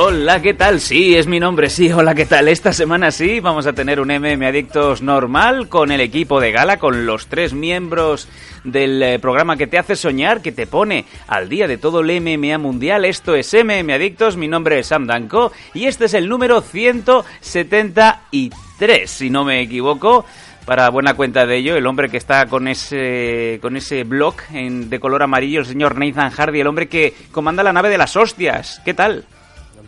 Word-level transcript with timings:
Hola, 0.00 0.40
¿qué 0.40 0.54
tal? 0.54 0.80
Sí, 0.80 1.16
es 1.16 1.26
mi 1.26 1.40
nombre, 1.40 1.68
sí. 1.68 1.90
Hola, 1.90 2.14
¿qué 2.14 2.24
tal? 2.24 2.46
Esta 2.46 2.72
semana 2.72 3.10
sí, 3.10 3.40
vamos 3.40 3.66
a 3.66 3.72
tener 3.72 3.98
un 3.98 4.12
MM 4.12 4.46
Adictos 4.46 5.02
normal 5.02 5.68
con 5.68 5.90
el 5.90 6.00
equipo 6.00 6.38
de 6.40 6.52
gala, 6.52 6.78
con 6.78 7.04
los 7.04 7.26
tres 7.26 7.52
miembros 7.52 8.28
del 8.62 9.02
eh, 9.02 9.18
programa 9.18 9.56
que 9.56 9.66
te 9.66 9.76
hace 9.76 9.96
soñar, 9.96 10.40
que 10.40 10.52
te 10.52 10.68
pone 10.68 11.04
al 11.26 11.48
día 11.48 11.66
de 11.66 11.78
todo 11.78 11.98
el 12.00 12.20
MMA 12.20 12.58
mundial. 12.58 13.04
Esto 13.04 13.34
es 13.34 13.52
MM 13.52 13.90
Adictos, 13.92 14.36
mi 14.36 14.46
nombre 14.46 14.78
es 14.78 14.86
Sam 14.86 15.08
Danko 15.08 15.50
y 15.74 15.86
este 15.86 16.04
es 16.04 16.14
el 16.14 16.28
número 16.28 16.60
173, 16.60 19.10
si 19.10 19.30
no 19.30 19.44
me 19.44 19.60
equivoco. 19.62 20.24
Para 20.64 20.90
buena 20.90 21.14
cuenta 21.14 21.44
de 21.44 21.56
ello, 21.56 21.74
el 21.76 21.86
hombre 21.86 22.08
que 22.08 22.18
está 22.18 22.46
con 22.46 22.68
ese, 22.68 23.58
con 23.60 23.76
ese 23.76 24.04
blog 24.04 24.36
en- 24.52 24.88
de 24.90 25.00
color 25.00 25.24
amarillo, 25.24 25.58
el 25.60 25.66
señor 25.66 25.98
Nathan 25.98 26.30
Hardy, 26.30 26.60
el 26.60 26.66
hombre 26.68 26.86
que 26.88 27.14
comanda 27.32 27.64
la 27.64 27.72
nave 27.72 27.88
de 27.88 27.98
las 27.98 28.14
hostias. 28.16 28.80
¿Qué 28.84 28.94
tal? 28.94 29.24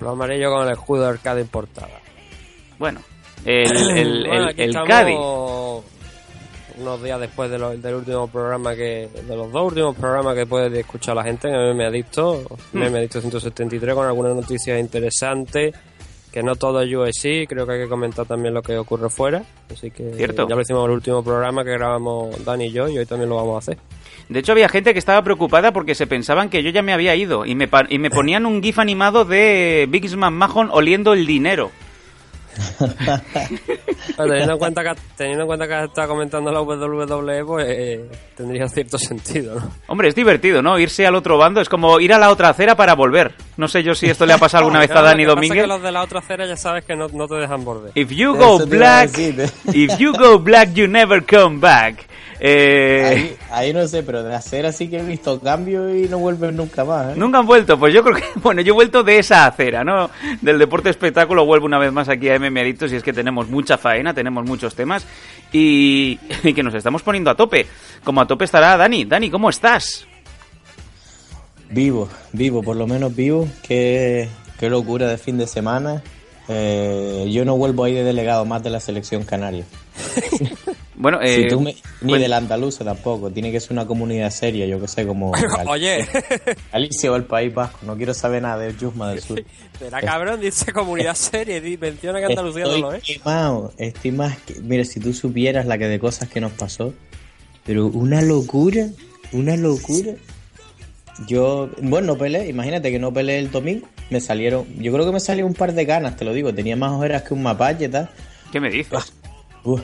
El 0.00 0.04
blog 0.04 0.12
amarillo 0.14 0.50
con 0.50 0.66
el 0.66 0.72
escudo 0.72 1.06
arcade 1.06 1.42
importada. 1.42 2.00
Bueno, 2.78 3.00
el, 3.44 3.98
el, 3.98 4.24
Bueno, 4.28 4.48
el, 4.48 4.60
el 4.60 4.68
estamos 4.70 4.88
Cádiz. 4.88 5.16
Unos 6.80 7.02
días 7.02 7.20
después 7.20 7.50
de 7.50 7.58
lo- 7.58 7.76
del 7.76 7.94
último 7.94 8.26
programa 8.28 8.74
que. 8.74 9.08
De 9.26 9.36
los 9.36 9.52
dos 9.52 9.66
últimos 9.68 9.94
programas 9.96 10.34
que 10.34 10.46
puede 10.46 10.80
escuchar 10.80 11.14
la 11.14 11.24
gente 11.24 11.48
en 11.48 11.54
MM 11.76 11.82
Adicto. 11.84 12.42
Hmm. 12.72 12.82
MM 12.82 12.96
Adicto 12.96 13.20
173 13.20 13.94
con 13.94 14.06
algunas 14.06 14.34
noticias 14.34 14.80
interesantes. 14.80 15.74
Que 16.32 16.42
no 16.44 16.54
todo 16.54 16.80
es 16.80 16.94
USC, 16.94 17.48
creo 17.48 17.66
que 17.66 17.72
hay 17.72 17.80
que 17.80 17.88
comentar 17.88 18.24
también 18.24 18.54
lo 18.54 18.62
que 18.62 18.78
ocurre 18.78 19.10
fuera. 19.10 19.42
Así 19.70 19.90
que 19.90 20.14
Cierto. 20.14 20.48
ya 20.48 20.54
lo 20.54 20.62
hicimos 20.62 20.84
en 20.84 20.90
el 20.90 20.94
último 20.96 21.24
programa 21.24 21.64
que 21.64 21.72
grabamos 21.72 22.44
Dani 22.44 22.66
y 22.66 22.70
yo 22.72 22.88
y 22.88 22.96
hoy 22.98 23.04
también 23.04 23.28
lo 23.28 23.36
vamos 23.36 23.56
a 23.56 23.58
hacer. 23.58 23.78
De 24.30 24.38
hecho, 24.38 24.52
había 24.52 24.68
gente 24.68 24.92
que 24.92 25.00
estaba 25.00 25.22
preocupada 25.24 25.72
porque 25.72 25.96
se 25.96 26.06
pensaban 26.06 26.50
que 26.50 26.62
yo 26.62 26.70
ya 26.70 26.82
me 26.82 26.92
había 26.92 27.16
ido 27.16 27.44
y 27.44 27.56
me, 27.56 27.68
y 27.88 27.98
me 27.98 28.10
ponían 28.10 28.46
un 28.46 28.62
gif 28.62 28.78
animado 28.78 29.24
de 29.24 29.86
Big 29.90 30.16
Mahon 30.16 30.68
oliendo 30.70 31.12
el 31.14 31.26
dinero. 31.26 31.72
Pero 32.78 34.28
teniendo 34.28 34.52
en 34.52 34.58
cuenta 34.58 34.82
que 34.84 35.00
teniendo 35.16 35.42
en 35.42 35.46
cuenta 35.48 35.66
que 35.66 35.84
está 35.84 36.06
comentando 36.06 36.52
la 36.52 36.60
WWE, 36.62 37.44
pues 37.44 37.66
eh, 37.68 38.08
tendría 38.36 38.68
cierto 38.68 38.98
sentido, 38.98 39.56
¿no? 39.56 39.68
Hombre, 39.88 40.08
es 40.08 40.14
divertido, 40.14 40.62
¿no? 40.62 40.78
Irse 40.78 41.06
al 41.06 41.16
otro 41.16 41.36
bando 41.36 41.60
es 41.60 41.68
como 41.68 41.98
ir 41.98 42.12
a 42.12 42.18
la 42.18 42.30
otra 42.30 42.50
acera 42.50 42.76
para 42.76 42.94
volver. 42.94 43.34
No 43.56 43.66
sé 43.66 43.82
yo 43.82 43.96
si 43.96 44.06
esto 44.06 44.26
le 44.26 44.32
ha 44.32 44.38
pasado 44.38 44.62
alguna 44.62 44.78
vez 44.86 44.92
a 44.92 45.02
Dani 45.02 45.24
lo 45.24 45.34
que 45.34 45.40
pasa 45.40 45.44
es 45.44 45.48
Domínguez. 45.48 45.64
que 45.64 45.68
los 45.68 45.82
de 45.82 45.92
la 45.92 46.02
otra 46.02 46.20
acera 46.20 46.46
ya 46.46 46.56
sabes 46.56 46.84
que 46.84 46.94
no, 46.94 47.08
no 47.08 47.26
te 47.26 47.34
dejan 47.34 47.64
borde. 47.64 47.90
If 47.96 48.10
you 48.10 48.34
go 48.36 48.64
black, 48.64 49.18
¿eh? 49.18 49.50
if 49.72 49.98
you 49.98 50.12
go 50.12 50.38
black, 50.38 50.72
you 50.72 50.86
never 50.86 51.24
come 51.24 51.58
back. 51.58 52.09
Eh, 52.42 53.04
Ahí, 53.04 53.36
ahí 53.50 53.72
no 53.74 53.86
sé, 53.86 54.02
pero 54.02 54.22
de 54.22 54.34
hacer 54.34 54.64
así 54.64 54.88
que 54.88 54.98
he 54.98 55.02
visto 55.02 55.38
cambio 55.40 55.94
y 55.94 56.08
no 56.08 56.18
vuelven 56.18 56.56
nunca 56.56 56.86
más, 56.86 57.12
¿eh? 57.12 57.14
Nunca 57.14 57.38
han 57.38 57.46
vuelto, 57.46 57.78
pues 57.78 57.92
yo 57.92 58.02
creo 58.02 58.16
que, 58.16 58.24
bueno, 58.36 58.62
yo 58.62 58.72
he 58.72 58.74
vuelto 58.74 59.02
de 59.02 59.18
esa 59.18 59.44
acera, 59.46 59.84
¿no? 59.84 60.08
Del 60.40 60.58
deporte 60.58 60.88
espectáculo 60.88 61.44
vuelvo 61.44 61.66
una 61.66 61.78
vez 61.78 61.92
más 61.92 62.08
aquí 62.08 62.30
a 62.30 62.38
MM 62.38 62.56
Adictos 62.58 62.92
y 62.92 62.96
es 62.96 63.02
que 63.02 63.12
tenemos 63.12 63.48
mucha 63.48 63.76
faena, 63.76 64.14
tenemos 64.14 64.46
muchos 64.46 64.74
temas 64.74 65.06
y, 65.52 66.18
y 66.42 66.54
que 66.54 66.62
nos 66.62 66.74
estamos 66.74 67.02
poniendo 67.02 67.30
a 67.30 67.36
tope. 67.36 67.66
Como 68.04 68.22
a 68.22 68.26
tope 68.26 68.46
estará 68.46 68.74
Dani. 68.78 69.04
Dani, 69.04 69.28
¿cómo 69.30 69.50
estás? 69.50 70.06
Vivo, 71.68 72.08
vivo, 72.32 72.62
por 72.62 72.76
lo 72.76 72.86
menos 72.86 73.14
vivo. 73.14 73.46
Qué, 73.62 74.28
qué 74.58 74.70
locura 74.70 75.08
de 75.08 75.18
fin 75.18 75.36
de 75.36 75.46
semana. 75.46 76.02
Eh, 76.48 77.28
yo 77.30 77.44
no 77.44 77.56
vuelvo 77.56 77.84
ahí 77.84 77.92
de 77.94 78.02
delegado 78.02 78.44
más 78.44 78.62
de 78.62 78.70
la 78.70 78.80
selección 78.80 79.24
canaria. 79.24 79.64
Bueno, 81.00 81.18
Si 81.22 81.28
eh, 81.44 81.48
tú 81.48 81.60
me- 81.62 81.74
ni 82.02 82.18
del 82.18 82.32
andaluza 82.34 82.84
tampoco. 82.84 83.30
Tiene 83.30 83.50
que 83.50 83.58
ser 83.58 83.72
una 83.72 83.86
comunidad 83.86 84.30
seria, 84.30 84.66
yo 84.66 84.78
que 84.80 84.86
sé, 84.86 85.06
como 85.06 85.32
Oye, 85.66 86.06
Galicia 86.70 87.10
o 87.10 87.16
el 87.16 87.24
País 87.24 87.54
Vasco. 87.54 87.78
No 87.86 87.96
quiero 87.96 88.12
saber 88.12 88.42
nada 88.42 88.58
de 88.58 88.76
Yusma 88.76 89.08
del 89.10 89.20
Sur. 89.22 89.42
será 89.78 90.00
cabrón, 90.02 90.40
dice 90.40 90.72
comunidad 90.72 91.14
seria, 91.16 91.60
menciona 91.80 92.18
que 92.20 92.26
Andalucía 92.26 92.64
no 92.64 92.68
Estoy 92.68 92.80
lo 92.82 92.92
es. 92.92 93.02
quemado, 93.02 93.72
estoy 93.78 94.12
más 94.12 94.38
que... 94.40 94.60
Mira, 94.60 94.84
si 94.84 95.00
tú 95.00 95.14
supieras 95.14 95.64
la 95.66 95.78
que 95.78 95.88
de 95.88 95.98
cosas 95.98 96.28
que 96.28 96.40
nos 96.40 96.52
pasó, 96.52 96.92
pero 97.64 97.86
una 97.86 98.20
locura, 98.20 98.86
una 99.32 99.56
locura. 99.56 100.12
Yo, 101.26 101.68
bueno, 101.82 102.08
no 102.08 102.18
peleé, 102.18 102.48
imagínate 102.48 102.90
que 102.90 102.98
no 102.98 103.12
peleé 103.12 103.38
el 103.38 103.50
domingo, 103.50 103.86
me 104.10 104.20
salieron, 104.20 104.66
yo 104.78 104.90
creo 104.92 105.04
que 105.04 105.12
me 105.12 105.20
salió 105.20 105.44
un 105.46 105.52
par 105.54 105.74
de 105.74 105.84
ganas, 105.84 106.16
te 106.16 106.24
lo 106.24 106.32
digo, 106.32 106.54
tenía 106.54 106.76
más 106.76 106.92
horas 106.92 107.22
que 107.24 107.34
un 107.34 107.42
mapache, 107.42 107.88
tal. 107.90 108.08
¿qué 108.50 108.58
me 108.58 108.70
dices? 108.70 109.12
Uf, 109.64 109.82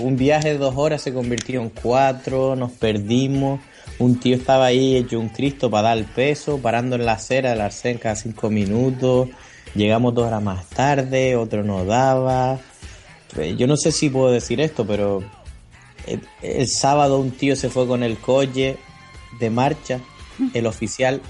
un 0.00 0.16
viaje 0.16 0.50
de 0.50 0.58
dos 0.58 0.74
horas 0.76 1.02
se 1.02 1.12
convirtió 1.12 1.60
en 1.60 1.70
cuatro, 1.70 2.56
nos 2.56 2.72
perdimos. 2.72 3.60
Un 3.98 4.20
tío 4.20 4.36
estaba 4.36 4.66
ahí 4.66 4.96
hecho 4.96 5.18
un 5.18 5.30
Cristo 5.30 5.70
para 5.70 5.88
dar 5.88 5.98
el 5.98 6.04
peso, 6.04 6.58
parando 6.58 6.96
en 6.96 7.06
la 7.06 7.12
acera 7.12 7.50
del 7.50 7.60
arcén 7.60 7.98
cada 7.98 8.14
cinco 8.16 8.50
minutos. 8.50 9.28
Llegamos 9.74 10.14
dos 10.14 10.26
horas 10.26 10.42
más 10.42 10.66
tarde, 10.68 11.36
otro 11.36 11.62
no 11.62 11.84
daba. 11.84 12.58
Eh, 13.38 13.56
Yo 13.56 13.66
no 13.66 13.76
sé 13.76 13.92
si 13.92 14.10
puedo 14.10 14.30
decir 14.30 14.60
esto, 14.60 14.86
pero 14.86 15.22
el, 16.06 16.20
el 16.42 16.68
sábado 16.68 17.18
un 17.18 17.30
tío 17.30 17.56
se 17.56 17.70
fue 17.70 17.86
con 17.86 18.02
el 18.02 18.18
coche 18.18 18.76
de 19.40 19.50
marcha, 19.50 20.00
el 20.54 20.66
oficial, 20.66 21.20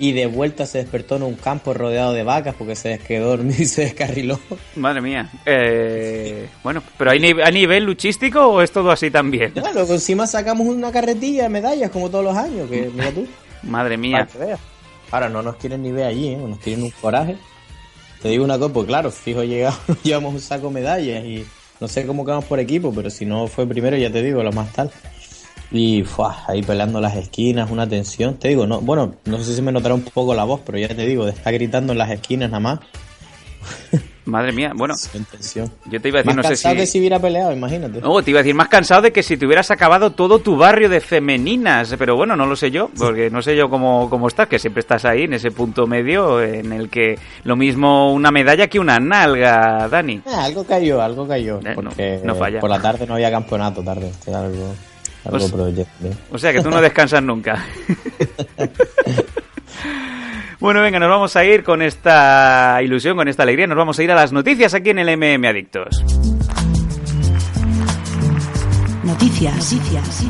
y 0.00 0.12
de 0.12 0.26
vuelta 0.26 0.66
se 0.66 0.78
despertó 0.78 1.16
en 1.16 1.22
un 1.22 1.34
campo 1.34 1.72
rodeado 1.74 2.12
de 2.14 2.22
vacas 2.24 2.54
porque 2.58 2.74
se 2.74 2.98
quedó 2.98 3.28
dormido 3.28 3.62
y 3.62 3.66
se 3.66 3.82
descarriló. 3.82 4.40
Madre 4.74 5.00
mía. 5.02 5.30
Eh, 5.46 6.48
bueno, 6.64 6.82
¿pero 6.98 7.10
hay, 7.12 7.20
ni- 7.20 7.40
a 7.40 7.50
nivel 7.50 7.84
luchístico 7.84 8.46
o 8.46 8.62
es 8.62 8.72
todo 8.72 8.90
así 8.90 9.10
también? 9.10 9.52
Luego 9.74 9.92
encima 9.94 10.26
sacamos 10.26 10.66
una 10.66 10.90
carretilla 10.90 11.44
de 11.44 11.48
medallas 11.50 11.90
como 11.90 12.08
todos 12.10 12.24
los 12.24 12.36
años, 12.36 12.68
que 12.68 12.90
mira 12.94 13.12
tú. 13.12 13.26
Madre 13.62 13.96
mía. 13.96 14.26
Ahora 15.10 15.28
no 15.28 15.42
nos 15.42 15.56
quieren 15.56 15.82
ni 15.82 15.92
ver 15.92 16.06
allí, 16.06 16.28
¿eh? 16.28 16.36
nos 16.36 16.58
tienen 16.60 16.84
un 16.86 16.90
coraje. 16.92 17.36
Te 18.22 18.28
digo 18.28 18.44
una 18.44 18.58
cosa, 18.58 18.72
pues 18.72 18.86
claro, 18.86 19.10
fijo 19.10 19.42
llegamos, 19.44 19.78
llevamos 20.02 20.34
un 20.34 20.40
saco 20.40 20.68
de 20.68 20.74
medallas 20.74 21.24
y 21.24 21.44
no 21.80 21.88
sé 21.88 22.06
cómo 22.06 22.24
quedamos 22.24 22.44
por 22.44 22.58
equipo, 22.60 22.92
pero 22.94 23.10
si 23.10 23.24
no 23.26 23.46
fue 23.48 23.66
primero, 23.66 23.96
ya 23.96 24.10
te 24.10 24.22
digo, 24.22 24.42
lo 24.42 24.52
más 24.52 24.72
tal. 24.72 24.90
Y 25.72 26.02
fuah, 26.02 26.44
ahí 26.48 26.62
peleando 26.62 27.00
las 27.00 27.14
esquinas, 27.16 27.70
una 27.70 27.88
tensión, 27.88 28.34
te 28.38 28.48
digo, 28.48 28.66
no, 28.66 28.80
bueno, 28.80 29.14
no 29.24 29.38
sé 29.42 29.54
si 29.54 29.62
me 29.62 29.70
notará 29.70 29.94
un 29.94 30.02
poco 30.02 30.34
la 30.34 30.44
voz, 30.44 30.60
pero 30.66 30.78
ya 30.78 30.88
te 30.88 31.06
digo, 31.06 31.24
de 31.24 31.30
estar 31.32 31.52
gritando 31.52 31.92
en 31.92 31.98
las 31.98 32.10
esquinas 32.10 32.50
nada 32.50 32.60
más, 32.60 32.80
Madre 34.26 34.52
mía. 34.52 34.72
Bueno, 34.76 34.94
yo 35.90 36.00
te 36.00 36.08
iba 36.08 36.20
a 36.20 36.22
decir, 36.22 36.26
Más 36.26 36.36
no 36.36 36.42
sé 36.42 36.48
cansado 36.50 36.76
que 36.76 36.86
si... 36.86 36.92
si 36.92 36.98
hubiera 37.00 37.18
peleado, 37.18 37.52
imagínate. 37.52 38.00
No, 38.00 38.22
te 38.22 38.30
iba 38.30 38.40
a 38.40 38.42
decir 38.42 38.54
más 38.54 38.68
cansado 38.68 39.02
de 39.02 39.12
que 39.12 39.22
si 39.22 39.36
te 39.36 39.44
hubieras 39.46 39.70
acabado 39.70 40.12
todo 40.12 40.38
tu 40.38 40.56
barrio 40.56 40.88
de 40.88 41.00
femeninas, 41.00 41.94
pero 41.98 42.16
bueno, 42.16 42.36
no 42.36 42.46
lo 42.46 42.54
sé 42.54 42.70
yo, 42.70 42.90
porque 42.96 43.28
no 43.30 43.42
sé 43.42 43.56
yo 43.56 43.68
cómo, 43.68 44.08
cómo 44.08 44.28
estás, 44.28 44.46
que 44.46 44.58
siempre 44.58 44.80
estás 44.80 45.04
ahí 45.04 45.22
en 45.24 45.32
ese 45.34 45.50
punto 45.50 45.86
medio 45.86 46.40
en 46.42 46.72
el 46.72 46.88
que 46.90 47.18
lo 47.44 47.56
mismo 47.56 48.12
una 48.12 48.30
medalla 48.30 48.68
que 48.68 48.78
una 48.78 48.98
nalga, 49.00 49.88
Dani. 49.88 50.22
Ah, 50.26 50.44
algo 50.44 50.64
cayó, 50.64 51.02
algo 51.02 51.26
cayó, 51.26 51.58
Eh, 51.64 51.74
no, 51.74 51.74
porque 51.74 52.20
no 52.22 52.34
falla. 52.36 52.60
por 52.60 52.70
la 52.70 52.80
tarde 52.80 53.06
no 53.06 53.14
había 53.14 53.30
campeonato 53.30 53.82
tarde, 53.82 54.12
algo, 54.28 54.74
algo 55.24 55.38
Pues- 55.38 55.52
proyecto. 55.52 56.06
¿eh? 56.06 56.12
O 56.30 56.38
sea 56.38 56.52
que 56.52 56.62
tú 56.62 56.70
no 56.70 56.80
descansas 56.80 57.22
nunca. 57.22 57.64
Bueno, 60.58 60.82
venga, 60.82 60.98
nos 60.98 61.08
vamos 61.08 61.34
a 61.36 61.44
ir 61.46 61.64
con 61.64 61.80
esta 61.80 62.80
ilusión, 62.82 63.16
con 63.16 63.28
esta 63.28 63.44
alegría, 63.44 63.66
nos 63.66 63.78
vamos 63.78 63.98
a 63.98 64.02
ir 64.02 64.10
a 64.12 64.14
las 64.14 64.30
noticias 64.30 64.74
aquí 64.74 64.90
en 64.90 64.98
el 64.98 65.16
MM 65.16 65.46
Adictos. 65.48 66.04
Noticias. 69.02 69.72
Noticias. 69.72 70.20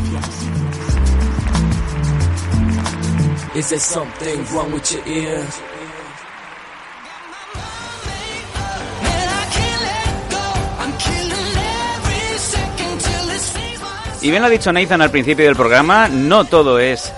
Is 3.57 3.69
there 3.71 3.81
something 3.81 4.45
wrong 4.55 4.73
with 4.73 4.93
your 4.93 5.03
ears? 5.09 5.61
Y 14.23 14.31
bien 14.31 14.43
lo 14.43 14.49
ha 14.49 14.51
dicho 14.51 14.73
Nathan 14.73 15.01
al 15.01 15.11
principio 15.11 15.47
del 15.47 15.57
programa, 15.57 16.09
no 16.09 16.45
todo 16.45 16.79
es 16.79 17.13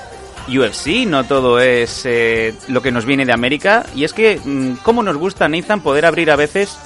UFC, 0.48 1.04
no 1.06 1.24
todo 1.24 1.58
es 1.60 2.02
eh, 2.06 2.54
lo 2.68 2.80
que 2.80 2.92
nos 2.92 3.04
viene 3.04 3.26
de 3.26 3.32
América. 3.32 3.84
Y 3.94 4.04
es 4.04 4.12
que, 4.12 4.40
mm, 4.42 4.74
¿cómo 4.84 5.02
nos 5.02 5.16
gusta, 5.16 5.48
Nathan, 5.48 5.80
poder 5.82 6.06
abrir 6.06 6.30
a 6.30 6.36
veces 6.36 6.78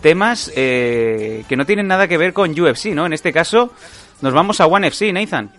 temas 0.00 0.52
eh, 0.54 1.44
que 1.48 1.56
no 1.56 1.66
tienen 1.66 1.88
nada 1.88 2.06
que 2.06 2.18
ver 2.18 2.32
con 2.32 2.58
UFC, 2.58 2.86
¿no? 2.94 3.06
En 3.06 3.12
este 3.12 3.32
caso, 3.32 3.72
Nos 4.20 4.32
vamos 4.34 4.60
a 4.60 4.66
One 4.66 4.88
FC, 4.88 5.12
Nathan. 5.12 5.50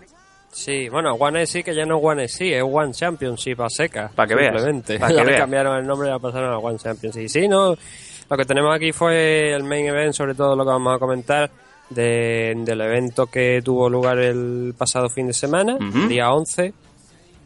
Sí, 0.51 0.89
bueno, 0.89 1.13
One 1.13 1.43
FC 1.43 1.63
que 1.63 1.73
ya 1.73 1.85
no 1.85 1.97
es 1.97 2.03
One 2.03 2.23
FC, 2.25 2.57
es 2.57 2.63
One 2.65 2.91
Championship 2.91 3.61
a 3.61 3.69
seca. 3.69 4.11
Pa' 4.13 4.27
que 4.27 4.35
veas, 4.35 4.53
simplemente. 4.53 4.99
pa' 4.99 5.07
que 5.07 5.13
Ya 5.15 5.23
le 5.23 5.27
veas. 5.31 5.41
cambiaron 5.41 5.77
el 5.77 5.87
nombre 5.87 6.09
y 6.09 6.11
la 6.11 6.19
pasaron 6.19 6.51
a 6.53 6.57
One 6.57 6.77
Championship. 6.77 7.29
Sí, 7.29 7.47
no, 7.47 7.77
lo 8.29 8.37
que 8.37 8.43
tenemos 8.45 8.75
aquí 8.75 8.91
fue 8.91 9.53
el 9.53 9.63
main 9.63 9.85
event, 9.85 10.13
sobre 10.13 10.35
todo 10.35 10.57
lo 10.57 10.65
que 10.65 10.71
vamos 10.71 10.93
a 10.93 10.99
comentar, 10.99 11.49
de- 11.89 12.53
del 12.57 12.81
evento 12.81 13.27
que 13.27 13.61
tuvo 13.63 13.89
lugar 13.89 14.19
el 14.19 14.73
pasado 14.77 15.09
fin 15.09 15.27
de 15.27 15.33
semana, 15.33 15.77
día 16.07 16.31
11, 16.31 16.73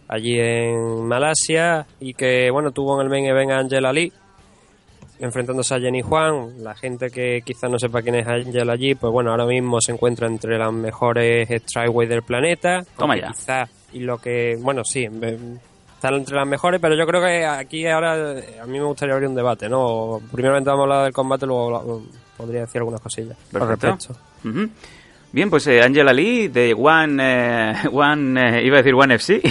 allí 0.07 0.37
en 0.39 1.05
Malasia, 1.07 1.85
y 1.99 2.13
que, 2.13 2.49
bueno, 2.51 2.71
tuvo 2.71 2.95
en 2.99 3.05
el 3.05 3.09
main 3.09 3.25
event 3.25 3.51
a 3.51 3.57
Angela 3.59 3.91
Lee, 3.93 4.11
enfrentándose 5.19 5.75
a 5.75 5.79
Jenny 5.79 6.01
Juan. 6.01 6.63
La 6.63 6.75
gente 6.75 7.09
que 7.09 7.41
quizás 7.45 7.69
no 7.69 7.79
sepa 7.79 8.01
quién 8.01 8.15
es 8.15 8.27
Angela 8.27 8.73
allí, 8.73 8.95
pues 8.95 9.11
bueno, 9.11 9.31
ahora 9.31 9.45
mismo 9.45 9.79
se 9.79 9.91
encuentra 9.93 10.27
entre 10.27 10.57
las 10.57 10.73
mejores 10.73 11.47
strikeway 11.49 12.07
del 12.07 12.23
planeta. 12.23 12.83
Toma 12.97 13.17
ya. 13.17 13.27
Quizás, 13.27 13.69
y 13.93 13.99
lo 13.99 14.17
que, 14.17 14.57
bueno, 14.59 14.83
sí, 14.83 15.05
está 15.95 16.09
entre 16.09 16.35
las 16.35 16.47
mejores, 16.47 16.81
pero 16.81 16.95
yo 16.95 17.05
creo 17.05 17.21
que 17.21 17.45
aquí 17.45 17.87
ahora 17.87 18.33
eh, 18.39 18.59
a 18.61 18.65
mí 18.65 18.77
me 18.79 18.85
gustaría 18.85 19.13
abrir 19.13 19.29
un 19.29 19.35
debate, 19.35 19.69
¿no? 19.69 20.19
Primeramente 20.31 20.69
vamos 20.69 20.81
a 20.81 20.83
hablar 20.83 21.03
del 21.05 21.13
combate, 21.13 21.45
luego 21.45 22.03
podría 22.35 22.61
decir 22.61 22.79
algunas 22.79 22.99
cosillas 22.99 23.37
al 23.53 23.59
Perfecto. 23.59 23.87
respecto. 23.87 24.32
Mm-hmm. 24.43 24.65
Bien, 25.33 25.49
pues 25.49 25.65
eh, 25.65 25.81
Angela 25.81 26.13
Lee 26.13 26.47
de 26.47 26.75
One, 26.77 27.17
eh, 27.19 27.73
One 27.91 28.39
eh, 28.39 28.63
iba 28.65 28.75
a 28.77 28.81
decir 28.83 28.93
One 28.93 29.15
FC. 29.15 29.41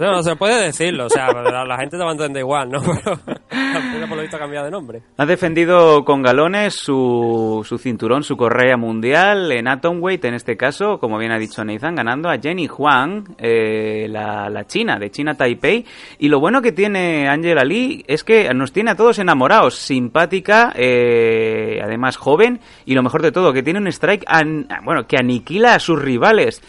No, 0.00 0.10
no, 0.12 0.22
se 0.24 0.34
puede 0.34 0.64
decirlo, 0.64 1.06
o 1.06 1.08
sea, 1.08 1.28
la, 1.32 1.64
la 1.64 1.76
gente 1.78 1.96
te 1.96 2.02
va 2.02 2.08
a 2.10 2.14
entender 2.14 2.40
igual, 2.40 2.68
¿no? 2.68 2.80
Pero 3.04 3.16
tampoco 3.48 4.08
por 4.08 4.16
lo 4.16 4.22
visto 4.22 4.36
ha 4.36 4.40
cambiado 4.40 4.64
de 4.64 4.72
nombre. 4.72 5.02
Ha 5.16 5.24
defendido 5.24 6.04
con 6.04 6.20
galones 6.22 6.74
su, 6.74 7.64
su 7.64 7.78
cinturón, 7.78 8.24
su 8.24 8.36
correa 8.36 8.76
mundial 8.76 9.52
en 9.52 9.68
Atomweight, 9.68 10.24
en 10.24 10.34
este 10.34 10.56
caso, 10.56 10.98
como 10.98 11.16
bien 11.18 11.30
ha 11.30 11.38
dicho 11.38 11.64
Nathan, 11.64 11.94
ganando 11.94 12.28
a 12.28 12.38
Jenny 12.38 12.66
Huang, 12.66 13.36
eh, 13.38 14.08
la, 14.10 14.48
la 14.50 14.66
china, 14.66 14.98
de 14.98 15.10
China 15.12 15.34
Taipei. 15.34 15.84
Y 16.18 16.28
lo 16.28 16.40
bueno 16.40 16.60
que 16.60 16.72
tiene 16.72 17.28
Angela 17.28 17.62
Lee 17.62 18.04
es 18.08 18.24
que 18.24 18.52
nos 18.52 18.72
tiene 18.72 18.90
a 18.90 18.96
todos 18.96 19.20
enamorados, 19.20 19.76
simpática, 19.76 20.72
eh, 20.76 21.78
además 21.84 22.16
joven, 22.16 22.58
y 22.84 22.94
lo 22.94 23.02
mejor 23.04 23.22
de 23.22 23.30
todo, 23.30 23.52
que 23.52 23.62
tiene 23.62 23.78
un 23.78 23.86
strike, 23.86 24.24
an- 24.26 24.66
bueno, 24.84 25.03
que 25.04 25.16
aniquila 25.16 25.74
a 25.74 25.80
sus 25.80 26.00
rivales. 26.00 26.62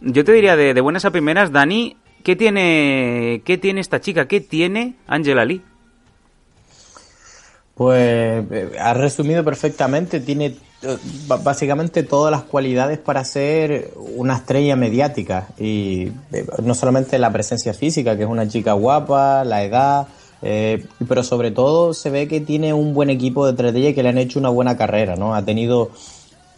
Yo 0.00 0.24
te 0.24 0.32
diría 0.32 0.56
de, 0.56 0.80
buenas 0.80 1.04
a 1.04 1.10
primeras, 1.10 1.52
Dani, 1.52 1.96
¿qué 2.22 2.34
tiene, 2.36 3.42
¿qué 3.44 3.58
tiene 3.58 3.80
esta 3.80 4.00
chica? 4.00 4.26
¿Qué 4.26 4.40
tiene 4.40 4.94
Angela 5.06 5.44
Lee? 5.44 5.62
Pues 7.74 8.44
eh, 8.50 8.72
has 8.78 8.96
resumido 8.96 9.42
perfectamente, 9.42 10.20
tiene 10.20 10.56
eh, 10.82 10.96
básicamente 11.42 12.02
todas 12.02 12.30
las 12.30 12.42
cualidades 12.42 12.98
para 12.98 13.24
ser 13.24 13.94
una 13.96 14.36
estrella 14.36 14.76
mediática 14.76 15.48
y 15.58 16.08
eh, 16.32 16.46
no 16.62 16.74
solamente 16.74 17.18
la 17.18 17.32
presencia 17.32 17.72
física, 17.72 18.16
que 18.18 18.24
es 18.24 18.28
una 18.28 18.46
chica 18.46 18.74
guapa, 18.74 19.44
la 19.44 19.64
edad, 19.64 20.08
pero 21.08 21.22
sobre 21.22 21.50
todo 21.50 21.92
se 21.92 22.10
ve 22.10 22.28
que 22.28 22.40
tiene 22.40 22.72
un 22.72 22.92
buen 22.92 23.10
equipo 23.10 23.46
detrás 23.46 23.72
de 23.72 23.80
ella 23.80 23.88
y 23.90 23.94
que 23.94 24.02
le 24.02 24.10
han 24.10 24.18
hecho 24.18 24.38
una 24.38 24.48
buena 24.48 24.76
carrera, 24.76 25.16
¿no? 25.16 25.34
Ha 25.34 25.44
tenido, 25.44 25.90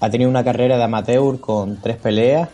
ha 0.03 0.11
tenido 0.11 0.29
una 0.29 0.43
carrera 0.43 0.77
de 0.77 0.83
amateur 0.83 1.39
con 1.39 1.81
tres 1.81 1.97
peleas 1.97 2.49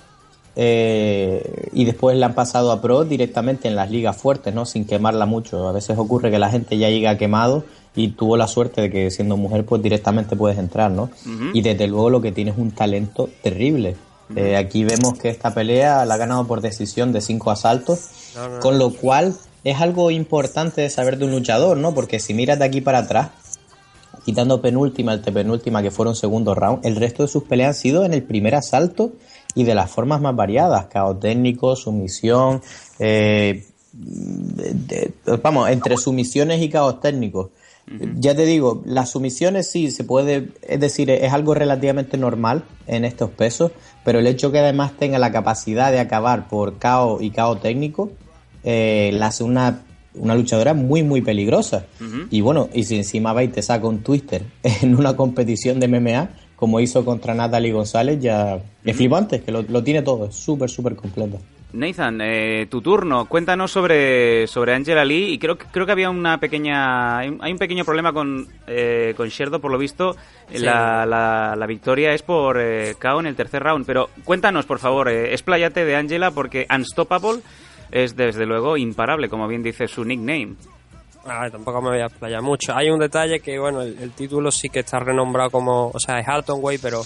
eh, 0.55 1.71
y 1.73 1.87
después 1.87 2.15
la 2.19 2.27
han 2.27 2.35
pasado 2.35 2.71
a 2.73 2.83
pro 2.83 3.05
directamente 3.05 3.69
en 3.69 3.75
las 3.75 3.91
ligas 3.91 4.19
fuertes, 4.19 4.55
¿no? 4.55 4.67
Sin 4.67 4.85
quemarla 4.85 5.25
mucho. 5.25 5.67
A 5.67 5.73
veces 5.73 5.97
ocurre 5.97 6.31
que 6.31 6.39
la 6.39 6.51
gente 6.51 6.77
ya 6.77 6.91
llega 6.91 7.17
quemado 7.17 7.65
y 7.97 8.09
tuvo 8.09 8.37
la 8.37 8.49
suerte 8.49 8.83
de 8.83 8.91
que 8.91 9.11
siendo 9.11 9.39
mujer 9.39 9.65
pues 9.65 9.83
directamente 9.83 10.37
puedes 10.37 10.59
entrar, 10.59 10.91
¿no? 10.91 11.09
Y 11.55 11.63
desde 11.63 11.87
luego 11.87 12.11
lo 12.11 12.21
que 12.21 12.33
tiene 12.33 12.51
es 12.51 12.59
un 12.59 12.71
talento 12.71 13.31
terrible. 13.43 13.97
Eh, 14.37 14.55
aquí 14.57 14.85
vemos 14.85 15.19
que 15.19 15.31
esta 15.31 15.55
pelea 15.55 16.05
la 16.05 16.15
ha 16.15 16.19
ganado 16.19 16.47
por 16.47 16.61
decisión 16.61 17.13
de 17.15 17.23
cinco 17.23 17.51
asaltos, 17.51 18.11
con 18.61 18.79
lo 18.79 18.91
cual 18.91 19.35
es 19.65 19.81
algo 19.81 20.11
importante 20.11 20.83
de 20.83 20.91
saber 20.91 21.17
de 21.17 21.25
un 21.25 21.31
luchador, 21.31 21.79
¿no? 21.79 21.95
Porque 21.95 22.21
si 22.21 22.35
miras 22.35 22.59
de 22.59 22.67
aquí 22.67 22.83
para 22.83 22.99
atrás, 22.99 23.31
quitando 24.25 24.61
penúltima, 24.61 25.13
el 25.15 25.21
penúltima 25.21 25.83
que 25.83 25.91
fueron 25.91 26.15
segundo 26.15 26.55
round, 26.55 26.85
el 26.85 26.97
resto 26.97 27.23
de 27.23 27.29
sus 27.29 27.45
peleas 27.45 27.77
han 27.77 27.81
sido 27.81 28.05
en 28.05 28.13
el 28.15 28.23
primer 28.23 28.55
asalto 28.55 29.13
y 29.55 29.65
de 29.65 29.75
las 29.75 29.91
formas 29.91 30.21
más 30.21 30.35
variadas, 30.37 30.87
caos 30.87 31.19
técnico, 31.21 31.75
sumisión, 31.77 32.61
eh, 32.99 33.65
de- 33.93 34.75
de- 34.75 35.37
vamos, 35.43 35.71
entre 35.71 35.97
sumisiones 35.97 36.61
y 36.63 36.69
caos 36.69 37.01
técnicos. 37.01 37.49
Ya 38.17 38.35
te 38.35 38.45
digo, 38.45 38.83
las 38.85 39.09
sumisiones 39.13 39.71
sí 39.71 39.91
se 39.91 40.05
puede, 40.05 40.51
es 40.61 40.79
decir, 40.79 41.09
es 41.09 41.33
algo 41.33 41.55
relativamente 41.55 42.19
normal 42.19 42.65
en 42.87 43.07
estos 43.07 43.31
pesos, 43.31 43.73
pero 44.05 44.19
el 44.19 44.27
hecho 44.27 44.53
que 44.53 44.59
además 44.59 44.93
tenga 44.99 45.19
la 45.19 45.33
capacidad 45.33 45.91
de 45.91 45.99
acabar 45.99 46.49
por 46.49 46.79
caos 46.79 47.23
y 47.23 47.31
caos 47.31 47.63
técnico, 47.63 48.11
eh, 48.63 49.11
la 49.15 49.29
hace 49.29 49.43
una, 49.43 49.85
una 50.15 50.35
luchadora 50.35 50.75
muy, 50.75 51.03
muy 51.03 51.21
peligrosa. 51.21 51.87
Y 52.31 52.41
bueno, 52.41 52.69
y 52.75 52.85
si 52.85 52.97
encima 52.97 53.33
va 53.33 53.43
y 53.45 53.49
te 53.49 53.63
saca 53.63 53.87
un 53.87 54.03
twister 54.03 54.43
en 54.83 54.95
una 54.97 55.15
competición 55.17 55.79
de 55.81 55.89
MMA, 55.89 56.29
como 56.57 56.81
hizo 56.81 57.05
contra 57.05 57.35
Natalie 57.35 57.73
González, 57.73 58.21
ya 58.21 58.59
es 58.85 58.97
flipante, 58.97 59.41
que 59.43 59.53
lo, 59.53 59.63
lo 59.63 59.83
tiene 59.85 60.03
todo, 60.03 60.27
es 60.27 60.35
súper, 60.35 60.69
súper 60.69 60.97
completo. 60.97 61.39
Nathan, 61.71 62.19
eh, 62.23 62.67
tu 62.71 62.81
turno. 62.81 63.27
Cuéntanos 63.27 63.71
sobre, 63.71 64.47
sobre 64.47 64.73
Angela 64.75 65.05
Lee. 65.05 65.35
Y 65.35 65.39
creo, 65.39 65.59
que- 65.59 65.67
creo 65.71 65.85
que 65.85 65.93
había 65.93 66.09
una 66.09 66.41
pequeña. 66.41 67.19
Hay 67.19 67.29
un, 67.53 67.59
pequeño 67.59 67.85
problema 67.85 68.15
con, 68.15 68.49
eh, 68.67 69.13
con 69.19 69.29
Sherdo, 69.29 69.61
por 69.61 69.71
lo 69.71 69.77
visto. 69.77 70.17
La, 70.55 71.05
la, 71.05 71.55
la 71.59 71.67
victoria 71.67 72.15
es 72.15 72.23
por 72.23 72.57
eh, 72.59 72.95
KO 72.99 73.21
en 73.21 73.27
el 73.27 73.37
tercer 73.37 73.63
round. 73.63 73.85
Pero 73.85 74.09
cuéntanos, 74.25 74.65
por 74.65 74.79
favor, 74.79 75.11
eh, 75.11 75.33
expláyate 75.33 75.85
de 75.85 75.95
Angela 75.95 76.31
porque 76.31 76.67
Unstoppable 76.75 77.41
es 77.91 78.17
desde 78.17 78.47
luego 78.47 78.77
imparable, 78.77 79.29
como 79.29 79.49
bien 79.49 79.63
dice 79.63 79.89
su 79.89 80.05
nickname. 80.05 80.55
A 81.25 81.43
ver, 81.43 81.53
tampoco 81.53 81.83
me 81.83 81.91
voy 81.91 82.01
a 82.01 82.07
explayar 82.07 82.43
mucho. 82.43 82.75
Hay 82.75 82.91
un 82.91 82.99
detalle 82.99 83.41
que, 83.41 83.59
bueno, 83.59 83.83
el, 83.83 83.99
el 83.99 84.13
título 84.13 84.51
sí 84.51 84.69
que 84.69 84.81
está 84.81 84.99
renombrado 84.99 85.51
como, 85.51 85.91
o 85.93 85.99
sea, 85.99 86.21
es 86.21 86.29
Atomweight, 86.29 86.81
pero 86.81 87.03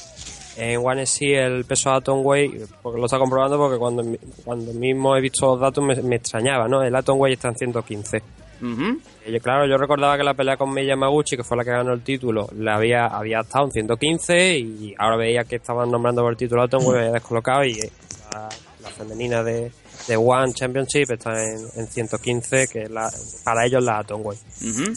en 0.56 0.80
One 0.84 1.06
sí 1.06 1.32
el 1.32 1.64
peso 1.64 1.90
Atomweight, 1.90 2.70
porque 2.82 2.98
lo 3.00 3.06
está 3.06 3.18
comprobando 3.18 3.56
porque 3.56 3.78
cuando, 3.78 4.04
cuando 4.44 4.72
mismo 4.74 5.16
he 5.16 5.20
visto 5.20 5.46
los 5.46 5.60
datos 5.60 5.82
me, 5.82 5.94
me 6.02 6.16
extrañaba, 6.16 6.68
¿no? 6.68 6.82
El 6.82 6.94
Atomweight 6.94 7.36
está 7.36 7.48
en 7.48 7.56
115. 7.56 8.22
Ujú. 8.62 8.98
Y 9.26 9.32
yo, 9.32 9.40
claro, 9.40 9.66
yo 9.66 9.76
recordaba 9.76 10.16
que 10.16 10.22
la 10.22 10.34
pelea 10.34 10.56
con 10.56 10.72
Miya 10.72 10.94
Maguchi, 10.94 11.36
que 11.36 11.42
fue 11.42 11.56
la 11.56 11.64
que 11.64 11.70
ganó 11.70 11.92
el 11.92 12.02
título, 12.02 12.48
la 12.56 12.76
había, 12.76 13.06
había 13.06 13.40
estado 13.40 13.64
en 13.66 13.72
115 13.72 14.58
y 14.58 14.94
ahora 14.98 15.16
veía 15.16 15.44
que 15.44 15.56
estaban 15.56 15.90
nombrando 15.90 16.22
por 16.22 16.30
el 16.32 16.36
título 16.36 16.62
Atomweight, 16.62 16.94
me 16.94 17.00
había 17.00 17.12
descolocado 17.12 17.64
y 17.64 17.72
eh, 17.72 17.90
la, 18.32 18.48
la 18.82 18.88
femenina 18.88 19.42
de, 19.42 19.72
de 20.08 20.16
One 20.16 20.52
Championship 20.52 21.10
está 21.12 21.32
en, 21.44 21.60
en 21.76 21.86
115, 21.86 22.68
que 22.68 22.82
es 22.82 22.90
la, 22.90 23.10
para 23.44 23.64
ellos 23.66 23.82
la 23.84 23.98
Atomweight. 23.98 24.40
Ujú. 24.62 24.92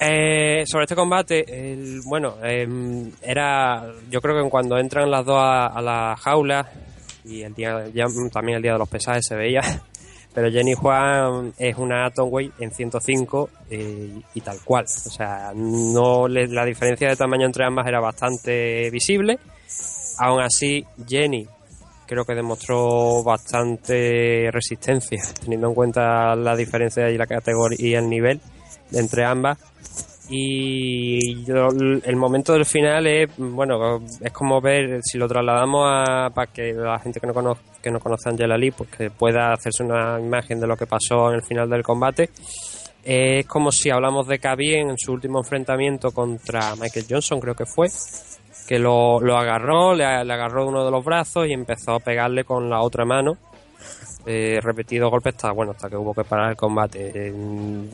Eh, 0.00 0.64
sobre 0.66 0.84
este 0.84 0.96
combate, 0.96 1.44
el- 1.72 2.00
bueno, 2.04 2.34
em, 2.42 3.10
era, 3.22 3.92
yo 4.10 4.20
creo 4.20 4.42
que 4.42 4.50
cuando 4.50 4.76
entran 4.78 5.10
las 5.10 5.24
dos 5.24 5.36
a, 5.38 5.66
a 5.66 5.80
la 5.80 6.16
jaula 6.16 6.68
y 7.24 7.42
el 7.42 7.54
día, 7.54 7.86
ya, 7.94 8.06
también 8.32 8.56
el 8.56 8.62
día 8.62 8.72
de 8.72 8.78
los 8.78 8.88
pesajes 8.88 9.24
se 9.24 9.36
veía, 9.36 9.60
pero 10.34 10.50
Jenny 10.50 10.74
Juan 10.74 11.52
es 11.56 11.76
una 11.76 12.06
Atomweight 12.06 12.52
en 12.60 12.72
105 12.72 13.50
eh, 13.70 14.10
y 14.34 14.40
tal 14.40 14.58
cual, 14.64 14.84
o 14.86 15.10
sea, 15.10 15.52
no 15.54 16.26
le- 16.26 16.48
la 16.48 16.64
diferencia 16.64 17.08
de 17.08 17.14
tamaño 17.16 17.46
entre 17.46 17.64
ambas 17.64 17.86
era 17.86 18.00
bastante 18.00 18.90
visible. 18.90 19.38
Aún 20.18 20.40
así, 20.42 20.84
Jenny 21.08 21.46
creo 22.06 22.24
que 22.24 22.34
demostró 22.34 23.22
bastante 23.22 24.50
resistencia, 24.50 25.22
teniendo 25.40 25.68
en 25.68 25.74
cuenta 25.74 26.34
la 26.36 26.56
diferencia 26.56 27.10
y 27.10 27.16
la 27.16 27.26
categoría 27.26 27.76
y 27.78 27.94
el 27.94 28.08
nivel 28.08 28.40
entre 28.92 29.24
ambas. 29.24 29.58
Y 30.28 31.44
el 31.50 32.16
momento 32.16 32.54
del 32.54 32.64
final 32.64 33.06
es, 33.06 33.28
bueno, 33.36 34.00
es 34.20 34.32
como 34.32 34.60
ver, 34.60 35.00
si 35.02 35.18
lo 35.18 35.28
trasladamos 35.28 35.90
a, 35.90 36.30
para 36.30 36.50
que 36.50 36.72
la 36.72 36.98
gente 37.00 37.20
que 37.20 37.26
no, 37.26 37.34
conoce, 37.34 37.60
que 37.82 37.90
no 37.90 38.00
conoce 38.00 38.28
a 38.28 38.32
Angela 38.32 38.56
Lee, 38.56 38.70
pues 38.70 38.88
que 38.88 39.10
pueda 39.10 39.52
hacerse 39.52 39.82
una 39.82 40.18
imagen 40.20 40.58
de 40.60 40.66
lo 40.66 40.76
que 40.76 40.86
pasó 40.86 41.28
en 41.28 41.34
el 41.34 41.42
final 41.42 41.68
del 41.68 41.82
combate. 41.82 42.30
Es 43.04 43.46
como 43.46 43.72
si 43.72 43.90
hablamos 43.90 44.28
de 44.28 44.38
Khabib 44.38 44.76
en 44.76 44.96
su 44.96 45.12
último 45.12 45.40
enfrentamiento 45.40 46.12
contra 46.12 46.76
Michael 46.76 47.06
Johnson, 47.10 47.40
creo 47.40 47.54
que 47.54 47.66
fue, 47.66 47.88
que 48.66 48.78
lo, 48.78 49.20
lo 49.20 49.36
agarró, 49.36 49.94
le, 49.94 50.24
le 50.24 50.32
agarró 50.32 50.66
uno 50.66 50.84
de 50.84 50.90
los 50.90 51.04
brazos 51.04 51.46
y 51.46 51.52
empezó 51.52 51.92
a 51.92 52.00
pegarle 52.00 52.44
con 52.44 52.70
la 52.70 52.80
otra 52.80 53.04
mano. 53.04 53.36
Eh, 54.24 54.60
repetido 54.62 55.10
golpes 55.10 55.34
hasta, 55.34 55.50
bueno, 55.50 55.72
hasta 55.72 55.90
que 55.90 55.96
hubo 55.96 56.14
que 56.14 56.22
parar 56.22 56.50
el 56.50 56.56
combate. 56.56 57.10
Eh, 57.12 57.34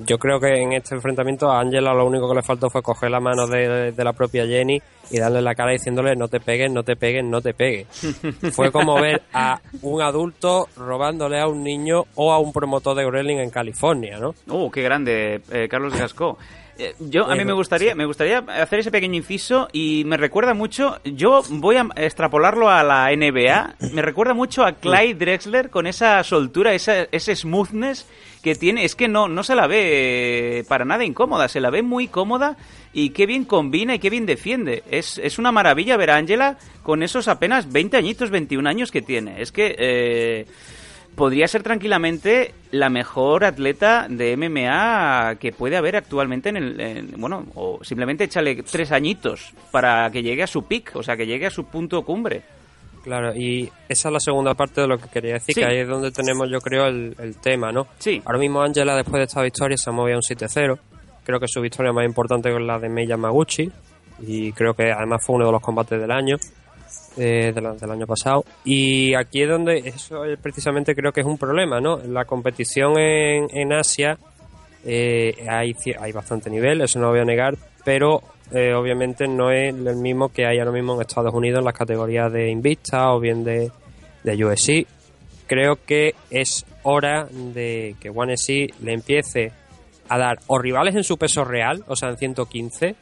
yo 0.04 0.18
creo 0.18 0.38
que 0.38 0.60
en 0.60 0.74
este 0.74 0.94
enfrentamiento 0.94 1.50
a 1.50 1.60
Angela 1.60 1.94
lo 1.94 2.04
único 2.04 2.28
que 2.28 2.34
le 2.34 2.42
faltó 2.42 2.68
fue 2.68 2.82
coger 2.82 3.10
la 3.10 3.20
mano 3.20 3.46
de, 3.46 3.92
de 3.92 4.04
la 4.04 4.12
propia 4.12 4.46
Jenny 4.46 4.80
y 5.10 5.18
darle 5.18 5.40
la 5.40 5.54
cara 5.54 5.72
diciéndole 5.72 6.14
no 6.16 6.28
te 6.28 6.40
pegues, 6.40 6.70
no 6.70 6.82
te 6.82 6.96
pegues, 6.96 7.24
no 7.24 7.40
te 7.40 7.54
pegues. 7.54 7.86
fue 8.52 8.70
como 8.70 9.00
ver 9.00 9.22
a 9.32 9.58
un 9.80 10.02
adulto 10.02 10.68
robándole 10.76 11.40
a 11.40 11.48
un 11.48 11.62
niño 11.64 12.04
o 12.14 12.30
a 12.30 12.38
un 12.38 12.52
promotor 12.52 12.94
de 12.94 13.06
wrestling 13.06 13.38
en 13.38 13.50
California, 13.50 14.18
¿no? 14.18 14.34
Uh, 14.48 14.70
qué 14.70 14.82
grande, 14.82 15.40
eh, 15.50 15.66
Carlos 15.70 15.96
Gascó. 15.96 16.36
Eh, 16.78 16.94
Yo, 17.00 17.24
a 17.28 17.34
mí 17.34 17.44
me 17.44 17.52
gustaría, 17.52 17.94
me 17.96 18.04
gustaría 18.04 18.38
hacer 18.38 18.78
ese 18.78 18.92
pequeño 18.92 19.16
inciso 19.16 19.68
y 19.72 20.04
me 20.04 20.16
recuerda 20.16 20.54
mucho, 20.54 21.00
yo 21.04 21.42
voy 21.50 21.74
a 21.76 21.88
extrapolarlo 21.96 22.70
a 22.70 22.84
la 22.84 23.10
NBA, 23.10 23.74
me 23.92 24.00
recuerda 24.02 24.32
mucho 24.32 24.64
a 24.64 24.72
Clyde 24.74 25.14
Drexler 25.14 25.70
con 25.70 25.88
esa 25.88 26.22
soltura, 26.22 26.72
esa, 26.74 27.02
ese 27.10 27.34
smoothness 27.34 28.06
que 28.44 28.54
tiene, 28.54 28.84
es 28.84 28.94
que 28.94 29.08
no, 29.08 29.26
no 29.26 29.42
se 29.42 29.56
la 29.56 29.66
ve 29.66 30.58
eh, 30.60 30.64
para 30.68 30.84
nada 30.84 31.04
incómoda, 31.04 31.48
se 31.48 31.60
la 31.60 31.70
ve 31.70 31.82
muy 31.82 32.06
cómoda 32.06 32.56
y 32.92 33.10
qué 33.10 33.26
bien 33.26 33.44
combina 33.44 33.96
y 33.96 33.98
qué 33.98 34.08
bien 34.10 34.24
defiende. 34.26 34.84
Es, 34.88 35.18
es 35.18 35.40
una 35.40 35.50
maravilla 35.50 35.96
ver 35.96 36.10
a 36.12 36.16
Angela 36.16 36.58
con 36.84 37.02
esos 37.02 37.26
apenas 37.26 37.72
20 37.72 37.96
añitos, 37.96 38.30
21 38.30 38.68
años 38.68 38.92
que 38.92 39.02
tiene. 39.02 39.42
Es 39.42 39.50
que... 39.50 39.74
eh, 39.76 40.46
podría 41.18 41.46
ser 41.48 41.62
tranquilamente 41.62 42.54
la 42.70 42.88
mejor 42.88 43.44
atleta 43.44 44.06
de 44.08 44.34
MMA 44.38 45.34
que 45.38 45.52
puede 45.52 45.76
haber 45.76 45.96
actualmente 45.96 46.48
en 46.48 46.56
el... 46.56 46.80
en- 46.80 47.10
bueno, 47.20 47.44
o 47.54 47.80
simplemente 47.84 48.24
échale 48.24 48.62
tres 48.62 48.90
añitos 48.92 49.52
para 49.70 50.10
que 50.10 50.22
llegue 50.22 50.42
a 50.42 50.46
su 50.46 50.62
pick, 50.66 50.96
o 50.96 51.02
sea, 51.02 51.16
que 51.18 51.26
llegue 51.26 51.44
a 51.46 51.50
su 51.50 51.64
punto 51.64 52.02
cumbre. 52.02 52.42
Claro, 53.04 53.34
y 53.34 53.70
esa 53.88 54.08
es 54.08 54.12
la 54.12 54.20
segunda 54.20 54.54
parte 54.54 54.80
de 54.80 54.86
lo 54.86 54.98
que 54.98 55.08
quería 55.08 55.34
decir, 55.34 55.54
Sí. 55.54 55.60
que 55.60 55.66
ahí 55.66 55.78
es 55.78 55.88
donde 55.88 56.10
tenemos, 56.10 56.48
yo 56.50 56.60
creo, 56.60 56.86
el, 56.86 57.14
el 57.18 57.36
tema, 57.36 57.70
¿no? 57.72 57.86
Sí. 57.98 58.22
Ahora 58.24 58.38
mismo 58.38 58.62
Angela, 58.62 58.96
después 58.96 59.18
de 59.20 59.24
esta 59.24 59.42
victoria, 59.42 59.76
se 59.76 59.90
ha 59.90 59.92
movido 59.92 60.16
a 60.16 60.18
un 60.18 60.22
7-0. 60.22 60.78
Creo 61.24 61.40
que 61.40 61.46
su 61.48 61.60
victoria 61.60 61.92
más 61.92 62.04
importante 62.06 62.48
es 62.50 62.60
la 62.60 62.78
de 62.78 62.88
Mei 62.88 63.06
Yamaguchi, 63.06 63.70
y 64.26 64.52
creo 64.52 64.74
que 64.74 64.90
además 64.92 65.24
fue 65.24 65.36
uno 65.36 65.46
de 65.46 65.52
los 65.52 65.60
combates 65.62 66.00
del 66.00 66.10
año, 66.10 66.36
eh, 67.16 67.52
del, 67.54 67.90
año 67.90 68.06
pasado. 68.06 68.44
Y 68.64 69.14
aquí 69.14 69.42
es 69.42 69.48
donde, 69.48 69.78
eso 69.78 70.24
es 70.24 70.38
precisamente 70.38 70.94
creo 70.94 71.12
que 71.12 71.20
es 71.20 71.26
un 71.26 71.38
problema, 71.38 71.80
¿no? 71.80 71.98
La 71.98 72.24
competición 72.24 72.98
en, 72.98 73.48
en 73.52 73.72
Asia 73.72 74.18
eh, 74.84 75.34
hay, 75.48 75.74
hay 76.00 76.12
bastante 76.12 76.48
nivel, 76.50 76.80
eso 76.80 76.98
no 76.98 77.06
lo 77.06 77.12
voy 77.12 77.20
a 77.20 77.24
negar, 77.24 77.56
pero 77.84 78.22
eh, 78.52 78.72
obviamente 78.72 79.26
no 79.28 79.50
es 79.50 79.74
el 79.74 79.96
mismo 79.96 80.30
que 80.30 80.46
hay 80.46 80.58
ahora 80.58 80.72
mismo 80.72 80.94
en 80.94 81.02
Estados 81.02 81.34
Unidos 81.34 81.58
en 81.58 81.64
las 81.64 81.74
categorías 81.74 82.32
de 82.32 82.50
Invicta 82.50 83.12
o 83.12 83.20
bien 83.20 83.44
de, 83.44 83.70
de. 84.22 84.86
Creo 85.46 85.78
que 85.84 86.14
es 86.30 86.64
hora 86.82 87.26
de 87.30 87.96
que 88.00 88.10
One 88.10 88.34
SC 88.34 88.72
le 88.82 88.92
empiece 88.92 89.52
a 90.08 90.18
dar 90.18 90.38
o 90.46 90.58
rivales 90.58 90.94
en 90.94 91.04
su 91.04 91.18
peso 91.18 91.44
real, 91.44 91.84
o 91.86 91.96
sea, 91.96 92.10
en 92.10 92.16
115, 92.16 92.94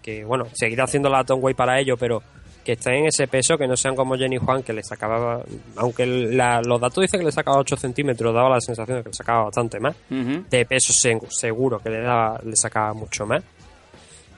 que 0.00 0.24
bueno, 0.24 0.46
seguirá 0.52 0.84
haciendo 0.84 1.08
la 1.08 1.22
Way 1.22 1.54
para 1.54 1.78
ello, 1.80 1.96
pero 1.96 2.22
que 2.64 2.72
estén 2.72 2.94
en 2.94 3.06
ese 3.06 3.26
peso, 3.26 3.56
que 3.58 3.66
no 3.66 3.76
sean 3.76 3.94
como 3.96 4.16
Jenny 4.16 4.36
Juan, 4.38 4.62
que 4.62 4.72
le 4.72 4.82
sacaba, 4.82 5.42
aunque 5.76 6.06
la- 6.06 6.60
los 6.62 6.80
datos 6.80 7.02
dicen 7.02 7.20
que 7.20 7.26
le 7.26 7.32
sacaba 7.32 7.58
8 7.58 7.76
centímetros, 7.76 8.32
daba 8.34 8.48
la 8.50 8.60
sensación 8.60 8.98
de 8.98 9.02
que 9.02 9.08
le 9.10 9.14
sacaba 9.14 9.44
bastante 9.44 9.80
más 9.80 9.96
de 10.50 10.64
peso 10.66 10.92
se- 10.92 11.18
seguro 11.28 11.78
que 11.80 11.90
le 11.90 12.00
daba, 12.00 12.38
le 12.44 12.54
sacaba 12.56 12.92
mucho 12.94 13.26
más. 13.26 13.42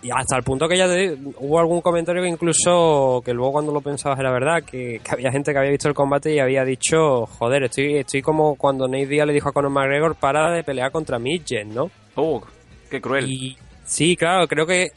Y 0.02 0.10
hasta 0.14 0.36
el 0.36 0.42
punto 0.42 0.68
que 0.68 0.76
ya 0.76 0.86
te 0.86 0.96
digo, 0.96 1.32
hubo 1.38 1.58
algún 1.58 1.80
comentario 1.80 2.22
que 2.22 2.28
incluso, 2.28 3.22
que 3.24 3.32
luego 3.32 3.52
cuando 3.52 3.72
lo 3.72 3.80
pensabas 3.80 4.18
era 4.18 4.30
verdad, 4.32 4.62
que, 4.62 5.00
que 5.02 5.10
había 5.10 5.32
gente 5.32 5.50
que 5.52 5.58
había 5.58 5.70
visto 5.70 5.88
el 5.88 5.94
combate 5.94 6.34
y 6.34 6.38
había 6.40 6.62
dicho, 6.62 7.24
joder, 7.24 7.62
estoy, 7.64 7.96
estoy 7.96 8.20
como 8.20 8.54
cuando 8.56 8.86
Nate 8.86 9.06
Diaz 9.06 9.26
le 9.26 9.32
dijo 9.32 9.48
a 9.48 9.52
Conor 9.52 9.70
McGregor, 9.70 10.14
para 10.16 10.50
de 10.50 10.62
pelear 10.62 10.92
contra 10.92 11.18
Midget, 11.18 11.66
¿no? 11.68 11.90
Oh, 12.16 12.42
qué 12.90 13.00
cruel. 13.00 13.30
Y 13.30 13.56
sí, 13.86 14.14
claro, 14.14 14.46
creo 14.46 14.66
que 14.66 14.88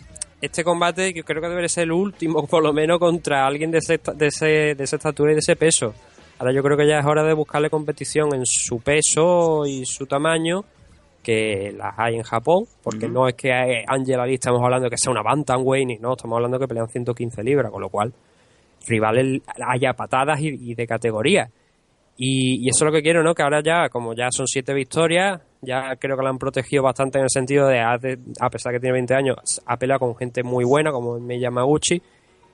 este 0.41 0.63
combate 0.63 1.13
yo 1.13 1.23
creo 1.23 1.41
que 1.41 1.47
debería 1.49 1.69
ser 1.69 1.83
el 1.85 1.91
último, 1.91 2.45
por 2.47 2.63
lo 2.63 2.73
menos, 2.73 2.99
contra 2.99 3.45
alguien 3.45 3.71
de, 3.71 3.79
ese, 3.79 3.99
de, 4.15 4.27
ese, 4.27 4.45
de 4.75 4.83
esa 4.83 4.95
estatura 4.97 5.31
y 5.31 5.35
de 5.35 5.39
ese 5.39 5.55
peso. 5.55 5.93
Ahora 6.39 6.53
yo 6.53 6.61
creo 6.61 6.77
que 6.77 6.87
ya 6.87 6.99
es 6.99 7.05
hora 7.05 7.23
de 7.23 7.33
buscarle 7.33 7.69
competición 7.69 8.33
en 8.35 8.45
su 8.45 8.79
peso 8.79 9.65
y 9.65 9.85
su 9.85 10.05
tamaño, 10.05 10.63
que 11.23 11.73
las 11.75 11.93
hay 11.97 12.15
en 12.15 12.23
Japón, 12.23 12.65
porque 12.83 13.07
no 13.09 13.27
es 13.27 13.33
que 13.33 13.51
hay- 13.51 13.83
Angela 13.87 14.25
Lee 14.25 14.35
estamos 14.35 14.61
hablando 14.63 14.89
que 14.89 14.97
sea 14.97 15.11
una 15.11 15.23
bantamweight, 15.23 15.99
no, 15.99 16.13
estamos 16.13 16.35
hablando 16.37 16.59
que 16.59 16.67
pelean 16.67 16.87
115 16.87 17.43
libras, 17.43 17.71
con 17.71 17.81
lo 17.81 17.89
cual 17.89 18.13
rivales 18.87 19.41
haya 19.65 19.93
patadas 19.93 20.39
y, 20.39 20.47
y 20.49 20.75
de 20.75 20.87
categoría. 20.87 21.49
Y, 22.17 22.65
y 22.65 22.69
eso 22.69 22.83
es 22.83 22.91
lo 22.91 22.91
que 22.91 23.03
quiero, 23.03 23.23
¿no? 23.23 23.35
Que 23.35 23.43
ahora 23.43 23.61
ya, 23.63 23.89
como 23.89 24.13
ya 24.13 24.29
son 24.31 24.47
siete 24.47 24.73
victorias, 24.73 25.39
ya 25.61 25.95
creo 25.97 26.17
que 26.17 26.23
la 26.23 26.29
han 26.29 26.37
protegido 26.37 26.83
bastante 26.83 27.19
en 27.19 27.25
el 27.25 27.29
sentido 27.29 27.67
de, 27.67 27.79
a 27.79 28.49
pesar 28.49 28.71
de 28.71 28.77
que 28.77 28.81
tiene 28.81 28.93
20 28.93 29.13
años, 29.13 29.61
ha 29.65 29.77
peleado 29.77 29.99
con 29.99 30.15
gente 30.15 30.43
muy 30.43 30.65
buena, 30.65 30.91
como 30.91 31.19
Mei 31.19 31.39
Yamaguchi, 31.39 32.01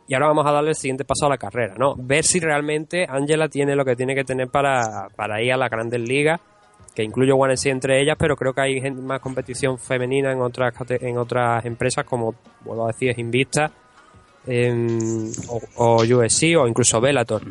y 0.07 0.13
ahora 0.13 0.27
vamos 0.27 0.45
a 0.45 0.51
darle 0.51 0.71
el 0.71 0.75
siguiente 0.75 1.05
paso 1.05 1.25
a 1.25 1.29
la 1.29 1.37
carrera, 1.37 1.75
¿no? 1.77 1.95
Ver 1.97 2.23
si 2.23 2.39
realmente 2.39 3.05
Angela 3.07 3.47
tiene 3.47 3.75
lo 3.75 3.85
que 3.85 3.95
tiene 3.95 4.15
que 4.15 4.25
tener 4.25 4.49
para, 4.49 5.07
para 5.15 5.41
ir 5.41 5.53
a 5.53 5.57
las 5.57 5.69
grandes 5.69 6.01
ligas, 6.01 6.41
que 6.93 7.03
incluyo 7.03 7.35
One 7.35 7.53
SC 7.53 7.69
entre 7.69 8.01
ellas, 8.01 8.17
pero 8.19 8.35
creo 8.35 8.53
que 8.53 8.61
hay 8.61 8.91
más 8.91 9.19
competición 9.19 9.79
femenina 9.79 10.31
en 10.31 10.41
otras 10.41 10.73
en 10.89 11.17
otras 11.17 11.65
empresas, 11.65 12.05
como 12.05 12.35
vuelvo 12.61 12.83
a 12.83 12.87
decir, 12.87 13.09
es 13.09 13.17
Invista, 13.17 13.71
em, 14.47 15.31
o, 15.47 15.61
o 15.77 16.03
o 16.03 16.67
incluso 16.67 16.99
Bellator. 17.01 17.41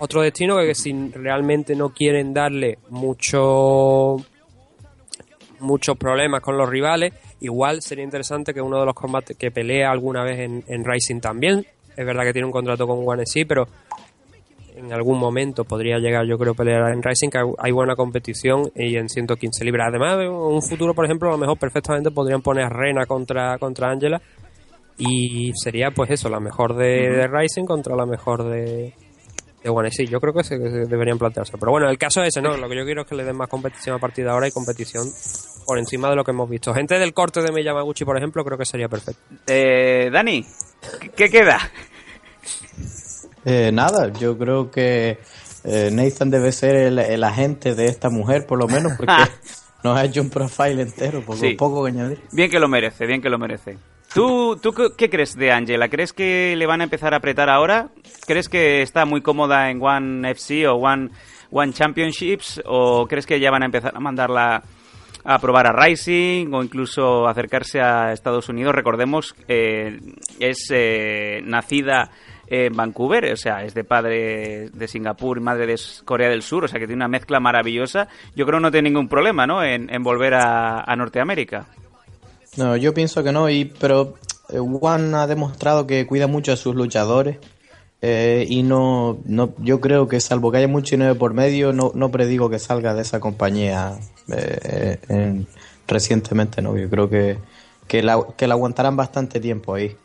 Otro 0.00 0.22
destino 0.22 0.56
que 0.58 0.74
si 0.74 0.92
realmente 1.10 1.74
no 1.74 1.88
quieren 1.90 2.32
darle 2.32 2.78
mucho 2.90 4.16
muchos 5.60 5.96
problemas 5.96 6.40
con 6.40 6.56
los 6.56 6.68
rivales 6.68 7.12
igual 7.40 7.82
sería 7.82 8.04
interesante 8.04 8.54
que 8.54 8.60
uno 8.62 8.78
de 8.78 8.86
los 8.86 8.94
combates 8.94 9.36
que 9.36 9.50
pelea 9.50 9.90
alguna 9.90 10.22
vez 10.22 10.38
en, 10.40 10.62
en 10.68 10.84
Rising 10.84 11.20
también. 11.20 11.66
Es 11.96 12.06
verdad 12.06 12.22
que 12.22 12.32
tiene 12.32 12.46
un 12.46 12.52
contrato 12.52 12.86
con 12.86 13.20
SC 13.20 13.44
pero 13.46 13.66
en 14.76 14.92
algún 14.92 15.18
momento 15.18 15.64
podría 15.64 15.98
llegar 15.98 16.24
yo 16.26 16.38
creo 16.38 16.54
pelear 16.54 16.92
en 16.92 17.02
Rising 17.02 17.30
que 17.30 17.38
hay- 17.38 17.52
hay 17.58 17.72
buena 17.72 17.96
competición 17.96 18.70
y 18.76 18.94
en 18.96 19.08
115 19.08 19.64
libras. 19.64 19.88
Además 19.88 20.20
en 20.20 20.30
un 20.30 20.62
futuro 20.62 20.94
por 20.94 21.04
ejemplo 21.04 21.28
a 21.28 21.32
lo 21.32 21.38
mejor 21.38 21.58
perfectamente 21.58 22.12
podrían 22.12 22.40
poner 22.40 22.64
a 22.66 22.68
Rena 22.68 23.04
contra 23.06 23.58
contra 23.58 23.90
Angela 23.90 24.20
y 24.98 25.52
sería 25.54 25.90
pues 25.92 26.10
eso 26.10 26.28
la 26.28 26.40
mejor 26.40 26.74
de, 26.76 27.10
de 27.10 27.28
Rising 27.28 27.64
contra 27.64 27.94
la 27.96 28.04
mejor 28.06 28.44
de 28.44 28.94
de 29.62 29.70
One 29.70 29.90
sí, 29.90 30.06
yo 30.06 30.20
creo 30.20 30.32
que 30.32 30.44
se, 30.44 30.56
que 30.56 30.70
se 30.70 30.86
deberían 30.86 31.18
plantearse. 31.18 31.54
Pero 31.58 31.72
bueno, 31.72 31.88
el 31.90 31.98
caso 31.98 32.22
es 32.22 32.28
ese, 32.28 32.40
¿no? 32.40 32.56
Lo 32.56 32.68
que 32.68 32.76
yo 32.76 32.84
quiero 32.84 33.02
es 33.02 33.08
que 33.08 33.16
le 33.16 33.24
den 33.24 33.36
más 33.36 33.48
competición 33.48 33.96
a 33.96 33.98
partir 33.98 34.24
de 34.24 34.30
ahora 34.30 34.46
y 34.46 34.52
competición 34.52 35.08
por 35.66 35.78
encima 35.78 36.08
de 36.08 36.14
lo 36.16 36.22
que 36.22 36.30
hemos 36.30 36.48
visto. 36.48 36.72
Gente 36.72 36.96
del 36.98 37.12
corte 37.12 37.42
de 37.42 37.50
Miyamaguchi, 37.50 38.04
por 38.04 38.16
ejemplo, 38.16 38.44
creo 38.44 38.56
que 38.56 38.64
sería 38.64 38.88
perfecto. 38.88 39.20
Eh, 39.48 40.10
Dani, 40.12 40.46
¿qué- 41.00 41.08
¿qué 41.10 41.28
queda? 41.28 41.58
Eh, 43.44 43.70
nada, 43.72 44.12
yo 44.12 44.36
creo 44.38 44.70
que 44.70 45.18
eh, 45.64 45.90
Nathan 45.92 46.30
debe 46.30 46.52
ser 46.52 46.76
el, 46.76 46.98
el 46.98 47.24
agente 47.24 47.74
de 47.74 47.86
esta 47.86 48.10
mujer, 48.10 48.46
por 48.46 48.58
lo 48.58 48.68
menos, 48.68 48.92
porque 48.96 49.12
nos 49.84 49.96
ha 49.98 50.04
hecho 50.04 50.20
un 50.20 50.30
profile 50.30 50.82
entero, 50.82 51.20
poco, 51.22 51.38
Sí. 51.38 51.54
poco 51.54 51.82
que 51.84 51.90
añadir. 51.90 52.20
Bien 52.32 52.50
que 52.50 52.58
lo 52.60 52.68
merece, 52.68 53.06
bien 53.06 53.20
que 53.20 53.28
lo 53.28 53.38
merece. 53.38 53.76
¿Tú, 54.14 54.56
tú 54.56 54.72
qué- 54.96 55.10
crees 55.10 55.36
de 55.36 55.52
Angela? 55.52 55.88
¿Crees 55.88 56.12
que 56.12 56.54
le 56.56 56.66
van 56.66 56.80
a 56.80 56.84
empezar 56.84 57.12
a 57.14 57.18
apretar 57.18 57.50
ahora? 57.50 57.88
¿Crees 58.26 58.48
que 58.48 58.82
está 58.82 59.04
muy 59.04 59.20
cómoda 59.20 59.70
en 59.70 59.82
One 59.82 60.30
FC 60.30 60.66
o 60.66 60.76
One, 60.76 61.10
One 61.50 61.72
Championships? 61.72 62.62
¿O 62.64 63.06
crees 63.06 63.26
que 63.26 63.38
ya 63.38 63.50
van 63.50 63.62
a 63.62 63.66
empezar 63.66 63.92
a 63.94 64.00
mandarla 64.00 64.62
a 65.24 65.38
probar 65.40 65.66
a 65.66 65.72
Rising 65.72 66.52
o 66.54 66.62
incluso 66.62 67.28
acercarse 67.28 67.80
a 67.80 68.12
Estados 68.12 68.48
Unidos? 68.48 68.74
Recordemos, 68.74 69.34
eh, 69.46 69.98
es 70.40 70.68
eh, 70.72 71.40
nacida 71.44 72.10
en 72.46 72.74
Vancouver, 72.74 73.30
o 73.30 73.36
sea, 73.36 73.62
es 73.62 73.74
de 73.74 73.84
padre 73.84 74.70
de 74.72 74.88
Singapur 74.88 75.36
y 75.36 75.42
madre 75.42 75.66
de 75.66 75.76
Corea 76.06 76.30
del 76.30 76.40
Sur, 76.40 76.64
o 76.64 76.68
sea 76.68 76.80
que 76.80 76.86
tiene 76.86 77.00
una 77.04 77.08
mezcla 77.08 77.40
maravillosa. 77.40 78.08
Yo 78.34 78.46
creo 78.46 78.58
que 78.58 78.62
no 78.62 78.70
tiene 78.72 78.88
ningún 78.88 79.06
problema, 79.08 79.46
¿no? 79.46 79.62
En, 79.62 79.92
en 79.94 80.02
volver 80.02 80.32
a, 80.32 80.80
a 80.80 80.96
Norteamérica. 80.96 81.66
No, 82.56 82.76
yo 82.76 82.92
pienso 82.94 83.22
que 83.22 83.32
no, 83.32 83.48
y, 83.50 83.66
pero 83.66 84.14
eh, 84.48 84.58
Juan 84.58 85.14
ha 85.14 85.26
demostrado 85.26 85.86
que 85.86 86.06
cuida 86.06 86.26
mucho 86.26 86.52
a 86.52 86.56
sus 86.56 86.74
luchadores. 86.74 87.38
eh, 88.00 88.46
y 88.48 88.62
no, 88.62 89.18
no, 89.24 89.52
yo 89.58 89.80
creo 89.80 90.06
que 90.08 90.20
salvo 90.20 90.50
que 90.52 90.58
haya 90.58 90.68
mucho 90.68 90.96
dinero 90.96 91.16
por 91.16 91.34
medio, 91.34 91.72
no, 91.72 91.90
no 91.94 92.10
predigo 92.10 92.48
que 92.48 92.58
salga 92.58 92.94
de 92.94 93.02
esa 93.02 93.18
compañía 93.20 93.98
eh, 94.28 94.98
en- 95.08 95.46
recientemente, 95.86 96.62
no. 96.62 96.76
Yo 96.76 96.88
creo 96.90 97.08
que, 97.08 97.38
que, 97.86 98.02
la, 98.02 98.24
que 98.36 98.46
la 98.46 98.54
aguantarán 98.54 98.96
bastante 98.96 99.40
tiempo 99.40 99.74
ahí. 99.74 99.96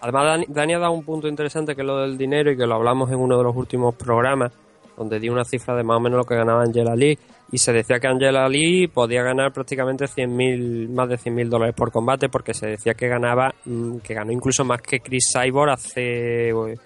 Además, 0.00 0.24
Dani, 0.24 0.44
Dani 0.48 0.74
ha 0.74 0.78
dado 0.80 0.92
un 0.92 1.04
punto 1.04 1.28
interesante 1.28 1.74
que 1.74 1.80
es 1.82 1.86
lo 1.86 1.98
del 1.98 2.18
dinero 2.18 2.50
y 2.50 2.56
que 2.56 2.66
lo 2.66 2.74
hablamos 2.74 3.10
en 3.10 3.18
uno 3.18 3.38
de 3.38 3.44
los 3.44 3.54
últimos 3.56 3.94
programas, 3.94 4.52
donde 4.96 5.18
dio 5.20 5.32
una 5.32 5.44
cifra 5.44 5.74
de 5.76 5.82
más 5.84 5.96
o 5.96 6.00
menos 6.00 6.18
lo 6.18 6.24
que 6.24 6.34
ganaba 6.34 6.62
Angela 6.62 6.94
Lee. 6.96 7.18
Y 7.52 7.58
se 7.58 7.72
decía 7.72 8.00
que 8.00 8.08
Angela 8.08 8.48
Lee 8.48 8.88
podía 8.88 9.22
ganar 9.22 9.52
prácticamente 9.52 10.06
100.000, 10.06 10.88
más 10.88 11.08
de 11.08 11.18
100.000 11.18 11.48
dólares 11.48 11.74
por 11.76 11.92
combate, 11.92 12.30
porque 12.30 12.54
se 12.54 12.66
decía 12.66 12.94
que 12.94 13.08
ganaba, 13.08 13.54
mm, 13.66 13.98
que 13.98 14.14
ganó 14.14 14.32
incluso 14.32 14.64
más 14.64 14.80
que 14.80 15.00
Chris 15.00 15.30
Cyborg 15.32 15.70
hace, 15.70 16.48
eh, 16.48 16.76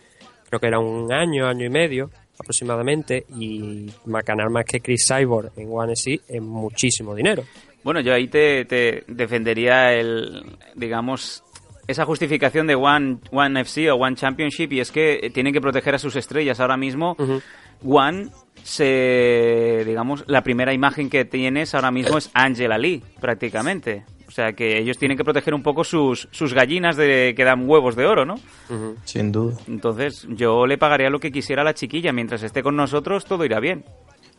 creo 0.49 0.61
que 0.61 0.66
era 0.66 0.80
un 0.80 1.12
año, 1.12 1.46
año 1.46 1.64
y 1.64 1.70
medio 1.70 2.11
aproximadamente, 2.38 3.25
y 3.38 3.87
ganar 4.04 4.50
más 4.50 4.64
que 4.64 4.80
Chris 4.80 5.06
Cyborg 5.08 5.52
en 5.56 5.68
One 5.70 5.94
SC 5.94 6.20
es 6.28 6.42
muchísimo 6.42 7.14
dinero. 7.14 7.44
Bueno, 7.82 8.00
yo 8.00 8.12
ahí 8.12 8.26
te, 8.26 8.64
te 8.64 9.04
defendería 9.06 9.94
el, 9.94 10.44
digamos, 10.75 11.44
esa 11.87 12.04
justificación 12.04 12.66
de 12.66 12.75
One, 12.75 13.18
One 13.30 13.61
FC 13.61 13.90
o 13.90 13.96
One 13.96 14.16
Championship 14.16 14.73
y 14.73 14.80
es 14.80 14.90
que 14.90 15.30
tienen 15.32 15.52
que 15.52 15.61
proteger 15.61 15.94
a 15.94 15.99
sus 15.99 16.16
estrellas. 16.16 16.58
Ahora 16.61 16.76
mismo. 16.76 17.16
One 17.85 18.30
se, 18.66 19.85
digamos, 19.87 20.25
la 20.26 20.42
primera 20.42 20.75
imagen 20.75 21.08
que 21.08 21.25
tienes 21.25 21.73
ahora 21.76 21.92
mismo 21.92 22.18
es 22.18 22.30
Angela 22.35 22.76
Lee, 22.76 23.00
prácticamente. 23.20 24.04
O 24.26 24.32
sea 24.32 24.54
que 24.54 24.78
ellos 24.78 24.99
tienen 24.99 25.16
que 25.16 25.23
proteger 25.23 25.54
un 25.54 25.62
poco 25.62 25.85
sus, 25.85 26.28
sus 26.32 26.52
gallinas 26.52 26.96
de 26.96 27.32
que 27.37 27.44
dan 27.44 27.68
huevos 27.68 27.94
de 27.94 28.06
oro, 28.06 28.26
¿no? 28.26 28.35
Sin 29.04 29.30
duda. 29.30 29.56
Entonces 29.68 30.26
yo 30.30 30.66
le 30.66 30.78
pagaría 30.78 31.11
lo 31.11 31.20
que 31.20 31.30
quisiera 31.30 31.62
a 31.62 31.64
la 31.64 31.75
chiquilla. 31.75 32.12
Mientras 32.12 32.42
esté 32.42 32.64
con 32.64 32.75
nosotros 32.75 33.25
todo 33.25 33.44
irá 33.44 33.61
bien. 33.61 33.85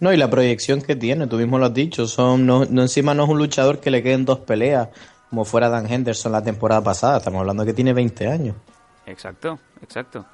No, 0.01 0.11
y 0.11 0.17
la 0.17 0.29
proyección 0.29 0.81
que 0.81 0.97
tiene, 0.97 1.27
tú 1.27 1.37
mismo 1.37 1.57
lo 1.57 1.67
has 1.67 1.73
dicho, 1.73 2.05
son, 2.05 2.45
no, 2.45 2.65
no 2.65 2.81
encima 2.81 3.13
no 3.13 3.23
es 3.23 3.29
un 3.29 3.37
luchador 3.37 3.79
que 3.79 3.91
le 3.91 4.03
queden 4.03 4.25
dos 4.25 4.39
peleas, 4.39 4.89
como 5.29 5.45
fuera 5.45 5.69
Dan 5.69 5.91
Henderson 5.91 6.33
la 6.33 6.43
temporada 6.43 6.83
pasada, 6.83 7.17
estamos 7.17 7.39
hablando 7.39 7.63
de 7.63 7.71
que 7.71 7.73
tiene 7.73 7.93
20 7.93 8.27
años. 8.27 8.55
Exacto, 9.07 9.57
exacto. 9.81 10.25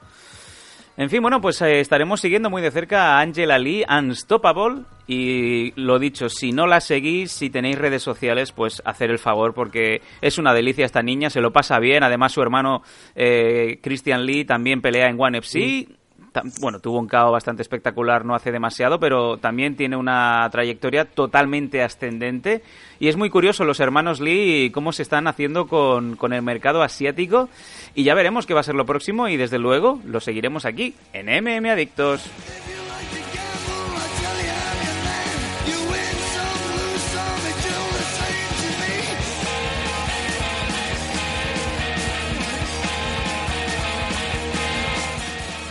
En 0.95 1.09
fin, 1.09 1.21
bueno, 1.23 1.41
pues 1.41 1.59
eh, 1.63 1.79
estaremos 1.79 2.21
siguiendo 2.21 2.51
muy 2.51 2.61
de 2.61 2.69
cerca 2.69 3.17
a 3.17 3.21
Angela 3.21 3.57
Lee, 3.57 3.83
Unstoppable. 3.89 4.83
Y 5.07 5.73
lo 5.75 5.97
dicho, 5.99 6.29
si 6.29 6.51
no 6.51 6.65
la 6.67 6.79
seguís, 6.79 7.31
si 7.31 7.49
tenéis 7.49 7.77
redes 7.77 8.03
sociales, 8.03 8.51
pues 8.51 8.81
hacer 8.85 9.09
el 9.09 9.19
favor, 9.19 9.53
porque 9.53 10.01
es 10.21 10.37
una 10.37 10.53
delicia 10.53 10.85
esta 10.85 11.01
niña, 11.01 11.29
se 11.29 11.41
lo 11.41 11.51
pasa 11.51 11.79
bien. 11.79 12.03
Además, 12.03 12.31
su 12.31 12.41
hermano 12.41 12.83
eh, 13.15 13.79
Christian 13.81 14.25
Lee 14.25 14.45
también 14.45 14.81
pelea 14.81 15.09
en 15.09 15.19
One 15.19 15.39
FC. 15.39 15.87
Ta- 15.87 15.95
Bueno, 16.59 16.79
tuvo 16.79 16.99
un 16.99 17.07
KO 17.07 17.31
bastante 17.31 17.61
espectacular 17.61 18.25
no 18.25 18.35
hace 18.35 18.51
demasiado, 18.51 18.99
pero 18.99 19.37
también 19.37 19.75
tiene 19.75 19.95
una 19.95 20.47
trayectoria 20.51 21.05
totalmente 21.05 21.83
ascendente. 21.83 22.63
Y 22.99 23.07
es 23.07 23.17
muy 23.17 23.29
curioso 23.29 23.65
los 23.65 23.79
hermanos 23.79 24.19
Lee 24.19 24.71
cómo 24.73 24.91
se 24.91 25.03
están 25.03 25.27
haciendo 25.27 25.67
con, 25.67 26.15
con 26.15 26.33
el 26.33 26.41
mercado 26.41 26.81
asiático. 26.81 27.49
Y 27.95 28.03
ya 28.03 28.15
veremos 28.15 28.45
qué 28.45 28.53
va 28.53 28.61
a 28.61 28.63
ser 28.63 28.75
lo 28.75 28.85
próximo 28.85 29.27
y 29.27 29.37
desde 29.37 29.59
luego 29.59 29.99
lo 30.05 30.19
seguiremos 30.19 30.65
aquí 30.65 30.95
en 31.13 31.27
MM 31.27 31.69
Adictos. 31.69 32.29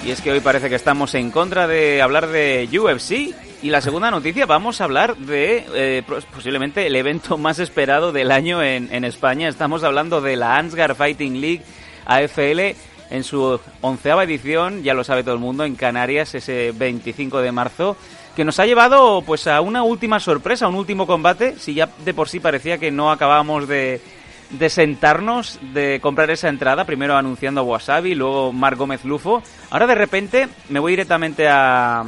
Y 0.04 0.10
es 0.10 0.20
que 0.20 0.32
hoy 0.32 0.40
parece 0.40 0.68
que 0.68 0.74
estamos 0.74 1.14
en 1.14 1.30
contra 1.30 1.68
de 1.68 2.02
hablar 2.02 2.26
de 2.28 2.68
UFC. 2.72 3.34
Y 3.62 3.70
la 3.70 3.80
segunda 3.80 4.10
noticia, 4.10 4.46
vamos 4.46 4.80
a 4.80 4.84
hablar 4.84 5.16
de 5.16 5.64
eh, 5.74 6.02
pos- 6.04 6.24
posiblemente 6.24 6.84
el 6.86 6.96
evento 6.96 7.38
más 7.38 7.60
esperado 7.60 8.10
del 8.10 8.32
año 8.32 8.60
en, 8.62 9.04
España. 9.04 9.48
Estamos 9.48 9.84
hablando 9.84 10.20
de 10.20 10.34
la 10.36 10.56
Ansgar 10.56 10.96
Fighting 10.96 11.40
League 11.40 11.62
AFL 12.06 12.76
en 13.10 13.22
su 13.24 13.60
onceava 13.80 14.24
edición, 14.24 14.82
ya 14.82 14.94
lo 14.94 15.04
sabe 15.04 15.22
todo 15.22 15.34
el 15.34 15.40
mundo, 15.40 15.64
en 15.64 15.76
Canarias 15.76 16.34
ese 16.34 16.72
25 16.74 17.40
de 17.40 17.52
marzo, 17.52 17.96
que 18.34 18.44
nos 18.44 18.58
ha 18.58 18.66
llevado 18.66 19.22
pues 19.22 19.46
a 19.46 19.60
una 19.60 19.82
última 19.84 20.18
sorpresa, 20.18 20.66
un 20.66 20.74
último 20.76 21.06
combate, 21.06 21.56
si 21.58 21.74
ya 21.74 21.88
de 22.04 22.14
por 22.14 22.28
sí 22.30 22.40
parecía 22.40 22.78
que 22.78 22.90
no 22.90 23.10
acabábamos 23.12 23.68
de, 23.68 24.00
de 24.52 24.70
sentarnos, 24.70 25.58
de 25.72 25.98
comprar 26.00 26.30
esa 26.30 26.48
entrada, 26.48 26.84
primero 26.84 27.16
anunciando 27.16 27.60
a 27.60 27.64
Wasabi, 27.64 28.14
luego 28.14 28.52
Mar 28.52 28.76
Gómez 28.76 29.04
Lufo. 29.04 29.42
Ahora 29.70 29.86
de 29.86 29.94
repente 29.94 30.48
me 30.68 30.78
voy 30.78 30.92
directamente 30.92 31.48
a, 31.48 32.04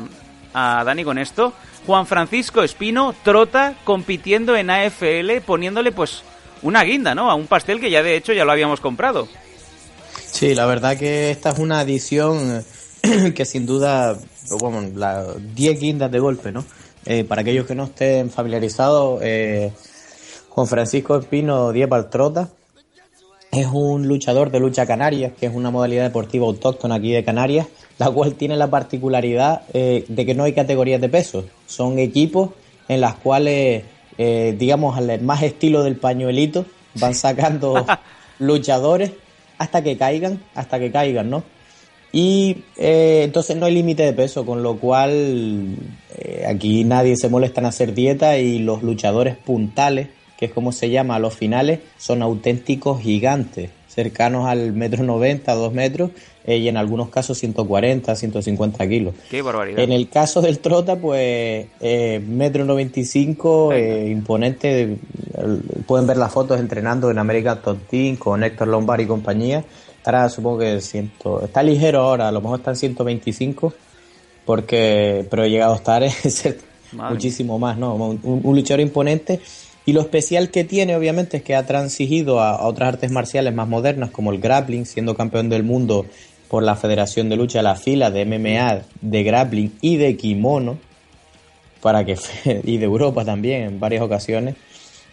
a 0.53 0.85
Dani 0.85 1.05
con 1.05 1.19
esto. 1.19 1.53
Juan 1.87 2.07
Francisco 2.07 2.63
Espino 2.63 3.15
trota 3.23 3.75
compitiendo 3.85 4.57
en 4.57 4.71
AFL, 4.71 5.41
poniéndole 5.45 5.93
pues 5.93 6.23
una 6.63 6.83
guinda, 6.83 7.15
¿no? 7.15 7.31
A 7.31 7.35
un 7.35 7.47
pastel 7.47 7.81
que 7.81 7.91
ya 7.91 8.03
de 8.03 8.17
hecho 8.17 8.33
ya 8.33 8.45
lo 8.45 8.53
habíamos 8.53 8.81
comprado. 8.81 9.29
Sí, 10.31 10.55
la 10.55 10.67
verdad 10.67 10.97
que 10.97 11.31
esta 11.31 11.51
es 11.51 11.59
una 11.59 11.83
edición 11.83 12.65
eh, 13.03 13.33
que 13.37 13.45
sin 13.45 13.67
duda, 13.67 14.19
bueno, 14.61 14.91
la 14.95 15.27
10 15.55 15.81
guindas 15.81 16.11
de 16.11 16.19
golpe, 16.19 16.53
¿no? 16.53 16.65
Eh, 17.07 17.25
para 17.25 17.43
aquellos 17.43 17.67
que 17.67 17.75
no 17.75 17.85
estén 17.85 18.31
familiarizados, 18.31 19.21
eh, 19.23 19.73
Juan 20.55 20.69
Francisco 20.69 21.19
Espino 21.19 21.73
Diez 21.73 21.89
Trota 22.11 22.49
es 23.51 23.67
un 23.67 24.07
luchador 24.07 24.53
de 24.53 24.61
lucha 24.61 24.87
canarias, 24.87 25.33
que 25.39 25.47
es 25.47 25.53
una 25.53 25.73
modalidad 25.73 26.05
deportiva 26.05 26.47
autóctona 26.47 26.95
aquí 26.95 27.11
de 27.11 27.25
Canarias, 27.25 27.67
la 27.99 28.09
cual 28.09 28.35
tiene 28.35 28.57
la 28.57 28.71
particularidad 28.71 29.63
eh, 29.73 30.05
de 30.07 30.25
que 30.25 30.37
no 30.37 30.45
hay 30.45 30.53
categorías 30.53 31.01
de 31.01 31.09
peso. 31.09 31.45
Son 31.67 31.99
equipos 31.99 32.51
en 32.87 33.01
las 33.01 33.17
cuales, 33.17 33.83
eh, 34.17 34.55
digamos, 34.57 34.97
al 34.97 35.21
más 35.23 35.43
estilo 35.43 35.83
del 35.83 35.97
pañuelito, 35.97 36.67
van 36.95 37.17
sacando 37.17 37.85
luchadores 38.39 39.11
hasta 39.59 39.83
que 39.83 39.97
caigan, 39.97 40.41
hasta 40.55 40.79
que 40.79 40.93
caigan, 40.93 41.31
¿no? 41.31 41.43
Y 42.13 42.59
eh, 42.77 43.23
entonces 43.25 43.57
no 43.57 43.67
hay 43.67 43.75
límite 43.75 44.05
de 44.05 44.13
peso, 44.13 44.47
con 44.47 44.63
lo 44.63 44.77
cual 44.77 45.77
aquí 46.49 46.85
nadie 46.85 47.17
se 47.17 47.29
molesta 47.29 47.61
en 47.61 47.67
hacer 47.67 47.93
dieta 47.93 48.39
y 48.39 48.61
los 48.61 48.85
luchadores 48.85 49.37
puntales, 49.37 50.09
que 50.39 50.47
es 50.47 50.53
como 50.53 50.73
se 50.73 50.91
llama 50.91 51.17
a 51.17 51.19
los 51.19 51.35
finales, 51.35 51.81
son 51.99 52.23
auténticos 52.23 53.01
gigantes, 53.01 53.71
cercanos 53.89 54.47
al 54.47 54.73
metro 54.73 55.05
noventa, 55.05 55.55
dos 55.55 55.73
metros, 55.73 56.11
eh, 56.47 56.59
y 56.59 56.69
en 56.69 56.77
algunos 56.77 57.09
casos 57.09 57.39
140, 57.39 58.15
150 58.15 58.87
kilos. 58.89 59.15
Qué 59.31 59.41
barbaridad. 59.41 59.79
En 59.79 59.93
el 59.93 60.09
caso 60.11 60.43
del 60.43 60.59
Trota, 60.59 60.97
pues 60.97 61.67
eh, 61.81 62.23
metro 62.27 62.65
95, 62.65 63.73
eh, 63.73 64.09
imponente. 64.11 64.83
eh, 64.83 64.97
Pueden 65.87 66.07
ver 66.07 66.17
las 66.19 66.33
fotos 66.33 66.61
entrenando 66.61 67.11
en 67.11 67.19
American 67.19 67.63
Top 67.63 67.79
Team 67.89 68.17
con 68.17 68.43
Héctor 68.45 68.69
Lombard 68.69 69.01
y 69.01 69.07
compañía. 69.07 69.65
Estará, 69.97 70.29
supongo 70.29 70.59
que 70.59 70.81
ciento, 70.83 71.43
está 71.45 71.63
ligero 71.63 72.01
ahora, 72.01 72.29
a 72.29 72.33
lo 72.33 72.43
mejor 72.43 72.59
está 72.59 72.73
en 72.73 72.77
125, 72.77 73.73
porque, 74.45 75.25
pero 75.31 75.45
he 75.45 75.51
llegado 75.51 75.73
a 75.73 75.77
estar 75.77 76.03
muchísimo 77.11 77.59
más, 77.59 77.79
¿no? 77.79 77.95
Un, 77.95 78.21
un 78.23 78.55
luchador 78.55 78.81
imponente. 78.81 79.41
Y 79.87 79.93
lo 79.93 80.01
especial 80.01 80.51
que 80.51 80.65
tiene, 80.65 80.97
obviamente, 80.97 81.39
es 81.39 81.43
que 81.43 81.55
ha 81.55 81.67
transigido 81.67 82.41
a, 82.41 82.67
otras 82.67 82.95
artes 82.95 83.11
marciales 83.11 83.55
más 83.55 83.69
modernas, 83.69 84.11
como 84.11 84.33
el 84.33 84.41
grappling, 84.41 84.87
siendo 84.87 85.15
campeón 85.15 85.51
del 85.51 85.63
mundo 85.63 86.07
por 86.49 86.63
la 86.63 86.77
Federación 86.77 87.29
de 87.29 87.37
Lucha 87.37 87.63
la 87.63 87.77
Fila 87.77 88.11
de 88.11 88.25
MMA, 88.25 88.83
de 89.01 89.23
grappling 89.23 89.73
y 89.81 89.97
de 89.97 90.17
kimono, 90.17 90.79
para 91.83 92.05
que 92.05 92.17
y 92.65 92.79
de 92.79 92.85
Europa 92.85 93.25
también 93.25 93.63
en 93.63 93.81
varias 93.81 94.03
ocasiones. 94.03 94.57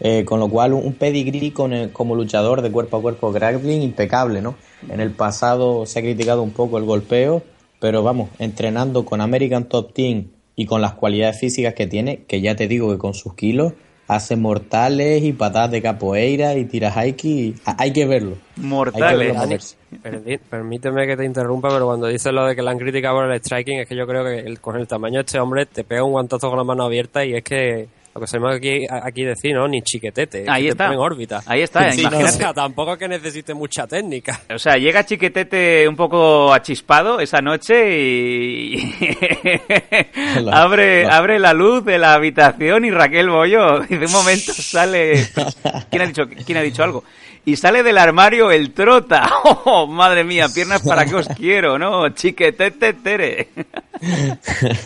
Eh, 0.04 0.24
con 0.24 0.40
lo 0.40 0.48
cual, 0.48 0.72
un, 0.72 0.94
pedigrí 0.94 1.52
con 1.52 1.90
como 1.90 2.16
luchador 2.16 2.62
de 2.62 2.72
cuerpo 2.72 2.96
a 2.96 3.02
cuerpo 3.02 3.30
grappling 3.30 3.82
impecable, 3.82 4.40
¿no? 4.40 4.56
En 4.88 5.00
el 5.00 5.12
pasado 5.12 5.86
se 5.86 5.98
ha 5.98 6.02
criticado 6.02 6.42
un 6.42 6.50
poco 6.50 6.78
el 6.78 6.84
golpeo, 6.84 7.44
pero 7.78 8.02
vamos, 8.02 8.30
entrenando 8.40 9.04
con 9.04 9.20
American 9.20 9.68
Top 9.68 9.92
Team 9.92 10.28
y 10.56 10.66
con 10.66 10.80
las 10.80 10.94
cualidades 10.94 11.38
físicas 11.38 11.74
que 11.74 11.86
tiene, 11.86 12.24
que 12.26 12.40
ya 12.40 12.56
te 12.56 12.66
digo 12.66 12.90
que 12.90 12.98
con 12.98 13.14
sus 13.14 13.34
kilos 13.34 13.74
hace 14.14 14.36
mortales 14.36 15.22
y 15.22 15.32
patadas 15.32 15.70
de 15.70 15.82
capoeira 15.82 16.54
y 16.56 16.64
tira 16.64 16.92
haiki. 16.94 17.54
Hay 17.64 17.92
que 17.92 18.06
verlo. 18.06 18.36
Que 18.54 18.60
Mortales. 18.62 19.34
verlo. 19.34 20.22
Perdi- 20.24 20.40
Permíteme 20.48 21.06
que 21.06 21.16
te 21.16 21.24
interrumpa, 21.24 21.68
pero 21.68 21.86
cuando 21.86 22.06
dices 22.06 22.32
lo 22.32 22.46
de 22.46 22.56
que 22.56 22.62
le 22.62 22.70
han 22.70 22.78
criticado 22.78 23.16
por 23.16 23.30
el 23.30 23.40
striking, 23.40 23.80
es 23.80 23.88
que 23.88 23.94
yo 23.96 24.06
creo 24.06 24.24
que 24.24 24.38
el- 24.40 24.60
con 24.60 24.76
el 24.76 24.86
tamaño 24.88 25.16
de 25.18 25.24
este 25.26 25.38
hombre 25.38 25.66
te 25.66 25.84
pega 25.84 26.02
un 26.04 26.12
guantazo 26.12 26.48
con 26.48 26.58
la 26.58 26.64
mano 26.64 26.84
abierta 26.84 27.24
y 27.24 27.34
es 27.34 27.42
que 27.44 27.88
lo 28.14 28.20
que 28.20 28.26
sabemos 28.26 28.54
aquí, 28.56 28.86
aquí 28.90 29.24
decir, 29.24 29.54
¿no? 29.54 29.66
Ni 29.66 29.80
chiquetete. 29.82 30.44
Ahí 30.48 30.68
está. 30.68 30.88
Te 30.88 30.94
en 30.94 31.00
órbita. 31.00 31.42
Ahí 31.46 31.62
está, 31.62 31.90
Sí, 31.92 32.02
no, 32.02 32.08
o 32.08 32.10
imagínate. 32.12 32.36
sea, 32.38 32.52
tampoco 32.54 32.92
es 32.92 32.98
que 32.98 33.08
necesite 33.08 33.54
mucha 33.54 33.86
técnica. 33.86 34.40
O 34.54 34.58
sea, 34.58 34.76
llega 34.76 35.04
Chiquetete 35.06 35.88
un 35.88 35.96
poco 35.96 36.52
achispado 36.52 37.20
esa 37.20 37.40
noche 37.40 37.98
y 37.98 38.94
abre, 40.52 41.04
lo- 41.04 41.12
abre 41.12 41.38
la 41.38 41.52
luz 41.52 41.84
de 41.84 41.98
la 41.98 42.14
habitación 42.14 42.84
y 42.84 42.90
Raquel 42.90 43.30
Bollo 43.30 43.82
y 43.88 43.96
de 43.96 44.06
un 44.06 44.12
momento 44.12 44.52
sale... 44.52 45.26
¿Quién 45.90 46.02
ha 46.02 46.06
dicho, 46.06 46.22
quién 46.44 46.58
ha 46.58 46.62
dicho 46.62 46.82
algo? 46.82 47.04
Y 47.44 47.56
sale 47.56 47.82
del 47.82 47.98
armario 47.98 48.52
el 48.52 48.72
trota. 48.72 49.28
¡Oh, 49.64 49.86
madre 49.88 50.22
mía! 50.22 50.48
Piernas 50.48 50.82
para 50.82 51.04
qué 51.04 51.16
os 51.16 51.26
quiero, 51.36 51.78
¿no? 51.78 52.08
Chiquetete 52.10 52.92
tere. 52.92 53.48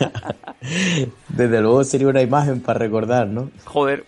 Desde 1.29 1.61
luego 1.61 1.83
sería 1.83 2.07
una 2.07 2.23
imagen 2.23 2.61
para 2.61 2.79
recordar, 2.79 3.27
¿no? 3.27 3.51
Joder. 3.63 4.05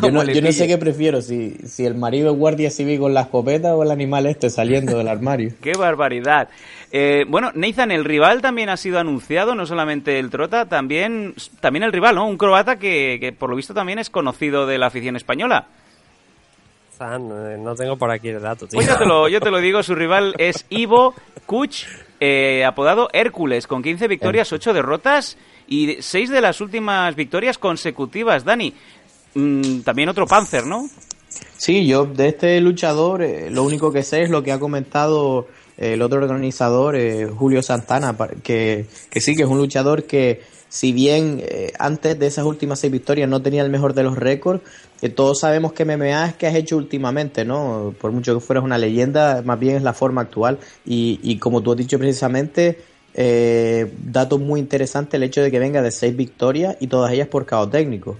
Yo 0.00 0.12
no, 0.12 0.22
le 0.22 0.32
yo 0.32 0.42
no 0.42 0.52
sé 0.52 0.68
qué 0.68 0.78
prefiero, 0.78 1.20
si, 1.20 1.56
si 1.66 1.84
el 1.84 1.96
marido 1.96 2.30
es 2.30 2.38
guardia 2.38 2.70
civil 2.70 3.00
con 3.00 3.14
la 3.14 3.22
escopeta 3.22 3.74
o 3.74 3.82
el 3.82 3.90
animal 3.90 4.26
este 4.26 4.48
saliendo 4.48 4.96
del 4.96 5.08
armario. 5.08 5.54
¡Qué 5.60 5.72
barbaridad! 5.72 6.48
Eh, 6.92 7.24
bueno, 7.28 7.50
Nathan, 7.54 7.90
el 7.90 8.04
rival 8.04 8.40
también 8.40 8.68
ha 8.68 8.76
sido 8.76 9.00
anunciado, 9.00 9.56
no 9.56 9.66
solamente 9.66 10.20
el 10.20 10.30
Trota, 10.30 10.66
también, 10.66 11.34
también 11.60 11.82
el 11.82 11.92
rival, 11.92 12.14
¿no? 12.14 12.28
Un 12.28 12.38
croata 12.38 12.78
que, 12.78 13.18
que 13.20 13.32
por 13.32 13.50
lo 13.50 13.56
visto 13.56 13.74
también 13.74 13.98
es 13.98 14.08
conocido 14.08 14.66
de 14.66 14.78
la 14.78 14.86
afición 14.86 15.16
española. 15.16 15.66
Eh, 17.00 17.56
no 17.58 17.74
tengo 17.74 17.96
por 17.96 18.10
aquí 18.10 18.28
el 18.28 18.40
dato, 18.40 18.66
tío. 18.66 18.76
Pues 18.76 18.88
yo 18.88 18.96
te 18.98 19.06
lo, 19.06 19.28
yo 19.28 19.40
te 19.40 19.50
lo 19.50 19.58
digo, 19.58 19.82
su 19.82 19.94
rival 19.94 20.34
es 20.38 20.66
Ivo 20.68 21.14
Kuch, 21.46 21.84
eh, 22.20 22.64
apodado 22.64 23.08
Hércules, 23.12 23.66
con 23.66 23.82
15 23.82 24.08
victorias, 24.08 24.52
8 24.52 24.72
derrotas 24.72 25.36
y 25.66 25.96
6 26.00 26.30
de 26.30 26.40
las 26.40 26.60
últimas 26.60 27.14
victorias 27.14 27.58
consecutivas. 27.58 28.44
Dani, 28.44 28.74
mm, 29.34 29.80
también 29.80 30.08
otro 30.08 30.26
Panzer, 30.26 30.66
¿no? 30.66 30.88
Sí, 31.56 31.86
yo 31.86 32.06
de 32.06 32.28
este 32.28 32.60
luchador 32.60 33.22
eh, 33.22 33.50
lo 33.50 33.62
único 33.64 33.92
que 33.92 34.02
sé 34.02 34.22
es 34.22 34.30
lo 34.30 34.42
que 34.42 34.52
ha 34.52 34.58
comentado 34.58 35.48
eh, 35.76 35.94
el 35.94 36.02
otro 36.02 36.22
organizador, 36.22 36.96
eh, 36.96 37.26
Julio 37.26 37.62
Santana, 37.62 38.16
que, 38.42 38.86
que 39.10 39.20
sí, 39.20 39.34
que 39.34 39.42
es 39.42 39.48
un 39.48 39.58
luchador 39.58 40.04
que 40.04 40.40
si 40.68 40.92
bien 40.92 41.40
eh, 41.42 41.72
antes 41.78 42.18
de 42.18 42.26
esas 42.26 42.44
últimas 42.44 42.80
seis 42.80 42.92
victorias 42.92 43.28
no 43.28 43.42
tenía 43.42 43.62
el 43.62 43.70
mejor 43.70 43.94
de 43.94 44.02
los 44.02 44.16
récords, 44.16 44.62
que 45.00 45.08
todos 45.08 45.40
sabemos 45.40 45.72
que 45.72 45.84
MMA 45.84 46.26
es 46.26 46.34
que 46.34 46.46
has 46.46 46.54
hecho 46.54 46.76
últimamente, 46.76 47.44
¿no? 47.44 47.94
Por 48.00 48.12
mucho 48.12 48.34
que 48.34 48.40
fueras 48.40 48.64
una 48.64 48.78
leyenda, 48.78 49.42
más 49.44 49.58
bien 49.58 49.76
es 49.76 49.82
la 49.82 49.92
forma 49.92 50.22
actual. 50.22 50.58
Y, 50.84 51.20
y 51.22 51.38
como 51.38 51.62
tú 51.62 51.72
has 51.72 51.78
dicho 51.78 51.98
precisamente, 51.98 52.78
eh, 53.14 53.92
dato 54.04 54.38
muy 54.38 54.60
interesante 54.60 55.16
el 55.16 55.22
hecho 55.22 55.42
de 55.42 55.50
que 55.50 55.58
venga 55.58 55.82
de 55.82 55.90
seis 55.90 56.16
victorias 56.16 56.76
y 56.80 56.86
todas 56.86 57.12
ellas 57.12 57.28
por 57.28 57.46
caos 57.46 57.70
técnico. 57.70 58.16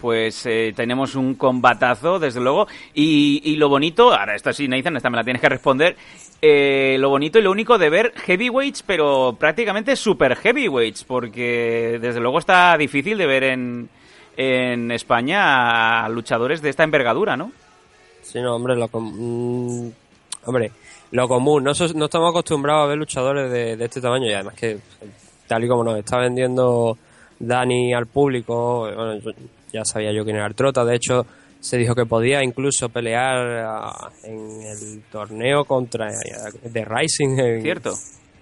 Pues 0.00 0.44
eh, 0.46 0.72
tenemos 0.76 1.14
un 1.14 1.34
combatazo, 1.36 2.18
desde 2.18 2.40
luego. 2.40 2.66
Y, 2.94 3.40
y 3.44 3.56
lo 3.56 3.68
bonito, 3.68 4.12
ahora 4.12 4.34
esta 4.34 4.52
sí, 4.52 4.68
Nathan, 4.68 4.96
esta 4.96 5.08
me 5.10 5.16
la 5.16 5.24
tienes 5.24 5.40
que 5.40 5.48
responder. 5.48 5.96
eh, 6.42 6.96
lo 7.00 7.08
bonito 7.08 7.38
y 7.38 7.42
lo 7.42 7.50
único 7.50 7.78
de 7.78 7.88
ver 7.90 8.12
heavyweights, 8.14 8.82
pero 8.82 9.36
prácticamente 9.38 9.96
super 9.96 10.36
heavyweights, 10.36 11.04
porque 11.04 11.98
desde 12.00 12.20
luego 12.20 12.38
está 12.38 12.76
difícil 12.76 13.16
de 13.16 13.26
ver 13.26 13.44
en, 13.44 13.88
en 14.36 14.90
España 14.92 16.04
a 16.04 16.08
luchadores 16.10 16.60
de 16.60 16.68
esta 16.68 16.84
envergadura, 16.84 17.36
¿no? 17.36 17.52
Sí, 18.22 18.40
no, 18.40 18.54
hombre, 18.54 18.76
lo, 18.76 18.88
com- 18.88 19.14
mm, 19.86 19.92
hombre, 20.44 20.72
lo 21.12 21.26
común. 21.26 21.64
No, 21.64 21.72
no 21.94 22.04
estamos 22.04 22.30
acostumbrados 22.30 22.84
a 22.84 22.88
ver 22.88 22.98
luchadores 22.98 23.50
de, 23.50 23.76
de 23.76 23.84
este 23.86 24.00
tamaño 24.02 24.26
y 24.26 24.34
además 24.34 24.54
que 24.54 24.78
tal 25.46 25.64
y 25.64 25.68
como 25.68 25.84
nos 25.84 25.98
está 25.98 26.18
vendiendo 26.18 26.98
Dani 27.38 27.94
al 27.94 28.06
público, 28.06 28.80
bueno, 28.94 29.20
ya 29.72 29.84
sabía 29.84 30.12
yo 30.12 30.24
quién 30.24 30.36
era 30.36 30.46
el 30.46 30.54
Trota, 30.54 30.84
de 30.84 30.96
hecho 30.96 31.26
se 31.60 31.76
dijo 31.78 31.94
que 31.94 32.06
podía 32.06 32.42
incluso 32.44 32.88
pelear 32.88 33.64
ah, 33.66 34.10
en 34.24 34.62
el 34.62 35.02
torneo 35.10 35.64
contra 35.64 36.08
eh, 36.10 36.14
The 36.72 36.84
Rising 36.84 37.38
en, 37.40 37.62
Cierto. 37.62 37.92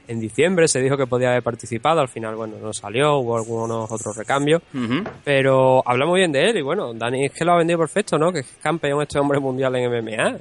en 0.09 0.21
diciembre, 0.21 0.69
se 0.69 0.81
dijo 0.83 0.97
que 0.97 1.07
podía 1.07 1.31
haber 1.31 1.43
participado, 1.43 2.01
al 2.01 2.09
final, 2.09 2.35
bueno, 2.35 2.57
no 2.61 2.73
salió, 2.75 3.17
hubo 3.19 3.37
algunos 3.39 3.91
otros 3.91 4.17
recambios. 4.17 4.61
Ujú. 4.75 5.05
Pero 5.25 5.83
hablamos 5.89 6.17
bien 6.17 6.33
de 6.33 6.51
él 6.51 6.59
y 6.59 6.63
bueno, 6.63 6.93
Dani 6.93 7.27
es 7.27 7.33
que 7.33 7.45
lo 7.45 7.53
ha 7.53 7.57
vendido 7.59 7.79
perfecto, 7.79 8.19
¿no? 8.19 8.31
Que 8.33 8.41
es 8.41 8.47
campeón 8.63 9.01
este 9.01 9.19
hombre 9.19 9.39
mundial 9.41 9.75
en 9.77 9.91
MMA. 9.91 10.37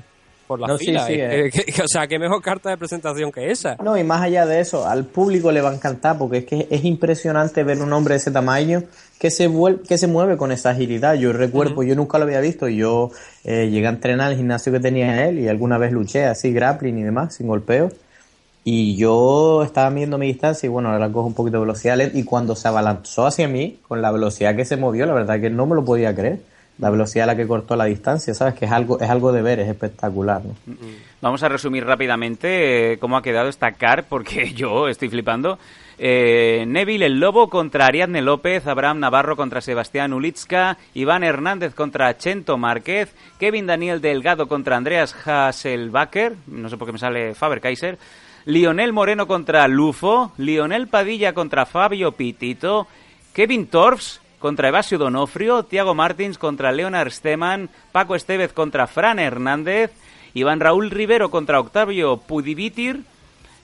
Por 0.45 0.59
la 0.59 0.67
No, 0.67 0.77
sí, 0.77 0.87
fila. 0.87 1.05
sí, 1.07 1.13
Es 1.21 1.31
eh. 1.45 1.49
que- 1.65 1.71
que- 1.71 1.81
o 1.83 1.87
sea, 1.87 2.05
qué 2.05 2.19
mejor 2.19 2.41
carta 2.41 2.69
de 2.69 2.77
presentación 2.77 3.31
que 3.31 3.49
esa. 3.49 3.77
No, 3.81 3.97
y 3.97 4.03
más 4.03 4.21
allá 4.21 4.45
de 4.45 4.59
eso, 4.59 4.85
al 4.85 5.05
público 5.05 5.53
le 5.53 5.61
va 5.61 5.69
a 5.69 5.75
encantar 5.75 6.17
porque 6.17 6.39
es 6.39 6.45
que 6.45 6.67
es 6.69 6.83
impresionante 6.83 7.63
ver 7.63 7.81
un 7.81 7.93
hombre 7.93 8.15
de 8.15 8.17
ese 8.17 8.31
tamaño 8.31 8.83
que 9.23 9.31
se 9.31 9.49
vuel- 9.49 9.79
que 9.87 9.97
se 9.97 10.07
mueve 10.07 10.35
con 10.35 10.51
esa 10.51 10.71
agilidad. 10.71 11.13
Yo 11.13 11.31
recuerdo, 11.31 11.81
yo 11.81 11.95
nunca 11.95 12.17
lo 12.17 12.25
había 12.25 12.41
visto, 12.41 12.67
yo 12.67 13.09
eh, 13.45 13.69
llegué 13.71 13.87
a 13.87 13.91
entrenar 13.91 14.27
al 14.31 14.35
gimnasio 14.35 14.69
que 14.73 14.81
tenía 14.81 15.25
él 15.29 15.39
y 15.39 15.47
alguna 15.47 15.77
vez 15.77 15.93
luché 15.93 16.25
así, 16.25 16.51
grappling 16.51 16.97
y 16.97 17.03
demás, 17.03 17.35
sin 17.35 17.47
golpeo. 17.47 17.89
Y 18.65 18.97
yo 18.97 19.63
estaba 19.63 19.89
midiendo 19.91 20.17
mi 20.17 20.27
distancia 20.27 20.67
y 20.67 20.69
bueno, 20.69 20.89
ahora 20.89 21.09
cojo 21.09 21.27
un 21.27 21.33
poquito 21.33 21.55
de 21.57 21.61
velocidad 21.61 21.97
y 22.13 22.23
cuando 22.25 22.53
se 22.57 22.67
abalanzó 22.67 23.25
hacia 23.25 23.47
mí, 23.47 23.79
con 23.87 24.01
la 24.01 24.11
velocidad 24.11 24.57
que 24.57 24.65
se 24.65 24.75
movió, 24.75 25.05
la 25.05 25.13
verdad 25.13 25.39
que 25.39 25.49
no 25.49 25.65
me 25.67 25.75
lo 25.75 25.85
podía 25.85 26.13
creer. 26.13 26.39
La 26.79 26.89
velocidad 26.89 27.23
a 27.23 27.27
la 27.27 27.35
que 27.37 27.47
cortó 27.47 27.77
la 27.77 27.85
distancia, 27.85 28.33
¿sabes? 28.33 28.55
Que 28.55 28.65
es 28.65 28.71
algo, 28.73 28.99
es 28.99 29.09
algo 29.09 29.31
de 29.31 29.41
ver, 29.41 29.61
es 29.61 29.69
espectacular, 29.69 30.41
¿no? 30.43 30.53
Vamos 31.21 31.43
a 31.43 31.47
resumir 31.47 31.85
rápidamente 31.85 32.93
eh, 32.93 32.97
cómo 32.97 33.15
ha 33.15 33.21
quedado 33.21 33.47
esta 33.47 33.71
car, 33.71 34.03
porque 34.09 34.53
yo 34.55 34.89
estoy 34.89 35.07
flipando. 35.07 35.59
Eh, 35.97 36.65
Neville 36.67 37.05
el 37.05 37.19
Lobo 37.19 37.49
contra 37.49 37.85
Ariadne 37.85 38.21
López, 38.21 38.65
Abraham 38.67 38.99
Navarro 38.99 39.35
contra 39.35 39.61
Sebastián 39.61 40.13
Ulitska, 40.13 40.77
Iván 40.93 41.23
Hernández 41.23 41.75
contra 41.75 42.17
Chento 42.17 42.57
Márquez, 42.57 43.13
Kevin 43.39 43.67
Daniel 43.67 44.01
Delgado 44.01 44.47
contra 44.47 44.77
Andreas 44.77 45.15
Hasselbacher, 45.25 46.35
no 46.47 46.69
sé 46.69 46.77
por 46.77 46.87
qué 46.87 46.93
me 46.93 46.99
sale 46.99 47.35
Faber 47.35 47.61
Kaiser, 47.61 47.99
Lionel 48.45 48.91
Moreno 48.91 49.27
contra 49.27 49.67
Lufo, 49.67 50.33
Lionel 50.37 50.87
Padilla 50.87 51.33
contra 51.33 51.65
Fabio 51.65 52.13
Pitito, 52.13 52.87
Kevin 53.33 53.67
Torfs 53.67 54.21
contra 54.39 54.67
Evasio 54.67 54.97
Donofrio, 54.97 55.63
Tiago 55.63 55.95
Martins 55.95 56.37
contra 56.37 56.73
Leonard 56.73 57.11
Steman, 57.11 57.69
Paco 57.91 58.15
Estevez 58.15 58.51
contra 58.51 58.87
Fran 58.87 59.19
Hernández, 59.19 59.91
Iván 60.33 60.59
Raúl 60.59 60.91
Rivero 60.91 61.29
contra 61.31 61.59
Octavio 61.59 62.17
Pudivitir, 62.17 63.03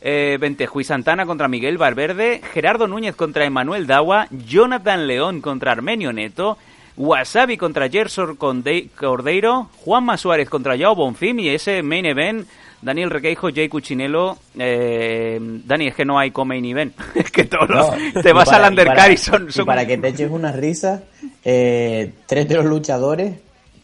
eh, 0.01 0.37
Santana 0.83 1.25
contra 1.25 1.47
Miguel 1.47 1.77
Valverde, 1.77 2.41
Gerardo 2.53 2.87
Núñez 2.87 3.15
contra 3.15 3.45
Emanuel 3.45 3.87
Dawa, 3.87 4.27
Jonathan 4.31 5.07
León 5.07 5.41
contra 5.41 5.71
Armenio 5.71 6.13
Neto, 6.13 6.57
Wasabi 6.97 7.57
contra 7.57 7.89
Gerson 7.89 8.35
Cordeiro, 8.35 9.69
Juanma 9.77 10.17
Suárez 10.17 10.49
contra 10.49 10.75
Yao 10.75 10.95
Bonfim 10.95 11.39
y 11.39 11.49
ese 11.49 11.81
main 11.81 12.05
event, 12.05 12.47
Daniel 12.81 13.09
Requeijo, 13.09 13.49
Jay 13.53 13.67
Cuchinelo, 13.69 14.37
eh, 14.57 15.37
Dani, 15.41 15.87
es 15.87 15.95
que 15.95 16.05
no 16.05 16.17
hay 16.19 16.31
co-main 16.31 16.63
event, 16.65 16.93
es 17.15 17.29
que 17.31 17.45
todos 17.45 17.69
los- 17.69 18.23
te 18.23 18.31
vas 18.33 18.49
para- 18.49 18.65
al 18.67 18.71
undercard 18.71 19.11
y 19.11 19.17
son... 19.17 19.47
y 19.49 19.51
son- 19.51 19.65
para 19.65 19.85
que 19.85 19.97
te 19.97 20.07
eches 20.09 20.31
una 20.31 20.51
risa, 20.51 21.03
eh, 21.43 22.13
tres 22.25 22.47
de 22.47 22.55
los 22.55 22.65
luchadores, 22.65 23.33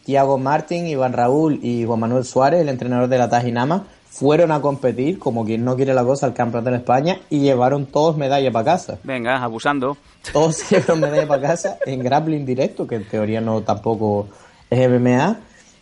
Tiago 0.04 0.38
Martín, 0.38 0.86
Iván 0.86 1.12
Raúl 1.12 1.58
y 1.62 1.84
Juan 1.84 2.00
Manuel 2.00 2.24
Suárez, 2.24 2.60
el 2.60 2.68
entrenador 2.68 3.08
de 3.08 3.18
la 3.18 3.28
Tajinama, 3.28 3.84
fueron 4.16 4.50
a 4.50 4.62
competir, 4.62 5.18
como 5.18 5.44
quien 5.44 5.62
no 5.62 5.76
quiere 5.76 5.92
la 5.92 6.02
cosa, 6.02 6.24
al 6.24 6.32
campeonato 6.32 6.70
de 6.70 6.78
España 6.78 7.20
y 7.28 7.40
llevaron 7.40 7.84
todos 7.84 8.16
medallas 8.16 8.50
para 8.50 8.64
casa. 8.64 8.98
Venga, 9.04 9.42
abusando. 9.42 9.98
Todos 10.32 10.66
llevaron 10.70 11.00
medallas 11.00 11.26
para 11.26 11.42
casa 11.42 11.78
en 11.84 12.02
grappling 12.02 12.46
directo, 12.46 12.86
que 12.86 12.94
en 12.94 13.06
teoría 13.06 13.42
no 13.42 13.60
tampoco 13.60 14.28
es 14.70 14.88
MMA. 14.88 15.36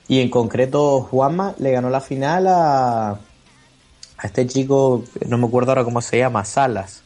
Y 0.08 0.20
en 0.20 0.30
concreto, 0.30 1.02
Juanma 1.02 1.54
le 1.58 1.70
ganó 1.70 1.90
la 1.90 2.00
final 2.00 2.48
a, 2.48 3.10
a 3.10 4.26
este 4.26 4.48
chico, 4.48 5.04
no 5.28 5.38
me 5.38 5.46
acuerdo 5.46 5.70
ahora 5.70 5.84
cómo 5.84 6.00
se 6.00 6.18
llama, 6.18 6.44
Salas. 6.44 7.04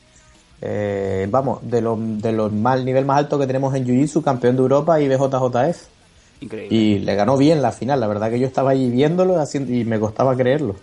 Eh, 0.62 1.28
vamos, 1.30 1.58
de 1.62 1.82
lo, 1.82 1.98
de 2.00 2.32
lo 2.32 2.48
más, 2.48 2.82
nivel 2.82 3.04
más 3.04 3.18
alto 3.18 3.38
que 3.38 3.46
tenemos 3.46 3.74
en 3.74 3.84
Jiu-Jitsu, 3.84 4.24
campeón 4.24 4.56
de 4.56 4.62
Europa 4.62 4.98
y 4.98 5.08
BJJF. 5.08 5.88
Increíble. 6.40 6.74
Y 6.74 6.98
le 7.00 7.14
ganó 7.14 7.36
bien 7.36 7.60
la 7.60 7.72
final, 7.72 8.00
la 8.00 8.06
verdad 8.06 8.30
que 8.30 8.40
yo 8.40 8.46
estaba 8.46 8.70
allí 8.70 8.88
viéndolo 8.88 9.38
haciendo, 9.38 9.74
y 9.74 9.84
me 9.84 10.00
costaba 10.00 10.34
creerlo. 10.34 10.76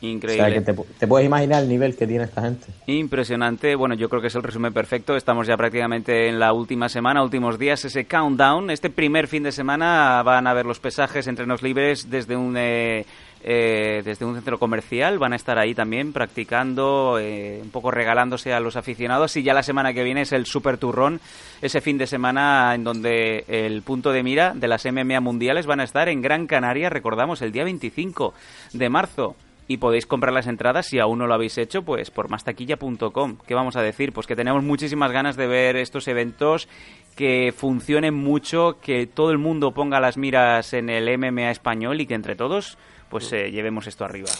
Increíble. 0.00 0.42
O 0.42 0.46
sea 0.46 0.54
que 0.54 0.60
te, 0.60 0.74
pu- 0.74 0.86
te 0.98 1.06
puedes 1.08 1.26
imaginar 1.26 1.62
el 1.62 1.68
nivel 1.68 1.96
que 1.96 2.06
tiene 2.06 2.24
esta 2.24 2.42
gente. 2.42 2.66
Impresionante. 2.86 3.74
Bueno, 3.74 3.94
yo 3.94 4.08
creo 4.08 4.20
que 4.20 4.28
es 4.28 4.34
el 4.36 4.42
resumen 4.42 4.72
perfecto. 4.72 5.16
Estamos 5.16 5.46
ya 5.46 5.56
prácticamente 5.56 6.28
en 6.28 6.38
la 6.38 6.52
última 6.52 6.88
semana, 6.88 7.22
últimos 7.22 7.58
días, 7.58 7.84
ese 7.84 8.04
countdown. 8.06 8.70
Este 8.70 8.90
primer 8.90 9.26
fin 9.26 9.42
de 9.42 9.50
semana 9.52 10.22
van 10.24 10.46
a 10.46 10.54
ver 10.54 10.66
los 10.66 10.78
pesajes 10.78 11.26
entrenos 11.26 11.62
libres 11.62 12.08
desde 12.10 12.36
un 12.36 12.54
eh, 12.56 13.06
eh, 13.42 14.02
desde 14.04 14.24
un 14.24 14.34
centro 14.36 14.58
comercial. 14.58 15.18
Van 15.18 15.32
a 15.32 15.36
estar 15.36 15.58
ahí 15.58 15.74
también 15.74 16.12
practicando, 16.12 17.18
eh, 17.20 17.60
un 17.62 17.70
poco 17.70 17.90
regalándose 17.90 18.52
a 18.52 18.60
los 18.60 18.76
aficionados. 18.76 19.36
Y 19.36 19.42
ya 19.42 19.52
la 19.54 19.62
semana 19.62 19.92
que 19.92 20.04
viene 20.04 20.20
es 20.22 20.32
el 20.32 20.46
Super 20.46 20.78
Turrón, 20.78 21.20
ese 21.60 21.80
fin 21.80 21.98
de 21.98 22.06
semana 22.06 22.72
en 22.74 22.84
donde 22.84 23.44
el 23.48 23.82
punto 23.82 24.12
de 24.12 24.22
mira 24.22 24.52
de 24.54 24.68
las 24.68 24.84
MMA 24.86 25.20
mundiales 25.20 25.66
van 25.66 25.80
a 25.80 25.84
estar 25.84 26.08
en 26.08 26.22
Gran 26.22 26.46
Canaria, 26.46 26.88
recordamos, 26.88 27.42
el 27.42 27.50
día 27.52 27.64
25 27.64 28.32
de 28.74 28.88
marzo 28.88 29.34
y 29.68 29.76
podéis 29.76 30.06
comprar 30.06 30.32
las 30.32 30.46
entradas 30.46 30.86
si 30.86 30.98
aún 30.98 31.18
no 31.18 31.26
lo 31.26 31.34
habéis 31.34 31.58
hecho, 31.58 31.82
pues 31.82 32.10
por 32.10 32.30
mastaquilla.com. 32.30 33.36
¿Qué 33.46 33.54
vamos 33.54 33.76
a 33.76 33.82
decir? 33.82 34.12
Pues 34.12 34.26
que 34.26 34.34
tenemos 34.34 34.64
muchísimas 34.64 35.12
ganas 35.12 35.36
de 35.36 35.46
ver 35.46 35.76
estos 35.76 36.08
eventos 36.08 36.68
que 37.14 37.52
funcionen 37.54 38.14
mucho, 38.14 38.78
que 38.80 39.06
todo 39.06 39.30
el 39.30 39.38
mundo 39.38 39.72
ponga 39.72 40.00
las 40.00 40.16
miras 40.16 40.72
en 40.72 40.88
el 40.88 41.18
MMA 41.18 41.50
español 41.50 42.00
y 42.00 42.06
que 42.06 42.14
entre 42.14 42.34
todos 42.34 42.78
pues 43.10 43.30
eh, 43.32 43.50
llevemos 43.50 43.86
esto 43.86 44.04
arriba. 44.04 44.30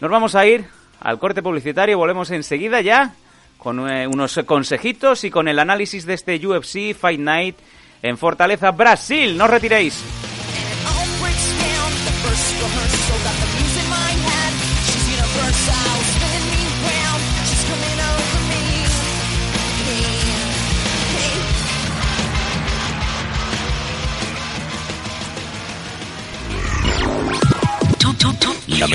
Nos 0.00 0.10
vamos 0.10 0.36
a 0.36 0.46
ir 0.46 0.64
al 1.00 1.18
corte 1.18 1.42
publicitario, 1.42 1.98
volvemos 1.98 2.30
enseguida 2.30 2.80
ya 2.80 3.14
con 3.56 3.90
eh, 3.90 4.06
unos 4.06 4.38
consejitos 4.46 5.24
y 5.24 5.30
con 5.30 5.48
el 5.48 5.58
análisis 5.58 6.06
de 6.06 6.14
este 6.14 6.46
UFC 6.46 6.94
Fight 6.94 7.20
Night 7.20 7.56
en 8.02 8.16
Fortaleza, 8.16 8.70
Brasil. 8.70 9.36
No 9.36 9.44
os 9.44 9.50
retiréis. 9.50 10.27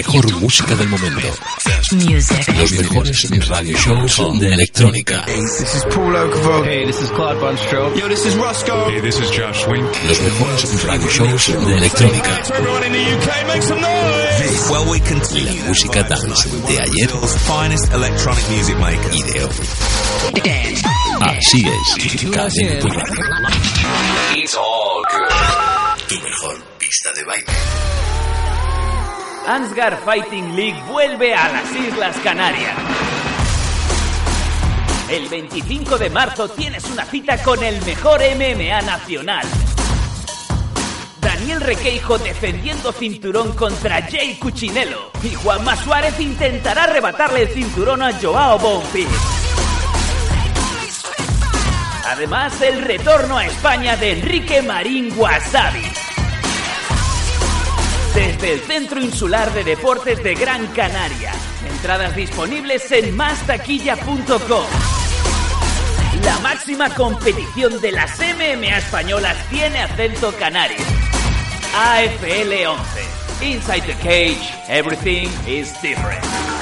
Mejor 0.06 0.42
música 0.42 0.76
del 0.76 0.90
momento. 0.90 1.28
Music. 1.94 2.48
Los 2.58 2.72
mejores 2.72 3.48
radio 3.48 3.78
shows 3.78 4.40
de 4.40 4.54
electrónica. 4.54 5.24
This 5.26 5.76
is 5.76 5.86
Paul 5.94 6.16
Oakenfold. 6.16 6.66
Hey, 6.66 6.86
this 6.86 7.02
is 7.02 7.10
Claude 7.12 7.40
Von 7.40 7.56
Stroh. 7.58 7.96
Yo, 7.98 8.08
this 8.10 8.26
is 8.26 8.36
Roscoe. 8.36 8.90
Hey, 8.90 9.02
this 9.02 9.20
is 9.20 9.32
Josh 9.32 9.66
Wink. 9.68 9.86
Los 10.08 10.22
mejores 10.22 10.84
radio 10.84 11.08
shows 11.08 11.48
de 11.66 11.78
electrónica. 11.78 12.30
La 15.44 15.54
música 15.68 16.04
dance 16.04 16.50
de 16.68 16.82
ayer 16.82 17.10
finest 17.48 17.94
electronic 17.94 18.50
music 18.50 18.78
maker. 18.78 19.14
y 19.14 19.24
de 19.24 19.46
hoy. 19.46 19.56
Así 21.22 21.66
es. 21.66 22.32
Cadena 22.32 22.80
tu 22.80 22.88
radio. 22.88 23.24
It's 24.36 24.56
all 24.56 25.04
good. 25.12 26.08
Tu 26.08 26.16
mejor 26.16 26.62
pista 26.78 27.14
de 27.14 27.24
baile. 27.24 27.83
Ansgar 29.48 30.00
Fighting 30.06 30.56
League 30.56 30.82
vuelve 30.88 31.36
a 31.36 31.52
las 31.52 31.76
Islas 31.76 32.16
Canarias. 32.24 32.76
El 35.10 35.28
25 35.28 35.98
de 35.98 36.10
marzo 36.10 36.48
tienes 36.48 36.86
una 36.86 37.04
cita 37.04 37.42
con 37.44 37.62
el 37.62 37.82
mejor 37.86 38.22
MMA 38.22 38.82
nacional. 38.84 39.46
Daniel 41.20 41.60
Requeijo 41.60 42.18
defendiendo 42.18 42.94
cinturón 42.94 43.52
contra 43.54 44.02
Jay 44.04 44.36
Cuchinello. 44.36 45.12
Y 45.22 45.34
Juanma 45.36 45.76
Suárez 45.76 46.18
intentará 46.22 46.86
arrebatarle 46.86 47.42
el 47.42 47.50
cinturón 47.50 48.02
a 48.02 48.14
Joao 48.14 48.58
Bonfils. 48.60 49.10
Además, 52.06 52.62
el 52.62 52.82
retorno 52.82 53.38
a 53.38 53.46
España 53.46 53.98
de 53.98 54.12
Enrique 54.12 54.62
Marín 54.62 55.14
Wasabi. 55.18 55.93
Desde 58.16 58.54
el 58.54 58.60
Centro 58.62 59.02
Insular 59.02 59.52
de 59.54 59.64
Deportes 59.64 60.24
de 60.24 60.36
Gran 60.36 60.68
Canaria. 60.68 61.32
Entradas 61.68 62.16
disponibles 62.16 62.92
en 62.92 63.16
mastaquilla.com. 63.16 64.66
La 66.24 66.40
máxima 66.40 66.94
competición 66.94 67.82
de 67.82 67.92
las 67.92 68.20
MMA 68.20 68.78
españolas 68.78 69.36
tiene 69.50 69.80
acento 69.80 70.32
canario. 70.38 70.78
AFL 71.76 72.68
11. 72.68 73.24
Inside 73.42 73.82
the 73.82 73.96
cage, 73.96 74.54
everything 74.70 75.28
is 75.48 75.74
different. 75.82 76.53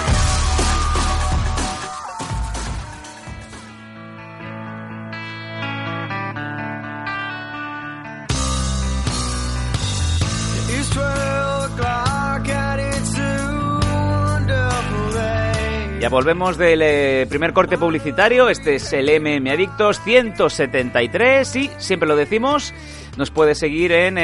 Volvemos 16.12 16.58
del 16.58 16.82
eh, 16.84 17.26
primer 17.30 17.54
corte 17.54 17.78
publicitario. 17.78 18.50
Este 18.50 18.76
es 18.76 18.91
el 18.93 19.08
MM 19.21 19.50
Adictos 19.50 20.00
173 20.04 21.56
y 21.56 21.71
siempre 21.78 22.08
lo 22.08 22.17
decimos. 22.17 22.74
Nos 23.17 23.32
puedes 23.32 23.58
seguir 23.58 23.93
en 23.93 24.17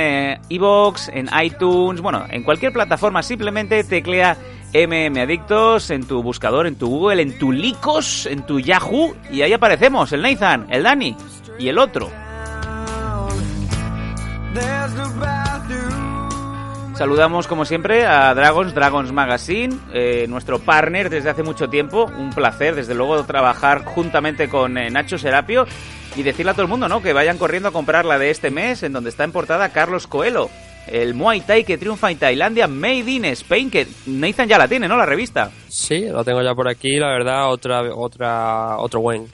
Evox, 0.49 1.09
en 1.09 1.29
iTunes, 1.41 2.01
bueno, 2.01 2.25
en 2.29 2.43
cualquier 2.43 2.73
plataforma. 2.73 3.23
Simplemente 3.23 3.83
teclea 3.85 4.37
MM 4.73 5.17
Adictos 5.17 5.89
en 5.89 6.05
tu 6.05 6.21
buscador, 6.21 6.67
en 6.67 6.75
tu 6.75 6.87
Google, 6.87 7.21
en 7.21 7.37
tu 7.39 7.51
Licos, 7.51 8.25
en 8.25 8.45
tu 8.45 8.59
Yahoo 8.59 9.15
y 9.31 9.41
ahí 9.41 9.53
aparecemos. 9.53 10.11
El 10.11 10.21
Nathan, 10.21 10.67
el 10.69 10.83
Dani 10.83 11.15
y 11.57 11.69
el 11.69 11.79
otro. 11.79 12.09
Saludamos 16.97 17.45
como 17.45 17.63
siempre 17.63 18.07
a 18.07 18.33
Dragons, 18.33 18.73
Dragons 18.73 19.11
Magazine, 19.11 19.77
eh, 19.93 20.25
nuestro 20.27 20.57
partner 20.57 21.11
desde 21.11 21.29
hace 21.29 21.43
mucho 21.43 21.69
tiempo. 21.69 22.05
Un 22.05 22.31
placer, 22.31 22.73
desde 22.73 22.95
luego, 22.95 23.23
trabajar 23.23 23.85
juntamente 23.85 24.49
con 24.49 24.79
eh, 24.79 24.89
Nacho 24.89 25.19
Serapio 25.19 25.67
y 26.15 26.23
decirle 26.23 26.53
a 26.53 26.53
todo 26.55 26.63
el 26.63 26.69
mundo, 26.69 26.89
¿no? 26.89 27.03
Que 27.03 27.13
vayan 27.13 27.37
corriendo 27.37 27.69
a 27.69 27.71
comprar 27.71 28.03
la 28.03 28.17
de 28.17 28.31
este 28.31 28.49
mes, 28.49 28.81
en 28.81 28.93
donde 28.93 29.11
está 29.11 29.23
en 29.25 29.31
portada 29.31 29.69
Carlos 29.69 30.07
Coelho, 30.07 30.49
el 30.87 31.13
Muay 31.13 31.41
Thai 31.41 31.65
que 31.65 31.77
triunfa 31.77 32.09
en 32.09 32.17
Tailandia, 32.17 32.67
Made 32.67 33.11
in 33.11 33.25
Spain, 33.25 33.69
que 33.69 33.85
Nathan 34.07 34.49
ya 34.49 34.57
la 34.57 34.67
tiene, 34.67 34.87
¿no? 34.87 34.97
La 34.97 35.05
revista. 35.05 35.51
Sí, 35.67 36.07
lo 36.09 36.23
tengo 36.23 36.41
ya 36.41 36.55
por 36.55 36.67
aquí, 36.67 36.97
la 36.97 37.09
verdad, 37.09 37.51
otra, 37.51 37.83
otra, 37.93 38.79
otro 38.79 39.01
buen 39.01 39.27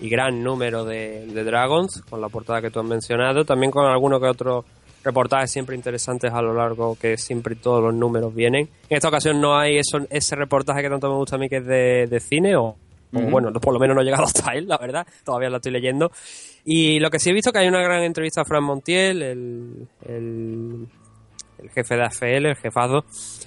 y 0.00 0.08
gran 0.08 0.42
número 0.42 0.84
de, 0.84 1.26
Dragons, 1.44 2.02
con 2.08 2.20
la 2.20 2.30
portada 2.30 2.62
que 2.62 2.70
tú 2.70 2.80
has 2.80 2.86
mencionado, 2.86 3.44
también 3.44 3.70
con 3.70 3.84
algunos 3.84 4.20
que 4.20 4.26
otros 4.26 4.64
reportajes 5.02 5.50
siempre 5.50 5.76
interesantes 5.76 6.32
a 6.32 6.42
lo 6.42 6.54
largo, 6.54 6.96
que 6.96 7.16
siempre 7.16 7.56
todos 7.56 7.82
los 7.82 7.94
números 7.94 8.34
vienen. 8.34 8.68
En 8.88 8.96
esta 8.96 9.08
ocasión 9.08 9.40
no 9.40 9.58
hay 9.58 9.78
eso, 9.78 9.98
ese 10.10 10.36
reportaje 10.36 10.82
que 10.82 10.88
tanto 10.88 11.08
me 11.08 11.16
gusta 11.16 11.36
a 11.36 11.38
mí 11.38 11.48
que 11.48 11.58
es 11.58 11.66
de, 11.66 12.06
de 12.06 12.20
cine, 12.20 12.56
o, 12.56 12.76
o 13.12 13.20
bueno, 13.30 13.52
por 13.52 13.72
lo 13.72 13.80
menos 13.80 13.94
no 13.96 14.02
he 14.02 14.04
llegado 14.04 14.24
hasta 14.26 14.52
él, 14.52 14.68
la 14.68 14.78
verdad, 14.78 15.06
todavía 15.24 15.50
la 15.50 15.56
estoy 15.56 15.72
leyendo. 15.72 16.10
Y 16.64 16.98
lo 17.00 17.10
que 17.10 17.18
sí 17.18 17.30
he 17.30 17.32
visto 17.32 17.52
que 17.52 17.58
hay 17.58 17.68
una 17.68 17.82
gran 17.82 18.02
entrevista 18.02 18.42
a 18.42 18.44
Fran 18.44 18.64
Montiel, 18.64 19.22
el, 19.22 19.88
el, 20.06 20.86
el 21.58 21.70
jefe 21.70 21.96
de 21.96 22.02
AFL, 22.02 22.46
el 22.46 22.56
jefazo, 22.56 23.04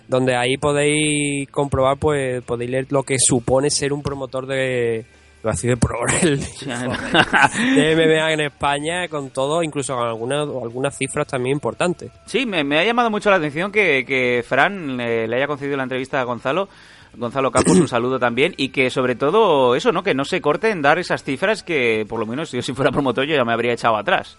donde 0.07 0.35
ahí 0.35 0.57
podéis 0.57 1.49
comprobar, 1.49 1.97
pues 1.97 2.43
podéis 2.43 2.71
leer 2.71 2.87
lo 2.89 3.03
que 3.03 3.17
supone 3.19 3.69
ser 3.69 3.93
un 3.93 4.01
promotor 4.01 4.47
de, 4.47 5.05
iba 5.43 5.51
a 5.51 5.53
decir 5.53 5.69
de 5.71 5.77
ProRel, 5.77 6.39
de 6.39 7.95
MMA 7.95 8.33
en 8.33 8.39
España, 8.41 9.07
con 9.07 9.29
todo, 9.29 9.61
incluso 9.63 9.95
con 9.95 10.07
algunas, 10.07 10.41
algunas 10.47 10.97
cifras 10.97 11.27
también 11.27 11.55
importantes. 11.57 12.11
Sí, 12.25 12.45
me, 12.45 12.63
me 12.63 12.79
ha 12.79 12.83
llamado 12.83 13.09
mucho 13.09 13.29
la 13.29 13.35
atención 13.37 13.71
que, 13.71 14.05
que 14.05 14.43
Fran 14.47 14.99
eh, 14.99 15.27
le 15.27 15.35
haya 15.35 15.47
concedido 15.47 15.77
la 15.77 15.83
entrevista 15.83 16.19
a 16.21 16.23
Gonzalo. 16.23 16.69
Gonzalo 17.15 17.51
Campos, 17.51 17.77
un 17.77 17.87
saludo 17.89 18.17
también. 18.19 18.53
Y 18.57 18.69
que 18.69 18.89
sobre 18.89 19.15
todo 19.15 19.75
eso, 19.75 19.91
¿no? 19.91 20.01
Que 20.01 20.13
no 20.15 20.25
se 20.25 20.41
corte 20.41 20.69
en 20.71 20.81
dar 20.81 20.97
esas 20.97 21.23
cifras 21.23 21.61
que, 21.63 22.05
por 22.07 22.19
lo 22.19 22.25
menos, 22.25 22.51
yo 22.51 22.61
si 22.61 22.73
fuera 22.73 22.91
promotor 22.91 23.25
yo 23.25 23.35
ya 23.35 23.43
me 23.45 23.53
habría 23.53 23.73
echado 23.73 23.97
atrás. 23.97 24.37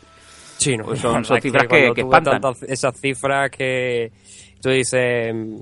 Sí, 0.56 0.76
no, 0.76 0.84
Pues 0.84 1.00
son- 1.00 1.24
cifras 1.24 1.66
que- 1.68 1.92
que 1.94 2.00
espantan. 2.00 2.40
esas 2.68 2.98
cifras 3.00 3.50
que 3.50 4.10
tú 4.60 4.70
dices, 4.70 5.34
mm, 5.34 5.56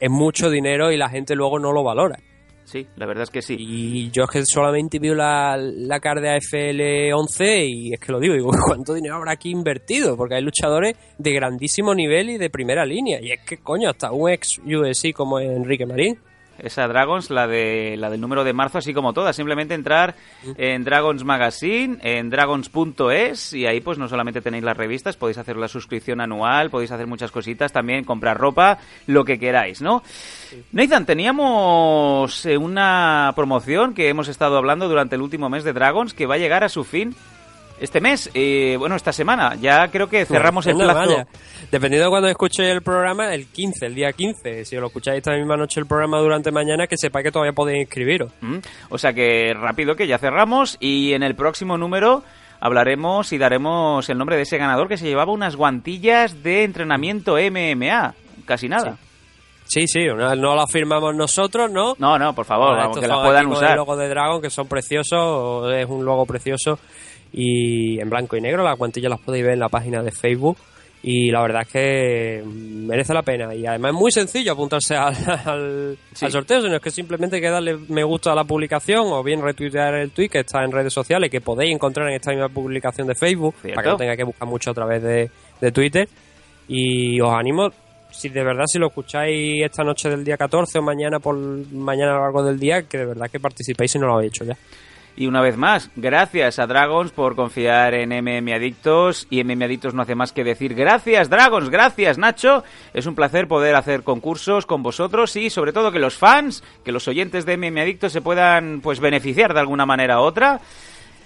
es 0.00 0.10
mucho 0.10 0.48
dinero 0.50 0.92
y 0.92 0.96
la 0.96 1.08
gente 1.08 1.34
luego 1.34 1.58
no 1.58 1.72
lo 1.72 1.82
valora. 1.82 2.18
Sí, 2.64 2.86
la 2.96 3.06
verdad 3.06 3.24
es 3.24 3.30
que 3.30 3.42
sí. 3.42 3.56
Y 3.58 4.10
yo 4.10 4.24
es 4.24 4.30
que 4.30 4.44
solamente 4.46 4.98
vi 4.98 5.14
la, 5.14 5.56
la 5.56 6.00
card 6.00 6.22
de 6.22 6.30
AFL 6.30 7.14
11 7.14 7.66
y 7.66 7.92
es 7.92 8.00
que 8.00 8.12
lo 8.12 8.18
digo, 8.18 8.34
digo, 8.34 8.50
¿cuánto 8.66 8.94
dinero 8.94 9.16
habrá 9.16 9.32
aquí 9.32 9.50
invertido? 9.50 10.16
Porque 10.16 10.36
hay 10.36 10.42
luchadores 10.42 10.96
de 11.18 11.32
grandísimo 11.32 11.94
nivel 11.94 12.30
y 12.30 12.38
de 12.38 12.50
primera 12.50 12.84
línea. 12.84 13.20
Y 13.20 13.32
es 13.32 13.40
que, 13.46 13.58
coño, 13.58 13.90
hasta 13.90 14.12
un 14.12 14.30
ex 14.30 14.58
USC 14.58 15.12
como 15.12 15.38
Enrique 15.38 15.86
Marín. 15.86 16.18
Esa 16.58 16.86
Dragons, 16.88 17.30
la 17.30 17.46
de 17.46 17.96
la 17.96 18.10
del 18.10 18.20
número 18.20 18.44
de 18.44 18.52
marzo, 18.52 18.78
así 18.78 18.94
como 18.94 19.12
todas. 19.12 19.36
Simplemente 19.36 19.74
entrar 19.74 20.14
en 20.56 20.84
Dragons 20.84 21.24
Magazine, 21.24 21.98
en 22.02 22.30
dragons.es 22.30 23.52
y 23.52 23.66
ahí 23.66 23.80
pues 23.80 23.98
no 23.98 24.08
solamente 24.08 24.40
tenéis 24.40 24.64
las 24.64 24.76
revistas, 24.76 25.16
podéis 25.16 25.38
hacer 25.38 25.56
la 25.56 25.68
suscripción 25.68 26.20
anual, 26.20 26.70
podéis 26.70 26.92
hacer 26.92 27.06
muchas 27.06 27.30
cositas, 27.30 27.72
también 27.72 28.04
comprar 28.04 28.38
ropa, 28.38 28.78
lo 29.06 29.24
que 29.24 29.38
queráis, 29.38 29.82
¿no? 29.82 30.02
Nathan, 30.72 31.06
teníamos 31.06 32.46
eh, 32.46 32.56
una 32.56 33.32
promoción 33.34 33.94
que 33.94 34.08
hemos 34.08 34.28
estado 34.28 34.56
hablando 34.56 34.88
durante 34.88 35.16
el 35.16 35.22
último 35.22 35.48
mes 35.48 35.64
de 35.64 35.72
Dragons 35.72 36.14
que 36.14 36.26
va 36.26 36.34
a 36.34 36.38
llegar 36.38 36.64
a 36.64 36.68
su 36.68 36.84
fin 36.84 37.14
este 37.80 38.00
mes, 38.00 38.30
eh, 38.34 38.76
bueno, 38.78 38.96
esta 38.96 39.12
semana. 39.12 39.56
Ya 39.60 39.88
creo 39.88 40.08
que 40.08 40.24
cerramos 40.24 40.66
el 40.66 40.76
plazo. 40.76 41.26
Dependiendo 41.70 42.04
de 42.06 42.10
cuando 42.10 42.28
escuche 42.28 42.70
el 42.70 42.82
programa, 42.82 43.34
el 43.34 43.46
15, 43.46 43.86
el 43.86 43.94
día 43.94 44.12
15. 44.12 44.64
Si 44.64 44.76
lo 44.76 44.86
escucháis 44.86 45.18
esta 45.18 45.32
misma 45.32 45.56
noche 45.56 45.80
el 45.80 45.86
programa 45.86 46.18
durante 46.18 46.50
mañana, 46.52 46.86
que 46.86 46.96
sepáis 46.96 47.24
que 47.24 47.32
todavía 47.32 47.52
podéis 47.52 47.82
inscribiros. 47.82 48.30
Mm, 48.40 48.58
O 48.90 48.98
sea 48.98 49.12
que 49.12 49.52
rápido 49.54 49.96
que 49.96 50.06
ya 50.06 50.18
cerramos 50.18 50.76
y 50.80 51.12
en 51.14 51.22
el 51.22 51.34
próximo 51.34 51.76
número 51.76 52.22
hablaremos 52.60 53.32
y 53.32 53.38
daremos 53.38 54.08
el 54.08 54.16
nombre 54.18 54.36
de 54.36 54.42
ese 54.42 54.56
ganador 54.56 54.88
que 54.88 54.96
se 54.96 55.06
llevaba 55.06 55.32
unas 55.32 55.56
guantillas 55.56 56.42
de 56.42 56.64
entrenamiento 56.64 57.36
MMA. 57.36 58.14
Casi 58.46 58.68
nada. 58.68 58.96
Sí, 59.66 59.86
sí, 59.88 60.04
no, 60.04 60.34
no 60.36 60.54
la 60.54 60.66
firmamos 60.66 61.14
nosotros, 61.14 61.70
¿no? 61.70 61.94
No, 61.98 62.18
no, 62.18 62.34
por 62.34 62.44
favor, 62.44 62.74
Ah, 62.74 62.82
vamos, 62.82 62.98
que 62.98 63.08
la 63.08 63.14
son 63.14 63.24
puedan 63.24 63.46
usar. 63.46 63.70
El 63.70 63.76
logo 63.78 63.96
de 63.96 64.08
Dragon, 64.08 64.42
que 64.42 64.50
son 64.50 64.68
preciosos, 64.68 65.72
es 65.74 65.86
un 65.88 66.04
logo 66.04 66.26
precioso 66.26 66.78
y 67.36 68.00
en 68.00 68.08
blanco 68.08 68.36
y 68.36 68.40
negro. 68.40 68.62
Las 68.62 68.78
guantillas 68.78 69.10
las 69.10 69.20
podéis 69.20 69.44
ver 69.44 69.54
en 69.54 69.60
la 69.60 69.68
página 69.68 70.02
de 70.02 70.12
Facebook. 70.12 70.56
Y 71.06 71.30
la 71.30 71.42
verdad 71.42 71.62
es 71.62 71.68
que 71.68 72.42
merece 72.46 73.12
la 73.12 73.20
pena. 73.20 73.54
Y 73.54 73.66
además 73.66 73.90
es 73.92 73.98
muy 73.98 74.10
sencillo 74.10 74.52
apuntarse 74.52 74.94
al, 74.96 75.14
al, 75.44 75.98
Sí. 76.14 76.24
al 76.24 76.32
sorteo, 76.32 76.62
sino 76.62 76.76
es 76.76 76.80
que 76.80 76.90
simplemente 76.90 77.36
hay 77.36 77.42
que 77.42 77.50
darle 77.50 77.76
me 77.90 78.02
gusta 78.04 78.32
a 78.32 78.34
la 78.34 78.44
publicación 78.44 79.08
o 79.12 79.22
bien 79.22 79.42
retuitear 79.42 79.94
el 79.96 80.12
tweet 80.12 80.30
que 80.30 80.38
está 80.40 80.64
en 80.64 80.72
redes 80.72 80.94
sociales, 80.94 81.28
que 81.30 81.42
podéis 81.42 81.74
encontrar 81.74 82.08
en 82.08 82.14
esta 82.14 82.30
misma 82.30 82.48
publicación 82.48 83.06
de 83.06 83.14
Facebook, 83.14 83.54
Cierto. 83.60 83.74
para 83.74 83.84
que 83.84 83.90
no 83.90 83.96
tenga 83.98 84.16
que 84.16 84.24
buscar 84.24 84.48
mucho 84.48 84.70
a 84.70 84.74
través 84.74 85.02
de, 85.02 85.30
de 85.60 85.72
Twitter. 85.72 86.08
Y 86.68 87.20
os 87.20 87.34
animo, 87.34 87.68
si 88.10 88.30
de 88.30 88.42
verdad 88.42 88.64
si 88.66 88.78
lo 88.78 88.86
escucháis 88.86 89.62
esta 89.62 89.84
noche 89.84 90.08
del 90.08 90.24
día 90.24 90.38
14 90.38 90.78
o 90.78 90.82
mañana 90.82 91.18
por 91.18 91.36
mañana 91.36 92.12
a 92.12 92.14
lo 92.14 92.20
largo 92.22 92.42
del 92.44 92.58
día, 92.58 92.82
que 92.84 92.96
de 92.96 93.04
verdad 93.04 93.30
que 93.30 93.40
participéis 93.40 93.90
si 93.90 93.98
no 93.98 94.06
lo 94.06 94.14
habéis 94.14 94.30
hecho 94.32 94.44
ya. 94.46 94.56
Y 95.16 95.28
una 95.28 95.40
vez 95.40 95.56
más, 95.56 95.90
gracias 95.94 96.58
a 96.58 96.66
Dragons 96.66 97.12
por 97.12 97.36
confiar 97.36 97.94
en 97.94 98.10
MM 98.10 98.52
Adictos. 98.52 99.28
Y 99.30 99.44
MM 99.44 99.62
Adictos 99.62 99.94
no 99.94 100.02
hace 100.02 100.16
más 100.16 100.32
que 100.32 100.42
decir 100.42 100.74
gracias 100.74 101.30
Dragons, 101.30 101.70
gracias 101.70 102.18
Nacho. 102.18 102.64
Es 102.92 103.06
un 103.06 103.14
placer 103.14 103.46
poder 103.46 103.76
hacer 103.76 104.02
concursos 104.02 104.66
con 104.66 104.82
vosotros 104.82 105.36
y 105.36 105.50
sobre 105.50 105.72
todo 105.72 105.92
que 105.92 106.00
los 106.00 106.16
fans, 106.16 106.64
que 106.84 106.90
los 106.90 107.06
oyentes 107.06 107.46
de 107.46 107.56
MM 107.56 107.80
Adictos 107.80 108.12
se 108.12 108.22
puedan 108.22 108.80
pues 108.80 108.98
beneficiar 108.98 109.54
de 109.54 109.60
alguna 109.60 109.86
manera 109.86 110.20
u 110.20 110.24
otra. 110.24 110.60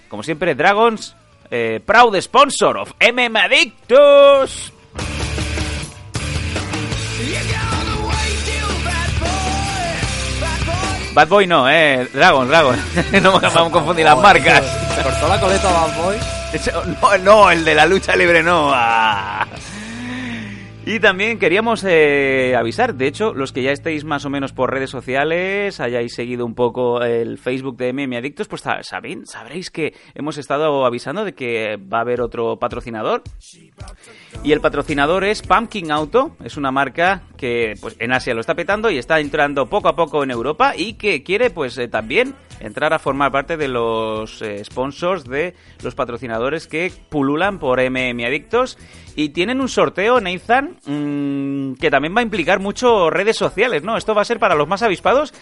Como 0.09 0.23
siempre, 0.23 0.55
Dragons, 0.55 1.17
eh, 1.51 1.81
proud 1.85 2.21
sponsor 2.21 2.77
of 2.77 2.93
MM 3.01 3.37
Adictos. 3.39 4.73
Bad 11.19 11.27
Boy 11.27 11.49
no, 11.49 11.69
eh, 11.69 12.09
Dragons, 12.13 12.49
Dragons. 12.49 12.79
no 13.21 13.41
me 13.41 13.49
vamos 13.49 13.57
a 13.57 13.71
confundir 13.73 14.05
las 14.05 14.17
marcas. 14.19 14.63
Se 14.95 15.03
cortó 15.03 15.27
la 15.27 15.41
coleta 15.41 15.69
Bad 15.69 15.97
Boy. 15.97 16.17
No, 17.03 17.19
no, 17.19 17.51
el 17.51 17.65
de 17.65 17.75
la 17.75 17.87
lucha 17.87 18.15
libre 18.15 18.41
no. 18.41 18.71
Ah. 18.73 19.45
Y 20.91 21.01
también 21.01 21.39
queríamos 21.39 21.85
eh, 21.85 22.57
avisar, 22.57 22.95
de 22.95 23.09
hecho, 23.09 23.35
los 23.35 23.53
que 23.53 23.63
ya 23.63 23.73
estéis 23.73 24.07
más 24.07 24.25
o 24.25 24.31
menos 24.31 24.55
por 24.55 24.73
redes 24.73 24.89
sociales, 24.89 25.81
hayáis 25.81 26.15
seguido 26.15 26.47
un 26.47 26.55
poco 26.55 27.03
el 27.03 27.37
Facebook 27.37 27.77
de 27.77 27.93
MM 27.93 28.17
Adictos, 28.17 28.49
pues 28.49 28.63
saben, 28.63 29.27
sabréis 29.27 29.71
que 29.71 29.93
hemos 30.15 30.39
estado 30.39 30.87
avisando 30.87 31.27
de 31.27 31.35
que 31.35 31.77
va 31.77 31.99
a 31.99 32.01
haber 32.01 32.23
otro 32.23 32.59
patrocinador. 32.59 33.23
Y 34.43 34.53
el 34.53 34.63
patrocinador 34.63 35.25
es 35.25 35.43
Pumpkin 35.43 35.93
Auto, 35.93 36.35
es 36.43 36.57
una 36.57 36.71
marca 36.71 37.21
que 37.37 37.75
pues 37.83 37.95
en 37.99 38.15
Asia 38.15 38.33
lo 38.33 38.41
está 38.41 38.55
petando 38.55 38.91
y 38.91 38.97
está 38.97 39.21
entrando 39.21 39.67
poco 39.67 39.89
a 39.89 39.95
poco 39.95 40.25
en 40.25 40.31
Europa 40.31 40.73
y 40.75 40.95
que 40.95 41.23
quiere 41.23 41.51
pues 41.51 41.77
eh, 41.77 41.89
también 41.89 42.35
entrar 42.61 42.93
a 42.93 42.99
formar 42.99 43.33
parte 43.33 43.57
de 43.57 43.69
los 43.69 44.43
eh, 44.43 44.65
sponsors 44.65 45.25
de 45.25 45.55
los 45.83 45.95
patrocinadores 45.95 46.67
que 46.67 46.93
pululan 47.09 47.59
por 47.59 47.81
MM 47.81 48.25
Adictos 48.25 48.79
y 49.17 49.31
tienen 49.31 49.61
un 49.61 49.69
sorteo, 49.69 50.21
Nathan, 50.21 50.77
mmm, 50.87 51.75
que 51.75 51.91
también 51.91 52.15
va 52.17 52.21
a 52.21 52.25
implicar 52.25 52.61
mucho 52.61 53.11
redes 53.11 53.37
sociales, 53.37 53.83
¿no? 53.83 53.97
Esto 53.97 54.15
va 54.15 54.23
a 54.23 54.27
ser 54.27 54.39
para 54.39 54.55
los 54.55 54.69
más 54.69 54.83
avispados 54.83 55.33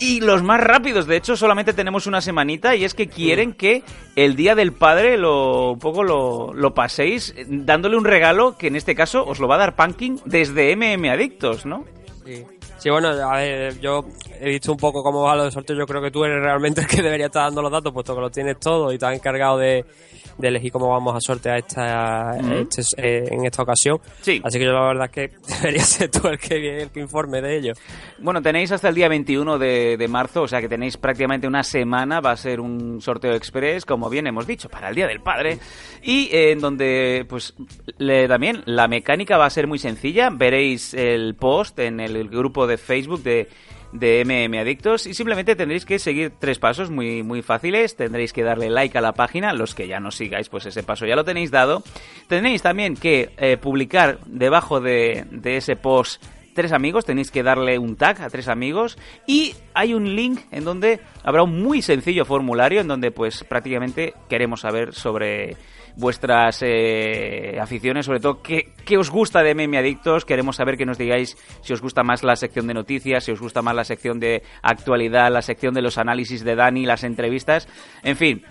y 0.00 0.20
los 0.20 0.42
más 0.42 0.60
rápidos. 0.60 1.06
De 1.06 1.16
hecho, 1.16 1.36
solamente 1.36 1.72
tenemos 1.72 2.06
una 2.06 2.20
semanita 2.20 2.74
y 2.74 2.84
es 2.84 2.94
que 2.94 3.08
quieren 3.08 3.52
que 3.52 3.84
el 4.16 4.34
Día 4.34 4.54
del 4.54 4.72
Padre 4.72 5.16
lo 5.16 5.72
un 5.72 5.78
poco 5.78 6.02
lo, 6.02 6.52
lo 6.54 6.74
paséis 6.74 7.34
dándole 7.46 7.96
un 7.96 8.04
regalo 8.04 8.56
que 8.56 8.68
en 8.68 8.76
este 8.76 8.94
caso 8.94 9.24
os 9.24 9.38
lo 9.38 9.46
va 9.46 9.56
a 9.56 9.58
dar 9.58 9.76
Punking 9.76 10.20
desde 10.24 10.74
MM 10.74 11.10
Adictos, 11.10 11.66
¿no? 11.66 11.84
Sí. 12.24 12.44
Sí, 12.80 12.88
bueno, 12.90 13.08
a 13.08 13.36
ver, 13.36 13.78
yo 13.80 14.04
he 14.40 14.48
visto 14.48 14.72
un 14.72 14.78
poco 14.78 15.02
cómo 15.02 15.22
va 15.22 15.36
lo 15.36 15.44
de 15.44 15.50
sorteo. 15.50 15.76
Yo 15.76 15.86
creo 15.86 16.00
que 16.00 16.10
tú 16.10 16.24
eres 16.24 16.42
realmente 16.42 16.80
el 16.80 16.86
que 16.86 17.02
debería 17.02 17.26
estar 17.26 17.44
dando 17.44 17.60
los 17.62 17.70
datos, 17.70 17.92
puesto 17.92 18.14
que 18.14 18.20
lo 18.22 18.30
tienes 18.30 18.58
todo 18.58 18.90
y 18.92 18.98
te 18.98 19.04
has 19.04 19.14
encargado 19.14 19.58
de, 19.58 19.84
de 20.38 20.48
elegir 20.48 20.72
cómo 20.72 20.88
vamos 20.88 21.14
a 21.14 21.20
sortear 21.20 21.58
esta, 21.58 22.38
este, 22.38 22.80
eh, 22.96 23.28
en 23.30 23.44
esta 23.44 23.62
ocasión. 23.62 23.98
Sí. 24.22 24.40
Así 24.42 24.58
que 24.58 24.64
yo 24.64 24.72
la 24.72 24.80
verdad 24.86 25.10
es 25.12 25.12
que 25.12 25.36
debería 25.60 25.82
ser 25.82 26.10
tú 26.10 26.26
el 26.28 26.38
que, 26.38 26.82
el 26.84 26.90
que 26.90 27.00
informe 27.00 27.42
de 27.42 27.58
ello. 27.58 27.72
Bueno, 28.18 28.40
tenéis 28.40 28.72
hasta 28.72 28.88
el 28.88 28.94
día 28.94 29.08
21 29.10 29.58
de, 29.58 29.96
de 29.98 30.08
marzo, 30.08 30.42
o 30.42 30.48
sea 30.48 30.62
que 30.62 30.68
tenéis 30.68 30.96
prácticamente 30.96 31.46
una 31.46 31.62
semana. 31.62 32.20
Va 32.20 32.30
a 32.30 32.36
ser 32.38 32.60
un 32.60 33.02
sorteo 33.02 33.34
express, 33.34 33.84
como 33.84 34.08
bien 34.08 34.26
hemos 34.26 34.46
dicho, 34.46 34.70
para 34.70 34.88
el 34.88 34.94
Día 34.94 35.06
del 35.06 35.20
Padre. 35.20 35.58
Y 36.02 36.30
eh, 36.34 36.52
en 36.52 36.60
donde, 36.60 37.26
pues, 37.28 37.52
le- 37.98 38.26
también 38.26 38.62
la 38.64 38.88
mecánica 38.88 39.36
va 39.36 39.44
a 39.44 39.50
ser 39.50 39.66
muy 39.66 39.78
sencilla. 39.78 40.30
Veréis 40.32 40.94
el 40.94 41.34
post 41.34 41.78
en 41.80 42.00
el 42.00 42.26
grupo 42.30 42.66
de 42.66 42.69
Facebook 42.78 43.22
de 43.22 43.48
de 43.92 44.24
MM 44.24 44.58
Adictos 44.58 45.06
y 45.06 45.14
simplemente 45.14 45.56
tendréis 45.56 45.84
que 45.84 45.98
seguir 45.98 46.32
tres 46.38 46.58
pasos 46.58 46.90
muy, 46.90 47.22
muy 47.22 47.42
fáciles. 47.42 47.96
Tendréis 47.96 48.32
que 48.32 48.42
darle 48.42 48.70
like 48.70 48.96
a 48.96 49.00
la 49.00 49.12
página. 49.12 49.52
Los 49.52 49.74
que 49.74 49.88
ya 49.88 50.00
no 50.00 50.10
sigáis, 50.10 50.48
pues 50.48 50.66
ese 50.66 50.82
paso 50.82 51.06
ya 51.06 51.16
lo 51.16 51.24
tenéis 51.24 51.50
dado. 51.50 51.82
Tenéis 52.28 52.62
también 52.62 52.94
que 52.94 53.30
eh, 53.36 53.56
publicar 53.56 54.18
debajo 54.26 54.80
de, 54.80 55.24
de 55.30 55.56
ese 55.56 55.76
post 55.76 56.22
tres 56.54 56.72
amigos, 56.72 57.04
tenéis 57.04 57.30
que 57.30 57.44
darle 57.44 57.78
un 57.78 57.96
tag 57.96 58.20
a 58.20 58.28
tres 58.28 58.48
amigos 58.48 58.98
y 59.26 59.54
hay 59.72 59.94
un 59.94 60.16
link 60.16 60.40
en 60.50 60.64
donde 60.64 61.00
habrá 61.22 61.44
un 61.44 61.62
muy 61.62 61.80
sencillo 61.80 62.24
formulario 62.24 62.80
en 62.80 62.88
donde 62.88 63.12
pues 63.12 63.44
prácticamente 63.44 64.14
queremos 64.28 64.60
saber 64.60 64.92
sobre 64.92 65.56
vuestras 65.96 66.62
eh, 66.62 67.58
aficiones, 67.60 68.06
sobre 68.06 68.20
todo 68.20 68.42
qué, 68.42 68.72
qué 68.84 68.98
os 68.98 69.10
gusta 69.10 69.42
de 69.42 69.54
Meme 69.54 69.78
Adictos, 69.78 70.24
queremos 70.24 70.56
saber 70.56 70.76
que 70.76 70.86
nos 70.86 70.98
digáis 70.98 71.36
si 71.62 71.72
os 71.72 71.80
gusta 71.80 72.02
más 72.02 72.22
la 72.22 72.36
sección 72.36 72.66
de 72.66 72.74
noticias, 72.74 73.24
si 73.24 73.32
os 73.32 73.40
gusta 73.40 73.62
más 73.62 73.74
la 73.74 73.84
sección 73.84 74.20
de 74.20 74.42
actualidad, 74.62 75.30
la 75.32 75.42
sección 75.42 75.74
de 75.74 75.82
los 75.82 75.98
análisis 75.98 76.44
de 76.44 76.54
Dani, 76.54 76.86
las 76.86 77.04
entrevistas, 77.04 77.68
en 78.02 78.16
fin, 78.16 78.42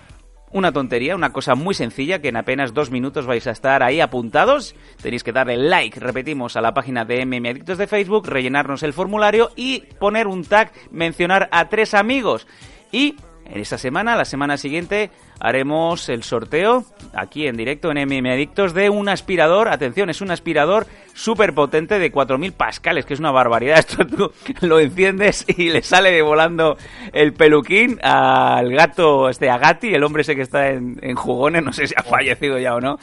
una 0.52 0.71
tontería, 0.71 1.15
una 1.15 1.32
cosa 1.32 1.56
muy 1.56 1.73
sencilla 1.73 2.19
que 2.19 2.30
en 2.30 2.38
apenas 2.38 2.73
dos 2.73 2.89
minutos 2.89 3.25
vais 3.25 3.45
a 3.47 3.52
estar 3.52 3.84
ahí 3.84 4.02
apuntados. 4.02 4.75
Tenéis 5.02 5.23
que 5.23 5.32
darle 5.32 5.58
like, 5.58 5.99
repetimos, 5.99 6.56
a 6.56 6.62
la 6.62 6.73
página 6.73 7.06
de 7.06 7.25
MM 7.25 7.49
Adictos 7.49 7.78
de 7.78 7.88
Facebook, 7.88 8.28
rellenarnos 8.28 8.84
el 8.84 8.93
formulario 8.93 9.52
y 9.56 9.82
poner 9.99 10.28
un 10.28 10.43
tag, 10.43 10.71
mencionar 10.91 11.49
a 11.52 11.69
tres 11.69 11.93
amigos. 11.93 12.47
Y 12.91 13.15
en 13.51 13.62
esta 13.62 13.77
semana, 13.77 14.15
la 14.15 14.25
semana 14.25 14.57
siguiente, 14.57 15.09
haremos 15.39 16.07
el 16.09 16.23
sorteo 16.23 16.85
aquí 17.13 17.47
en 17.47 17.57
directo 17.57 17.91
en 17.91 17.97
MM 18.07 18.31
Adictos 18.31 18.73
de 18.73 18.89
un 18.89 19.09
aspirador. 19.09 19.69
Atención, 19.69 20.09
es 20.09 20.21
un 20.21 20.31
aspirador 20.31 20.85
súper 21.13 21.53
potente 21.53 21.97
de 21.97 22.12
4000 22.12 22.53
pascales, 22.53 23.05
que 23.05 23.13
es 23.13 23.19
una 23.19 23.31
barbaridad. 23.31 23.79
Esto 23.89 24.05
tú 24.05 24.31
lo 24.62 24.79
enciendes 24.79 25.45
y 25.47 25.69
le 25.69 25.81
sale 25.81 26.21
volando 26.21 26.77
el 27.12 27.33
peluquín 27.33 27.99
al 28.03 28.71
gato, 28.71 29.29
este 29.29 29.49
Agati, 29.49 29.93
el 29.93 30.03
hombre 30.03 30.21
ese 30.21 30.35
que 30.35 30.43
está 30.43 30.69
en, 30.69 30.99
en 31.01 31.15
jugones, 31.15 31.63
no 31.63 31.73
sé 31.73 31.88
si 31.88 31.95
ha 31.97 32.03
fallecido 32.03 32.59
ya 32.59 32.75
o 32.75 32.81
no. 32.81 32.99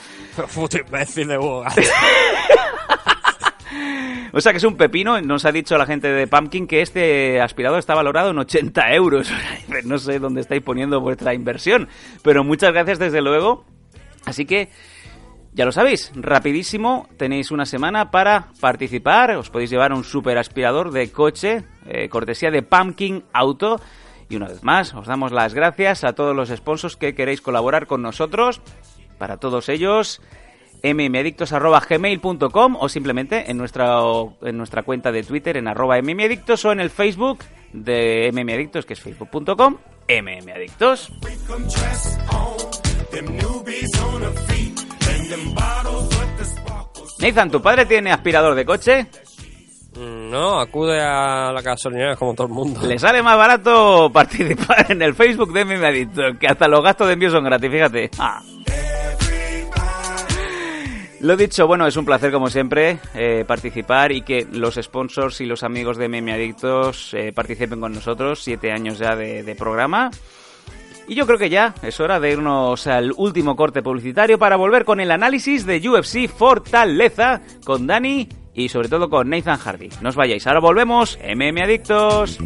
Puto 0.54 0.78
imbécil 0.78 1.28
de. 1.28 1.36
O 4.36 4.40
sea 4.42 4.52
que 4.52 4.58
es 4.58 4.64
un 4.64 4.76
pepino. 4.76 5.18
Nos 5.22 5.46
ha 5.46 5.50
dicho 5.50 5.78
la 5.78 5.86
gente 5.86 6.08
de 6.08 6.26
Pumpkin 6.26 6.66
que 6.66 6.82
este 6.82 7.40
aspirador 7.40 7.78
está 7.78 7.94
valorado 7.94 8.32
en 8.32 8.38
80 8.38 8.92
euros. 8.92 9.32
No 9.84 9.96
sé 9.96 10.18
dónde 10.18 10.42
estáis 10.42 10.62
poniendo 10.62 11.00
vuestra 11.00 11.32
inversión. 11.32 11.88
Pero 12.22 12.44
muchas 12.44 12.70
gracias 12.70 12.98
desde 12.98 13.22
luego. 13.22 13.64
Así 14.26 14.44
que 14.44 14.68
ya 15.54 15.64
lo 15.64 15.72
sabéis, 15.72 16.12
rapidísimo, 16.14 17.08
tenéis 17.16 17.50
una 17.50 17.64
semana 17.64 18.10
para 18.10 18.48
participar. 18.60 19.30
Os 19.36 19.48
podéis 19.48 19.70
llevar 19.70 19.94
un 19.94 20.04
super 20.04 20.36
aspirador 20.36 20.90
de 20.90 21.10
coche, 21.10 21.64
eh, 21.86 22.10
cortesía 22.10 22.50
de 22.50 22.60
Pumpkin 22.60 23.24
Auto. 23.32 23.80
Y 24.28 24.36
una 24.36 24.48
vez 24.48 24.62
más, 24.62 24.92
os 24.92 25.06
damos 25.06 25.32
las 25.32 25.54
gracias 25.54 26.04
a 26.04 26.12
todos 26.12 26.36
los 26.36 26.50
sponsors 26.50 26.96
que 26.96 27.14
queréis 27.14 27.40
colaborar 27.40 27.86
con 27.86 28.02
nosotros. 28.02 28.60
Para 29.16 29.38
todos 29.38 29.70
ellos, 29.70 30.20
mmadictos.gmail.com 30.82 32.76
o 32.78 32.88
simplemente 32.88 33.50
en 33.50 33.56
nuestra, 33.56 33.98
en 34.42 34.56
nuestra 34.56 34.82
cuenta 34.82 35.12
de 35.12 35.22
Twitter 35.22 35.56
en 35.56 35.68
arroba 35.68 36.00
mmadictos 36.00 36.64
o 36.64 36.72
en 36.72 36.80
el 36.80 36.90
Facebook 36.90 37.38
de 37.72 38.30
mmadictos, 38.32 38.86
que 38.86 38.94
es 38.94 39.00
facebook.com 39.00 39.76
mmadictos. 40.08 41.12
Nathan, 47.18 47.50
¿tu 47.50 47.62
padre 47.62 47.86
tiene 47.86 48.12
aspirador 48.12 48.54
de 48.54 48.64
coche? 48.64 49.06
Mm, 49.96 50.30
No, 50.30 50.60
acude 50.60 51.00
a 51.00 51.50
la 51.52 51.62
gasolinera 51.62 52.14
como 52.16 52.34
todo 52.34 52.46
el 52.46 52.52
mundo. 52.52 52.80
Le 52.86 52.98
sale 52.98 53.22
más 53.22 53.36
barato 53.36 54.10
participar 54.12 54.90
en 54.90 55.02
el 55.02 55.14
Facebook 55.14 55.52
de 55.52 55.64
mmadictos, 55.64 56.36
que 56.38 56.46
hasta 56.46 56.68
los 56.68 56.82
gastos 56.82 57.06
de 57.06 57.14
envío 57.14 57.30
son 57.30 57.44
gratis, 57.44 57.70
fíjate. 57.70 58.10
Ah. 58.18 58.42
Lo 61.20 61.36
dicho, 61.36 61.66
bueno, 61.66 61.86
es 61.86 61.96
un 61.96 62.04
placer 62.04 62.30
como 62.30 62.50
siempre 62.50 62.98
eh, 63.14 63.44
participar 63.46 64.12
y 64.12 64.20
que 64.20 64.46
los 64.52 64.74
sponsors 64.74 65.40
y 65.40 65.46
los 65.46 65.62
amigos 65.62 65.96
de 65.96 66.08
Meme 66.08 66.34
Adictos 66.34 67.14
eh, 67.14 67.32
participen 67.32 67.80
con 67.80 67.92
nosotros. 67.92 68.40
Siete 68.42 68.70
años 68.70 68.98
ya 68.98 69.16
de, 69.16 69.56
programa. 69.58 70.10
Y 71.08 71.14
yo 71.14 71.26
creo 71.26 71.38
que 71.38 71.48
ya 71.48 71.74
es 71.82 72.00
hora 72.00 72.20
de 72.20 72.32
irnos 72.32 72.86
al 72.86 73.12
último 73.16 73.56
corte 73.56 73.82
publicitario 73.82 74.38
para 74.38 74.56
volver 74.56 74.84
con 74.84 75.00
el 75.00 75.10
análisis 75.10 75.64
de 75.64 75.88
UFC 75.88 76.28
Fortaleza 76.28 77.40
con 77.64 77.86
Dani 77.86 78.28
y 78.52 78.68
sobre 78.68 78.88
todo 78.88 79.08
con 79.08 79.30
Nathan 79.30 79.58
Hardy. 79.58 79.88
No 80.02 80.10
os 80.10 80.16
vayáis, 80.16 80.46
ahora 80.46 80.60
volvemos, 80.60 81.18
MM 81.22 81.62
Adictos. 81.62 82.38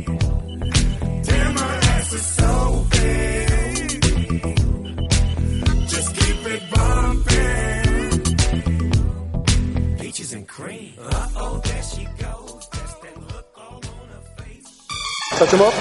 Touch 15.40 15.52
him 15.54 15.62
up. 15.62 15.72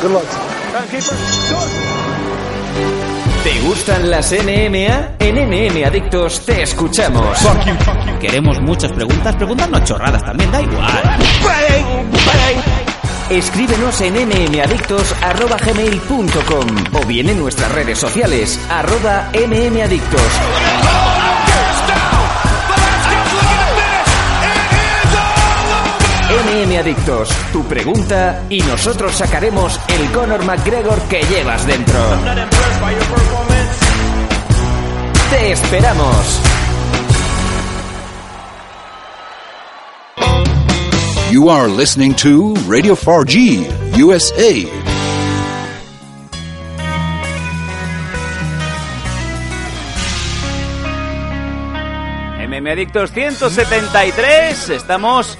Good 0.00 0.12
luck. 0.12 0.28
¿Te 3.42 3.60
gustan 3.66 4.08
las 4.08 4.30
NMA? 4.30 5.16
En 5.18 5.34
NM 5.34 5.84
Adictos 5.84 6.46
te 6.46 6.62
escuchamos. 6.62 7.36
Queremos 8.20 8.60
muchas 8.60 8.92
preguntas, 8.92 9.34
preguntarnos 9.34 9.82
chorradas 9.82 10.24
también, 10.24 10.52
da 10.52 10.62
igual. 10.62 11.02
Escríbenos 13.28 14.00
en 14.02 14.14
mmadictos.gmail.com 14.14 16.66
o 16.92 17.04
bien 17.04 17.28
en 17.28 17.40
nuestras 17.40 17.72
redes 17.72 17.98
sociales, 17.98 18.60
arroba 18.70 19.32
mmadictos. 19.34 20.22
MM 26.32 26.78
Adictos, 26.78 27.28
tu 27.52 27.62
pregunta 27.64 28.44
y 28.48 28.60
nosotros 28.60 29.14
sacaremos 29.14 29.78
el 29.88 30.10
Conor 30.12 30.42
McGregor 30.46 30.98
que 31.02 31.22
llevas 31.24 31.66
dentro. 31.66 32.00
¡Te 35.30 35.52
esperamos! 35.52 36.40
You 41.30 41.50
are 41.50 41.68
listening 41.68 42.14
to 42.16 42.54
Radio 42.66 42.96
4G 42.96 44.00
USA. 44.02 44.68
MM 52.48 52.70
Adictos 52.70 53.12
173. 53.12 54.70
Estamos 54.70 55.38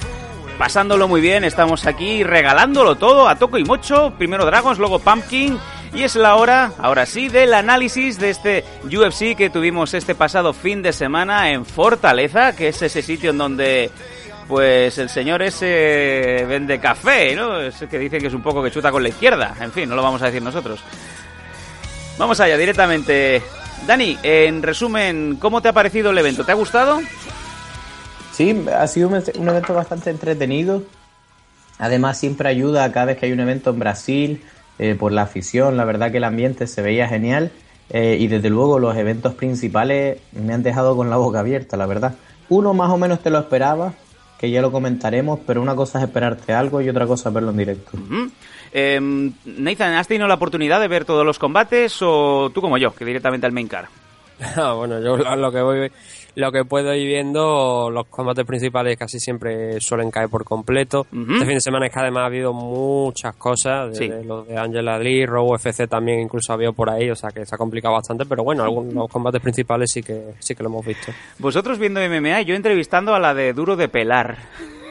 pasándolo 0.63 1.09
muy 1.09 1.21
bien, 1.21 1.43
estamos 1.43 1.87
aquí 1.87 2.23
regalándolo 2.23 2.95
todo 2.95 3.29
a 3.29 3.35
toco 3.35 3.59
y 3.59 3.65
mocho. 3.65 4.13
Primero 4.17 4.47
Dragons, 4.47 4.79
luego 4.79 5.01
Pumpkin. 5.01 5.59
Y 5.93 6.05
es 6.05 6.15
la 6.15 6.37
hora, 6.37 6.71
ahora 6.79 7.05
sí, 7.05 7.29
del 7.29 7.53
análisis 7.53 8.21
de 8.21 8.31
este 8.31 8.65
UFC 8.85 9.37
que 9.37 9.51
tuvimos 9.53 9.93
este 9.93 10.15
pasado 10.15 10.53
fin 10.53 10.81
de 10.81 10.93
semana 10.93 11.51
en 11.51 11.67
Fortaleza, 11.67 12.55
que 12.55 12.69
es 12.69 12.81
ese 12.81 13.03
sitio 13.03 13.31
en 13.31 13.39
donde 13.39 13.91
pues 14.47 14.99
el 14.99 15.09
señor 15.09 15.43
ese 15.43 16.47
vende 16.49 16.79
café, 16.79 17.35
¿no? 17.35 17.61
Ese 17.61 17.89
que 17.89 17.99
dice 17.99 18.19
que 18.19 18.29
es 18.29 18.35
un 18.35 18.43
poco 18.43 18.63
que 18.63 18.71
chuta 18.71 18.93
con 18.93 19.03
la 19.03 19.09
izquierda. 19.09 19.57
En 19.61 19.73
fin, 19.73 19.89
no 19.89 19.97
lo 19.97 20.03
vamos 20.05 20.23
a 20.23 20.27
decir 20.27 20.43
nosotros. 20.43 20.79
Vamos 22.19 22.39
allá, 22.39 22.57
directamente. 22.57 23.43
Dani, 23.85 24.17
en 24.23 24.63
resumen, 24.63 25.39
¿cómo 25.41 25.61
te 25.61 25.71
ha 25.71 25.73
parecido 25.73 26.13
el 26.13 26.19
evento? 26.19 26.45
¿Te 26.45 26.53
ha 26.53 26.55
gustado? 26.55 27.01
Sí, 28.33 28.65
ha 28.75 28.87
sido 28.87 29.09
un, 29.09 29.15
un 29.15 29.49
evento 29.49 29.75
bastante 29.75 30.11
entretenido. 30.11 30.83
Además, 31.79 32.19
siempre 32.19 32.49
ayuda 32.49 32.91
cada 32.93 33.07
vez 33.07 33.19
que 33.19 33.27
hay 33.27 33.33
un 33.33 33.41
evento 33.41 33.71
en 33.71 33.79
Brasil, 33.79 34.43
eh, 34.79 34.97
por 34.99 35.13
la 35.13 35.23
afición. 35.23 35.77
La 35.77 35.85
verdad 35.85 36.11
que 36.11 36.17
el 36.17 36.25
ambiente 36.25 36.67
se 36.67 36.83
veía 36.83 37.09
genial. 37.09 37.53
Eh, 37.91 38.17
y 38.19 38.27
desde 38.27 38.49
luego 38.49 38.79
los 38.79 38.97
eventos 38.97 39.35
principales 39.35 40.19
me 40.33 40.55
han 40.55 40.63
dejado 40.63 40.97
con 40.97 41.11
la 41.11 41.17
boca 41.17 41.41
abierta, 41.41 41.77
la 41.77 41.87
verdad. 41.87 42.15
Uno 42.49 42.73
más 42.73 42.91
o 42.91 42.97
menos 42.97 43.21
te 43.21 43.29
lo 43.29 43.39
esperaba, 43.39 43.93
que 44.39 44.51
ya 44.51 44.63
lo 44.63 44.73
comentaremos, 44.73 45.41
pero 45.47 45.61
una 45.61 45.77
cosa 45.77 45.99
es 45.99 46.05
esperarte 46.05 46.55
algo 46.55 46.81
y 46.81 46.89
otra 46.89 47.07
cosa 47.07 47.29
es 47.29 47.35
verlo 47.35 47.51
en 47.51 47.57
directo. 47.59 47.93
Eh, 48.73 48.99
Nathan, 49.45 49.95
¿has 49.95 50.09
tenido 50.09 50.27
la 50.27 50.35
oportunidad 50.35 50.81
de 50.81 50.89
ver 50.89 51.05
todos 51.05 51.27
los 51.27 51.39
combates 51.39 51.99
o 52.01 52.51
tú 52.55 52.63
como 52.63 52.79
yo, 52.79 52.95
que 52.95 53.05
directamente 53.05 53.47
al 53.47 53.53
main 53.53 53.69
car? 53.69 53.89
Ah, 54.57 54.73
bueno, 54.73 55.01
yo 55.01 55.17
lo 55.17 55.37
lo 55.37 55.53
que 55.53 55.61
voy, 55.63 55.93
lo 56.35 56.51
que 56.53 56.65
puedo 56.65 56.95
ir 56.95 57.07
viendo, 57.07 57.91
los 57.91 58.07
combates 58.09 58.45
principales 58.47 58.97
casi 58.97 59.19
siempre 59.21 59.81
suelen 59.81 60.11
caer 60.11 60.29
por 60.29 60.45
completo. 60.45 61.07
Ujú. 61.13 61.33
Este 61.35 61.45
fin 61.47 61.55
de 61.55 61.61
semana 61.61 61.87
es 61.87 61.93
que 61.93 62.01
además 62.01 62.23
ha 62.23 62.27
habido 62.27 62.53
muchas 62.53 63.35
cosas, 63.37 63.91
desde 63.91 64.21
Sí. 64.23 64.27
los 64.27 64.47
de 64.49 64.57
Angela 64.57 64.99
Lee, 64.99 65.27
Raw 65.27 65.47
UFC 65.53 65.87
también 65.89 66.21
incluso 66.21 66.53
ha 66.53 66.55
habido 66.57 66.73
por 66.73 66.89
ahí, 66.91 67.11
o 67.11 67.15
sea 67.17 67.31
que 67.31 67.45
se 67.45 67.55
ha 67.55 67.59
complicado 67.59 67.95
bastante, 67.95 68.25
pero 68.27 68.43
bueno, 68.45 68.65
algunos 68.65 68.95
los 68.95 69.09
combates 69.11 69.41
principales 69.43 69.91
sí 69.93 70.03
que 70.03 70.35
sí 70.39 70.55
que 70.55 70.63
lo 70.63 70.69
hemos 70.69 70.87
visto. 70.87 71.13
Vosotros 71.39 71.79
viendo 71.79 72.01
MMA 72.01 72.41
y 72.43 72.45
yo 72.47 72.55
entrevistando 72.55 73.15
a 73.15 73.19
la 73.21 73.35
de 73.35 73.53
Duro 73.53 73.77
de 73.77 73.89
Pelar. 73.89 74.39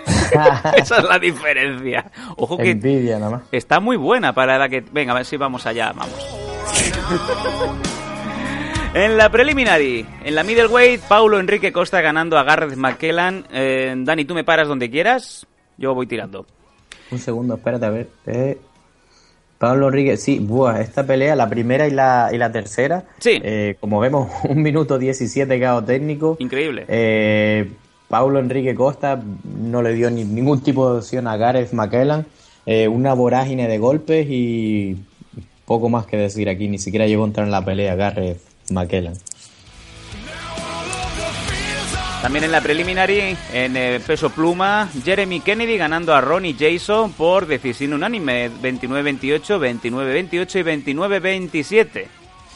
Esa 0.77 0.97
es 0.97 1.03
la 1.03 1.19
diferencia. 1.19 2.09
Ojo 2.37 2.57
que 2.57 2.71
Envidia 2.71 3.19
nada 3.19 3.31
más. 3.31 3.41
está 3.51 3.79
muy 3.79 3.97
buena 3.97 4.33
para 4.33 4.57
la 4.57 4.67
que... 4.69 4.81
Venga, 4.91 5.11
a 5.11 5.15
ver 5.17 5.25
si 5.25 5.37
vamos 5.37 5.65
allá, 5.67 5.91
vamos. 5.95 6.15
En 8.93 9.15
la 9.15 9.31
preliminary, 9.31 10.05
en 10.25 10.35
la 10.35 10.43
middleweight, 10.43 10.99
Paulo 11.01 11.39
Enrique 11.39 11.71
Costa 11.71 12.01
ganando 12.01 12.37
a 12.37 12.43
Garrett 12.43 12.75
McKellan. 12.75 13.45
Eh, 13.53 13.93
Dani, 13.97 14.25
tú 14.25 14.33
me 14.35 14.43
paras 14.43 14.67
donde 14.67 14.89
quieras, 14.91 15.47
yo 15.77 15.95
voy 15.95 16.07
tirando. 16.07 16.45
Un 17.09 17.19
segundo, 17.19 17.55
espérate, 17.55 17.85
a 17.85 17.89
ver. 17.89 18.09
Eh, 18.25 18.57
Pablo 19.57 19.89
Rodríguez, 19.89 20.21
sí, 20.21 20.39
buah, 20.39 20.81
esta 20.81 21.05
pelea, 21.05 21.37
la 21.37 21.47
primera 21.47 21.87
y 21.87 21.91
la, 21.91 22.31
y 22.33 22.37
la 22.37 22.51
tercera. 22.51 23.05
Sí. 23.19 23.39
eh, 23.41 23.77
como 23.79 24.01
vemos, 24.01 24.29
un 24.49 24.61
minuto 24.61 24.99
17 24.99 25.57
cao 25.57 25.81
técnico. 25.85 26.35
Increíble. 26.39 26.83
Eh, 26.89 27.71
Pablo 28.09 28.39
Enrique 28.39 28.75
Costa 28.75 29.21
no 29.57 29.81
le 29.81 29.93
dio 29.93 30.11
ni, 30.11 30.25
ningún 30.25 30.61
tipo 30.61 30.91
de 30.91 30.97
opción 30.97 31.27
a 31.27 31.37
Gareth 31.37 31.71
McKellan. 31.71 32.25
Eh, 32.65 32.89
una 32.89 33.13
vorágine 33.13 33.69
de 33.69 33.77
golpes 33.77 34.27
y 34.29 34.97
poco 35.65 35.87
más 35.87 36.05
que 36.07 36.17
decir 36.17 36.49
aquí. 36.49 36.67
Ni 36.67 36.77
siquiera 36.77 37.07
llegó 37.07 37.23
a 37.23 37.27
entrar 37.27 37.45
en 37.45 37.51
la 37.51 37.63
pelea 37.63 37.95
Gareth 37.95 38.50
McKellan. 38.71 39.13
También 42.21 42.43
en 42.45 42.51
la 42.51 42.61
preliminary, 42.61 43.35
en 43.51 43.75
eh, 43.75 43.99
peso 44.05 44.29
pluma, 44.29 44.87
Jeremy 45.03 45.39
Kennedy 45.39 45.75
ganando 45.77 46.13
a 46.13 46.21
Ronnie 46.21 46.55
Jason 46.57 47.13
por 47.13 47.47
decisión 47.47 47.93
unánime, 47.93 48.51
29-28, 48.61 49.41
29-28 49.59 50.59
y 50.85 50.91
29-27. 50.93 52.05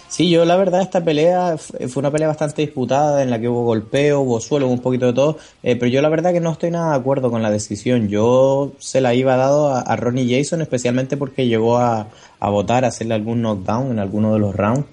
Sí, 0.07 0.29
yo 0.29 0.45
la 0.45 0.55
verdad 0.55 0.83
esta 0.83 1.03
pelea 1.03 1.55
f- 1.55 1.87
fue 1.87 1.99
una 2.01 2.11
pelea 2.11 2.27
bastante 2.27 2.61
disputada 2.61 3.23
en 3.23 3.31
la 3.31 3.39
que 3.41 3.49
hubo 3.49 3.63
golpeo, 3.63 4.19
hubo 4.21 4.39
suelo, 4.39 4.67
un 4.67 4.79
poquito 4.81 5.07
de 5.07 5.13
todo, 5.13 5.39
eh, 5.63 5.75
pero 5.75 5.87
yo 5.87 5.99
la 6.03 6.09
verdad 6.09 6.31
que 6.31 6.39
no 6.39 6.51
estoy 6.51 6.69
nada 6.69 6.91
de 6.91 6.97
acuerdo 6.99 7.31
con 7.31 7.41
la 7.41 7.49
decisión. 7.49 8.07
Yo 8.07 8.73
se 8.77 9.01
la 9.01 9.15
iba 9.15 9.35
dado 9.35 9.73
a, 9.73 9.81
a 9.81 9.95
Ronnie 9.95 10.29
Jason 10.37 10.61
especialmente 10.61 11.17
porque 11.17 11.47
llegó 11.47 11.77
a, 11.79 12.07
a 12.39 12.49
votar, 12.49 12.85
a 12.85 12.89
hacerle 12.89 13.15
algún 13.15 13.41
knockdown 13.41 13.89
en 13.91 13.97
alguno 13.99 14.31
de 14.31 14.39
los 14.39 14.55
rounds 14.55 14.85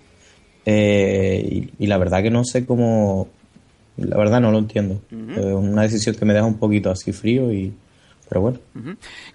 Eh, 0.67 1.67
y, 1.79 1.85
y 1.85 1.87
la 1.87 1.99
verdad 1.99 2.23
que 2.23 2.31
no 2.31 2.45
sé 2.45 2.65
cómo, 2.67 3.29
la 3.97 4.17
verdad 4.17 4.41
no 4.41 4.51
lo 4.53 4.59
entiendo. 4.59 5.01
Eh, 5.11 5.41
una 5.53 5.83
decisión 5.83 6.15
que 6.17 6.25
me 6.25 6.35
deja 6.35 6.47
un 6.47 6.59
poquito 6.59 6.91
así 6.91 7.13
frío 7.13 7.53
y, 7.53 7.73
pero 8.29 8.41
bueno. 8.43 8.59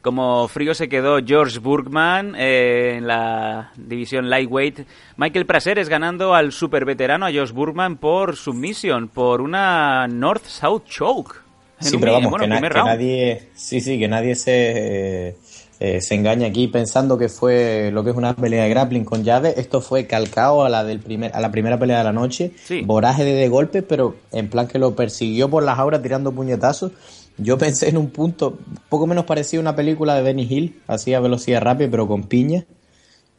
Como 0.01 0.47
frío 0.47 0.73
se 0.73 0.87
quedó 0.89 1.19
George 1.23 1.59
Burkman 1.59 2.33
eh, 2.37 2.95
en 2.97 3.07
la 3.07 3.71
división 3.75 4.29
lightweight. 4.29 4.79
Michael 5.17 5.45
Praseres 5.45 5.89
ganando 5.89 6.33
al 6.33 6.51
super 6.51 6.85
veterano 6.85 7.25
a 7.25 7.31
George 7.31 7.53
Burkman 7.53 7.97
por 7.97 8.35
submission, 8.37 9.09
por 9.09 9.41
una 9.41 10.07
North-South 10.07 10.83
choke. 10.85 11.35
En 11.79 11.85
Sí, 11.87 11.95
un 11.95 12.01
pero 12.01 12.13
vamos, 12.13 12.29
bueno, 12.31 12.45
que, 12.45 12.49
na- 12.49 12.59
nadie, 12.85 13.49
sí, 13.53 13.81
sí, 13.81 13.99
que 13.99 14.07
nadie 14.07 14.33
se, 14.35 15.27
eh, 15.29 15.35
eh, 15.79 16.01
se 16.01 16.15
engaña 16.15 16.47
aquí 16.47 16.67
pensando 16.67 17.17
que 17.17 17.29
fue 17.29 17.91
lo 17.93 18.03
que 18.03 18.09
es 18.11 18.15
una 18.15 18.35
pelea 18.35 18.63
de 18.63 18.69
grappling 18.69 19.05
con 19.05 19.23
llave. 19.23 19.53
Esto 19.57 19.81
fue 19.81 20.07
calcado 20.07 20.63
a 20.63 20.69
la 20.69 20.83
del 20.83 20.99
primer, 20.99 21.35
a 21.35 21.39
la 21.39 21.51
primera 21.51 21.77
pelea 21.77 21.99
de 21.99 22.03
la 22.03 22.13
noche. 22.13 22.51
Sí. 22.65 22.81
Voraje 22.81 23.23
de, 23.23 23.33
de 23.33 23.47
golpes, 23.49 23.83
pero 23.87 24.15
en 24.31 24.49
plan 24.49 24.67
que 24.67 24.79
lo 24.79 24.95
persiguió 24.95 25.49
por 25.49 25.63
las 25.63 25.77
auras 25.77 26.01
tirando 26.01 26.31
puñetazos. 26.31 26.91
Yo 27.37 27.59
pensé 27.59 27.89
en 27.89 27.97
un 27.97 28.09
punto, 28.09 28.57
poco 28.89 29.05
menos 29.05 29.25
parecía 29.25 29.59
una 29.59 29.75
película 29.75 30.15
de 30.15 30.23
Benny 30.23 30.47
Hill, 30.49 30.81
hacía 30.87 31.19
velocidad 31.19 31.61
rápida, 31.61 31.87
pero 31.91 32.07
con 32.07 32.23
piña. 32.23 32.65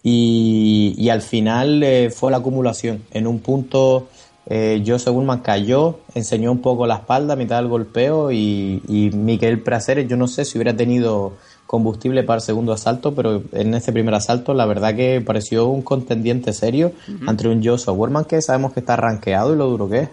Y, 0.04 0.94
y 0.96 1.08
al 1.08 1.20
final 1.22 1.82
eh, 1.82 2.10
fue 2.10 2.30
la 2.30 2.36
acumulación. 2.36 3.02
En 3.10 3.26
un 3.26 3.40
punto, 3.40 4.06
eh, 4.46 4.84
Joseph 4.86 5.12
Gulman 5.12 5.40
cayó, 5.40 5.98
enseñó 6.14 6.52
un 6.52 6.62
poco 6.62 6.86
la 6.86 6.94
espalda 6.94 7.32
a 7.34 7.36
mitad 7.36 7.56
del 7.56 7.66
golpeo. 7.66 8.30
Y, 8.30 8.80
y 8.86 9.10
Miquel 9.10 9.60
Praceres, 9.64 10.06
yo 10.06 10.16
no 10.16 10.28
sé 10.28 10.44
si 10.44 10.56
hubiera 10.56 10.76
tenido 10.76 11.32
combustible 11.68 12.22
para 12.22 12.38
el 12.38 12.42
segundo 12.42 12.72
asalto, 12.72 13.14
pero 13.14 13.42
en 13.52 13.74
este 13.74 13.92
primer 13.92 14.14
asalto, 14.14 14.54
la 14.54 14.64
verdad 14.64 14.96
que 14.96 15.20
pareció 15.20 15.66
un 15.66 15.82
contendiente 15.82 16.54
serio 16.54 16.92
Ujú. 17.06 17.28
ante 17.28 17.46
un 17.46 17.62
Joseph 17.62 17.94
Gulman 17.94 18.24
que 18.24 18.40
sabemos 18.40 18.72
que 18.72 18.80
está 18.80 18.96
rankeado 18.96 19.54
y 19.54 19.58
lo 19.58 19.66
duro 19.66 19.86
que 19.86 19.98
es. 19.98 20.08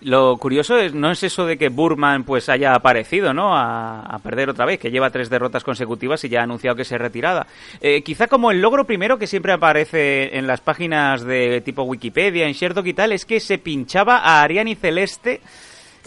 Lo 0.00 0.38
curioso 0.38 0.78
es, 0.78 0.94
no 0.94 1.10
es 1.10 1.22
eso 1.22 1.44
de 1.44 1.58
que 1.58 1.68
Burman 1.68 2.24
pues 2.24 2.48
haya 2.48 2.74
aparecido, 2.74 3.34
¿no? 3.34 3.54
A, 3.54 4.00
a 4.00 4.18
perder 4.20 4.48
otra 4.48 4.64
vez, 4.64 4.78
que 4.78 4.90
lleva 4.90 5.10
tres 5.10 5.28
derrotas 5.28 5.64
consecutivas 5.64 6.24
y 6.24 6.30
ya 6.30 6.40
ha 6.40 6.44
anunciado 6.44 6.76
que 6.76 6.84
se 6.84 6.96
retirada. 6.96 7.46
Eh, 7.80 8.02
quizá 8.02 8.26
como 8.26 8.50
el 8.50 8.62
logro 8.62 8.86
primero 8.86 9.18
que 9.18 9.26
siempre 9.26 9.52
aparece 9.52 10.38
en 10.38 10.46
las 10.46 10.62
páginas 10.62 11.24
de 11.24 11.60
tipo 11.60 11.82
Wikipedia, 11.82 12.46
en 12.46 12.52
Sherdock 12.52 12.86
y 12.86 12.94
tal, 12.94 13.12
es 13.12 13.26
que 13.26 13.38
se 13.38 13.58
pinchaba 13.58 14.18
a 14.18 14.42
Ariani 14.42 14.76
Celeste. 14.76 15.40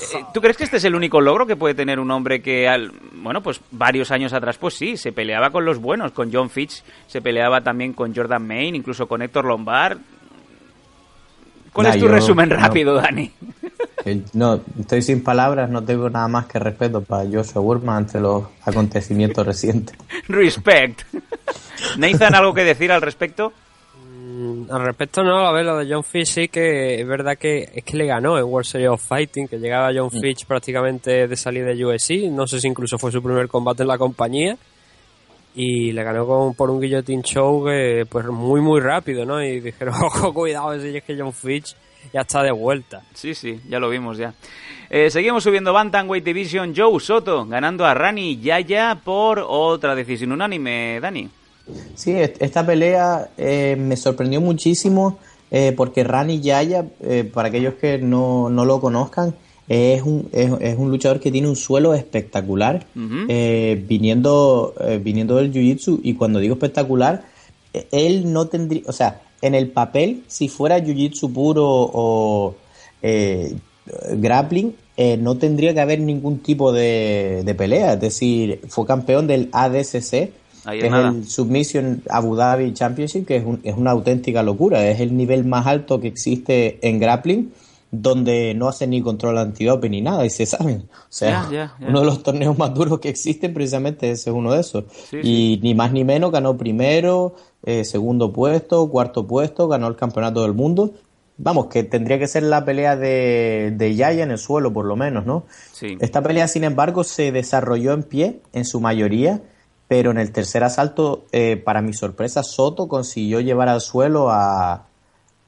Eh, 0.01 0.23
¿Tú 0.33 0.41
crees 0.41 0.55
que 0.57 0.63
este 0.63 0.77
es 0.77 0.83
el 0.85 0.95
único 0.95 1.19
logro 1.21 1.45
que 1.45 1.55
puede 1.55 1.73
tener 1.75 1.99
un 1.99 2.09
hombre 2.11 2.41
que, 2.41 2.67
al, 2.67 2.91
bueno, 3.13 3.41
pues 3.41 3.59
varios 3.71 4.11
años 4.11 4.33
atrás, 4.33 4.57
pues 4.57 4.73
sí, 4.75 4.97
se 4.97 5.11
peleaba 5.11 5.49
con 5.51 5.65
los 5.65 5.79
buenos, 5.79 6.11
con 6.11 6.31
John 6.33 6.49
Fitch, 6.49 6.83
se 7.07 7.21
peleaba 7.21 7.61
también 7.61 7.93
con 7.93 8.15
Jordan 8.15 8.45
Main, 8.47 8.75
incluso 8.75 9.07
con 9.07 9.21
Héctor 9.21 9.45
Lombard? 9.45 9.97
¿Cuál 11.73 11.87
Nah, 11.87 11.93
es 11.93 11.99
tu 11.99 12.05
yo- 12.07 12.11
resumen 12.11 12.49
no. 12.49 12.55
rápido, 12.55 12.95
Dani? 12.95 13.31
Eh, 14.05 14.21
No, 14.33 14.59
estoy 14.79 15.01
sin 15.01 15.23
palabras, 15.23 15.69
no 15.69 15.83
tengo 15.83 16.09
nada 16.09 16.27
más 16.27 16.45
que 16.47 16.57
respeto 16.57 17.01
para 17.01 17.29
Joshua 17.29 17.61
Burman 17.61 17.97
ante 17.97 18.19
los 18.19 18.45
acontecimientos 18.63 19.45
recientes. 19.45 19.95
Respect. 20.27 21.01
Nathan, 21.97 22.33
¿algo 22.35 22.53
que 22.53 22.63
decir 22.63 22.91
al 22.91 23.01
respecto? 23.01 23.53
Mm, 24.39 24.71
Al 24.71 24.85
respecto, 24.85 25.21
no, 25.21 25.45
a 25.45 25.51
ver, 25.51 25.65
lo 25.65 25.77
de 25.77 25.91
John 25.93 26.03
Fitch 26.03 26.27
sí 26.27 26.47
que 26.47 27.01
es 27.01 27.05
verdad 27.07 27.37
que 27.37 27.69
es 27.75 27.83
que 27.83 27.97
le 27.97 28.05
ganó 28.05 28.37
en 28.37 28.45
World 28.45 28.65
Series 28.65 28.89
of 28.89 29.03
Fighting, 29.05 29.47
que 29.49 29.57
llegaba 29.57 29.91
John 29.93 30.09
Mm. 30.13 30.21
Fitch 30.21 30.45
prácticamente 30.45 31.27
de 31.27 31.35
salir 31.35 31.65
de 31.65 31.85
UFC, 31.85 32.29
no 32.31 32.47
sé 32.47 32.61
si 32.61 32.67
incluso 32.67 32.97
fue 32.97 33.11
su 33.11 33.21
primer 33.21 33.49
combate 33.49 33.81
en 33.83 33.89
la 33.89 33.97
compañía, 33.97 34.55
y 35.55 35.91
le 35.91 36.03
ganó 36.03 36.25
con, 36.25 36.53
por 36.53 36.69
un 36.69 36.79
guillotine 36.79 37.21
show 37.23 37.65
que, 37.65 38.05
pues 38.09 38.25
muy 38.27 38.61
muy 38.61 38.79
rápido, 38.79 39.25
¿no? 39.25 39.43
Y 39.43 39.59
dijeron, 39.59 39.93
ojo, 40.05 40.33
cuidado, 40.33 40.79
si 40.79 40.95
es 40.95 41.03
que 41.03 41.17
John 41.19 41.33
Fitch 41.33 41.75
ya 42.13 42.21
está 42.21 42.41
de 42.41 42.51
vuelta. 42.51 43.01
Sí, 43.13 43.35
sí, 43.35 43.59
ya 43.67 43.77
lo 43.79 43.89
vimos 43.89 44.17
ya. 44.17 44.33
Eh, 44.89 45.09
seguimos 45.09 45.43
subiendo 45.43 45.73
Bantamweight 45.73 46.23
Division. 46.23 46.73
Joe 46.75 46.97
Soto 46.99 47.45
ganando 47.45 47.85
a 47.85 47.93
Rani 47.93 48.39
Yaya 48.39 48.97
por 49.03 49.43
otra 49.45 49.95
decisión 49.95 50.31
unánime, 50.31 50.99
Dani. 51.01 51.29
Sí, 51.95 52.11
est- 52.11 52.41
esta 52.41 52.65
pelea 52.65 53.29
eh, 53.37 53.75
me 53.77 53.95
sorprendió 53.97 54.39
muchísimo 54.41 55.17
eh, 55.51 55.73
porque 55.75 56.03
Rani 56.03 56.39
Yaya, 56.39 56.85
eh, 57.01 57.23
para 57.31 57.49
aquellos 57.49 57.73
que 57.75 57.97
no, 57.97 58.49
no 58.49 58.65
lo 58.65 58.79
conozcan, 58.79 59.35
es 59.67 60.01
un, 60.03 60.29
es, 60.31 60.51
es 60.61 60.77
un 60.77 60.89
luchador 60.89 61.19
que 61.19 61.31
tiene 61.31 61.47
un 61.47 61.55
suelo 61.55 61.93
espectacular, 61.93 62.85
viniendo, 63.87 64.73
viniendo 65.03 65.35
del 65.35 65.51
Jiu-Jitsu, 65.53 65.99
y 66.03 66.13
cuando 66.15 66.39
digo 66.39 66.55
espectacular, 66.55 67.23
eh, 67.73 67.87
él 67.91 68.31
no 68.33 68.47
tendría, 68.47 68.81
o 68.87 68.91
sea, 68.93 69.21
en 69.41 69.53
el 69.55 69.67
papel, 69.69 70.23
si 70.27 70.47
fuera 70.49 70.79
Jiu-Jitsu 70.79 71.31
puro 71.33 71.65
o 71.67 72.55
grappling, 74.17 74.75
eh, 74.97 75.17
no 75.17 75.37
tendría 75.37 75.73
que 75.73 75.79
haber 75.79 75.99
ningún 75.99 76.39
tipo 76.39 76.71
de, 76.71 77.43
de 77.45 77.55
pelea. 77.55 77.93
Es 77.93 78.01
decir, 78.01 78.59
fue 78.67 78.85
campeón 78.85 79.27
del 79.27 79.49
ADCC, 79.51 80.31
Ahí 80.65 80.79
que 80.79 80.85
es 80.87 80.91
nada. 80.91 81.09
el 81.09 81.27
Submission 81.27 82.03
Abu 82.09 82.35
Dhabi 82.35 82.73
Championship, 82.73 83.25
que 83.25 83.37
es, 83.37 83.45
un- 83.45 83.59
es 83.63 83.75
una 83.75 83.91
auténtica 83.91 84.43
locura. 84.43 84.87
Es 84.87 84.99
el 84.99 85.15
nivel 85.15 85.45
más 85.45 85.65
alto 85.67 85.99
que 85.99 86.07
existe 86.07 86.79
en 86.87 86.99
grappling, 86.99 87.51
donde 87.91 88.53
no 88.53 88.67
hacen 88.67 88.91
ni 88.91 89.01
control 89.01 89.37
antidoping 89.39 89.89
ni 89.91 90.01
nada, 90.01 90.25
y 90.25 90.29
se 90.29 90.45
saben. 90.45 90.83
O 90.91 90.95
sea, 91.09 91.41
uno 91.89 91.99
de 92.01 92.05
los 92.05 92.21
torneos 92.21 92.57
más 92.57 92.73
duros 92.73 92.99
que 92.99 93.09
existen, 93.09 93.53
precisamente 93.53 94.11
ese 94.11 94.29
es 94.29 94.35
uno 94.35 94.53
de 94.53 94.59
esos. 94.61 94.83
Sí, 95.09 95.17
y 95.23 95.59
ni 95.63 95.73
más 95.73 95.91
ni 95.91 96.03
menos 96.03 96.31
ganó 96.31 96.55
primero, 96.55 97.35
eh, 97.65 97.83
segundo 97.85 98.31
puesto, 98.31 98.87
cuarto 98.89 99.25
puesto, 99.25 99.67
ganó 99.67 99.87
el 99.87 99.95
campeonato 99.95 100.43
del 100.43 100.53
mundo. 100.53 100.93
Vamos, 101.41 101.67
que 101.67 101.83
tendría 101.83 102.19
que 102.19 102.27
ser 102.27 102.43
la 102.43 102.65
pelea 102.65 102.95
de, 102.97 103.73
de 103.75 103.95
Yaya 103.95 104.23
en 104.23 104.31
el 104.31 104.37
suelo, 104.37 104.73
por 104.73 104.85
lo 104.85 104.95
menos, 104.97 105.25
¿no? 105.25 105.45
Sí. 105.71 105.97
Esta 106.01 106.21
pelea, 106.21 106.47
sin 106.49 106.65
embargo, 106.65 107.03
se 107.05 107.31
desarrolló 107.31 107.93
en 107.93 108.03
pie, 108.03 108.41
en 108.51 108.65
su 108.65 108.81
mayoría, 108.81 109.41
pero 109.89 110.11
en 110.11 110.19
el 110.19 110.31
tercer 110.31 110.63
asalto, 110.63 111.25
eh, 111.31 111.57
para 111.57 111.81
mi 111.81 111.93
sorpresa, 111.93 112.43
Soto 112.43 112.87
consiguió 112.87 113.39
llevar 113.39 113.69
al 113.69 113.81
suelo 113.81 114.29
a, 114.29 114.85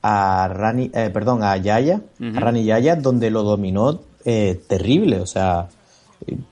a 0.01 0.47
Rani, 0.47 0.89
eh, 0.95 1.11
perdón, 1.13 1.43
a 1.43 1.55
Yaya, 1.57 2.01
a 2.19 2.39
Rani 2.39 2.63
Yaya, 2.63 2.95
donde 2.95 3.29
lo 3.29 3.43
dominó 3.43 4.01
eh, 4.25 4.59
terrible. 4.67 5.19
O 5.19 5.27
sea, 5.27 5.69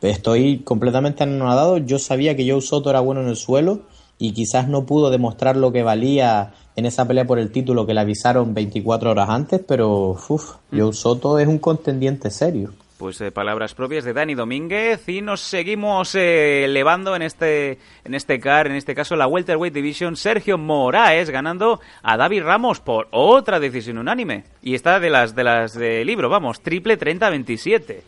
estoy 0.01 0.59
completamente 0.59 1.23
anonadado. 1.23 1.79
Yo 1.79 1.97
sabía 1.97 2.35
que 2.35 2.47
Joe 2.47 2.61
Soto 2.61 2.91
era 2.91 2.99
bueno 2.99 3.21
en 3.21 3.27
el 3.29 3.35
suelo 3.35 3.79
y 4.19 4.33
quizás 4.33 4.67
no 4.67 4.85
pudo 4.85 5.09
demostrar 5.09 5.57
lo 5.57 5.71
que 5.71 5.81
valía 5.81 6.53
en 6.75 6.85
esa 6.85 7.07
pelea 7.07 7.25
por 7.25 7.39
el 7.39 7.51
título 7.51 7.87
que 7.87 7.95
le 7.95 8.01
avisaron 8.01 8.53
24 8.53 9.09
horas 9.09 9.29
antes, 9.29 9.61
pero 9.67 10.11
uf, 10.29 10.57
Joe 10.71 10.93
Soto 10.93 11.39
es 11.39 11.47
un 11.47 11.57
contendiente 11.57 12.29
serio. 12.29 12.71
Pues 12.99 13.21
eh, 13.21 13.31
palabras 13.31 13.73
propias 13.75 14.03
de 14.03 14.11
Dani 14.11 14.35
Domínguez 14.35 15.07
y 15.07 15.21
nos 15.21 15.39
seguimos 15.39 16.15
eh, 16.15 16.65
elevando 16.65 17.15
en 17.15 17.21
este 17.21 17.77
en 18.03 18.13
este 18.13 18.41
car, 18.41 18.67
en 18.67 18.75
este 18.75 18.93
caso 18.93 19.15
la 19.15 19.25
welterweight 19.25 19.73
division, 19.73 20.17
Sergio 20.17 20.57
Moraes 20.57 21.29
ganando 21.29 21.79
a 22.03 22.17
David 22.17 22.43
Ramos 22.43 22.81
por 22.81 23.07
otra 23.11 23.61
decisión 23.61 23.99
unánime 23.99 24.43
y 24.61 24.75
está 24.75 24.99
de 24.99 25.09
las 25.09 25.33
de 25.33 25.45
las 25.45 25.73
de 25.75 26.03
libro, 26.03 26.27
vamos, 26.27 26.59
triple 26.61 26.99
30-27. 26.99 28.01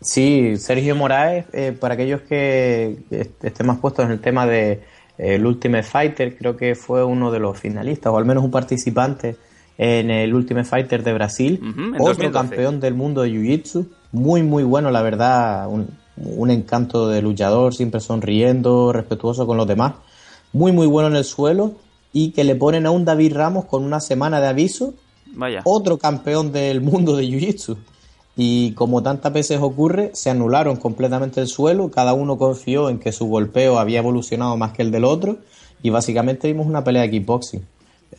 Sí, 0.00 0.56
Sergio 0.56 0.94
Moraes, 0.94 1.46
eh, 1.52 1.72
para 1.78 1.94
aquellos 1.94 2.20
que 2.20 2.98
est- 3.10 3.44
estén 3.44 3.66
más 3.66 3.78
puestos 3.78 4.04
en 4.04 4.12
el 4.12 4.20
tema 4.20 4.46
de 4.46 4.70
eh, 4.72 4.80
el 5.34 5.44
Ultimate 5.44 5.82
Fighter, 5.82 6.36
creo 6.36 6.56
que 6.56 6.76
fue 6.76 7.02
uno 7.04 7.32
de 7.32 7.40
los 7.40 7.58
finalistas, 7.58 8.12
o 8.12 8.18
al 8.18 8.24
menos 8.24 8.44
un 8.44 8.52
participante 8.52 9.34
en 9.82 10.12
el 10.12 10.32
Ultimate 10.32 10.64
Fighter 10.64 11.02
de 11.02 11.12
Brasil, 11.12 11.58
otro 11.98 12.28
2012. 12.28 12.30
campeón 12.30 12.78
del 12.78 12.94
mundo 12.94 13.22
de 13.22 13.30
Jiu-Jitsu, 13.30 13.88
muy 14.12 14.44
muy 14.44 14.62
bueno, 14.62 14.92
la 14.92 15.02
verdad, 15.02 15.68
un, 15.68 15.88
un 16.16 16.50
encanto 16.52 17.08
de 17.08 17.20
luchador, 17.20 17.74
siempre 17.74 18.00
sonriendo, 18.00 18.92
respetuoso 18.92 19.44
con 19.44 19.56
los 19.56 19.66
demás, 19.66 19.94
muy 20.52 20.70
muy 20.70 20.86
bueno 20.86 21.08
en 21.08 21.16
el 21.16 21.24
suelo 21.24 21.72
y 22.12 22.30
que 22.30 22.44
le 22.44 22.54
ponen 22.54 22.86
a 22.86 22.92
un 22.92 23.04
David 23.04 23.34
Ramos 23.34 23.64
con 23.64 23.82
una 23.82 23.98
semana 23.98 24.40
de 24.40 24.46
aviso 24.46 24.94
Vaya. 25.34 25.62
otro 25.64 25.98
campeón 25.98 26.52
del 26.52 26.80
mundo 26.80 27.16
de 27.16 27.24
Jiu-Jitsu. 27.24 27.76
Y 28.36 28.72
como 28.74 29.02
tantas 29.02 29.32
veces 29.32 29.58
ocurre, 29.60 30.10
se 30.14 30.30
anularon 30.30 30.76
completamente 30.76 31.40
el 31.40 31.48
suelo, 31.48 31.90
cada 31.90 32.14
uno 32.14 32.38
confió 32.38 32.88
en 32.88 33.00
que 33.00 33.10
su 33.10 33.26
golpeo 33.26 33.78
había 33.80 33.98
evolucionado 33.98 34.56
más 34.56 34.72
que 34.72 34.82
el 34.82 34.92
del 34.92 35.04
otro 35.04 35.38
y 35.82 35.90
básicamente 35.90 36.46
vimos 36.46 36.66
una 36.66 36.84
pelea 36.84 37.02
de 37.02 37.10
kickboxing. 37.10 37.66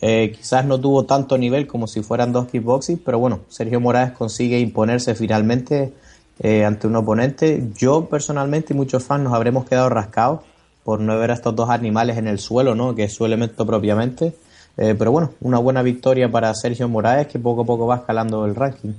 Eh, 0.00 0.32
quizás 0.36 0.64
no 0.64 0.80
tuvo 0.80 1.04
tanto 1.04 1.38
nivel 1.38 1.66
como 1.66 1.86
si 1.86 2.02
fueran 2.02 2.32
dos 2.32 2.48
kickboxing, 2.48 2.98
pero 2.98 3.18
bueno, 3.18 3.40
Sergio 3.48 3.80
Morales 3.80 4.12
consigue 4.12 4.58
imponerse 4.58 5.14
finalmente 5.14 5.92
eh, 6.40 6.64
ante 6.64 6.86
un 6.86 6.96
oponente. 6.96 7.62
Yo 7.76 8.06
personalmente 8.06 8.74
y 8.74 8.76
muchos 8.76 9.04
fans 9.04 9.24
nos 9.24 9.34
habremos 9.34 9.66
quedado 9.66 9.88
rascados 9.88 10.40
por 10.82 11.00
no 11.00 11.18
ver 11.18 11.30
a 11.30 11.34
estos 11.34 11.56
dos 11.56 11.70
animales 11.70 12.18
en 12.18 12.28
el 12.28 12.38
suelo, 12.38 12.74
¿no? 12.74 12.94
que 12.94 13.04
es 13.04 13.14
su 13.14 13.24
elemento 13.24 13.64
propiamente. 13.66 14.34
Eh, 14.76 14.94
pero 14.98 15.12
bueno, 15.12 15.30
una 15.40 15.58
buena 15.58 15.82
victoria 15.82 16.30
para 16.30 16.52
Sergio 16.54 16.88
Moraes 16.88 17.28
que 17.28 17.38
poco 17.38 17.62
a 17.62 17.64
poco 17.64 17.86
va 17.86 17.96
escalando 17.96 18.44
el 18.44 18.54
ranking. 18.54 18.92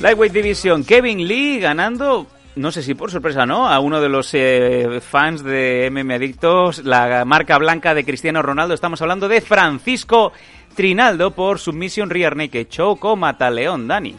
Lightweight 0.00 0.32
Division, 0.32 0.84
Kevin 0.84 1.26
Lee 1.26 1.60
ganando, 1.60 2.26
no 2.58 2.72
sé 2.72 2.82
si 2.82 2.94
por 2.94 3.10
sorpresa 3.10 3.46
no, 3.46 3.68
a 3.68 3.80
uno 3.80 4.00
de 4.00 4.08
los 4.08 4.30
eh, 4.34 5.00
fans 5.00 5.42
de 5.42 5.88
MM 5.90 6.12
Adictos, 6.12 6.84
la 6.84 7.24
marca 7.24 7.56
blanca 7.58 7.94
de 7.94 8.04
Cristiano 8.04 8.42
Ronaldo. 8.42 8.74
Estamos 8.74 9.00
hablando 9.00 9.28
de 9.28 9.40
Francisco 9.40 10.32
Trinaldo 10.74 11.30
por 11.30 11.58
Submission 11.58 12.10
Rear 12.10 12.36
Naked 12.36 12.68
Choco 12.68 13.16
Mataleón, 13.16 13.88
Dani. 13.88 14.16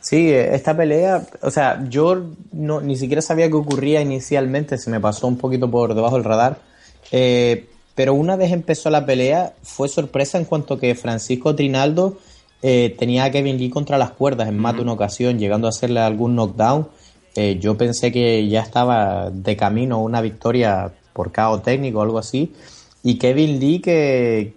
Sí, 0.00 0.28
eh, 0.30 0.54
esta 0.54 0.76
pelea, 0.76 1.26
o 1.42 1.50
sea, 1.50 1.84
yo 1.88 2.22
no, 2.52 2.80
ni 2.80 2.96
siquiera 2.96 3.22
sabía 3.22 3.48
que 3.48 3.54
ocurría 3.54 4.00
inicialmente, 4.00 4.78
se 4.78 4.90
me 4.90 5.00
pasó 5.00 5.26
un 5.26 5.38
poquito 5.38 5.70
por 5.70 5.94
debajo 5.94 6.16
del 6.16 6.24
radar. 6.24 6.58
Eh, 7.10 7.68
pero 7.94 8.14
una 8.14 8.36
vez 8.36 8.52
empezó 8.52 8.90
la 8.90 9.06
pelea, 9.06 9.54
fue 9.62 9.88
sorpresa 9.88 10.38
en 10.38 10.44
cuanto 10.44 10.78
que 10.78 10.94
Francisco 10.94 11.54
Trinaldo 11.54 12.18
eh, 12.62 12.94
tenía 12.98 13.24
a 13.24 13.30
Kevin 13.30 13.58
Lee 13.58 13.70
contra 13.70 13.98
las 13.98 14.10
cuerdas 14.10 14.48
en 14.48 14.58
más 14.58 14.76
de 14.76 14.82
una 14.82 14.92
ocasión, 14.92 15.38
llegando 15.38 15.66
a 15.66 15.70
hacerle 15.70 16.00
algún 16.00 16.36
knockdown. 16.36 16.88
Eh, 17.36 17.58
yo 17.60 17.76
pensé 17.76 18.10
que 18.12 18.48
ya 18.48 18.60
estaba 18.62 19.30
de 19.30 19.56
camino 19.56 20.02
una 20.02 20.20
victoria 20.20 20.90
por 21.12 21.32
KO 21.32 21.60
técnico 21.60 21.98
o 21.98 22.02
algo 22.02 22.18
así. 22.18 22.52
Y 23.02 23.18
Kevin 23.18 23.60
Lee, 23.60 23.80
que, 23.80 24.54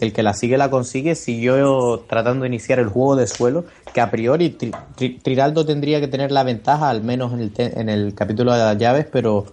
el 0.00 0.12
que 0.12 0.22
la 0.22 0.34
sigue 0.34 0.58
la 0.58 0.70
consigue, 0.70 1.14
siguió 1.14 2.00
tratando 2.08 2.42
de 2.42 2.48
iniciar 2.48 2.78
el 2.78 2.88
juego 2.88 3.16
de 3.16 3.26
suelo, 3.26 3.64
que 3.92 4.00
a 4.00 4.10
priori 4.10 4.50
Tri- 4.50 5.66
tendría 5.66 6.00
que 6.00 6.08
tener 6.08 6.32
la 6.32 6.42
ventaja, 6.42 6.90
al 6.90 7.02
menos 7.02 7.32
en 7.32 7.40
el, 7.40 7.52
en 7.56 7.88
el 7.88 8.14
capítulo 8.14 8.52
de 8.52 8.58
las 8.58 8.78
llaves, 8.78 9.06
pero 9.10 9.46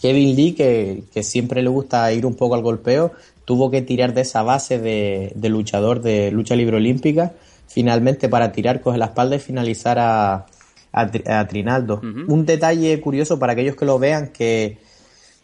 Kevin 0.00 0.34
Lee, 0.34 0.52
que, 0.54 1.22
siempre 1.22 1.62
le 1.62 1.68
gusta 1.68 2.10
ir 2.12 2.24
un 2.24 2.34
poco 2.34 2.54
al 2.54 2.62
golpeo, 2.62 3.12
tuvo 3.44 3.70
que 3.70 3.82
tirar 3.82 4.14
de 4.14 4.22
esa 4.22 4.42
base 4.42 4.78
de, 4.78 5.32
de 5.34 5.48
luchador 5.48 6.00
de 6.00 6.30
lucha 6.30 6.56
libre 6.56 6.76
olímpica, 6.76 7.32
finalmente 7.66 8.28
para 8.28 8.52
tirar, 8.52 8.80
coge 8.80 8.98
la 8.98 9.06
espalda 9.06 9.36
y 9.36 9.40
finalizar 9.40 9.98
a, 9.98 10.46
a, 10.92 11.06
Tri- 11.10 11.26
a 11.28 11.46
Trinaldo. 11.46 12.00
Un 12.02 12.46
detalle 12.46 13.00
curioso 13.00 13.38
para 13.38 13.52
aquellos 13.52 13.76
que 13.76 13.84
lo 13.84 13.98
vean, 13.98 14.28
que 14.28 14.78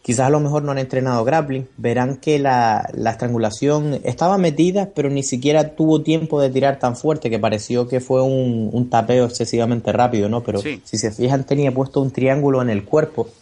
quizás 0.01 0.27
a 0.27 0.29
lo 0.29 0.39
mejor 0.39 0.63
no 0.63 0.71
han 0.71 0.77
entrenado 0.77 1.23
grappling, 1.25 1.67
verán 1.77 2.15
que 2.17 2.39
la, 2.39 2.89
la 2.93 3.11
estrangulación 3.11 3.99
estaba 4.03 4.37
metida, 4.37 4.89
pero 4.95 5.09
ni 5.09 5.21
siquiera 5.23 5.75
tuvo 5.75 6.01
tiempo 6.01 6.39
de 6.41 6.49
tirar 6.49 6.79
tan 6.79 6.95
fuerte, 6.95 7.29
que 7.29 7.39
pareció 7.39 7.87
que 7.89 7.99
fue 7.99 8.21
un, 8.21 8.69
un 8.71 8.89
tapeo 8.89 9.25
excesivamente 9.25 9.91
rápido, 9.91 10.29
¿no? 10.29 10.43
Pero 10.43 10.61
Sí. 10.61 10.81
si 10.85 10.97
se 10.97 11.11
fijan, 11.11 11.43
tenía 11.43 11.73
puesto 11.73 11.99
un 12.01 12.11
triángulo 12.11 12.61
en 12.61 12.69
el 12.69 12.85
cuerpo 12.85 13.27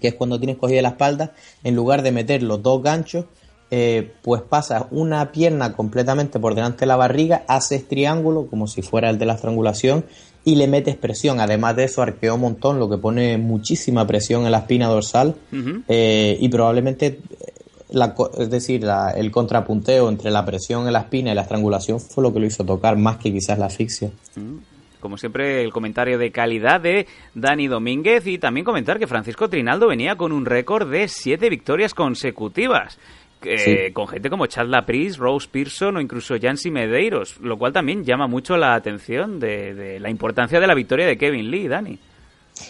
que 0.00 0.08
es 0.08 0.14
cuando 0.14 0.38
tienes 0.38 0.56
cogida 0.56 0.80
la 0.82 0.90
espalda, 0.90 1.32
en 1.62 1.74
lugar 1.74 2.02
de 2.02 2.10
meter 2.12 2.42
los 2.42 2.62
dos 2.62 2.82
ganchos, 2.82 3.26
eh, 3.70 4.12
pues 4.22 4.40
pasas 4.42 4.84
una 4.90 5.30
pierna 5.30 5.74
completamente 5.74 6.38
por 6.40 6.54
delante 6.54 6.80
de 6.80 6.86
la 6.86 6.96
barriga, 6.96 7.44
haces 7.48 7.86
triángulo, 7.86 8.46
como 8.46 8.66
si 8.66 8.82
fuera 8.82 9.10
el 9.10 9.18
de 9.18 9.26
la 9.26 9.34
estrangulación, 9.34 10.04
y 10.44 10.54
le 10.56 10.66
metes 10.66 10.96
presión. 10.96 11.38
Además 11.40 11.76
de 11.76 11.84
eso, 11.84 12.02
arqueó 12.02 12.34
un 12.36 12.40
montón, 12.40 12.78
lo 12.78 12.88
que 12.88 12.96
pone 12.98 13.36
muchísima 13.38 14.06
presión 14.06 14.44
en 14.46 14.52
la 14.52 14.58
espina 14.58 14.86
dorsal, 14.88 15.34
eh, 15.88 16.36
y 16.40 16.48
probablemente, 16.48 17.06
eh, 17.06 17.18
la, 17.90 18.14
es 18.38 18.48
decir, 18.50 18.82
la- 18.84 19.10
el 19.10 19.30
contrapunteo 19.30 20.08
entre 20.08 20.30
la 20.30 20.44
presión 20.44 20.86
en 20.86 20.92
la 20.92 21.00
espina 21.00 21.32
y 21.32 21.34
la 21.34 21.42
estrangulación 21.42 22.00
fue 22.00 22.22
lo 22.22 22.32
que 22.32 22.40
lo 22.40 22.46
hizo 22.46 22.64
tocar, 22.64 22.96
más 22.96 23.16
que 23.18 23.32
quizás 23.32 23.58
la 23.58 23.66
asfixia. 23.66 24.10
Como 25.00 25.16
siempre, 25.16 25.64
el 25.64 25.72
comentario 25.72 26.18
de 26.18 26.30
calidad 26.30 26.78
de 26.80 27.06
Dani 27.34 27.68
Domínguez 27.68 28.26
y 28.26 28.36
también 28.36 28.64
comentar 28.66 28.98
que 28.98 29.06
Francisco 29.06 29.48
Trinaldo 29.48 29.88
venía 29.88 30.16
con 30.16 30.30
un 30.30 30.44
récord 30.44 30.90
de 30.90 31.08
siete 31.08 31.48
victorias 31.48 31.94
consecutivas. 31.94 32.98
Eh, 33.44 33.86
Sí. 33.86 33.92
Con 33.92 34.08
gente 34.08 34.30
como 34.30 34.46
Chad 34.46 34.66
Lapris, 34.66 35.16
Rose 35.18 35.48
Pearson 35.50 35.96
o 35.96 36.00
incluso 36.00 36.36
Yancy 36.36 36.70
Medeiros, 36.70 37.38
lo 37.40 37.58
cual 37.58 37.72
también 37.72 38.04
llama 38.04 38.26
mucho 38.26 38.56
la 38.56 38.74
atención 38.74 39.40
de, 39.40 39.74
de 39.74 40.00
la 40.00 40.10
importancia 40.10 40.60
de 40.60 40.66
la 40.66 40.74
victoria 40.74 41.06
de 41.06 41.16
Kevin 41.16 41.50
Lee, 41.50 41.68
Dani. 41.68 41.98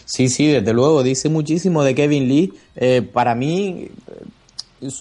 Sí, 0.05 0.29
sí, 0.29 0.47
desde 0.47 0.73
luego, 0.73 1.03
dice 1.03 1.29
muchísimo 1.29 1.83
de 1.83 1.95
Kevin 1.95 2.29
Lee. 2.29 2.53
Eh, 2.77 3.03
para 3.03 3.35
mí, 3.35 3.89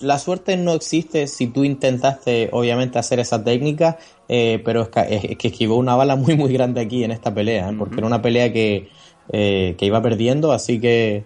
la 0.01 0.19
suerte 0.19 0.57
no 0.57 0.73
existe 0.73 1.27
si 1.27 1.47
tú 1.47 1.63
intentaste, 1.63 2.49
obviamente, 2.51 2.99
hacer 2.99 3.19
esa 3.19 3.43
técnica, 3.43 3.97
eh, 4.27 4.61
pero 4.63 4.83
es 4.83 4.89
que, 4.89 5.27
es 5.31 5.37
que 5.37 5.47
esquivó 5.49 5.77
una 5.77 5.95
bala 5.95 6.15
muy, 6.15 6.35
muy 6.35 6.51
grande 6.51 6.81
aquí 6.81 7.03
en 7.03 7.11
esta 7.11 7.33
pelea, 7.33 7.69
¿eh? 7.69 7.75
porque 7.77 7.97
era 7.97 8.07
una 8.07 8.21
pelea 8.21 8.51
que, 8.51 8.89
eh, 9.31 9.75
que 9.77 9.85
iba 9.85 10.01
perdiendo, 10.01 10.51
así 10.51 10.79
que 10.79 11.23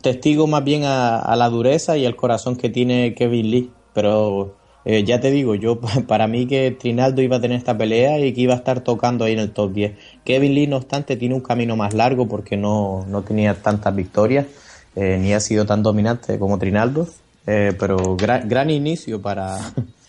testigo 0.00 0.46
más 0.46 0.64
bien 0.64 0.84
a, 0.84 1.18
a 1.18 1.36
la 1.36 1.48
dureza 1.48 1.96
y 1.96 2.06
al 2.06 2.16
corazón 2.16 2.56
que 2.56 2.68
tiene 2.68 3.14
Kevin 3.14 3.50
Lee. 3.50 3.70
Pero 3.94 4.54
eh, 4.84 5.04
ya 5.04 5.20
te 5.20 5.30
digo, 5.30 5.54
yo 5.54 5.80
para 6.06 6.26
mí 6.26 6.46
que 6.46 6.72
Trinaldo 6.72 7.22
iba 7.22 7.36
a 7.36 7.40
tener 7.40 7.56
esta 7.58 7.76
pelea 7.76 8.18
y 8.18 8.32
que 8.32 8.40
iba 8.40 8.54
a 8.54 8.56
estar 8.56 8.80
tocando 8.80 9.24
ahí 9.24 9.32
en 9.32 9.38
el 9.38 9.52
top 9.52 9.72
10. 9.72 9.92
Kevin 10.24 10.54
Lee, 10.54 10.66
no 10.66 10.76
obstante, 10.78 11.16
tiene 11.16 11.34
un 11.34 11.40
camino 11.40 11.76
más 11.76 11.94
largo 11.94 12.26
porque 12.26 12.56
no, 12.56 13.04
no 13.08 13.22
tenía 13.22 13.54
tantas 13.54 13.94
victorias, 13.94 14.46
eh, 14.96 15.18
ni 15.20 15.32
ha 15.32 15.40
sido 15.40 15.64
tan 15.64 15.82
dominante 15.82 16.38
como 16.38 16.58
Trinaldo. 16.58 17.08
Eh, 17.46 17.74
pero 17.78 18.16
gran, 18.16 18.48
gran 18.48 18.70
inicio 18.70 19.20
para, 19.20 19.58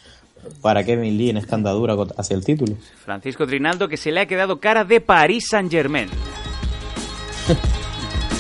para 0.61 0.83
Kevin 0.83 1.17
Lee 1.17 1.31
en 1.31 1.37
esta 1.37 1.55
andadura 1.55 1.95
hacia 2.17 2.35
el 2.35 2.45
título. 2.45 2.75
Francisco 3.03 3.47
Trinaldo 3.47 3.87
que 3.87 3.97
se 3.97 4.11
le 4.11 4.21
ha 4.21 4.27
quedado 4.27 4.59
cara 4.59 4.83
de 4.83 5.01
Paris 5.01 5.45
Saint 5.49 5.71
Germain. 5.71 6.09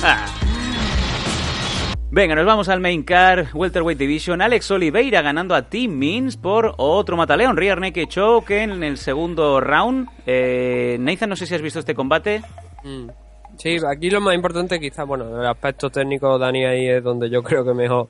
Venga, 2.15 2.35
nos 2.35 2.45
vamos 2.45 2.69
al 2.69 2.79
main 2.79 3.01
car, 3.01 3.47
Welterweight 3.55 3.97
Division. 3.97 4.39
Alex 4.39 4.69
Oliveira 4.69 5.23
ganando 5.23 5.55
a 5.55 5.63
Team 5.63 5.93
Means 5.93 6.37
por 6.37 6.75
otro 6.77 7.17
mataleón. 7.17 7.57
Rear 7.57 7.79
Naked 7.79 8.05
Choke 8.07 8.51
en 8.61 8.83
el 8.83 8.97
segundo 8.97 9.59
round. 9.59 10.07
Eh, 10.27 10.97
no 10.99 11.35
sé 11.35 11.47
si 11.47 11.55
has 11.55 11.61
visto 11.63 11.79
este 11.79 11.95
combate. 11.95 12.43
Mm. 12.83 13.07
Sí, 13.57 13.77
aquí 13.87 14.11
lo 14.11 14.21
más 14.21 14.35
importante 14.35 14.79
quizás, 14.79 15.07
bueno, 15.07 15.41
el 15.41 15.47
aspecto 15.47 15.89
técnico, 15.89 16.37
Dani, 16.37 16.65
ahí 16.65 16.87
es 16.87 17.03
donde 17.03 17.31
yo 17.31 17.41
creo 17.41 17.65
que 17.65 17.73
mejor 17.73 18.09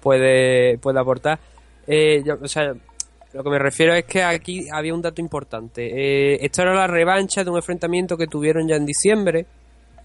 puede, 0.00 0.78
puede 0.78 1.00
aportar. 1.00 1.40
Eh, 1.88 2.22
yo- 2.24 2.38
o 2.40 2.46
sea, 2.46 2.72
lo 3.32 3.42
que 3.42 3.50
me 3.50 3.58
refiero 3.58 3.94
es 3.94 4.04
que 4.04 4.22
aquí 4.22 4.68
había 4.72 4.94
un 4.94 5.02
dato 5.02 5.20
importante. 5.20 5.90
Eh, 5.92 6.50
era 6.56 6.72
la 6.72 6.86
revancha 6.86 7.42
de 7.42 7.50
un 7.50 7.56
enfrentamiento 7.56 8.16
que 8.16 8.28
tuvieron 8.28 8.68
ya 8.68 8.76
en 8.76 8.86
diciembre, 8.86 9.46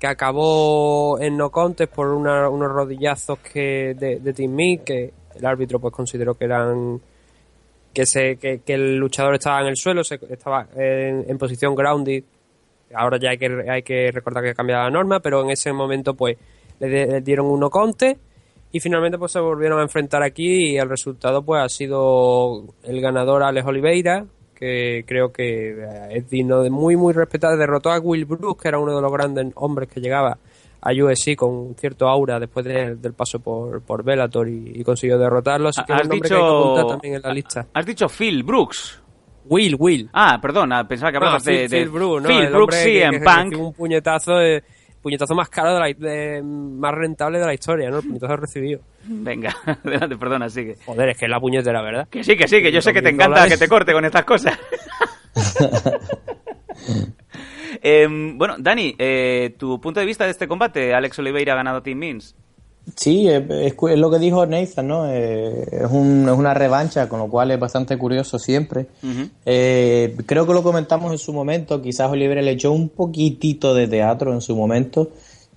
acabó 0.07 1.19
en 1.19 1.37
no 1.37 1.49
contest 1.49 1.93
por 1.93 2.07
una- 2.09 2.49
unos 2.49 2.71
rodillazos 2.71 3.39
que 3.39 3.95
de, 3.97 4.19
de 4.19 4.33
Team 4.33 4.51
Meat, 4.51 4.83
que 4.83 5.13
el 5.35 5.45
árbitro 5.45 5.79
pues 5.79 5.93
consideró 5.93 6.33
que 6.35 6.45
eran 6.45 7.01
que 7.93 8.05
se 8.05 8.35
que, 8.37 8.61
el 8.67 8.97
luchador 8.97 9.35
estaba 9.35 9.61
en 9.61 9.67
el 9.67 9.77
suelo, 9.77 10.03
se, 10.03 10.19
estaba 10.29 10.67
en, 10.75 11.25
en 11.29 11.37
posición 11.37 11.75
grounded. 11.75 12.23
Ahora 12.93 13.17
ya 13.17 13.29
hay 13.31 13.37
que, 13.37 13.47
hay 13.69 13.83
que 13.83 14.11
recordar 14.11 14.43
que 14.43 14.49
ha 14.51 14.53
cambiado 14.53 14.83
la 14.83 14.89
norma, 14.91 15.19
pero 15.21 15.41
en 15.43 15.49
ese 15.51 15.71
momento 15.73 16.13
pues 16.13 16.37
le, 16.79 16.87
de- 16.89 17.05
le 17.07 17.21
dieron 17.21 17.45
uno 17.47 17.69
conte 17.69 18.17
y 18.71 18.79
finalmente 18.81 19.17
pues 19.17 19.31
se 19.31 19.39
volvieron 19.39 19.79
a 19.79 19.83
enfrentar 19.83 20.21
aquí 20.23 20.71
y 20.73 20.77
el 20.77 20.89
resultado 20.89 21.41
pues 21.43 21.61
ha 21.63 21.69
sido 21.69 22.63
el 22.83 22.99
ganador 23.01 23.43
Alex 23.43 23.65
Oliveira 23.65 24.25
que 24.55 25.03
creo 25.07 25.31
que 25.31 25.71
eh, 25.71 26.07
es 26.11 26.29
digno 26.29 26.61
de 26.63 26.69
muy 26.69 26.95
muy 26.95 27.13
respetar 27.13 27.57
derrotó 27.57 27.91
a 27.91 27.99
Will 27.99 28.25
Brooks 28.25 28.61
que 28.61 28.67
era 28.69 28.79
uno 28.79 28.95
de 28.95 29.01
los 29.01 29.11
grandes 29.11 29.47
hombres 29.55 29.89
que 29.89 29.99
llegaba 29.99 30.37
a 30.81 30.91
UFC 30.91 31.35
con 31.35 31.75
cierto 31.75 32.07
aura 32.07 32.39
después 32.39 32.65
de- 32.65 32.95
del 32.95 33.13
paso 33.13 33.39
por, 33.39 33.81
por 33.81 34.03
Bellator 34.03 34.47
y, 34.47 34.71
y 34.75 34.83
consiguió 34.83 35.17
derrotarlo 35.17 35.69
así 35.69 35.81
que 35.85 35.93
es 35.93 35.99
Has 35.99 36.05
un 36.05 36.09
nombre 36.09 36.29
que 36.29 36.35
hay 36.35 36.41
que 36.41 36.45
dicho, 36.47 36.87
también 36.87 37.13
en 37.15 37.21
la 37.21 37.33
lista 37.33 37.67
has 37.73 37.85
dicho 37.85 38.07
Phil 38.07 38.43
Brooks. 38.43 39.01
Will, 39.47 39.75
Will. 39.77 40.09
Ah, 40.11 40.39
perdona, 40.41 40.87
pensaba 40.87 41.11
que 41.11 41.17
hablabas 41.17 41.45
No, 41.45 41.51
de, 41.51 41.57
Phil, 41.59 41.69
de 41.69 41.77
Phil 41.81 41.89
Brooks, 41.89 42.23
¿no? 42.23 42.29
Phil 42.29 42.49
Brooks, 42.49 42.75
sí, 42.77 42.83
que- 42.93 43.03
en 43.03 43.11
que 43.11 43.19
Punk. 43.19 43.57
un 43.59 43.73
puñetazo, 43.73 44.41
eh, 44.41 44.63
puñetazo 45.05 45.35
más 45.35 45.49
caro, 45.49 45.75
de 45.75 45.79
la, 45.79 45.85
de- 46.09 46.41
más 46.43 46.91
rentable 46.95 47.37
de 47.37 47.45
la 47.45 47.53
historia, 47.53 47.91
¿no? 47.91 47.99
El 47.99 48.07
puñetazo 48.07 48.35
recibido. 48.37 48.81
Venga, 49.03 49.55
adelante, 49.85 50.17
perdona, 50.17 50.49
sigue. 50.49 50.77
Joder, 50.83 51.09
es 51.09 51.17
que 51.19 51.25
es 51.25 51.31
la 51.31 51.39
puñetera, 51.39 51.83
¿verdad? 51.83 52.07
Que 52.09 52.23
sí, 52.23 52.35
que 52.35 52.47
sí, 52.47 52.59
que 52.63 52.71
yo 52.71 52.81
sé 52.81 52.91
que 52.91 53.03
te 53.03 53.09
2.000 53.09 53.13
encanta 53.13 53.35
dólares. 53.41 53.53
que 53.53 53.65
te 53.65 53.69
corte 53.69 53.93
con 53.93 54.03
estas 54.03 54.25
cosas. 54.25 54.57
Em, 57.81 58.37
bueno, 58.37 58.55
Dani, 58.57 58.95
eh, 58.97 59.53
tu 59.59 59.79
punto 59.79 59.99
de 59.99 60.05
vista 60.05 60.23
de 60.25 60.31
este 60.31 60.47
combate, 60.47 60.93
Alex 60.93 61.19
Oliveira 61.19 61.53
ha 61.53 61.57
ganado 61.57 61.77
a 61.77 61.83
Team 61.83 61.97
Means. 61.99 62.35
Sí, 62.95 63.27
es, 63.27 63.43
es 63.49 63.97
lo 63.97 64.11
que 64.11 64.19
dijo 64.19 64.45
Nathan, 64.45 64.87
¿no? 64.87 65.07
Eh, 65.11 65.63
es, 65.71 65.89
un- 65.91 66.27
es 66.29 66.37
una 66.37 66.53
revancha, 66.53 67.09
con 67.09 67.19
lo 67.19 67.27
cual 67.27 67.49
es 67.51 67.59
bastante 67.59 67.97
curioso 67.97 68.37
siempre. 68.37 68.85
Eh, 69.45 70.15
creo 70.25 70.45
que 70.45 70.53
lo 70.53 70.61
comentamos 70.61 71.11
en 71.11 71.17
su 71.17 71.33
momento, 71.33 71.81
quizás 71.81 72.11
Oliveira 72.11 72.41
le 72.41 72.51
echó 72.51 72.71
un 72.71 72.89
poquitito 72.89 73.73
de 73.73 73.87
teatro 73.87 74.33
en 74.33 74.41
su 74.41 74.55
momento 74.55 75.09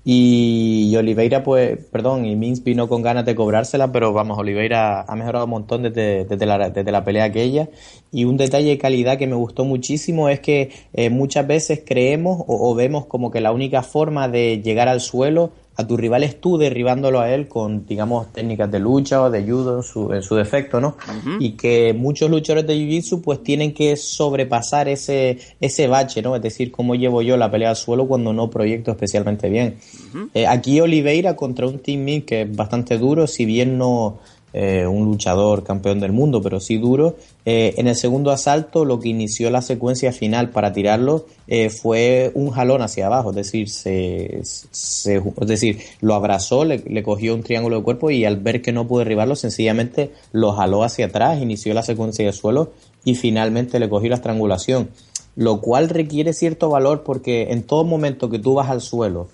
y, 0.04 0.88
y 0.90 0.96
Oliveira, 0.96 1.42
pues, 1.44 1.78
perdón, 1.92 2.24
y 2.24 2.34
Mins 2.34 2.64
vino 2.64 2.88
con 2.88 3.02
ganas 3.02 3.26
de 3.26 3.34
cobrársela, 3.34 3.92
pero 3.92 4.14
vamos, 4.14 4.38
Oliveira 4.38 5.02
ha 5.02 5.14
mejorado 5.16 5.44
un 5.44 5.50
montón 5.50 5.82
desde, 5.82 6.24
desde, 6.24 6.46
la, 6.46 6.70
desde 6.70 6.90
la 6.90 7.04
pelea 7.04 7.24
aquella 7.24 7.68
y 8.10 8.24
un 8.24 8.38
detalle 8.38 8.70
de 8.70 8.78
calidad 8.78 9.18
que 9.18 9.26
me 9.26 9.34
gustó 9.34 9.66
muchísimo 9.66 10.30
es 10.30 10.40
que 10.40 10.70
eh, 10.94 11.10
muchas 11.10 11.46
veces 11.46 11.82
creemos 11.84 12.40
o, 12.46 12.70
o 12.70 12.74
vemos 12.74 13.04
como 13.04 13.30
que 13.30 13.42
la 13.42 13.52
única 13.52 13.82
forma 13.82 14.28
de 14.28 14.62
llegar 14.64 14.88
al 14.88 15.02
suelo 15.02 15.50
a 15.80 15.86
tu 15.86 15.96
rival 15.96 16.24
es 16.24 16.40
tú 16.40 16.58
derribándolo 16.58 17.20
a 17.20 17.32
él 17.32 17.46
con, 17.46 17.86
digamos, 17.86 18.32
técnicas 18.32 18.68
de 18.68 18.80
lucha 18.80 19.22
o 19.22 19.30
de 19.30 19.44
judo 19.44 19.76
en 19.76 19.82
su, 19.84 20.12
en 20.12 20.22
su 20.24 20.34
defecto, 20.34 20.80
¿no? 20.80 20.96
Y 21.38 21.52
que 21.52 21.94
muchos 21.96 22.28
luchadores 22.28 22.66
de 22.66 22.74
Jiu-Jitsu 22.74 23.22
pues 23.22 23.44
tienen 23.44 23.72
que 23.72 23.96
sobrepasar 23.96 24.88
ese, 24.88 25.38
ese 25.60 25.86
bache, 25.86 26.20
¿no? 26.20 26.34
Es 26.34 26.42
decir, 26.42 26.72
cómo 26.72 26.96
llevo 26.96 27.22
yo 27.22 27.36
la 27.36 27.48
pelea 27.48 27.70
al 27.70 27.76
suelo 27.76 28.08
cuando 28.08 28.32
no 28.32 28.50
proyecto 28.50 28.90
especialmente 28.90 29.48
bien. 29.48 29.76
Eh, 30.34 30.48
aquí 30.48 30.80
Oliveira 30.80 31.36
contra 31.36 31.68
un 31.68 31.78
Team 31.78 32.22
que 32.22 32.42
es 32.42 32.56
bastante 32.56 32.98
duro, 32.98 33.28
si 33.28 33.44
bien 33.44 33.78
no 33.78 34.18
eh, 34.52 34.86
un 34.86 35.04
luchador 35.04 35.62
campeón 35.62 36.00
del 36.00 36.12
mundo, 36.12 36.40
pero 36.40 36.60
sí 36.60 36.78
duro. 36.78 37.16
Eh, 37.44 37.74
en 37.76 37.86
el 37.86 37.96
segundo 37.96 38.30
asalto, 38.30 38.84
lo 38.84 38.98
que 38.98 39.08
inició 39.08 39.50
la 39.50 39.62
secuencia 39.62 40.12
final 40.12 40.50
para 40.50 40.72
tirarlo 40.72 41.26
eh, 41.46 41.70
fue 41.70 42.30
un 42.34 42.50
jalón 42.50 42.82
hacia 42.82 43.06
abajo, 43.06 43.30
es 43.30 43.36
decir, 43.36 43.68
se, 43.68 44.40
es 44.40 45.28
decir, 45.46 45.80
lo 46.00 46.14
abrazó, 46.14 46.64
le, 46.64 46.78
le 46.78 47.02
cogió 47.02 47.34
un 47.34 47.42
triángulo 47.42 47.76
de 47.76 47.82
cuerpo 47.82 48.10
y 48.10 48.24
al 48.24 48.38
ver 48.38 48.62
que 48.62 48.72
no 48.72 48.86
pudo 48.86 49.00
derribarlo, 49.00 49.36
sencillamente 49.36 50.12
lo 50.32 50.52
jaló 50.52 50.82
hacia 50.82 51.06
atrás, 51.06 51.40
inició 51.40 51.74
la 51.74 51.82
secuencia 51.82 52.24
de 52.24 52.32
suelo 52.32 52.72
y 53.04 53.14
finalmente 53.14 53.78
le 53.78 53.88
cogió 53.88 54.10
la 54.10 54.16
estrangulación, 54.16 54.90
lo 55.36 55.60
cual 55.60 55.88
requiere 55.88 56.32
cierto 56.32 56.70
valor 56.70 57.02
porque 57.02 57.48
en 57.50 57.62
todo 57.62 57.84
momento 57.84 58.28
que 58.28 58.38
tú 58.38 58.54
vas 58.54 58.70
al 58.70 58.80
suelo 58.80 59.28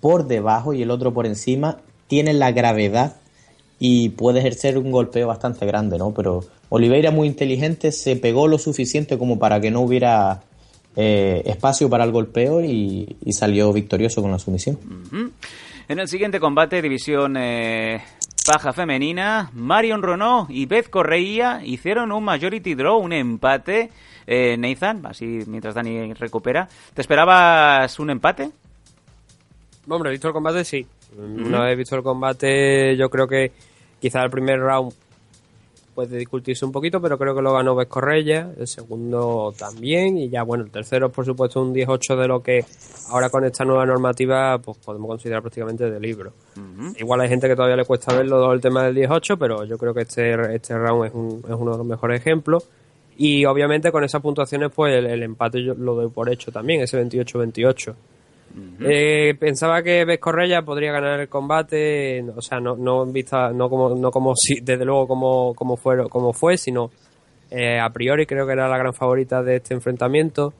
por 0.00 0.26
debajo 0.26 0.72
y 0.72 0.82
el 0.82 0.90
otro 0.90 1.12
por 1.12 1.26
encima, 1.26 1.78
tiene 2.08 2.32
la 2.32 2.50
gravedad 2.50 3.19
y 3.82 4.10
puede 4.10 4.40
ejercer 4.40 4.76
un 4.76 4.92
golpeo 4.92 5.26
bastante 5.26 5.64
grande, 5.64 5.96
¿no? 5.96 6.12
Pero 6.12 6.44
Oliveira 6.68 7.10
muy 7.10 7.26
inteligente, 7.26 7.90
se 7.90 8.14
pegó 8.14 8.46
lo 8.46 8.58
suficiente 8.58 9.16
como 9.16 9.38
para 9.38 9.58
que 9.58 9.70
no 9.70 9.80
hubiera 9.80 10.42
eh, 10.94 11.42
espacio 11.46 11.88
para 11.88 12.04
el 12.04 12.12
golpeo 12.12 12.62
y, 12.62 13.16
y 13.24 13.32
salió 13.32 13.72
victorioso 13.72 14.20
con 14.20 14.30
la 14.30 14.38
sumisión. 14.38 14.78
En 15.88 15.98
el 15.98 16.08
siguiente 16.08 16.38
combate, 16.38 16.82
división 16.82 17.38
eh, 17.38 18.02
paja 18.46 18.74
femenina, 18.74 19.50
Marion 19.54 20.02
Renault 20.02 20.50
y 20.50 20.66
Beth 20.66 20.90
Correia 20.90 21.62
hicieron 21.64 22.12
un 22.12 22.22
majority 22.22 22.74
draw, 22.74 22.98
un 22.98 23.14
empate. 23.14 23.90
Eh, 24.26 24.56
Nathan, 24.58 25.06
así 25.06 25.40
mientras 25.46 25.74
Dani 25.74 26.12
recupera. 26.12 26.68
¿Te 26.94 27.00
esperabas 27.00 27.98
un 27.98 28.10
empate? 28.10 28.50
Hombre, 29.88 30.10
he 30.10 30.12
visto 30.12 30.28
el 30.28 30.34
combate, 30.34 30.64
sí. 30.64 30.86
Una 31.16 31.64
vez 31.64 31.76
visto 31.76 31.96
el 31.96 32.02
combate, 32.02 32.96
yo 32.96 33.08
creo 33.08 33.26
que 33.26 33.50
quizá 34.00 34.22
el 34.24 34.30
primer 34.30 34.58
round 34.60 34.92
puede 35.94 36.16
discutirse 36.18 36.64
un 36.64 36.70
poquito, 36.72 37.00
pero 37.00 37.18
creo 37.18 37.34
que 37.34 37.42
lo 37.42 37.52
ganó 37.52 37.74
Vescorreya, 37.74 38.52
el 38.58 38.66
segundo 38.68 39.52
también, 39.58 40.16
y 40.16 40.28
ya 40.28 40.44
bueno, 40.44 40.64
el 40.64 40.70
tercero 40.70 41.08
es 41.08 41.12
por 41.12 41.24
supuesto 41.26 41.60
un 41.60 41.74
10-8 41.74 42.16
de 42.16 42.28
lo 42.28 42.42
que 42.42 42.64
ahora 43.08 43.28
con 43.28 43.44
esta 43.44 43.64
nueva 43.64 43.84
normativa 43.84 44.56
pues 44.58 44.78
podemos 44.78 45.08
considerar 45.08 45.42
prácticamente 45.42 45.90
de 45.90 46.00
libro. 46.00 46.32
Igual 46.98 47.20
hay 47.22 47.28
gente 47.28 47.48
que 47.48 47.56
todavía 47.56 47.76
le 47.76 47.84
cuesta 47.84 48.14
verlo 48.16 48.52
el 48.52 48.60
tema 48.60 48.84
del 48.84 48.96
10-8, 48.96 49.36
pero 49.38 49.64
yo 49.64 49.76
creo 49.78 49.92
que 49.92 50.02
este, 50.02 50.54
este 50.54 50.78
round 50.78 51.06
es, 51.06 51.12
un- 51.12 51.42
es 51.46 51.54
uno 51.58 51.72
de 51.72 51.78
los 51.78 51.86
mejores 51.86 52.20
ejemplos. 52.20 52.68
Y 53.18 53.44
obviamente 53.44 53.92
con 53.92 54.02
esas 54.04 54.22
puntuaciones 54.22 54.70
pues 54.74 54.94
el, 54.96 55.04
el 55.06 55.22
empate 55.24 55.62
yo 55.62 55.74
lo 55.74 55.94
doy 55.94 56.08
por 56.08 56.30
hecho 56.32 56.50
también, 56.52 56.80
ese 56.82 56.98
28-28. 57.04 57.94
Eh, 58.80 59.34
pensaba 59.38 59.82
que 59.82 60.04
Vescorreya 60.04 60.62
podría 60.62 60.92
ganar 60.92 61.20
el 61.20 61.28
combate, 61.28 62.24
o 62.34 62.42
sea, 62.42 62.60
no, 62.60 62.76
no 62.76 63.06
vista, 63.06 63.52
no 63.52 63.68
como, 63.68 63.94
no 63.94 64.10
como 64.10 64.34
si, 64.34 64.60
desde 64.60 64.84
luego 64.84 65.06
como, 65.06 65.54
como 65.54 65.76
fue, 65.76 66.08
como 66.08 66.32
fue, 66.32 66.56
sino 66.56 66.90
eh, 67.50 67.78
a 67.78 67.90
priori 67.90 68.26
creo 68.26 68.46
que 68.46 68.52
era 68.52 68.68
la 68.68 68.78
gran 68.78 68.94
favorita 68.94 69.42
de 69.42 69.56
este 69.56 69.74
enfrentamiento. 69.74 70.52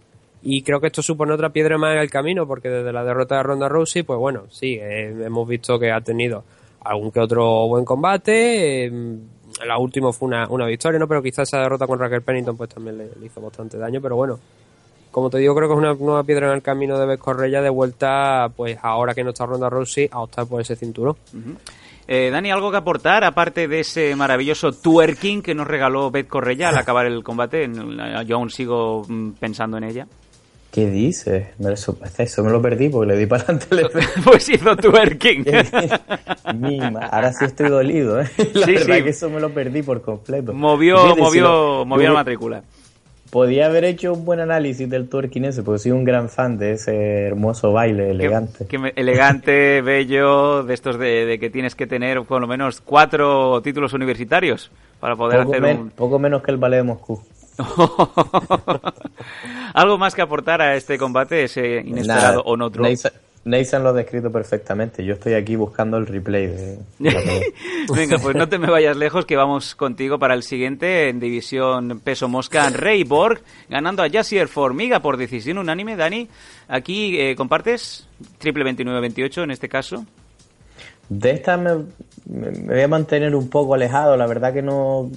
Y 0.42 0.62
creo 0.62 0.80
que 0.80 0.86
esto 0.86 1.02
supone 1.02 1.34
otra 1.34 1.50
piedra 1.50 1.76
más 1.76 1.94
en 1.94 2.00
el 2.00 2.10
camino, 2.10 2.46
porque 2.46 2.70
desde 2.70 2.92
la 2.92 3.04
derrota 3.04 3.36
de 3.36 3.42
Ronda 3.42 3.68
Rousey, 3.68 4.02
pues 4.04 4.18
bueno, 4.18 4.44
sí, 4.48 4.78
eh, 4.80 5.14
hemos 5.26 5.46
visto 5.46 5.78
que 5.78 5.90
ha 5.90 6.00
tenido 6.00 6.44
algún 6.82 7.10
que 7.10 7.20
otro 7.20 7.68
buen 7.68 7.84
combate. 7.84 8.86
eh, 8.86 9.18
la 9.66 9.78
última 9.78 10.12
fue 10.12 10.28
una, 10.28 10.48
una 10.48 10.66
victoria, 10.66 10.98
¿no? 10.98 11.06
Pero 11.08 11.22
quizás 11.22 11.48
esa 11.48 11.58
derrota 11.58 11.86
con 11.86 11.98
Raquel 11.98 12.22
Pennington 12.22 12.56
pues 12.56 12.70
también 12.70 12.96
le 12.96 13.26
hizo 13.26 13.40
bastante 13.40 13.76
daño, 13.76 14.00
pero 14.00 14.16
bueno, 14.16 14.38
como 15.10 15.30
te 15.30 15.38
digo, 15.38 15.54
creo 15.54 15.68
que 15.68 15.74
es 15.74 15.78
una 15.78 15.94
nueva 15.94 16.22
piedra 16.24 16.48
en 16.48 16.54
el 16.54 16.62
camino 16.62 16.98
de 16.98 17.06
Beth 17.06 17.20
Correia 17.20 17.60
de 17.62 17.70
vuelta, 17.70 18.48
pues 18.56 18.78
ahora 18.82 19.14
que 19.14 19.24
no 19.24 19.30
está 19.30 19.46
Ronda 19.46 19.68
Rousey, 19.68 20.08
a 20.12 20.20
optar 20.20 20.46
por 20.46 20.60
ese 20.60 20.76
cinturón. 20.76 21.16
Eh, 22.12 22.30
Dani, 22.32 22.50
¿algo 22.50 22.70
que 22.72 22.76
aportar 22.76 23.22
aparte 23.24 23.68
de 23.68 23.80
ese 23.80 24.16
maravilloso 24.16 24.72
twerking 24.72 25.42
que 25.42 25.54
nos 25.54 25.66
regaló 25.68 26.10
Beth 26.10 26.26
Correia 26.28 26.68
al 26.70 26.76
acabar 26.78 27.06
el 27.06 27.22
combate? 27.22 27.70
Yo 28.26 28.36
aún 28.36 28.50
sigo 28.50 29.04
mm, 29.08 29.30
pensando 29.38 29.76
en 29.78 29.84
ella. 29.84 30.06
¿Qué 30.72 30.88
dices? 30.88 31.48
Me- 31.58 31.72
Eso, 31.72 31.96
eso 32.18 32.44
me 32.44 32.50
lo 32.50 32.62
perdí 32.62 32.88
porque 32.88 33.12
le 33.12 33.18
di 33.18 33.26
para 33.26 33.42
adelante. 33.42 33.66
el 33.76 33.88
pues 34.24 34.48
hizo 34.48 34.76
twerking. 34.76 35.44
Mima, 36.54 37.06
ahora 37.06 37.32
sí 37.32 37.44
estoy 37.44 37.68
dolido, 37.68 38.20
¿eh? 38.20 38.30
La 38.54 38.66
Sí, 38.66 38.72
verdad 38.74 38.96
sí. 38.96 39.02
que 39.04 39.10
eso 39.10 39.30
me 39.30 39.40
lo 39.40 39.50
perdí 39.50 39.82
por 39.82 40.00
completo. 40.02 40.52
Movió, 40.52 40.96
Fíjate, 40.98 41.14
si 41.16 41.20
movió, 41.22 41.42
lo- 41.42 41.84
movió 41.84 42.08
la 42.08 42.14
matrícula. 42.14 42.62
Podía 43.30 43.66
haber 43.66 43.84
hecho 43.84 44.12
un 44.12 44.24
buen 44.24 44.40
análisis 44.40 44.88
del 44.90 45.08
twerking 45.08 45.44
ese, 45.46 45.62
porque 45.62 45.78
soy 45.78 45.92
un 45.92 46.04
gran 46.04 46.28
fan 46.28 46.58
de 46.58 46.72
ese 46.72 47.26
hermoso 47.26 47.72
baile 47.72 48.10
elegante. 48.10 48.66
Que 48.66 48.92
elegante, 48.96 49.80
bello, 49.82 50.62
de 50.64 50.74
estos 50.74 50.98
de, 50.98 51.26
de 51.26 51.38
que 51.38 51.50
tienes 51.50 51.74
que 51.74 51.86
tener 51.86 52.22
por 52.22 52.40
lo 52.40 52.46
menos 52.46 52.80
cuatro 52.80 53.60
títulos 53.62 53.92
universitarios 53.92 54.70
para 54.98 55.16
poder 55.16 55.40
poco, 55.44 55.50
hacer 55.52 55.62
men- 55.62 55.78
un... 55.78 55.90
poco 55.90 56.18
menos 56.18 56.42
que 56.42 56.50
el 56.50 56.56
ballet 56.56 56.78
de 56.78 56.82
Moscú. 56.84 57.22
Algo 59.74 59.98
más 59.98 60.14
que 60.14 60.22
aportar 60.22 60.62
a 60.62 60.76
este 60.76 60.98
combate, 60.98 61.44
ese 61.44 61.82
inesperado 61.84 62.38
Nada, 62.38 62.42
o 62.44 62.56
no. 62.56 62.70
Nathan, 63.42 63.82
lo 63.82 63.88
ha 63.88 63.92
descrito 63.94 64.30
perfectamente. 64.30 65.02
Yo 65.04 65.14
estoy 65.14 65.32
aquí 65.34 65.56
buscando 65.56 65.96
el 65.96 66.06
replay 66.06 66.46
de. 66.46 66.78
Venga, 67.94 68.18
pues 68.18 68.36
no 68.36 68.48
te 68.48 68.58
me 68.58 68.70
vayas 68.70 68.96
lejos, 68.96 69.24
que 69.24 69.34
vamos 69.36 69.74
contigo 69.74 70.18
para 70.18 70.34
el 70.34 70.42
siguiente 70.42 71.08
en 71.08 71.20
división 71.20 72.00
peso 72.00 72.28
mosca. 72.28 72.68
Rey 72.68 73.02
Borg 73.04 73.40
ganando 73.70 74.02
a 74.02 74.10
Jassier 74.10 74.46
Formiga 74.48 75.00
por 75.00 75.16
decisión 75.16 75.56
unánime. 75.58 75.96
Dani, 75.96 76.28
aquí 76.68 77.18
eh, 77.18 77.34
compartes 77.34 78.06
triple 78.38 78.64
29-28 78.64 79.44
en 79.44 79.50
este 79.52 79.68
caso. 79.70 80.04
De 81.08 81.30
esta 81.30 81.56
me, 81.56 81.70
me- 82.28 82.50
voy 82.50 82.80
a 82.82 82.88
mantener 82.88 83.34
un 83.34 83.48
poco 83.48 83.74
alejado, 83.74 84.16
la 84.18 84.26
verdad 84.26 84.52
que 84.52 84.62
no, 84.62 85.10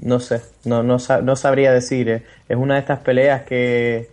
no 0.00 0.18
sé, 0.18 0.40
no, 0.64 0.82
no, 0.82 0.96
no 1.22 1.36
sabría 1.36 1.72
decir. 1.72 2.08
eh. 2.08 2.22
Es 2.48 2.56
una 2.56 2.74
de 2.74 2.80
estas 2.80 3.00
peleas 3.00 3.42
que, 3.42 4.08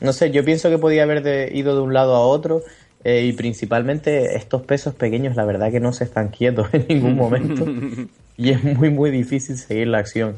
no 0.00 0.12
sé, 0.12 0.30
yo 0.30 0.44
pienso 0.44 0.70
que 0.70 0.78
podía 0.78 1.02
haber 1.04 1.22
de- 1.22 1.50
ido 1.54 1.74
de 1.74 1.80
un 1.82 1.92
lado 1.94 2.14
a 2.16 2.20
otro 2.20 2.62
eh, 3.04 3.24
y 3.24 3.32
principalmente 3.32 4.36
estos 4.36 4.62
pesos 4.62 4.94
pequeños, 4.94 5.36
la 5.36 5.44
verdad 5.44 5.70
que 5.70 5.80
no 5.80 5.92
se 5.92 6.04
están 6.04 6.28
quietos 6.28 6.68
en 6.72 6.86
ningún 6.88 7.16
momento 7.16 7.64
y 8.36 8.50
es 8.50 8.62
muy 8.62 8.90
muy 8.90 9.10
difícil 9.10 9.56
seguir 9.56 9.88
la 9.88 9.98
acción. 9.98 10.36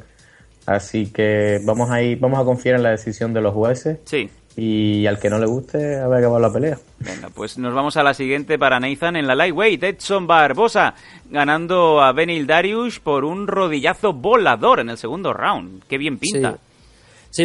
Así 0.66 1.06
que 1.06 1.60
vamos 1.64 1.90
a 1.90 2.02
ir, 2.02 2.18
vamos 2.20 2.38
a 2.38 2.44
confiar 2.44 2.76
en 2.76 2.84
la 2.84 2.90
decisión 2.90 3.34
de 3.34 3.40
los 3.40 3.52
jueces 3.52 3.98
Sí. 4.04 4.30
y 4.56 5.06
al 5.06 5.18
que 5.18 5.28
no 5.28 5.40
le 5.40 5.46
guste 5.46 5.96
habrá 5.98 6.18
acabado 6.18 6.38
la 6.38 6.52
pelea. 6.52 6.78
Venga, 7.00 7.30
pues 7.34 7.58
nos 7.58 7.74
vamos 7.74 7.96
a 7.96 8.04
la 8.04 8.14
siguiente 8.14 8.60
para 8.60 8.78
Nathan 8.78 9.16
en 9.16 9.26
la 9.26 9.34
lightweight. 9.34 9.82
Edson 9.82 10.28
Barbosa 10.28 10.94
ganando 11.30 12.00
a 12.00 12.12
Benil 12.12 12.46
Darius 12.46 13.00
por 13.00 13.24
un 13.24 13.48
rodillazo 13.48 14.12
volador 14.12 14.78
en 14.78 14.90
el 14.90 14.98
segundo 14.98 15.32
round. 15.32 15.82
Qué 15.88 15.98
bien 15.98 16.18
pinta. 16.18 16.52
Sí, 16.52 16.56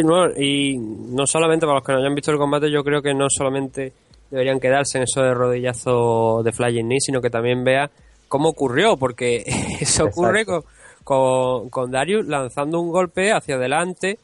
no, 0.02 0.30
y 0.36 0.76
no 0.78 1.26
solamente 1.26 1.66
para 1.66 1.78
los 1.78 1.84
que 1.84 1.92
no 1.92 1.98
hayan 1.98 2.14
visto 2.14 2.30
el 2.30 2.38
combate, 2.38 2.70
yo 2.70 2.84
creo 2.84 3.00
que 3.00 3.14
no 3.14 3.26
solamente 3.28 3.92
deberían 4.30 4.60
quedarse 4.60 4.98
en 4.98 5.04
eso 5.04 5.22
de 5.22 5.32
rodillazo 5.32 6.42
de 6.44 6.52
Flying 6.52 6.86
Knee, 6.86 7.00
sino 7.00 7.20
que 7.20 7.30
también 7.30 7.64
vea 7.64 7.90
cómo 8.28 8.50
ocurrió, 8.50 8.96
porque 8.96 9.44
eso 9.80 10.04
ocurre 10.04 10.44
con, 10.44 10.62
con, 11.04 11.70
con 11.70 11.90
Darius 11.90 12.26
lanzando 12.26 12.80
un 12.80 12.90
golpe 12.90 13.32
hacia 13.32 13.54
adelante 13.54 14.18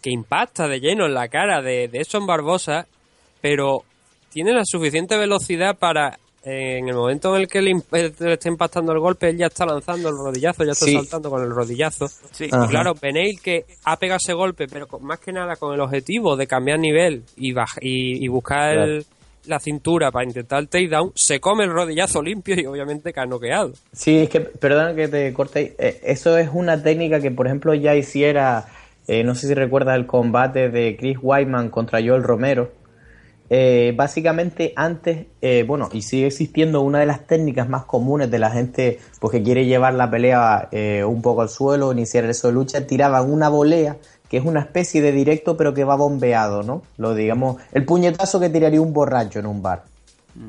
que 0.00 0.10
impacta 0.10 0.68
de 0.68 0.80
lleno 0.80 1.06
en 1.06 1.14
la 1.14 1.28
cara 1.28 1.60
de, 1.60 1.88
de 1.88 1.98
Edson 1.98 2.26
Barbosa, 2.26 2.86
pero 3.40 3.82
tiene 4.30 4.52
la 4.52 4.64
suficiente 4.64 5.16
velocidad 5.16 5.76
para, 5.76 6.18
en 6.44 6.88
el 6.88 6.94
momento 6.94 7.34
en 7.34 7.42
el 7.42 7.48
que 7.48 7.60
le, 7.60 7.72
eh, 7.72 8.12
le 8.18 8.32
está 8.34 8.48
impactando 8.48 8.92
el 8.92 9.00
golpe, 9.00 9.28
él 9.28 9.36
ya 9.36 9.46
está 9.46 9.66
lanzando 9.66 10.08
el 10.08 10.16
rodillazo, 10.16 10.64
ya 10.64 10.72
está 10.72 10.86
Sí. 10.86 10.94
saltando 10.94 11.30
con 11.30 11.42
el 11.42 11.50
rodillazo. 11.50 12.06
Sí. 12.30 12.44
Y 12.46 12.66
claro, 12.68 12.94
Beneil 13.00 13.40
que 13.40 13.64
ha 13.84 13.96
pegado 13.98 14.18
ese 14.22 14.32
golpe, 14.32 14.66
pero 14.68 14.86
con- 14.86 15.04
más 15.04 15.18
que 15.20 15.32
nada 15.32 15.56
con 15.56 15.74
el 15.74 15.80
objetivo 15.80 16.36
de 16.36 16.46
cambiar 16.46 16.78
nivel 16.78 17.24
y, 17.36 17.52
baj- 17.52 17.78
y, 17.80 18.24
y 18.24 18.28
buscar 18.28 18.74
Claro. 18.74 18.92
el- 18.92 19.06
la 19.46 19.60
cintura 19.60 20.10
para 20.10 20.26
intentar 20.26 20.58
el 20.60 20.68
takedown, 20.68 21.10
se 21.14 21.40
come 21.40 21.64
el 21.64 21.70
rodillazo 21.72 22.20
limpio 22.22 22.54
y 22.60 22.66
obviamente 22.66 23.12
cae 23.14 23.26
noqueado. 23.26 23.72
Sí, 23.92 24.18
es 24.18 24.28
que, 24.28 24.40
perdona 24.40 24.94
que 24.94 25.08
te 25.08 25.32
corte. 25.32 25.74
Eh, 25.78 26.00
eso 26.04 26.36
es 26.36 26.50
una 26.52 26.82
técnica 26.82 27.18
que, 27.20 27.30
por 27.30 27.46
ejemplo, 27.46 27.72
ya 27.74 27.94
hiciera, 27.94 28.66
eh, 29.06 29.24
no 29.24 29.34
sé 29.34 29.46
si 29.48 29.54
recuerdas 29.54 29.96
el 29.96 30.06
combate 30.06 30.68
de 30.68 30.96
Chris 30.98 31.16
Weidman 31.22 31.70
contra 31.70 32.00
Joel 32.00 32.24
Romero. 32.24 32.70
Eh, 33.50 33.94
básicamente 33.96 34.74
antes, 34.76 35.26
eh, 35.40 35.64
bueno, 35.66 35.88
y 35.92 36.02
sigue 36.02 36.26
existiendo 36.26 36.82
una 36.82 37.00
de 37.00 37.06
las 37.06 37.26
técnicas 37.26 37.68
más 37.68 37.84
comunes 37.84 38.30
de 38.30 38.38
la 38.38 38.50
gente 38.50 38.98
pues, 39.20 39.32
que 39.32 39.42
quiere 39.42 39.64
llevar 39.64 39.94
la 39.94 40.10
pelea 40.10 40.68
eh, 40.70 41.02
un 41.04 41.22
poco 41.22 41.40
al 41.42 41.48
suelo, 41.48 41.92
iniciar 41.92 42.24
eso 42.26 42.48
de 42.48 42.54
lucha, 42.54 42.86
tiraban 42.86 43.30
una 43.30 43.48
volea 43.48 43.96
que 44.28 44.36
es 44.36 44.44
una 44.44 44.60
especie 44.60 45.00
de 45.00 45.12
directo 45.12 45.56
pero 45.56 45.72
que 45.72 45.84
va 45.84 45.96
bombeado, 45.96 46.62
¿no? 46.62 46.82
Lo 46.98 47.14
digamos, 47.14 47.56
el 47.72 47.86
puñetazo 47.86 48.38
que 48.38 48.50
tiraría 48.50 48.82
un 48.82 48.92
borracho 48.92 49.38
en 49.38 49.46
un 49.46 49.62
bar. 49.62 49.84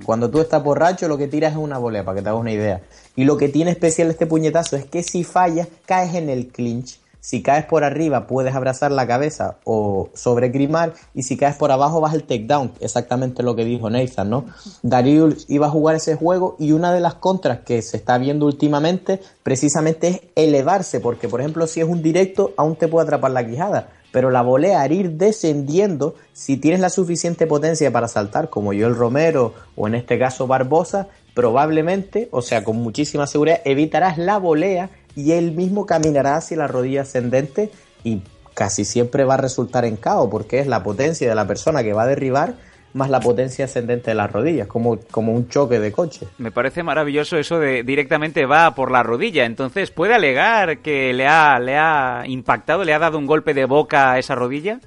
Cuando 0.05 0.29
tú 0.29 0.39
estás 0.39 0.63
borracho, 0.63 1.07
lo 1.07 1.17
que 1.17 1.27
tiras 1.27 1.53
es 1.53 1.57
una 1.57 1.79
volea, 1.79 2.03
para 2.03 2.17
que 2.17 2.21
te 2.21 2.29
hagas 2.29 2.41
una 2.41 2.51
idea. 2.51 2.81
Y 3.15 3.23
lo 3.23 3.37
que 3.37 3.49
tiene 3.49 3.71
especial 3.71 4.09
este 4.09 4.27
puñetazo 4.27 4.75
es 4.75 4.85
que 4.85 5.01
si 5.01 5.23
fallas, 5.23 5.67
caes 5.85 6.13
en 6.13 6.29
el 6.29 6.47
clinch. 6.49 6.99
Si 7.21 7.41
caes 7.41 7.65
por 7.65 7.83
arriba, 7.83 8.27
puedes 8.27 8.55
abrazar 8.55 8.91
la 8.91 9.05
cabeza 9.05 9.57
o 9.65 10.09
sobregrimar. 10.13 10.93
Y 11.13 11.23
si 11.23 11.37
caes 11.37 11.55
por 11.55 11.71
abajo, 11.71 12.01
vas 12.01 12.13
al 12.13 12.23
takedown. 12.23 12.71
Exactamente 12.79 13.43
lo 13.43 13.55
que 13.55 13.65
dijo 13.65 13.89
Nathan, 13.89 14.29
¿no? 14.29 14.45
Darius 14.83 15.45
iba 15.49 15.67
a 15.67 15.69
jugar 15.69 15.95
ese 15.95 16.15
juego 16.15 16.55
y 16.59 16.71
una 16.71 16.93
de 16.93 17.01
las 17.01 17.15
contras 17.15 17.59
que 17.59 17.81
se 17.81 17.97
está 17.97 18.17
viendo 18.17 18.45
últimamente, 18.45 19.19
precisamente 19.43 20.07
es 20.07 20.21
elevarse. 20.35 20.99
Porque, 20.99 21.27
por 21.27 21.41
ejemplo, 21.41 21.67
si 21.67 21.81
es 21.81 21.87
un 21.87 22.01
directo, 22.01 22.53
aún 22.57 22.75
te 22.75 22.87
puede 22.87 23.03
atrapar 23.03 23.31
la 23.31 23.45
quijada 23.45 23.89
pero 24.11 24.31
la 24.31 24.41
volea 24.41 24.81
al 24.81 24.91
ir 24.91 25.11
descendiendo, 25.11 26.15
si 26.33 26.57
tienes 26.57 26.79
la 26.79 26.89
suficiente 26.89 27.47
potencia 27.47 27.91
para 27.91 28.07
saltar, 28.07 28.49
como 28.49 28.73
yo 28.73 28.87
el 28.87 28.95
Romero 28.95 29.53
o 29.75 29.87
en 29.87 29.95
este 29.95 30.17
caso 30.17 30.47
Barbosa, 30.47 31.07
probablemente, 31.33 32.27
o 32.31 32.41
sea, 32.41 32.63
con 32.63 32.77
muchísima 32.77 33.27
seguridad, 33.27 33.61
evitarás 33.65 34.17
la 34.17 34.37
volea 34.37 34.89
y 35.15 35.33
él 35.33 35.51
mismo 35.51 35.85
caminará 35.85 36.37
hacia 36.37 36.57
la 36.57 36.67
rodilla 36.67 37.01
ascendente 37.01 37.71
y 38.03 38.21
casi 38.53 38.85
siempre 38.85 39.23
va 39.23 39.35
a 39.35 39.37
resultar 39.37 39.85
en 39.85 39.95
caos, 39.95 40.29
porque 40.29 40.59
es 40.59 40.67
la 40.67 40.83
potencia 40.83 41.29
de 41.29 41.35
la 41.35 41.47
persona 41.47 41.83
que 41.83 41.93
va 41.93 42.03
a 42.03 42.07
derribar 42.07 42.55
más 42.93 43.09
la 43.09 43.19
potencia 43.19 43.65
ascendente 43.65 44.11
de 44.11 44.15
las 44.15 44.31
rodillas, 44.31 44.67
como, 44.67 44.99
como 45.11 45.33
un 45.33 45.47
choque 45.47 45.79
de 45.79 45.91
coche. 45.91 46.27
Me 46.37 46.51
parece 46.51 46.83
maravilloso 46.83 47.37
eso 47.37 47.59
de 47.59 47.83
directamente 47.83 48.45
va 48.45 48.73
por 48.73 48.91
la 48.91 49.03
rodilla. 49.03 49.45
Entonces, 49.45 49.91
¿puede 49.91 50.15
alegar 50.15 50.79
que 50.79 51.13
le 51.13 51.27
ha, 51.27 51.59
le 51.59 51.77
ha 51.77 52.23
impactado, 52.25 52.83
le 52.83 52.93
ha 52.93 52.99
dado 52.99 53.17
un 53.17 53.27
golpe 53.27 53.53
de 53.53 53.65
boca 53.65 54.13
a 54.13 54.19
esa 54.19 54.35
rodilla? 54.35 54.79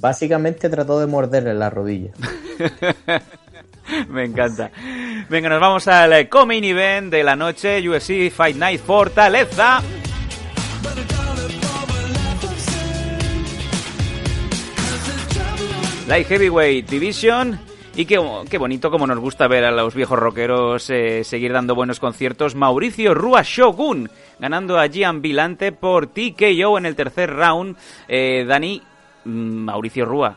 Básicamente 0.00 0.68
trató 0.68 1.00
de 1.00 1.06
morderle 1.06 1.54
la 1.54 1.70
rodilla. 1.70 2.12
Me 4.08 4.24
encanta. 4.24 4.70
Venga, 5.28 5.48
nos 5.48 5.60
vamos 5.60 5.88
al 5.88 6.12
eh, 6.12 6.28
co-main 6.28 6.64
event 6.64 7.10
de 7.10 7.22
la 7.22 7.36
noche, 7.36 7.88
UFC 7.88 8.30
Fight 8.30 8.56
Night 8.56 8.80
Fortaleza. 8.80 9.82
Light 16.06 16.26
Heavyweight 16.28 16.90
Division. 16.90 17.58
Y 17.94 18.06
qué, 18.06 18.18
qué 18.48 18.56
bonito 18.56 18.90
como 18.90 19.06
nos 19.06 19.18
gusta 19.18 19.46
ver 19.48 19.64
a 19.64 19.70
los 19.70 19.94
viejos 19.94 20.18
rockeros 20.18 20.88
eh, 20.88 21.24
seguir 21.24 21.52
dando 21.52 21.74
buenos 21.74 22.00
conciertos. 22.00 22.54
Mauricio 22.54 23.12
Rua 23.12 23.42
Shogun 23.42 24.10
ganando 24.38 24.78
a 24.78 24.88
Gian 24.88 25.20
Vilante 25.20 25.72
por 25.72 26.06
TKO 26.06 26.78
en 26.78 26.86
el 26.86 26.96
tercer 26.96 27.30
round. 27.34 27.76
Eh, 28.08 28.46
Dani, 28.46 28.80
mm, 29.24 29.30
Mauricio 29.30 30.06
Rua, 30.06 30.36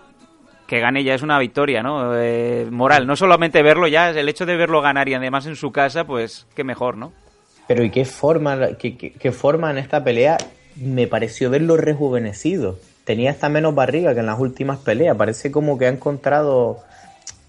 que 0.68 0.80
gane 0.80 1.04
ya 1.04 1.14
es 1.14 1.22
una 1.22 1.40
victoria, 1.40 1.84
¿no? 1.84 2.18
Eh, 2.18 2.68
moral, 2.72 3.06
no 3.06 3.16
solamente 3.16 3.62
verlo 3.62 3.88
ya, 3.88 4.10
el 4.10 4.30
hecho 4.30 4.46
de 4.46 4.56
verlo 4.56 4.82
ganar 4.82 5.08
y 5.08 5.14
además 5.14 5.46
en 5.46 5.56
su 5.56 5.72
casa, 5.72 6.06
pues 6.06 6.48
qué 6.56 6.64
mejor, 6.64 6.98
¿no? 6.98 7.12
Pero 7.68 7.84
¿y 7.84 7.90
qué 7.90 8.06
forma, 8.06 8.58
qué, 8.78 9.32
forma 9.32 9.72
en 9.72 9.78
esta 9.78 10.04
pelea? 10.04 10.38
Me 10.76 11.08
pareció 11.08 11.50
verlo 11.50 11.78
rejuvenecido. 11.78 12.80
Tenía 13.04 13.32
hasta 13.32 13.50
menos 13.50 13.74
barriga 13.74 14.14
que 14.14 14.20
en 14.20 14.28
las 14.28 14.40
últimas 14.40 14.80
peleas. 14.80 15.18
Parece 15.18 15.52
como 15.52 15.78
que 15.78 15.86
ha 15.86 15.90
encontrado 15.90 16.84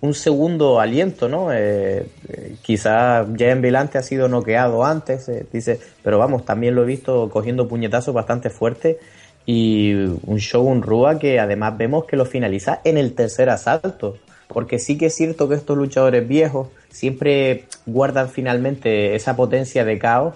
un 0.01 0.15
segundo 0.15 0.81
aliento, 0.81 1.29
¿no? 1.29 1.53
Eh, 1.53 2.07
eh, 2.29 2.57
quizás 2.63 3.27
ya 3.35 3.51
en 3.51 3.63
Vilante 3.63 3.99
ha 3.99 4.03
sido 4.03 4.29
noqueado 4.29 4.85
antes, 4.85 5.29
eh, 5.29 5.47
dice, 5.53 5.81
pero 6.03 6.19
vamos, 6.19 6.45
también 6.45 6.75
lo 6.75 6.83
he 6.83 6.87
visto 6.87 7.29
cogiendo 7.31 7.67
puñetazos 7.67 8.15
bastante 8.15 8.51
fuertes 8.51 8.97
y 9.47 9.95
un 9.95 10.39
show, 10.39 10.67
un 10.67 10.83
Rúa 10.83 11.19
que 11.19 11.39
además 11.39 11.79
vemos 11.79 12.05
que 12.05 12.17
lo 12.17 12.25
finaliza 12.25 12.81
en 12.85 12.99
el 12.99 13.15
tercer 13.15 13.49
asalto. 13.49 14.17
Porque 14.49 14.79
sí 14.79 14.99
que 14.99 15.07
es 15.07 15.15
cierto 15.15 15.49
que 15.49 15.55
estos 15.55 15.77
luchadores 15.77 16.27
viejos 16.27 16.69
siempre 16.89 17.65
guardan 17.87 18.29
finalmente 18.29 19.15
esa 19.15 19.37
potencia 19.37 19.85
de 19.85 19.99
caos 19.99 20.35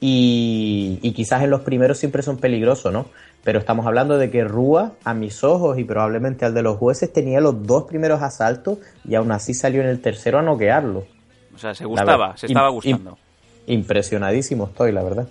y, 0.00 0.98
y 1.02 1.12
quizás 1.12 1.42
en 1.42 1.50
los 1.50 1.60
primeros 1.60 1.98
siempre 1.98 2.22
son 2.22 2.38
peligrosos, 2.38 2.92
¿no? 2.92 3.06
Pero 3.44 3.58
estamos 3.58 3.86
hablando 3.86 4.18
de 4.18 4.30
que 4.30 4.44
Rúa, 4.44 4.92
a 5.04 5.14
mis 5.14 5.42
ojos 5.42 5.78
y 5.78 5.84
probablemente 5.84 6.44
al 6.44 6.54
de 6.54 6.62
los 6.62 6.76
jueces, 6.76 7.12
tenía 7.12 7.40
los 7.40 7.66
dos 7.66 7.84
primeros 7.84 8.22
asaltos 8.22 8.78
y 9.04 9.16
aún 9.16 9.32
así 9.32 9.54
salió 9.54 9.82
en 9.82 9.88
el 9.88 10.00
tercero 10.00 10.38
a 10.38 10.42
noquearlo. 10.42 11.06
O 11.54 11.58
sea, 11.58 11.74
se 11.74 11.84
gustaba, 11.84 12.36
se 12.36 12.46
estaba 12.46 12.68
gustando. 12.68 13.18
Im- 13.66 13.74
impresionadísimo 13.78 14.64
estoy, 14.66 14.92
la 14.92 15.02
verdad. 15.02 15.28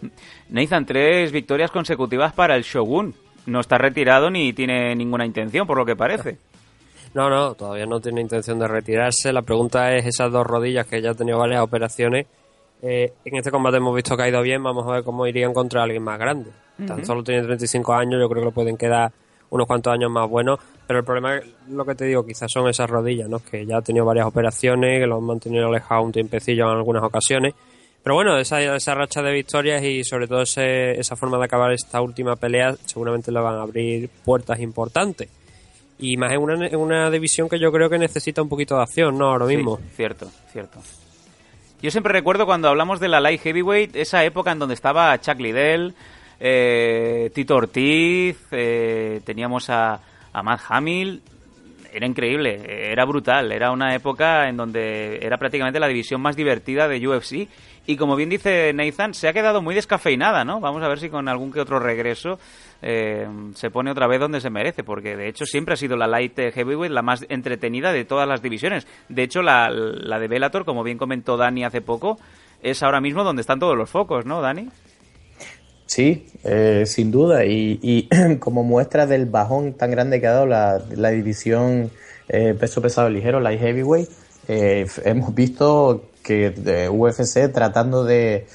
Nathan, 0.50 0.86
tres 0.86 1.32
victorias 1.32 1.72
consecutivas 1.72 2.34
para 2.34 2.56
el 2.56 2.64
Shogun. 2.64 3.14
No 3.48 3.60
está 3.60 3.78
retirado 3.78 4.30
ni 4.30 4.54
tiene 4.54 4.96
ninguna 4.96 5.26
intención, 5.26 5.66
por 5.68 5.78
lo 5.78 5.86
que 5.86 5.96
parece. 5.96 6.38
No, 7.14 7.30
no, 7.30 7.56
todavía 7.56 7.86
no 7.86 8.00
tiene 8.00 8.22
intención 8.22 8.58
de 8.58 8.70
retirarse. 8.70 9.34
La 9.34 9.42
pregunta 9.42 9.94
es 9.94 10.06
esas 10.06 10.32
dos 10.32 10.48
rodillas 10.48 10.88
que 10.88 11.02
ya 11.02 11.12
ha 11.12 11.14
tenido 11.14 11.38
varias 11.40 11.62
operaciones. 11.62 12.26
eh, 12.82 13.12
en 13.26 13.36
este 13.36 13.52
combate 13.52 13.76
hemos 13.78 13.94
visto 13.94 14.16
que 14.16 14.24
ha 14.24 14.30
ido 14.30 14.42
bien. 14.42 14.64
Vamos 14.64 14.88
a 14.88 14.94
ver 14.94 15.04
cómo 15.04 15.28
irían 15.28 15.54
contra 15.54 15.84
alguien 15.84 16.04
más 16.04 16.18
grande. 16.18 16.52
Tan 16.88 17.06
solo 17.06 17.22
tiene 17.22 17.42
35 17.44 17.94
años, 17.94 18.18
yo 18.18 18.30
creo 18.30 18.44
que 18.44 18.46
le 18.46 18.52
pueden 18.54 18.78
quedar 18.78 19.12
unos 19.50 19.68
cuantos 19.68 19.92
años 19.92 20.10
más 20.10 20.30
buenos. 20.30 20.58
Pero 20.88 21.00
el 21.00 21.06
problema 21.06 21.36
es 21.36 21.44
lo 21.70 21.84
que 21.84 21.96
te 21.96 22.06
digo, 22.06 22.26
quizás 22.26 22.50
son 22.50 22.70
esas 22.70 22.90
rodillas, 22.90 23.28
¿no? 23.28 23.40
Que 23.40 23.66
ya 23.66 23.80
ha 23.80 23.82
tenido 23.82 24.06
varias 24.06 24.26
operaciones, 24.26 25.02
que 25.02 25.06
lo 25.06 25.18
han 25.18 25.24
mantenido 25.26 25.68
alejado 25.68 26.04
un 26.04 26.14
tiempecillo 26.14 26.72
en 26.72 26.78
algunas 26.78 27.04
ocasiones. 27.04 27.54
Pero 28.04 28.16
bueno, 28.16 28.38
esa, 28.38 28.60
esa 28.76 28.96
racha 28.96 29.22
de 29.22 29.32
victorias 29.32 29.84
y 29.84 30.04
sobre 30.04 30.28
todo 30.28 30.42
ese- 30.42 31.00
esa 31.00 31.16
forma 31.16 31.38
de 31.38 31.46
acabar 31.46 31.72
esta 31.72 32.02
última 32.02 32.36
pelea 32.36 32.74
seguramente 32.86 33.32
le 33.32 33.40
van 33.40 33.56
a 33.56 33.62
abrir 33.62 34.10
puertas 34.26 34.60
importantes. 34.60 35.30
Y 36.00 36.18
más 36.18 36.32
en 36.32 36.40
una, 36.40 36.66
en 36.68 36.76
una 36.78 37.12
división 37.12 37.48
que 37.48 37.60
yo 37.60 37.72
creo 37.72 37.90
que 37.90 38.00
necesita 38.00 38.42
un 38.42 38.50
poquito 38.50 38.76
de 38.76 38.82
acción, 38.82 39.18
¿no? 39.20 39.30
Ahora 39.30 39.46
Sí, 39.48 39.56
mismo. 39.58 39.80
cierto, 39.96 40.32
cierto. 40.52 40.80
Yo 41.82 41.92
siempre 41.92 42.12
recuerdo 42.14 42.46
cuando 42.48 42.70
hablamos 42.70 43.00
de 43.00 43.08
la 43.08 43.20
Light 43.20 43.42
Heavyweight, 43.42 43.96
esa 43.96 44.24
época 44.24 44.52
en 44.52 44.58
donde 44.60 44.74
estaba 44.74 45.20
Chuck 45.22 45.40
Liddell, 45.40 45.94
eh, 46.40 47.30
Tito 47.36 47.56
Ortiz, 47.56 48.36
eh, 48.52 49.22
teníamos 49.24 49.70
a, 49.70 50.00
a 50.34 50.44
Matt 50.44 50.62
Hamill. 50.70 51.22
Era 51.94 52.08
increíble, 52.08 52.92
era 52.92 53.04
brutal. 53.06 53.52
Era 53.52 53.70
una 53.72 53.94
época 53.94 54.48
en 54.50 54.58
donde 54.58 55.20
era 55.22 55.38
prácticamente 55.38 55.80
la 55.80 55.88
división 55.88 56.22
más 56.22 56.36
divertida 56.36 56.88
de 56.88 57.06
UFC. 57.08 57.48
Y 57.88 57.98
como 57.98 58.16
bien 58.16 58.30
dice 58.30 58.72
Nathan, 58.74 59.14
se 59.14 59.28
ha 59.28 59.34
quedado 59.34 59.62
muy 59.62 59.74
descafeinada, 59.74 60.46
¿no? 60.46 60.60
Vamos 60.60 60.84
a 60.84 60.88
ver 60.88 61.00
si 61.00 61.10
con 61.10 61.28
algún 61.28 61.52
que 61.52 61.62
otro 61.62 61.80
regreso 61.80 62.38
eh, 62.82 63.28
se 63.56 63.72
pone 63.72 63.90
otra 63.90 64.08
vez 64.08 64.20
donde 64.20 64.40
se 64.40 64.52
merece, 64.52 64.84
porque 64.84 65.16
de 65.16 65.28
hecho 65.28 65.46
siempre 65.46 65.74
ha 65.74 65.78
sido 65.78 65.98
la 65.98 66.08
light 66.08 66.38
heavyweight 66.38 66.92
la 66.92 67.02
más 67.02 67.26
entretenida 67.30 67.92
de 67.92 68.06
todas 68.06 68.28
las 68.28 68.44
divisiones. 68.44 68.86
De 69.10 69.24
hecho, 69.24 69.42
la, 69.42 69.70
la 69.72 70.20
de 70.20 70.28
Bellator, 70.28 70.64
como 70.64 70.84
bien 70.84 71.00
comentó 71.00 71.38
Dani 71.38 71.64
hace 71.64 71.82
poco, 71.82 72.20
es 72.62 72.84
ahora 72.84 73.02
mismo 73.02 73.24
donde 73.24 73.42
están 73.42 73.60
todos 73.60 73.76
los 73.76 73.90
focos, 73.90 74.26
¿no, 74.26 74.42
Dani? 74.42 74.70
Sí, 75.88 76.28
eh, 76.44 76.84
sin 76.86 77.12
duda. 77.12 77.46
Y, 77.46 78.08
como 78.40 78.64
muestra 78.64 79.08
del 79.08 79.26
bajón 79.26 79.74
tan 79.74 79.90
grande 79.90 80.22
que 80.22 80.28
ha 80.28 80.34
dado 80.34 80.46
la, 80.46 80.80
la 80.96 81.10
división 81.10 81.90
eh, 82.30 82.56
peso 82.58 82.80
pesado 82.80 83.10
ligero, 83.10 83.40
la 83.40 83.52
heavyweight, 83.58 84.08
hemos 84.48 85.34
visto 85.34 86.11
que 86.24 86.52
de 86.52 86.90
UFC 86.90 87.52
tratando 87.52 88.04
de, 88.04 88.48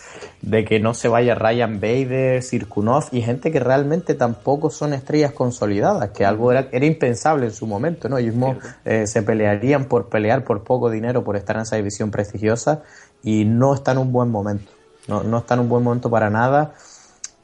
de 0.42 0.64
que 0.64 0.80
no 0.80 0.94
se 0.94 1.08
vaya 1.08 1.34
Ryan 1.34 1.80
Bader, 1.80 2.42
Sirkunov 2.42 3.04
y 3.12 3.22
gente 3.22 3.50
que 3.50 3.60
realmente 3.60 4.14
tampoco 4.14 4.70
son 4.70 4.92
estrellas 4.92 5.32
consolidadas, 5.32 6.10
que 6.10 6.24
algo 6.24 6.52
era, 6.52 6.68
era 6.72 6.86
impensable 6.86 7.46
en 7.46 7.52
su 7.52 7.66
momento, 7.66 8.08
¿no? 8.08 8.18
Ellos 8.18 8.34
mismos 8.34 8.56
eh, 8.84 9.06
se 9.06 9.22
pelearían 9.22 9.86
por 9.86 10.08
pelear 10.08 10.44
por 10.44 10.62
poco 10.62 10.90
dinero, 10.90 11.24
por 11.24 11.36
estar 11.36 11.56
en 11.56 11.62
esa 11.62 11.76
división 11.76 12.10
prestigiosa 12.10 12.82
y 13.22 13.44
no 13.44 13.74
está 13.74 13.92
en 13.92 13.98
un 13.98 14.12
buen 14.12 14.30
momento. 14.30 14.72
No, 15.08 15.22
no 15.22 15.38
está 15.38 15.54
en 15.54 15.60
un 15.60 15.68
buen 15.68 15.84
momento 15.84 16.10
para 16.10 16.30
nada 16.30 16.74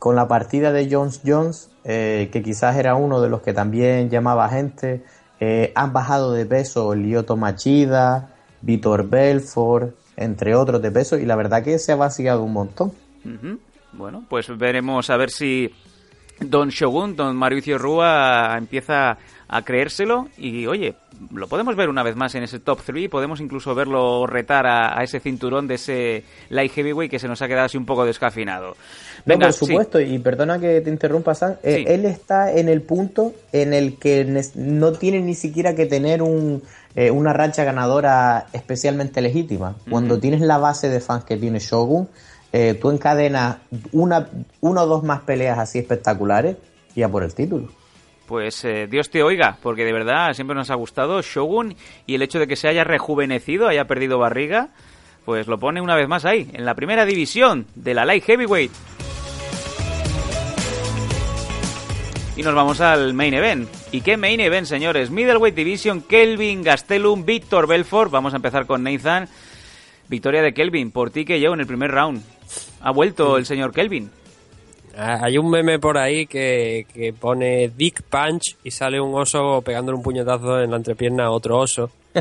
con 0.02 0.16
la 0.16 0.26
partida 0.26 0.72
de 0.72 0.88
Jones 0.90 1.20
Jones, 1.24 1.70
eh, 1.84 2.28
que 2.32 2.42
quizás 2.42 2.76
era 2.76 2.96
uno 2.96 3.20
de 3.20 3.28
los 3.28 3.40
que 3.40 3.52
también 3.52 4.10
llamaba 4.10 4.48
gente, 4.48 5.04
eh, 5.38 5.70
han 5.76 5.92
bajado 5.92 6.32
de 6.32 6.44
peso 6.44 6.92
Lioto 6.96 7.36
Machida, 7.36 8.30
Vitor 8.62 9.08
Belfort, 9.08 9.94
entre 10.16 10.54
otros 10.54 10.82
de 10.82 10.90
peso, 10.90 11.18
y 11.18 11.24
la 11.24 11.36
verdad 11.36 11.62
que 11.62 11.78
se 11.78 11.92
ha 11.92 11.96
vaciado 11.96 12.42
un 12.42 12.52
montón. 12.52 12.92
Bueno, 13.92 14.24
pues 14.28 14.56
veremos 14.56 15.10
a 15.10 15.16
ver 15.16 15.30
si 15.30 15.70
Don 16.40 16.70
Shogun, 16.70 17.14
Don 17.14 17.36
Mauricio 17.36 17.78
Rúa 17.78 18.56
empieza 18.56 19.18
a 19.54 19.60
creérselo 19.62 20.28
y 20.38 20.66
oye, 20.66 20.94
lo 21.30 21.46
podemos 21.46 21.76
ver 21.76 21.90
una 21.90 22.02
vez 22.02 22.16
más 22.16 22.34
en 22.34 22.42
ese 22.42 22.58
top 22.58 22.80
3, 22.86 23.10
podemos 23.10 23.38
incluso 23.38 23.74
verlo 23.74 24.26
retar 24.26 24.66
a, 24.66 24.98
a 24.98 25.04
ese 25.04 25.20
cinturón 25.20 25.68
de 25.68 25.74
ese 25.74 26.24
light 26.48 26.72
heavyweight 26.72 27.10
que 27.10 27.18
se 27.18 27.28
nos 27.28 27.42
ha 27.42 27.48
quedado 27.48 27.66
así 27.66 27.76
un 27.76 27.84
poco 27.84 28.06
descafinado. 28.06 28.68
No, 28.68 28.74
Venga, 29.26 29.46
por 29.48 29.52
sí. 29.52 29.66
supuesto, 29.66 30.00
y 30.00 30.18
perdona 30.20 30.58
que 30.58 30.80
te 30.80 30.88
interrumpa, 30.88 31.34
Sam, 31.34 31.56
eh, 31.62 31.76
Sí. 31.76 31.84
él 31.86 32.06
está 32.06 32.50
en 32.52 32.70
el 32.70 32.80
punto 32.80 33.34
en 33.52 33.74
el 33.74 33.98
que 33.98 34.24
no 34.54 34.92
tiene 34.92 35.20
ni 35.20 35.34
siquiera 35.34 35.74
que 35.74 35.84
tener 35.84 36.22
un, 36.22 36.62
eh, 36.96 37.10
una 37.10 37.34
racha 37.34 37.62
ganadora 37.64 38.46
especialmente 38.54 39.20
legítima. 39.20 39.76
Cuando 39.90 40.18
tienes 40.18 40.40
la 40.40 40.56
base 40.56 40.88
de 40.88 41.00
fans 41.00 41.24
que 41.24 41.36
tiene 41.36 41.58
Shogun, 41.58 42.08
eh, 42.54 42.72
tú 42.80 42.90
encadenas 42.90 43.58
una, 43.92 44.28
una 44.62 44.82
o 44.82 44.86
dos 44.86 45.02
más 45.04 45.20
peleas 45.20 45.58
así 45.58 45.78
espectaculares 45.78 46.56
y 46.94 47.02
a 47.02 47.08
por 47.10 47.22
el 47.22 47.34
título. 47.34 47.68
Pues 48.32 48.64
eh, 48.64 48.86
Dios 48.90 49.10
te 49.10 49.22
oiga, 49.22 49.58
porque 49.62 49.84
de 49.84 49.92
verdad 49.92 50.32
siempre 50.32 50.56
nos 50.56 50.70
ha 50.70 50.74
gustado 50.74 51.20
Shogun 51.20 51.76
y 52.06 52.14
el 52.14 52.22
hecho 52.22 52.38
de 52.38 52.46
que 52.46 52.56
se 52.56 52.66
haya 52.66 52.82
rejuvenecido, 52.82 53.68
haya 53.68 53.84
perdido 53.84 54.18
barriga, 54.18 54.70
pues 55.26 55.48
lo 55.48 55.58
pone 55.58 55.82
una 55.82 55.96
vez 55.96 56.08
más 56.08 56.24
ahí, 56.24 56.48
en 56.54 56.64
la 56.64 56.74
primera 56.74 57.04
división 57.04 57.66
de 57.74 57.92
la 57.92 58.06
Light 58.06 58.24
Heavyweight. 58.24 58.72
Y 62.34 62.42
nos 62.42 62.54
vamos 62.54 62.80
al 62.80 63.12
main 63.12 63.34
event. 63.34 63.68
¿Y 63.92 64.00
qué 64.00 64.16
main 64.16 64.40
event, 64.40 64.66
señores? 64.66 65.10
Middleweight 65.10 65.54
Division, 65.54 66.00
Kelvin 66.00 66.62
Gastelum, 66.62 67.26
Víctor 67.26 67.66
Belfort. 67.66 68.10
Vamos 68.10 68.32
a 68.32 68.36
empezar 68.36 68.64
con 68.64 68.82
Nathan. 68.82 69.28
Victoria 70.08 70.40
de 70.40 70.54
Kelvin 70.54 70.90
por 70.90 71.10
ti 71.10 71.26
que 71.26 71.38
yo 71.38 71.52
en 71.52 71.60
el 71.60 71.66
primer 71.66 71.90
round. 71.90 72.22
Ha 72.80 72.92
vuelto 72.92 73.36
el 73.36 73.44
señor 73.44 73.74
Kelvin. 73.74 74.10
Ah, 74.96 75.20
Hay 75.22 75.38
un 75.38 75.50
meme 75.50 75.78
por 75.78 75.96
ahí 75.98 76.26
que, 76.26 76.86
que 76.92 77.12
pone 77.12 77.70
Dick 77.76 78.02
Punch 78.02 78.56
y 78.64 78.70
sale 78.70 79.00
un 79.00 79.14
oso 79.18 79.62
pegándole 79.62 79.96
un 79.96 80.02
puñetazo 80.02 80.60
en 80.60 80.70
la 80.70 80.76
entrepierna 80.76 81.24
a 81.26 81.30
otro 81.30 81.58
oso. 81.58 81.90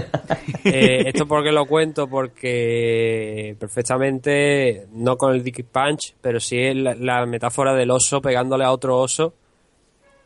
Eh, 0.63 1.03
esto 1.07 1.25
porque 1.27 1.51
lo 1.51 1.65
cuento 1.65 2.07
porque 2.07 3.55
perfectamente, 3.59 4.85
no 4.93 5.17
con 5.17 5.33
el 5.33 5.43
Dick 5.43 5.65
Punch, 5.65 6.13
pero 6.21 6.39
sí 6.39 6.73
la, 6.75 6.93
la 6.95 7.25
metáfora 7.25 7.73
del 7.73 7.89
oso 7.91 8.21
pegándole 8.21 8.63
a 8.63 8.71
otro 8.71 8.97
oso. 8.99 9.33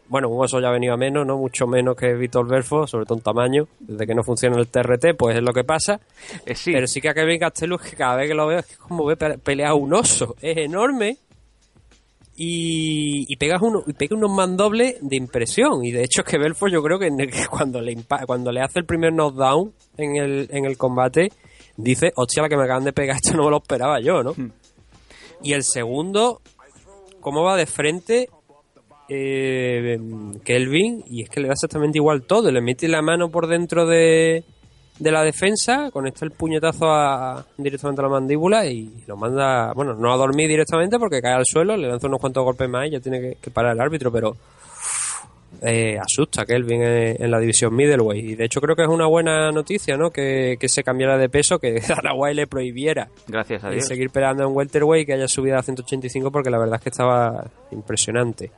Bueno, 0.07 0.29
un 0.29 0.43
oso 0.43 0.59
ya 0.59 0.67
ha 0.67 0.71
venido 0.71 0.93
a 0.93 0.97
menos, 0.97 1.25
¿no? 1.25 1.37
Mucho 1.37 1.65
menos 1.65 1.95
que 1.95 2.13
Víctor 2.13 2.47
Belfort, 2.47 2.87
sobre 2.89 3.05
todo 3.05 3.17
en 3.17 3.23
tamaño. 3.23 3.67
Desde 3.79 4.05
que 4.05 4.13
no 4.13 4.23
funciona 4.23 4.57
el 4.59 4.67
TRT, 4.67 5.15
pues 5.17 5.35
es 5.37 5.41
lo 5.41 5.51
que 5.53 5.63
pasa. 5.63 5.99
Eh, 6.45 6.53
sí. 6.53 6.71
Pero 6.73 6.85
sí 6.85 7.01
que 7.01 7.09
a 7.09 7.13
Kevin 7.15 7.39
Castellus, 7.39 7.81
que 7.81 7.95
cada 7.95 8.17
vez 8.17 8.27
que 8.27 8.35
lo 8.35 8.45
veo 8.45 8.59
es 8.59 8.77
como 8.77 9.05
ve 9.05 9.15
pe- 9.17 9.37
pelear 9.39 9.69
a 9.71 9.75
un 9.75 9.93
oso. 9.95 10.35
Es 10.41 10.57
enorme 10.57 11.17
y, 12.35 13.31
y 13.31 13.35
pegas 13.37 13.61
uno, 13.61 13.83
y 13.87 13.93
pega 13.93 14.15
unos 14.15 14.31
mandobles 14.31 14.97
de 15.01 15.15
impresión. 15.15 15.85
Y 15.85 15.91
de 15.91 16.03
hecho 16.03 16.21
es 16.21 16.27
que 16.27 16.37
Belfort 16.37 16.71
yo 16.71 16.81
creo 16.81 16.99
que, 16.99 17.09
cuando, 17.49 17.81
le 17.81 17.97
cuando 18.25 18.51
le 18.51 18.61
hace 18.61 18.79
el 18.79 18.85
primer 18.85 19.13
knockdown 19.13 19.73
en 19.97 20.15
el, 20.17 20.47
en 20.51 20.65
el 20.65 20.77
combate, 20.77 21.29
dice, 21.77 22.11
hostia, 22.15 22.43
la 22.43 22.49
que 22.49 22.57
me 22.57 22.63
acaban 22.63 22.83
de 22.83 22.93
pegar, 22.93 23.15
esto 23.23 23.37
no 23.37 23.45
me 23.45 23.51
lo 23.51 23.57
esperaba 23.57 23.99
yo, 24.01 24.23
¿no? 24.23 24.33
Y 25.41 25.53
el 25.53 25.63
segundo, 25.63 26.41
cómo 27.19 27.43
va 27.43 27.55
de 27.55 27.65
frente 27.65 28.29
eh, 29.07 29.99
Kelvin, 30.43 31.03
y 31.07 31.23
es 31.23 31.29
que 31.29 31.39
le 31.39 31.47
da 31.47 31.53
exactamente 31.53 31.99
igual 31.99 32.23
todo, 32.23 32.51
le 32.51 32.61
mete 32.61 32.87
la 32.87 33.01
mano 33.01 33.29
por 33.29 33.47
dentro 33.47 33.85
de, 33.85 34.43
de 34.99 35.11
la 35.11 35.23
defensa, 35.23 35.89
conecta 35.91 36.23
el 36.25 36.31
puñetazo 36.31 36.85
a- 36.89 37.45
directamente 37.57 38.01
a 38.01 38.03
la 38.03 38.09
mandíbula 38.09 38.65
y 38.65 39.03
lo 39.07 39.17
manda, 39.17 39.73
bueno, 39.73 39.93
no 39.93 40.13
a 40.13 40.17
dormir 40.17 40.47
directamente 40.47 40.97
porque 40.97 41.21
cae 41.21 41.33
al 41.33 41.45
suelo, 41.45 41.75
le 41.75 41.87
lanza 41.89 42.07
unos 42.07 42.19
cuantos 42.21 42.43
golpes 42.43 42.69
más 42.69 42.87
y 42.87 42.91
ya 42.91 42.99
tiene 42.99 43.19
que, 43.19 43.35
que 43.41 43.51
parar 43.51 43.73
el 43.73 43.81
árbitro, 43.81 44.09
pero 44.11 44.35
eh, 45.61 45.97
asusta 45.97 46.41
a 46.41 46.45
Kelvin 46.45 46.81
en, 46.81 47.23
en 47.23 47.31
la 47.31 47.39
división 47.39 47.73
middleweight 47.75 48.23
y 48.25 48.35
de 48.35 48.45
hecho 48.45 48.59
creo 48.59 48.75
que 48.75 48.81
es 48.83 48.87
una 48.89 49.05
buena 49.07 49.51
noticia, 49.51 49.95
¿no? 49.97 50.11
Que, 50.11 50.57
que 50.59 50.67
se 50.67 50.83
cambiara 50.83 51.17
de 51.17 51.29
peso, 51.29 51.59
que 51.59 51.81
Araguay 51.97 52.33
le 52.35 52.45
prohibiera 52.47 53.07
Gracias 53.27 53.63
a 53.63 53.69
el 53.69 53.75
Dios. 53.75 53.87
seguir 53.87 54.09
peleando 54.09 54.43
en 54.47 54.55
welterweight 54.55 55.07
que 55.07 55.13
haya 55.13 55.27
subido 55.27 55.57
a 55.57 55.63
185 55.63 56.29
porque 56.31 56.49
la 56.49 56.57
verdad 56.59 56.75
es 56.75 56.81
que 56.83 56.89
estaba 56.89 57.45
impresionante. 57.71 58.51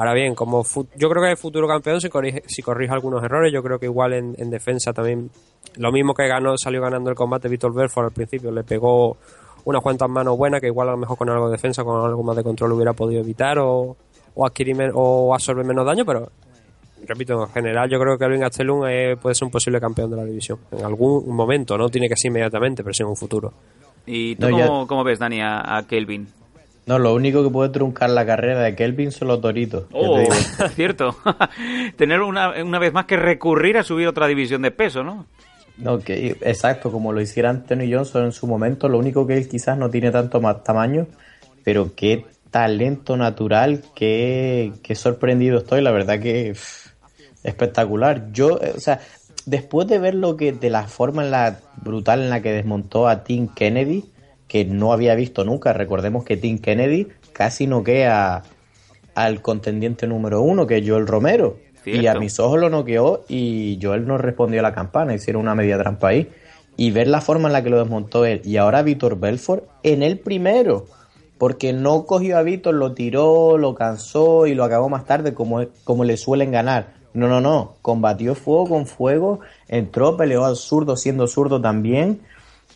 Ahora 0.00 0.14
bien, 0.14 0.34
como 0.34 0.64
fu- 0.64 0.86
yo 0.96 1.10
creo 1.10 1.22
que 1.22 1.30
el 1.32 1.36
futuro 1.36 1.68
campeón 1.68 2.00
si 2.00 2.08
corrige, 2.08 2.42
si 2.46 2.62
corrige 2.62 2.90
algunos 2.94 3.22
errores, 3.22 3.52
yo 3.52 3.62
creo 3.62 3.78
que 3.78 3.84
igual 3.84 4.14
en, 4.14 4.34
en 4.38 4.48
defensa 4.48 4.94
también 4.94 5.28
lo 5.76 5.92
mismo 5.92 6.14
que 6.14 6.26
ganó 6.26 6.56
salió 6.56 6.80
ganando 6.80 7.10
el 7.10 7.16
combate 7.16 7.48
Víctor 7.48 7.74
Belfort 7.74 8.06
al 8.06 8.12
principio, 8.14 8.50
le 8.50 8.64
pegó 8.64 9.18
unas 9.66 9.82
cuantas 9.82 10.08
manos 10.08 10.38
buenas 10.38 10.62
que 10.62 10.68
igual 10.68 10.88
a 10.88 10.92
lo 10.92 10.96
mejor 10.96 11.18
con 11.18 11.28
algo 11.28 11.48
de 11.48 11.52
defensa, 11.52 11.84
con 11.84 12.02
algo 12.02 12.22
más 12.22 12.34
de 12.34 12.42
control 12.42 12.72
hubiera 12.72 12.94
podido 12.94 13.20
evitar 13.20 13.58
o, 13.58 13.94
o 14.34 14.46
adquirir 14.46 14.74
o 14.94 15.34
absorber 15.34 15.66
menos 15.66 15.84
daño, 15.84 16.06
pero 16.06 16.30
repito, 17.06 17.42
en 17.44 17.50
general 17.50 17.90
yo 17.90 17.98
creo 18.00 18.16
que 18.16 18.24
Elvin 18.24 18.40
Gastelum 18.40 18.86
eh, 18.88 19.16
puede 19.20 19.34
ser 19.34 19.44
un 19.44 19.50
posible 19.52 19.80
campeón 19.80 20.10
de 20.10 20.16
la 20.16 20.24
división 20.24 20.58
en 20.70 20.82
algún 20.82 21.28
momento, 21.34 21.76
no 21.76 21.90
tiene 21.90 22.08
que 22.08 22.14
ser 22.16 22.30
inmediatamente, 22.30 22.82
pero 22.82 22.94
sí 22.94 23.02
en 23.02 23.08
un 23.10 23.16
futuro. 23.16 23.52
¿Y 24.06 24.36
tú 24.36 24.48
No, 24.48 24.58
ya- 24.58 24.66
cómo, 24.66 24.86
cómo 24.86 25.04
ves, 25.04 25.18
Dani, 25.18 25.42
a, 25.42 25.76
a 25.76 25.86
Kelvin? 25.86 26.26
No, 26.86 26.98
lo 26.98 27.14
único 27.14 27.42
que 27.44 27.50
puede 27.50 27.70
truncar 27.70 28.10
la 28.10 28.26
carrera 28.26 28.60
de 28.60 28.74
Kelvin 28.74 29.12
son 29.12 29.28
los 29.28 29.40
toritos. 29.40 29.84
Oh, 29.92 30.18
cierto. 30.74 31.16
Tener 31.96 32.20
una, 32.20 32.62
una 32.62 32.78
vez 32.78 32.92
más 32.92 33.04
que 33.04 33.16
recurrir 33.16 33.78
a 33.78 33.84
subir 33.84 34.08
otra 34.08 34.26
división 34.26 34.62
de 34.62 34.70
peso, 34.70 35.02
¿no? 35.02 35.26
No, 35.76 35.98
que, 35.98 36.36
exacto, 36.42 36.90
como 36.92 37.12
lo 37.12 37.20
hiciera 37.20 37.50
Anthony 37.50 37.90
Johnson 37.90 38.26
en 38.26 38.32
su 38.32 38.46
momento, 38.46 38.88
lo 38.88 38.98
único 38.98 39.26
que 39.26 39.36
él 39.36 39.48
quizás 39.48 39.78
no 39.78 39.88
tiene 39.88 40.10
tanto 40.10 40.40
más 40.40 40.62
tamaño, 40.62 41.06
pero 41.64 41.94
qué 41.94 42.26
talento 42.50 43.16
natural, 43.16 43.82
qué, 43.94 44.72
qué 44.82 44.94
sorprendido 44.94 45.58
estoy, 45.58 45.80
la 45.80 45.90
verdad 45.90 46.20
que 46.20 46.52
pff, 46.52 46.88
espectacular. 47.44 48.30
Yo, 48.32 48.60
eh, 48.60 48.74
o 48.76 48.80
sea, 48.80 49.00
después 49.46 49.88
de 49.88 49.98
ver 49.98 50.14
lo 50.14 50.36
que, 50.36 50.52
de 50.52 50.70
la 50.70 50.86
forma 50.86 51.24
en 51.24 51.30
la 51.30 51.60
brutal 51.76 52.20
en 52.20 52.30
la 52.30 52.42
que 52.42 52.52
desmontó 52.52 53.08
a 53.08 53.24
Tim 53.24 53.48
Kennedy, 53.48 54.04
que 54.50 54.64
no 54.64 54.92
había 54.92 55.14
visto 55.14 55.44
nunca, 55.44 55.72
recordemos 55.72 56.24
que 56.24 56.36
Tim 56.36 56.58
Kennedy 56.58 57.06
casi 57.32 57.68
noquea 57.68 58.42
al 59.14 59.42
contendiente 59.42 60.08
número 60.08 60.42
uno, 60.42 60.66
que 60.66 60.78
es 60.78 60.88
Joel 60.88 61.06
Romero. 61.06 61.58
Y 61.86 62.08
a 62.08 62.14
mis 62.14 62.40
ojos 62.40 62.58
lo 62.58 62.68
noqueó 62.68 63.24
y 63.28 63.78
Joel 63.80 64.08
no 64.08 64.18
respondió 64.18 64.58
a 64.58 64.64
la 64.64 64.74
campana, 64.74 65.14
hicieron 65.14 65.42
una 65.42 65.54
media 65.54 65.78
trampa 65.78 66.08
ahí. 66.08 66.28
Y 66.76 66.90
ver 66.90 67.06
la 67.06 67.20
forma 67.20 67.48
en 67.48 67.52
la 67.52 67.62
que 67.62 67.70
lo 67.70 67.78
desmontó 67.78 68.24
él. 68.24 68.42
Y 68.44 68.56
ahora 68.56 68.82
Víctor 68.82 69.20
Belfort 69.20 69.68
en 69.84 70.02
el 70.02 70.18
primero. 70.18 70.86
Porque 71.38 71.72
no 71.72 72.04
cogió 72.04 72.36
a 72.36 72.42
Víctor, 72.42 72.74
lo 72.74 72.92
tiró, 72.92 73.56
lo 73.56 73.76
cansó 73.76 74.48
y 74.48 74.56
lo 74.56 74.64
acabó 74.64 74.88
más 74.88 75.04
tarde 75.04 75.32
como, 75.32 75.64
como 75.84 76.02
le 76.02 76.16
suelen 76.16 76.50
ganar. 76.50 76.94
No, 77.14 77.28
no, 77.28 77.40
no. 77.40 77.76
Combatió 77.82 78.34
fuego 78.34 78.68
con 78.68 78.86
fuego, 78.86 79.38
entró, 79.68 80.16
peleó 80.16 80.44
al 80.44 80.56
zurdo 80.56 80.96
siendo 80.96 81.28
zurdo 81.28 81.60
también. 81.60 82.22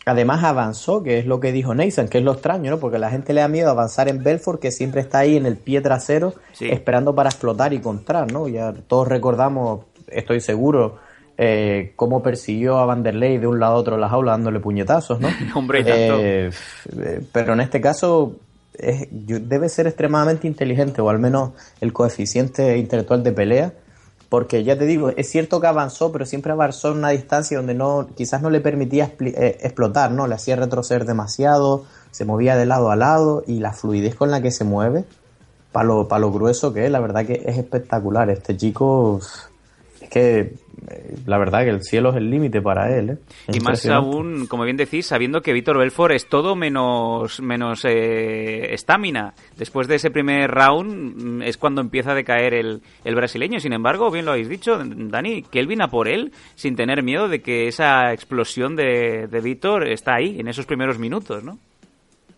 Además 0.05 0.43
avanzó, 0.43 1.01
que 1.01 1.17
es 1.17 1.25
lo 1.25 1.39
que 1.39 1.51
dijo 1.51 1.73
Nathan, 1.73 2.07
que 2.07 2.19
es 2.19 2.23
lo 2.23 2.33
extraño, 2.33 2.69
¿no? 2.69 2.79
Porque 2.79 2.99
la 2.99 3.09
gente 3.09 3.33
le 3.33 3.41
da 3.41 3.47
miedo 3.47 3.71
avanzar 3.71 4.07
en 4.07 4.23
Belfort, 4.23 4.61
que 4.61 4.71
siempre 4.71 5.01
está 5.01 5.19
ahí 5.19 5.35
en 5.35 5.45
el 5.47 5.57
pie 5.57 5.81
trasero, 5.81 6.33
esperando 6.69 7.15
para 7.15 7.29
explotar 7.29 7.73
y 7.73 7.79
contrar, 7.79 8.31
¿no? 8.31 8.47
Ya 8.47 8.71
todos 8.87 9.07
recordamos, 9.07 9.81
estoy 10.07 10.41
seguro, 10.41 10.97
eh, 11.37 11.93
cómo 11.95 12.21
persiguió 12.21 12.77
a 12.77 12.85
Vanderlei 12.85 13.39
de 13.39 13.47
un 13.47 13.59
lado 13.59 13.73
a 13.73 13.77
otro 13.77 13.95
en 13.95 14.01
la 14.01 14.09
jaula 14.09 14.31
dándole 14.33 14.59
puñetazos, 14.59 15.19
¿no? 15.19 15.27
Hombre, 15.55 15.83
tanto. 15.83 16.17
Eh, 16.19 16.51
pero 17.31 17.53
en 17.53 17.61
este 17.61 17.81
caso 17.81 18.35
es- 18.77 19.07
debe 19.11 19.69
ser 19.69 19.87
extremadamente 19.87 20.45
inteligente, 20.47 21.01
o 21.01 21.09
al 21.09 21.17
menos 21.19 21.51
el 21.81 21.91
coeficiente 21.93 22.77
intelectual 22.77 23.23
de 23.23 23.31
pelea, 23.31 23.73
porque 24.29 24.63
ya 24.63 24.77
te 24.77 24.85
digo, 24.85 25.09
es 25.09 25.29
cierto 25.29 25.61
que 25.61 25.67
avanzó, 25.67 26.11
pero 26.11 26.25
siempre 26.25 26.51
avanzó 26.51 26.91
en 26.91 26.97
una 26.97 27.09
distancia 27.09 27.57
donde 27.57 27.73
no, 27.73 28.07
quizás 28.15 28.41
no 28.41 28.49
le 28.49 28.61
permitía 28.61 29.13
eh, 29.19 29.57
explotar, 29.61 30.11
¿no? 30.11 30.27
Le 30.27 30.35
hacía 30.35 30.55
retroceder 30.55 31.05
demasiado, 31.05 31.85
se 32.11 32.25
movía 32.25 32.55
de 32.55 32.65
lado 32.65 32.91
a 32.91 32.95
lado 32.95 33.43
y 33.45 33.59
la 33.59 33.73
fluidez 33.73 34.15
con 34.15 34.31
la 34.31 34.41
que 34.41 34.51
se 34.51 34.63
mueve, 34.63 35.05
para 35.71 35.85
lo, 35.85 36.07
pa 36.07 36.19
lo 36.19 36.31
grueso 36.31 36.73
que 36.73 36.85
es, 36.85 36.91
la 36.91 36.99
verdad 36.99 37.25
que 37.25 37.43
es 37.45 37.57
espectacular. 37.57 38.29
Este 38.29 38.57
chico, 38.57 39.19
es 40.01 40.09
que 40.09 40.55
la 41.25 41.37
verdad 41.37 41.63
que 41.63 41.69
el 41.69 41.81
cielo 41.81 42.09
es 42.11 42.17
el 42.17 42.29
límite 42.29 42.61
para 42.61 42.95
él, 42.97 43.11
¿eh? 43.11 43.17
Y 43.51 43.59
más 43.59 43.85
aún, 43.87 44.47
como 44.47 44.63
bien 44.63 44.77
decís, 44.77 45.05
sabiendo 45.05 45.41
que 45.41 45.53
Víctor 45.53 45.77
Belfort 45.77 46.13
es 46.13 46.27
todo 46.27 46.55
menos 46.55 47.41
menos 47.41 47.85
eh, 47.85 48.73
estamina. 48.73 49.33
Después 49.57 49.87
de 49.87 49.95
ese 49.95 50.11
primer 50.11 50.51
round 50.51 51.15
mm, 51.15 51.41
es 51.43 51.57
cuando 51.57 51.81
empieza 51.81 52.11
a 52.11 52.15
decaer 52.15 52.53
el, 52.53 52.81
el 53.03 53.15
brasileño. 53.15 53.59
Sin 53.59 53.73
embargo, 53.73 54.11
bien 54.11 54.25
lo 54.25 54.31
habéis 54.31 54.49
dicho, 54.49 54.77
Dani, 54.83 55.43
Kelvin 55.43 55.81
a 55.81 55.87
por 55.87 56.07
él 56.07 56.31
sin 56.55 56.75
tener 56.75 57.03
miedo 57.03 57.27
de 57.27 57.41
que 57.41 57.67
esa 57.67 58.13
explosión 58.13 58.75
de, 58.75 59.27
de 59.27 59.41
Víctor 59.41 59.87
está 59.87 60.15
ahí, 60.15 60.39
en 60.39 60.47
esos 60.47 60.65
primeros 60.65 60.99
minutos, 60.99 61.43
¿no? 61.43 61.57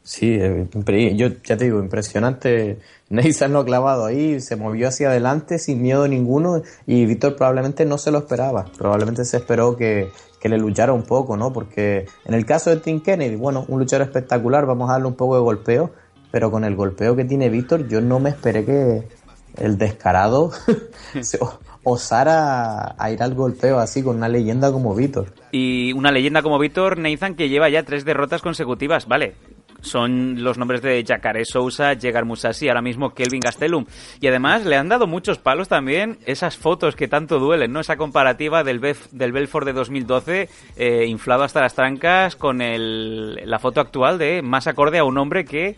Sí, 0.07 0.37
eh, 0.39 0.69
yo 1.17 1.27
ya 1.43 1.57
te 1.57 1.65
digo, 1.65 1.81
impresionante. 1.81 2.79
Neissan 3.09 3.51
lo 3.51 3.59
ha 3.59 3.65
clavado 3.65 4.05
ahí, 4.05 4.39
se 4.39 4.55
movió 4.55 4.87
hacia 4.87 5.09
adelante 5.09 5.59
sin 5.59 5.81
miedo 5.81 6.07
ninguno 6.07 6.61
y 6.85 7.05
Víctor 7.05 7.35
probablemente 7.35 7.83
no 7.83 7.97
se 7.97 8.11
lo 8.11 8.19
esperaba. 8.19 8.67
Probablemente 8.77 9.25
se 9.25 9.35
esperó 9.35 9.75
que, 9.75 10.09
que 10.39 10.47
le 10.47 10.57
luchara 10.57 10.93
un 10.93 11.03
poco, 11.03 11.35
¿no? 11.35 11.51
Porque 11.51 12.05
en 12.23 12.33
el 12.33 12.45
caso 12.45 12.69
de 12.69 12.77
Tim 12.77 13.01
Kennedy, 13.01 13.35
bueno, 13.35 13.65
un 13.67 13.79
luchador 13.79 14.07
espectacular, 14.07 14.65
vamos 14.65 14.89
a 14.89 14.93
darle 14.93 15.07
un 15.07 15.15
poco 15.15 15.35
de 15.35 15.41
golpeo, 15.41 15.91
pero 16.31 16.51
con 16.51 16.63
el 16.63 16.77
golpeo 16.77 17.17
que 17.17 17.25
tiene 17.25 17.49
Víctor, 17.49 17.89
yo 17.89 17.99
no 17.99 18.21
me 18.21 18.29
esperé 18.29 18.63
que 18.63 19.09
el 19.57 19.77
descarado 19.77 20.51
se 21.21 21.37
osara 21.83 22.95
a 22.97 23.11
ir 23.11 23.21
al 23.21 23.35
golpeo 23.35 23.79
así 23.79 24.03
con 24.03 24.15
una 24.15 24.29
leyenda 24.29 24.71
como 24.71 24.95
Víctor. 24.95 25.33
Y 25.51 25.91
una 25.91 26.13
leyenda 26.13 26.41
como 26.41 26.59
Víctor 26.59 26.97
Nathan 26.97 27.35
que 27.35 27.49
lleva 27.49 27.67
ya 27.67 27.83
tres 27.83 28.05
derrotas 28.05 28.41
consecutivas, 28.41 29.05
vale. 29.05 29.35
Son 29.81 30.43
los 30.43 30.57
nombres 30.57 30.81
de 30.81 31.03
Jacare 31.07 31.45
Sousa, 31.45 31.95
Jegar 31.95 32.25
Musashi, 32.25 32.67
ahora 32.67 32.81
mismo 32.81 33.13
Kelvin 33.13 33.39
Gastelum. 33.41 33.85
Y 34.19 34.27
además 34.27 34.65
le 34.65 34.75
han 34.75 34.89
dado 34.89 35.05
muchos 35.07 35.37
palos 35.37 35.67
también 35.67 36.17
esas 36.25 36.57
fotos 36.57 36.95
que 36.95 37.07
tanto 37.07 37.37
duelen, 37.39 37.71
¿no? 37.71 37.79
Esa 37.79 37.95
comparativa 37.95 38.63
del, 38.63 38.81
Bef- 38.81 39.09
del 39.11 39.31
Belfort 39.31 39.65
de 39.67 39.73
2012, 39.73 40.49
eh, 40.77 41.05
inflado 41.07 41.43
hasta 41.43 41.61
las 41.61 41.75
trancas, 41.75 42.35
con 42.35 42.61
el, 42.61 43.35
la 43.49 43.59
foto 43.59 43.79
actual 43.79 44.17
de 44.17 44.41
más 44.41 44.65
acorde 44.67 44.97
a 44.97 45.03
un 45.03 45.17
hombre 45.17 45.45
que, 45.45 45.75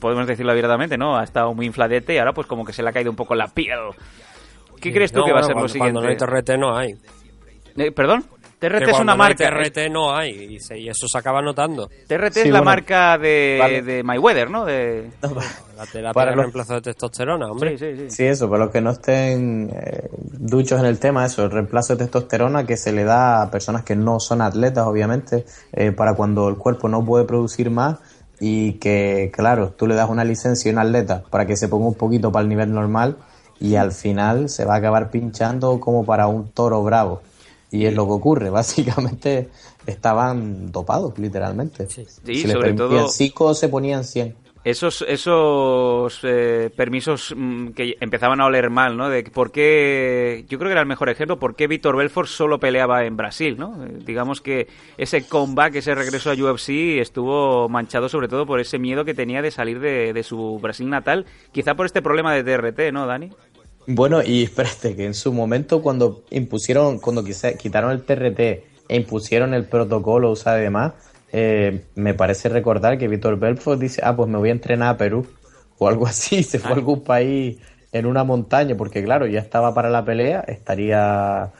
podemos 0.00 0.26
decirlo 0.26 0.52
abiertamente, 0.52 0.96
¿no? 0.96 1.16
Ha 1.18 1.24
estado 1.24 1.52
muy 1.54 1.66
infladete 1.66 2.14
y 2.14 2.18
ahora 2.18 2.32
pues 2.32 2.46
como 2.46 2.64
que 2.64 2.72
se 2.72 2.82
le 2.82 2.88
ha 2.88 2.92
caído 2.92 3.10
un 3.10 3.16
poco 3.16 3.34
la 3.34 3.48
piel. 3.48 3.78
¿Qué 4.80 4.92
crees 4.92 5.12
tú 5.12 5.20
No, 5.20 5.26
que 5.26 5.32
va 5.32 5.40
a 5.40 5.42
ser 5.42 5.50
lo 5.50 5.54
cuando- 5.56 5.68
siguiente? 5.68 5.92
Cuando 6.00 6.00
no 6.02 6.08
hay 6.08 6.16
TRT 6.42 6.58
no 6.58 6.76
hay. 6.76 6.94
Eh, 7.76 7.92
¿Perdón? 7.92 8.24
TRT 8.60 8.84
Que 8.84 8.90
es 8.90 8.96
una 9.00 9.04
no 9.16 9.22
hay 9.24 9.30
marca. 9.30 9.50
TRT 9.50 9.90
no 9.90 10.14
hay 10.14 10.30
y, 10.56 10.60
se- 10.60 10.78
y 10.78 10.88
eso 10.88 11.08
se 11.08 11.18
acaba 11.18 11.40
notando. 11.42 11.88
TRT 12.06 12.34
Sí, 12.34 12.40
es 12.40 12.46
la 12.46 12.60
bueno. 12.60 12.64
marca 12.66 13.18
de, 13.18 13.56
Vale. 13.58 13.82
de 13.82 14.02
Mayweather, 14.04 14.50
¿no? 14.50 14.64
De... 14.66 15.10
La 15.76 15.86
terapia 15.86 16.12
Para 16.12 16.30
de 16.32 16.36
los- 16.36 16.44
reemplazo 16.44 16.74
de 16.74 16.82
testosterona, 16.82 17.46
hombre. 17.50 17.78
Sí, 17.78 17.86
sí, 17.96 17.96
sí. 17.96 18.10
Sí, 18.10 18.24
eso, 18.26 18.48
para 18.50 18.64
los 18.64 18.72
que 18.72 18.80
no 18.82 18.90
estén 18.90 19.70
eh, 19.74 20.08
duchos 20.38 20.78
en 20.78 20.84
el 20.86 20.98
tema, 20.98 21.24
eso, 21.24 21.42
el 21.44 21.50
reemplazo 21.50 21.94
de 21.96 22.04
testosterona 22.04 22.66
que 22.66 22.76
se 22.76 22.92
le 22.92 23.04
da 23.04 23.42
a 23.42 23.50
personas 23.50 23.82
que 23.82 23.96
no 23.96 24.20
son 24.20 24.42
atletas, 24.42 24.86
obviamente, 24.86 25.46
eh, 25.72 25.90
para 25.92 26.14
cuando 26.14 26.48
el 26.48 26.56
cuerpo 26.56 26.88
no 26.88 27.02
puede 27.04 27.24
producir 27.24 27.70
más 27.70 27.96
y 28.40 28.74
que, 28.74 29.30
claro, 29.34 29.70
tú 29.70 29.86
le 29.86 29.94
das 29.94 30.10
una 30.10 30.24
licencia 30.24 30.70
a 30.70 30.74
un 30.74 30.78
atleta 30.80 31.22
para 31.30 31.46
que 31.46 31.56
se 31.56 31.68
ponga 31.68 31.86
un 31.88 31.94
poquito 31.94 32.30
para 32.30 32.42
el 32.42 32.48
nivel 32.50 32.72
normal 32.72 33.16
y 33.58 33.76
al 33.76 33.92
final 33.92 34.48
se 34.50 34.64
va 34.66 34.74
a 34.74 34.78
acabar 34.78 35.10
pinchando 35.10 35.80
como 35.80 36.04
para 36.04 36.26
un 36.26 36.50
toro 36.52 36.82
bravo. 36.82 37.22
Y 37.70 37.86
es 37.86 37.94
lo 37.94 38.06
que 38.06 38.12
ocurre, 38.12 38.50
básicamente 38.60 39.48
estaban 39.86 40.70
dopados, 40.72 41.18
literalmente. 41.18 41.88
Sí, 41.88 42.04
si 42.24 42.48
sobre 42.48 42.72
todo- 42.74 43.08
5 43.08 43.54
se 43.54 43.68
ponían 43.68 44.04
100. 44.04 44.34
Esos, 44.62 45.02
esos 45.08 46.20
eh, 46.22 46.70
permisos 46.76 47.32
mm, 47.34 47.68
que 47.68 47.96
empezaban 47.98 48.42
a 48.42 48.44
oler 48.44 48.68
mal, 48.68 48.94
¿no? 48.94 49.08
De 49.08 49.24
que 49.24 49.30
por 49.30 49.50
qué, 49.52 50.44
yo 50.50 50.58
creo 50.58 50.68
que 50.68 50.72
era 50.72 50.82
el 50.82 50.86
mejor 50.86 51.08
ejemplo, 51.08 51.38
por 51.38 51.56
qué 51.56 51.66
Víctor 51.66 51.96
Belfort 51.96 52.28
solo 52.28 52.60
peleaba 52.60 53.06
en 53.06 53.16
Brasil, 53.16 53.56
¿no? 53.58 53.82
Eh, 53.86 54.00
digamos 54.04 54.42
que 54.42 54.68
ese 54.98 55.26
comeback, 55.26 55.76
ese 55.76 55.94
regreso 55.94 56.30
a 56.30 56.34
UFC 56.34 56.98
estuvo 57.00 57.70
manchado 57.70 58.10
sobre 58.10 58.28
todo 58.28 58.44
por 58.44 58.60
ese 58.60 58.78
miedo 58.78 59.06
que 59.06 59.14
tenía 59.14 59.40
de 59.40 59.50
salir 59.50 59.80
de, 59.80 60.12
de 60.12 60.22
su 60.22 60.58
Brasil 60.60 60.90
natal, 60.90 61.24
quizá 61.52 61.74
por 61.74 61.86
este 61.86 62.02
problema 62.02 62.34
de 62.34 62.44
TRT, 62.44 62.92
¿no, 62.92 63.06
Dani? 63.06 63.30
Bueno, 63.86 64.22
y 64.22 64.44
espérate, 64.44 64.94
que 64.94 65.04
en 65.06 65.14
su 65.14 65.32
momento 65.32 65.82
cuando 65.82 66.24
impusieron, 66.30 67.00
cuando 67.00 67.24
quise- 67.24 67.56
quitaron 67.56 67.90
el 67.92 68.04
TRT 68.04 68.64
e 68.88 68.96
impusieron 68.96 69.54
el 69.54 69.68
protocolo, 69.68 70.30
o 70.30 70.36
sea, 70.36 70.52
además, 70.52 70.94
eh, 71.32 71.88
me 71.94 72.14
parece 72.14 72.48
recordar 72.48 72.98
que 72.98 73.08
Víctor 73.08 73.38
Belfort 73.38 73.80
dice, 73.80 74.02
ah, 74.04 74.14
pues 74.14 74.28
me 74.28 74.38
voy 74.38 74.50
a 74.50 74.52
entrenar 74.52 74.94
a 74.94 74.96
Perú, 74.98 75.26
o 75.76 75.88
algo 75.88 76.06
así, 76.06 76.42
se 76.44 76.58
fue 76.60 76.76
a 76.76 76.78
algún 76.78 77.02
país 77.04 77.58
en 77.92 78.06
una 78.06 78.22
montaña, 78.24 78.76
porque 78.76 79.02
claro, 79.02 79.26
ya 79.26 79.40
estaba 79.40 79.74
para 79.74 79.90
la 79.90 80.04
pelea, 80.04 80.40
estaría 80.46 81.52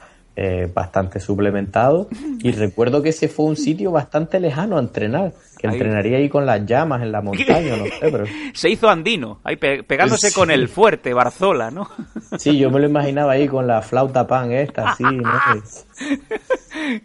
eh, 0.43 0.70
bastante 0.72 1.20
suplementado, 1.20 2.09
y 2.38 2.51
recuerdo 2.53 3.03
que 3.03 3.11
ese 3.11 3.28
fue 3.28 3.45
un 3.45 3.57
sitio 3.57 3.91
bastante 3.93 4.41
lejano 4.41 4.78
a 4.78 4.80
entrenar, 4.80 5.34
que 5.59 5.66
Ahí. 5.68 5.74
entrenaría 5.74 6.16
ahí 6.16 6.30
con 6.30 6.47
las 6.47 6.64
llamas 6.64 7.03
en 7.03 7.12
la 7.12 7.20
montaña, 7.20 7.76
no 7.76 7.84
sé, 7.84 7.93
pero... 8.01 8.24
Se 8.55 8.70
hizo 8.70 8.88
andino, 8.88 9.41
ahí 9.45 9.57
pe- 9.57 9.82
pegándose 9.82 10.28
Sí. 10.30 10.34
con 10.34 10.51
el 10.51 10.68
fuerte, 10.68 11.12
Barzola, 11.12 11.70
¿no? 11.70 11.91
Sí, 12.38 12.57
yo 12.57 12.70
me 12.70 12.80
lo 12.80 12.86
imaginaba 12.88 13.32
ahí 13.32 13.47
con 13.49 13.66
la 13.66 13.82
flauta 13.82 14.26
pan 14.26 14.51
esta, 14.53 14.93
así, 14.93 15.05
¿no? 15.05 15.30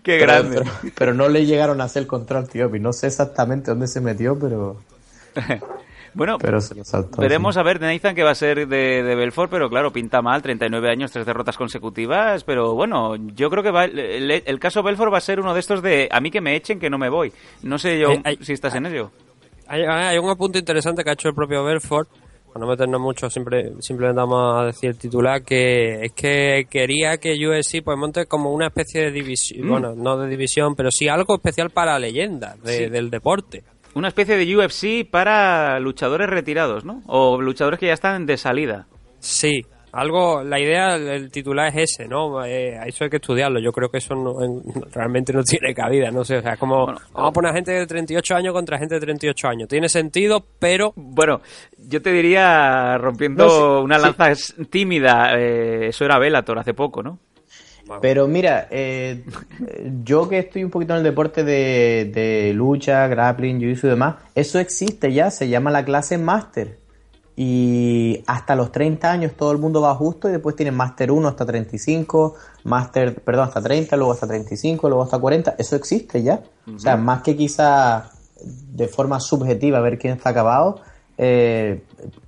Qué 0.02 0.18
Pero- 0.20 0.22
grande. 0.26 0.58
Pero, 0.60 0.72
pero 0.98 1.14
no 1.14 1.28
le 1.28 1.46
llegaron 1.46 1.82
a 1.82 1.86
hacer 1.86 2.08
contra 2.08 2.40
Antiopi. 2.40 2.80
No 2.80 2.94
sé 2.94 3.08
exactamente 3.08 3.72
dónde 3.72 3.88
se 3.88 4.00
metió, 4.00 4.40
pero, 4.40 4.78
Bueno, 6.16 6.38
pero 6.40 6.62
se 6.62 6.74
lo 6.74 6.84
saltó. 6.84 7.22
Veremos 7.22 7.56
sí. 7.56 7.60
a 7.60 7.64
ver 7.64 7.80
Nathan 7.82 8.16
que 8.16 8.24
va 8.24 8.32
a 8.32 8.36
ser 8.36 8.68
de, 8.68 9.04
de 9.04 9.16
Belfort, 9.16 9.52
pero 9.52 9.70
claro, 9.70 9.92
pinta 9.92 10.22
mal, 10.22 10.42
39 10.42 10.90
años, 10.90 11.12
tres 11.12 11.26
derrotas 11.26 11.58
consecutivas, 11.58 12.44
pero 12.46 12.74
bueno, 12.74 13.16
yo 13.36 13.50
creo 13.50 13.62
que 13.62 13.72
va, 13.72 13.86
el, 13.86 14.32
el 14.32 14.60
caso 14.60 14.82
Belfort 14.82 15.14
va 15.14 15.18
a 15.18 15.22
ser 15.22 15.40
uno 15.42 15.54
de 15.54 15.60
estos 15.60 15.82
de 15.82 16.08
a 16.12 16.20
mí 16.22 16.32
que 16.32 16.40
me 16.42 16.56
echen, 16.56 16.80
que 16.80 16.90
no 16.90 16.98
me 16.98 17.10
voy. 17.10 17.32
No 17.64 17.78
sé 17.78 18.00
yo 18.00 18.10
Hay- 18.12 18.22
hay- 18.24 18.38
si 18.42 18.54
estás 18.54 18.74
en 18.76 18.86
ello. 18.86 19.12
Hay, 19.68 19.82
hay 19.84 20.18
un 20.18 20.30
apunte 20.30 20.60
interesante 20.60 21.04
que 21.04 21.10
ha 21.10 21.14
hecho 21.14 21.28
el 21.28 21.36
propio 21.36 21.64
Belfort, 21.64 22.08
para 22.54 22.66
no 22.66 22.72
meternos 22.72 23.02
mucho, 23.02 23.30
simplemente 23.30 24.14
vamos 24.16 24.62
a 24.62 24.66
decir 24.68 24.92
el 24.92 24.98
titular, 24.98 25.44
que 25.44 26.06
es 26.06 26.14
que 26.14 26.66
quería 26.70 27.18
que 27.18 27.34
UFC 27.34 27.84
pues 27.84 27.98
monte 27.98 28.28
como 28.28 28.52
una 28.54 28.68
especie 28.68 29.02
de 29.02 29.12
división, 29.12 29.66
Mm. 29.66 29.70
bueno, 29.70 29.94
no 29.96 30.18
de 30.18 30.30
división, 30.30 30.74
pero 30.76 30.90
sí 30.92 31.10
algo 31.10 31.36
especial 31.36 31.72
para 31.72 32.00
leyendas 32.00 32.62
de- 32.64 32.78
Sí. 32.86 32.86
del 32.90 33.10
deporte. 33.10 33.64
Una 33.96 34.10
especie 34.10 34.36
de 34.38 34.56
UFC 34.56 35.10
para 35.10 35.80
luchadores 35.80 36.30
retirados, 36.30 36.86
¿no? 36.86 37.02
O 37.08 37.42
luchadores 37.42 37.80
que 37.80 37.88
ya 37.88 37.94
están 37.94 38.26
de 38.26 38.38
salida. 38.38 38.88
Sí, 39.20 39.62
algo, 39.94 40.44
la 40.44 40.60
idea, 40.60 40.96
el 40.98 41.32
titular 41.32 41.70
es 41.70 41.90
ese, 41.94 42.08
¿no? 42.10 42.44
Eh, 42.44 42.78
eso 42.86 43.06
hay 43.06 43.10
que 43.10 43.16
estudiarlo. 43.16 43.60
Yo 43.62 43.72
creo 43.72 43.88
que 43.90 44.00
eso 44.00 44.14
no- 44.14 44.44
en- 44.44 44.62
realmente 44.92 45.32
no 45.32 45.42
tiene 45.44 45.74
cabida, 45.74 46.12
no 46.12 46.26
sé. 46.26 46.38
O 46.38 46.42
sea, 46.42 46.54
es 46.54 46.60
como, 46.60 46.86
vamos 46.88 47.30
a 47.30 47.32
poner 47.32 47.54
gente 47.54 47.72
de 47.72 47.88
38 47.88 48.36
años 48.36 48.54
contra 48.54 48.78
gente 48.78 48.96
de 48.96 49.02
38 49.02 49.48
años. 49.48 49.70
Tiene 49.70 49.88
sentido, 49.88 50.46
pero 50.60 50.92
Bueno, 50.98 51.40
yo 51.78 52.02
te 52.02 52.12
diría, 52.12 52.98
rompiendo 52.98 53.46
No, 53.46 53.50
sí, 53.50 53.84
una 53.86 53.98
lanza 53.98 54.34
tímida, 54.70 55.40
eh, 55.40 55.88
eso 55.88 56.04
era 56.04 56.20
Bellator 56.20 56.60
hace 56.60 56.74
poco, 56.74 57.02
¿no? 57.02 57.18
Pero 58.02 58.28
mira, 58.28 58.68
eh, 58.72 59.24
yo 60.04 60.28
que 60.28 60.40
estoy 60.40 60.64
un 60.64 60.72
poquito 60.72 60.94
en 60.94 60.98
el 60.98 61.04
deporte 61.04 61.44
de, 61.44 62.12
de 62.14 62.54
lucha, 62.54 63.08
grappling, 63.08 63.60
jiu-jitsu 63.60 63.86
y 63.86 63.90
demás, 63.90 64.16
eso 64.34 64.60
existe 64.60 65.14
ya, 65.14 65.30
se 65.30 65.50
llama 65.50 65.72
la 65.72 65.86
clase 65.86 66.18
máster. 66.18 66.80
y 67.36 68.24
hasta 68.28 68.56
los 68.56 68.72
30 68.72 69.12
años 69.12 69.34
todo 69.34 69.52
el 69.52 69.58
mundo 69.58 69.82
va 69.82 69.94
justo 69.96 70.30
y 70.30 70.32
después 70.32 70.56
tienen 70.56 70.74
Master 70.76 71.12
1 71.12 71.28
hasta 71.28 71.46
35, 71.46 72.36
Master, 72.64 73.16
perdón, 73.22 73.50
hasta 73.50 73.62
30, 73.62 73.96
luego 73.98 74.14
hasta 74.14 74.28
35, 74.28 74.88
luego 74.88 75.04
hasta 75.04 75.20
40. 75.20 75.56
Eso 75.58 75.76
existe 75.76 76.24
ya. 76.24 76.42
O 76.74 76.80
sea, 76.80 76.96
más 76.98 77.22
que 77.22 77.36
quizá 77.36 78.10
de 78.42 78.88
forma 78.88 79.20
subjetiva 79.20 79.80
ver 79.80 79.98
quién 80.00 80.14
está 80.14 80.30
acabado, 80.30 80.82
eh, 81.18 81.84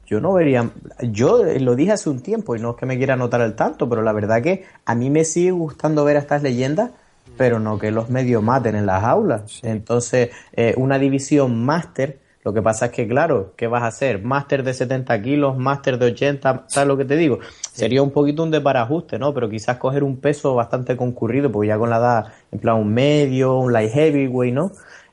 yo 0.08 0.22
no 0.22 0.34
vería. 0.34 0.72
Yo 1.02 1.44
lo 1.44 1.76
dije 1.76 1.92
hace 1.92 2.10
un 2.10 2.22
tiempo 2.22 2.56
y 2.56 2.60
no 2.60 2.72
es 2.72 2.78
que 2.78 2.86
me 2.86 2.98
quiera 2.98 3.14
anotar 3.14 3.42
el 3.42 3.56
tanto, 3.56 3.90
pero 3.90 4.02
la 4.02 4.14
verdad 4.14 4.42
que 4.42 4.64
a 4.86 4.96
mí 4.96 5.10
me 5.10 5.26
sigue 5.26 5.52
gustando 5.52 6.06
ver 6.06 6.16
a 6.16 6.20
estas 6.20 6.42
leyendas, 6.42 6.92
pero 7.36 7.60
no 7.60 7.78
que 7.78 7.92
los 7.92 8.10
medios 8.10 8.42
maten 8.42 8.76
en 8.76 8.86
las 8.86 9.04
aulas. 9.04 9.60
Entonces, 9.64 10.30
eh, 10.54 10.74
una 10.78 10.98
división 10.98 11.64
máster. 11.64 12.20
Lo 12.46 12.54
que 12.54 12.62
pasa 12.62 12.86
es 12.86 12.92
que, 12.94 13.06
claro, 13.06 13.54
¿qué 13.58 13.68
vas 13.68 13.84
a 13.84 13.88
hacer? 13.88 14.24
Máster 14.24 14.64
de 14.64 14.74
70 14.74 15.22
kilos, 15.22 15.58
máster 15.58 16.00
de 16.00 16.06
80, 16.06 16.64
¿sabes 16.68 16.88
lo 16.88 16.96
que 16.96 17.04
te 17.04 17.18
digo? 17.18 17.40
Sería 17.74 18.02
un 18.02 18.12
poquito 18.12 18.42
un 18.44 18.52
desparajuste, 18.52 19.20
¿no? 19.20 19.34
Pero 19.34 19.50
quizás 19.50 19.76
coger 19.76 20.06
un 20.06 20.22
peso 20.22 20.56
bastante 20.56 20.96
concurrido, 20.96 21.52
pues 21.52 21.68
ya 21.68 21.78
con 21.78 21.90
la 21.90 21.98
edad, 21.98 22.26
en 22.54 22.60
plan 22.60 22.78
un 22.78 22.94
medio, 22.94 23.58
un 23.58 23.74
light 23.74 23.92
heavyweight, 23.92 24.54
¿no? 24.54 24.72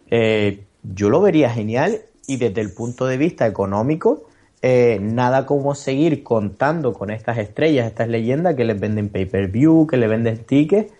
Eh, 0.09 0.65
yo 0.85 1.11
lo 1.11 1.21
vería 1.21 1.51
genial 1.51 2.03
y 2.29 2.37
desde 2.37 2.61
el 2.61 2.73
punto 2.73 3.07
de 3.07 3.17
vista 3.17 3.49
económico, 3.49 4.29
eh, 4.67 4.99
nada 4.99 5.45
como 5.45 5.75
seguir 5.75 6.23
contando 6.23 6.95
con 6.95 7.11
estas 7.11 7.37
estrellas, 7.37 7.87
estas 7.87 8.09
leyendas 8.09 8.55
que 8.55 8.65
les 8.65 8.81
venden 8.81 9.11
pay-per-view, 9.11 9.87
que 9.87 9.99
le 9.99 10.09
venden 10.09 10.39
tickets. 10.39 10.91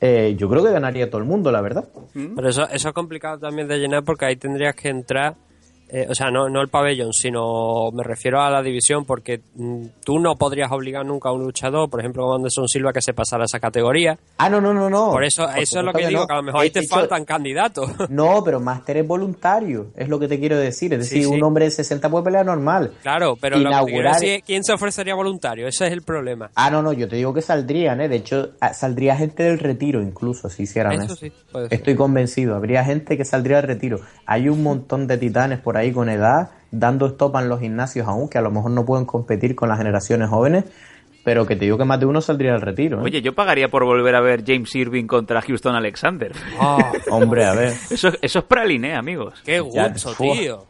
Eh, 0.00 0.34
yo 0.36 0.48
creo 0.48 0.64
que 0.64 0.72
ganaría 0.72 1.08
todo 1.08 1.20
el 1.20 1.24
mundo, 1.28 1.52
la 1.52 1.60
verdad. 1.60 1.84
Pero 2.12 2.48
eso, 2.48 2.68
eso 2.68 2.88
es 2.88 2.92
complicado 2.92 3.38
también 3.38 3.68
de 3.68 3.78
llenar 3.78 4.02
porque 4.02 4.24
ahí 4.24 4.34
tendrías 4.34 4.74
que 4.74 4.88
entrar, 4.88 5.36
eh, 5.96 6.08
o 6.10 6.14
sea, 6.14 6.28
no, 6.28 6.48
no 6.48 6.60
el 6.60 6.68
pabellón, 6.68 7.12
sino 7.12 7.92
me 7.92 8.02
refiero 8.02 8.42
a 8.42 8.50
la 8.50 8.62
división 8.62 9.04
porque 9.04 9.40
mm, 9.54 9.84
tú 10.04 10.18
no 10.18 10.34
podrías 10.34 10.72
obligar 10.72 11.06
nunca 11.06 11.28
a 11.28 11.32
un 11.32 11.44
luchador, 11.44 11.88
por 11.88 12.00
ejemplo, 12.00 12.24
como 12.24 12.34
Anderson 12.34 12.66
Silva, 12.68 12.92
que 12.92 13.00
se 13.00 13.14
pasara 13.14 13.44
a 13.44 13.46
esa 13.46 13.60
categoría. 13.60 14.18
Ah, 14.38 14.50
no, 14.50 14.60
no, 14.60 14.74
no, 14.74 14.90
no. 14.90 15.12
Por 15.12 15.22
eso, 15.22 15.46
Por 15.46 15.58
eso 15.58 15.78
es 15.78 15.84
lo 15.84 15.90
supuesto 15.92 15.98
que 16.00 16.08
digo, 16.08 16.20
no. 16.22 16.26
que 16.26 16.32
a 16.32 16.36
lo 16.36 16.42
mejor 16.42 16.60
ahí 16.62 16.70
te 16.70 16.82
faltan 16.88 17.24
candidatos. 17.24 17.90
No, 18.08 18.42
pero 18.44 18.58
máster 18.60 18.96
es 18.98 19.06
voluntario, 19.06 19.92
es 19.96 20.08
lo 20.08 20.18
que 20.18 20.26
te 20.28 20.38
quiero 20.40 20.56
decir. 20.58 20.92
Es 20.94 21.00
decir, 21.00 21.24
sí. 21.24 21.28
un 21.30 21.42
hombre 21.42 21.66
de 21.66 21.70
60 21.70 22.08
puede 22.10 22.24
pelear 22.24 22.44
normal. 22.44 22.92
Claro, 23.02 23.36
pero 23.40 23.56
lo 23.58 23.70
que 23.70 23.76
Inaugurar- 23.76 24.14
decir 24.14 24.28
es, 24.30 24.42
¿quién 24.42 24.64
se 24.64 24.72
ofrecería 24.72 25.14
voluntario? 25.14 25.68
Ese 25.68 25.86
es 25.86 25.92
el 25.92 26.02
problema. 26.02 26.50
Ah, 26.56 26.70
no, 26.70 26.82
no, 26.82 26.92
yo 26.92 27.08
te 27.08 27.16
digo 27.16 27.32
que 27.32 27.40
saldrían, 27.42 28.00
¿eh? 28.00 28.08
De 28.08 28.16
hecho, 28.16 28.50
ah, 28.60 28.74
saldría 28.74 29.16
gente 29.16 29.44
del 29.44 29.58
retiro 29.58 30.02
incluso, 30.02 30.48
si 30.48 30.64
hicieran 30.64 31.02
Eso 31.02 31.14
sí. 31.14 31.32
Estoy 31.70 31.94
convencido, 31.94 32.56
habría 32.56 32.84
gente 32.84 33.16
que 33.16 33.24
saldría 33.24 33.56
del 33.58 33.66
retiro. 33.68 34.00
Hay 34.26 34.48
un 34.48 34.62
montón 34.62 35.06
de 35.06 35.18
titanes 35.18 35.60
por 35.60 35.76
ahí 35.76 35.83
con 35.92 36.08
edad, 36.08 36.50
dando 36.70 37.06
stop 37.06 37.36
en 37.36 37.48
los 37.48 37.60
gimnasios 37.60 38.06
aún, 38.08 38.28
que 38.28 38.38
a 38.38 38.42
lo 38.42 38.50
mejor 38.50 38.70
no 38.70 38.84
pueden 38.84 39.06
competir 39.06 39.54
con 39.54 39.68
las 39.68 39.78
generaciones 39.78 40.28
jóvenes, 40.28 40.64
pero 41.24 41.46
que 41.46 41.56
te 41.56 41.64
digo 41.64 41.78
que 41.78 41.84
más 41.84 41.98
de 42.00 42.06
uno 42.06 42.20
saldría 42.20 42.52
del 42.52 42.60
retiro. 42.60 42.98
¿eh? 43.00 43.04
Oye, 43.04 43.22
yo 43.22 43.34
pagaría 43.34 43.68
por 43.68 43.84
volver 43.84 44.14
a 44.14 44.20
ver 44.20 44.44
James 44.46 44.74
Irving 44.74 45.06
contra 45.06 45.40
Houston 45.40 45.74
Alexander. 45.74 46.32
Hombre, 47.10 47.44
a 47.44 47.54
ver. 47.54 47.72
Eso, 47.90 48.10
eso 48.20 48.38
es 48.40 48.44
praline, 48.44 48.94
amigos. 48.94 49.40
Qué 49.44 49.60
gusto, 49.60 50.14
tío. 50.14 50.66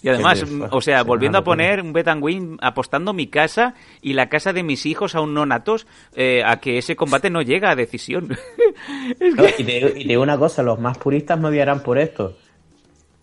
Y 0.00 0.08
además, 0.10 0.44
o 0.70 0.80
sea, 0.80 1.02
volviendo 1.02 1.38
a 1.38 1.42
poner 1.44 1.80
un 1.80 1.92
bet 1.92 2.06
and 2.06 2.22
win, 2.22 2.56
apostando 2.60 3.12
mi 3.12 3.26
casa 3.26 3.74
y 4.00 4.12
la 4.12 4.28
casa 4.28 4.52
de 4.52 4.62
mis 4.62 4.86
hijos 4.86 5.16
aún 5.16 5.34
no 5.34 5.44
natos, 5.44 5.88
eh, 6.14 6.42
a 6.46 6.58
que 6.60 6.78
ese 6.78 6.94
combate 6.94 7.30
no 7.30 7.42
llega 7.42 7.70
a 7.70 7.74
decisión. 7.74 8.28
Es 9.18 9.34
No, 9.34 9.42
que- 9.42 9.54
y, 9.58 9.64
te, 9.64 9.78
y 9.78 10.02
te 10.02 10.08
digo 10.08 10.22
una 10.22 10.38
cosa, 10.38 10.62
los 10.62 10.78
más 10.78 10.98
puristas 10.98 11.40
me 11.40 11.48
odiarán 11.48 11.80
por 11.82 11.98
esto. 11.98 12.36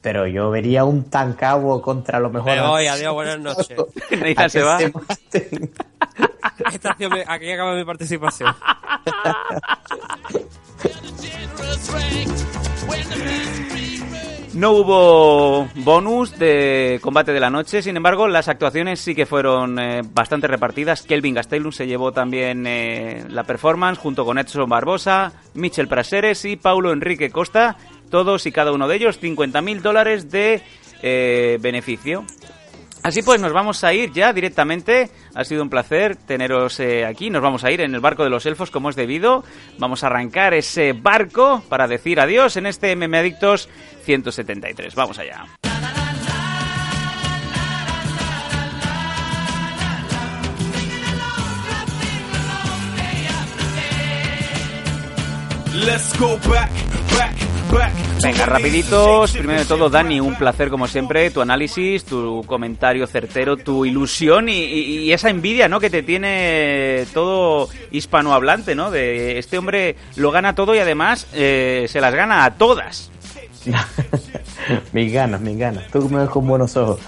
Pero 0.05 0.27
yo 0.27 0.51
vería 0.51 0.85
un 0.85 1.09
tancabo 1.09 1.81
contra 1.81 2.19
lo 2.19 2.29
mejor. 2.29 2.51
Me 2.51 2.61
voy, 2.61 2.85
adiós, 2.85 3.11
buenas 3.11 3.39
noches. 3.39 3.75
Se 4.49 4.61
va. 4.61 4.77
Aquí 7.27 7.51
acaba 7.51 7.73
mi 7.73 7.83
participación. 7.83 8.55
No 14.53 14.71
hubo 14.71 15.67
bonus 15.75 16.37
de 16.37 16.99
combate 17.01 17.33
de 17.33 17.39
la 17.41 17.49
noche, 17.49 17.81
sin 17.81 17.97
embargo, 17.97 18.29
las 18.29 18.47
actuaciones 18.47 19.01
sí 19.01 19.13
que 19.13 19.25
fueron 19.25 19.77
eh, 19.79 20.01
bastante 20.13 20.47
repartidas. 20.47 21.01
Kelvin 21.01 21.33
Gastelum 21.33 21.73
se 21.73 21.87
llevó 21.87 22.13
también 22.13 22.65
eh, 22.65 23.25
la 23.27 23.43
performance 23.43 23.99
junto 23.99 24.23
con 24.23 24.37
Edson 24.37 24.69
Barbosa, 24.69 25.33
Michel 25.55 25.89
Praseres 25.89 26.45
y 26.45 26.55
Paulo 26.55 26.93
Enrique 26.93 27.31
Costa, 27.31 27.75
todos 28.09 28.45
y 28.45 28.51
cada 28.51 28.71
uno 28.71 28.87
de 28.87 28.95
ellos 28.95 29.21
50.000 29.21 29.81
dólares 29.81 30.31
de 30.31 30.61
eh, 31.01 31.57
beneficio. 31.61 32.25
Así 33.05 33.21
pues, 33.21 33.39
nos 33.39 33.53
vamos 33.53 33.83
a 33.83 33.93
ir 33.93 34.11
ya 34.13 34.33
directamente. 34.33 35.11
Ha 35.35 35.43
sido 35.43 35.61
un 35.61 35.69
placer 35.69 36.15
teneros 36.15 36.79
eh, 36.79 37.05
aquí. 37.05 37.29
Nos 37.29 37.43
vamos 37.43 37.63
a 37.63 37.71
ir 37.71 37.81
en 37.81 37.93
el 37.93 38.01
barco 38.01 38.23
de 38.23 38.31
los 38.31 38.47
elfos 38.47 38.71
como 38.71 38.89
es 38.89 38.95
debido. 38.95 39.43
Vamos 39.77 40.03
a 40.03 40.07
arrancar 40.07 40.55
ese 40.55 40.93
barco 40.93 41.63
para 41.69 41.87
decir 41.87 42.19
adiós 42.19 42.57
en 42.57 42.65
este 42.65 42.95
MM 42.95 43.13
Adictos 43.13 43.69
173. 44.05 44.95
Vamos 44.95 45.19
allá. 45.19 45.45
Let's 55.75 56.17
go 56.17 56.37
back, 56.49 56.71
back. 57.15 57.54
Venga, 58.21 58.45
rapiditos. 58.45 59.31
Primero 59.31 59.59
de 59.59 59.65
todo, 59.65 59.89
Dani, 59.89 60.19
un 60.19 60.35
placer 60.35 60.69
como 60.69 60.87
siempre. 60.87 61.29
Tu 61.31 61.41
análisis, 61.41 62.03
tu 62.05 62.43
comentario 62.45 63.05
certero, 63.07 63.57
tu 63.57 63.85
ilusión 63.85 64.49
y, 64.49 65.11
esa 65.11 65.29
envidia, 65.29 65.67
¿no? 65.67 65.79
Que 65.79 65.89
te 65.89 66.03
tiene 66.03 67.05
todo 67.13 67.69
hispanohablante, 67.91 68.75
¿no? 68.75 68.91
De 68.91 69.37
este 69.37 69.57
hombre 69.57 69.95
lo 70.15 70.31
gana 70.31 70.55
todo 70.55 70.75
y 70.75 70.79
además 70.79 71.27
eh, 71.33 71.85
se 71.89 72.01
las 72.01 72.15
gana 72.15 72.45
a 72.45 72.55
todas. 72.55 73.11
mis 74.93 75.11
ganas, 75.13 75.41
mis 75.41 75.57
ganas. 75.57 75.87
Tú 75.91 76.09
me 76.09 76.19
ves 76.19 76.29
con 76.29 76.47
buenos 76.47 76.75
ojos. 76.77 76.99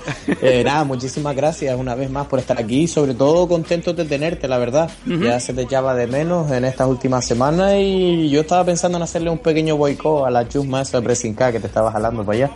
Eh, 0.42 0.64
nada, 0.64 0.84
muchísimas 0.84 1.36
gracias 1.36 1.78
una 1.78 1.96
vez 1.96 2.10
más 2.10 2.28
por 2.28 2.40
estar 2.40 2.60
aquí. 2.60 2.88
Sobre 2.88 3.14
todo 3.14 3.48
contento 3.48 3.94
de 3.94 4.06
tenerte, 4.06 4.48
la 4.48 4.58
verdad. 4.58 4.90
Ya 5.06 5.40
se 5.40 5.54
te 5.54 5.62
echaba 5.64 5.94
de 5.96 6.08
menos 6.08 6.52
en 6.52 6.66
estas 6.66 6.88
últimas 6.88 7.26
semanas 7.26 7.74
y 7.78 8.30
yo 8.30 8.42
estaba 8.42 8.64
pensando 8.66 8.98
en 8.98 9.04
hacerle 9.04 9.30
un 9.30 9.40
pequeño 9.40 9.78
boicot 9.78 10.26
a 10.26 10.30
la 10.30 10.48
chusma 10.48 10.82
esa 10.82 11.00
de 11.02 11.16
que 11.52 11.60
te 11.60 11.68
estaba 11.68 11.92
jalando 11.92 12.24
para 12.24 12.38
allá. 12.38 12.52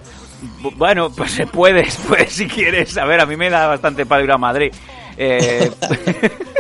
Bu- 0.62 0.76
Bueno, 0.78 1.10
pues 1.12 1.32
se 1.32 1.46
puede, 1.48 1.86
puedes 2.08 2.34
si 2.34 2.48
quieres. 2.48 2.98
A 2.98 3.06
ver, 3.06 3.20
a 3.22 3.26
mí 3.26 3.36
me 3.38 3.50
da 3.50 3.68
bastante 3.68 4.06
palo 4.06 4.24
ir 4.24 4.32
a 4.32 4.38
Madrid. 4.38 4.72
Eh, 5.18 5.70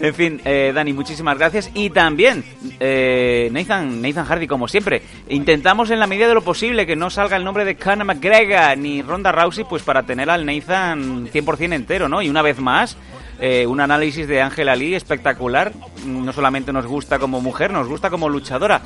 en 0.00 0.14
fin, 0.14 0.40
eh, 0.44 0.72
Dani, 0.74 0.94
muchísimas 0.94 1.36
gracias. 1.36 1.70
Y 1.74 1.90
también, 1.90 2.42
eh, 2.80 3.50
Nathan, 3.52 4.00
Nathan 4.00 4.24
Hardy, 4.24 4.46
como 4.46 4.66
siempre, 4.66 5.02
intentamos 5.28 5.90
en 5.90 6.00
la 6.00 6.06
medida 6.06 6.26
de 6.26 6.34
lo 6.34 6.42
posible 6.42 6.86
que 6.86 6.96
no 6.96 7.10
salga 7.10 7.36
el 7.36 7.44
nombre 7.44 7.66
de 7.66 7.76
Conor 7.76 8.06
McGregor 8.06 8.78
ni 8.78 9.02
Ronda 9.02 9.30
Rousey, 9.30 9.64
pues 9.64 9.82
para 9.82 10.04
tener 10.04 10.30
al 10.30 10.46
Nathan 10.46 11.28
100% 11.28 11.74
entero, 11.74 12.08
¿no? 12.08 12.22
Y 12.22 12.30
una 12.30 12.40
vez 12.40 12.58
más, 12.58 12.96
eh, 13.40 13.66
un 13.66 13.80
análisis 13.80 14.26
de 14.26 14.40
Ángela 14.40 14.74
Lee 14.74 14.94
espectacular. 14.94 15.72
No 16.06 16.32
solamente 16.32 16.72
nos 16.72 16.86
gusta 16.86 17.18
como 17.18 17.42
mujer, 17.42 17.70
nos 17.70 17.86
gusta 17.86 18.08
como 18.08 18.28
luchadora. 18.28 18.80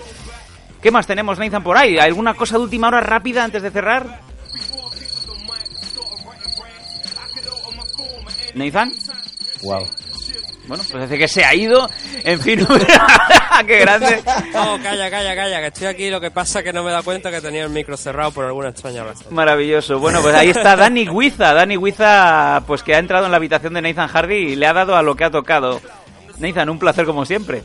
¿Qué 0.82 0.91
más 0.91 1.07
tenemos, 1.07 1.38
Nathan, 1.38 1.62
por 1.62 1.76
ahí? 1.76 1.96
¿Alguna 1.96 2.34
cosa 2.34 2.58
de 2.58 2.64
última 2.64 2.88
hora 2.88 3.00
rápida 3.00 3.45
antes 3.45 3.62
de 3.62 3.70
cerrar? 3.70 4.20
Nathan. 8.54 8.92
Wow. 9.62 9.86
Bueno, 10.66 10.82
pues 10.91 11.04
hace 11.04 11.18
que 11.18 11.28
se 11.28 11.45
ha 11.45 11.54
ido. 11.54 11.88
En 12.24 12.41
fin, 12.41 12.66
qué 13.66 13.78
grande. 13.80 14.22
No, 14.53 14.78
calla, 14.82 15.11
calla, 15.11 15.34
calla, 15.36 15.61
que 15.61 15.66
estoy 15.66 15.86
aquí. 15.86 16.11
Lo 16.11 16.20
que 16.20 16.30
pasa 16.30 16.61
es 16.61 16.64
que 16.64 16.72
no 16.72 16.82
me 16.82 16.91
da 16.91 17.03
cuenta 17.03 17.30
que 17.30 17.41
tenía 17.41 17.64
el 17.64 17.70
micro 17.70 17.96
cerrado 17.96 18.30
por 18.32 18.45
alguna 18.46 18.70
extraña 18.70 19.04
razón. 19.04 19.26
Maravilloso. 19.34 19.99
Bueno, 19.99 20.22
pues 20.22 20.34
ahí 20.34 20.50
está 20.50 20.76
Dani 20.76 21.07
Guiza. 21.07 21.53
Dani 21.54 21.76
Guiza, 21.76 22.62
pues 22.66 22.82
que 22.82 22.95
ha 22.95 22.99
entrado 22.99 23.26
en 23.26 23.30
la 23.30 23.36
habitación 23.36 23.74
de 23.74 23.82
Nathan 23.82 24.08
Hardy 24.08 24.53
y 24.53 24.57
le 24.57 24.66
ha 24.66 24.72
dado 24.72 24.96
a 24.96 25.03
lo 25.03 25.14
que 25.14 25.24
ha 25.24 25.30
tocado. 25.30 25.80
Nathan, 26.38 26.70
un 26.70 26.78
placer 26.78 27.04
como 27.04 27.24
siempre. 27.24 27.62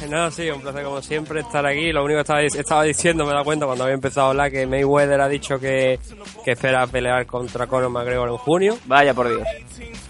No, 0.10 0.30
sí, 0.30 0.48
un 0.50 0.60
placer 0.60 0.84
como 0.84 1.02
siempre 1.02 1.40
estar 1.40 1.64
aquí. 1.66 1.92
Lo 1.92 2.04
único 2.04 2.18
que 2.18 2.22
estaba, 2.22 2.42
estaba 2.42 2.82
diciendo, 2.84 3.24
me 3.26 3.32
da 3.32 3.42
cuenta 3.42 3.66
cuando 3.66 3.84
había 3.84 3.94
empezado 3.94 4.28
a 4.28 4.30
hablar, 4.30 4.50
que 4.52 4.66
Mayweather 4.66 5.20
ha 5.20 5.28
dicho 5.28 5.58
que, 5.58 5.98
que 6.44 6.52
espera 6.52 6.86
pelear 6.86 7.26
contra 7.26 7.66
Conor 7.66 7.90
McGregor 7.90 8.28
en 8.28 8.36
junio. 8.36 8.78
Vaya 8.86 9.14
por 9.14 9.28
Dios. 9.28 9.42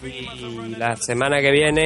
Y 0.02 0.74
la 0.76 0.94
semana 0.96 1.40
que 1.40 1.50
viene 1.50 1.82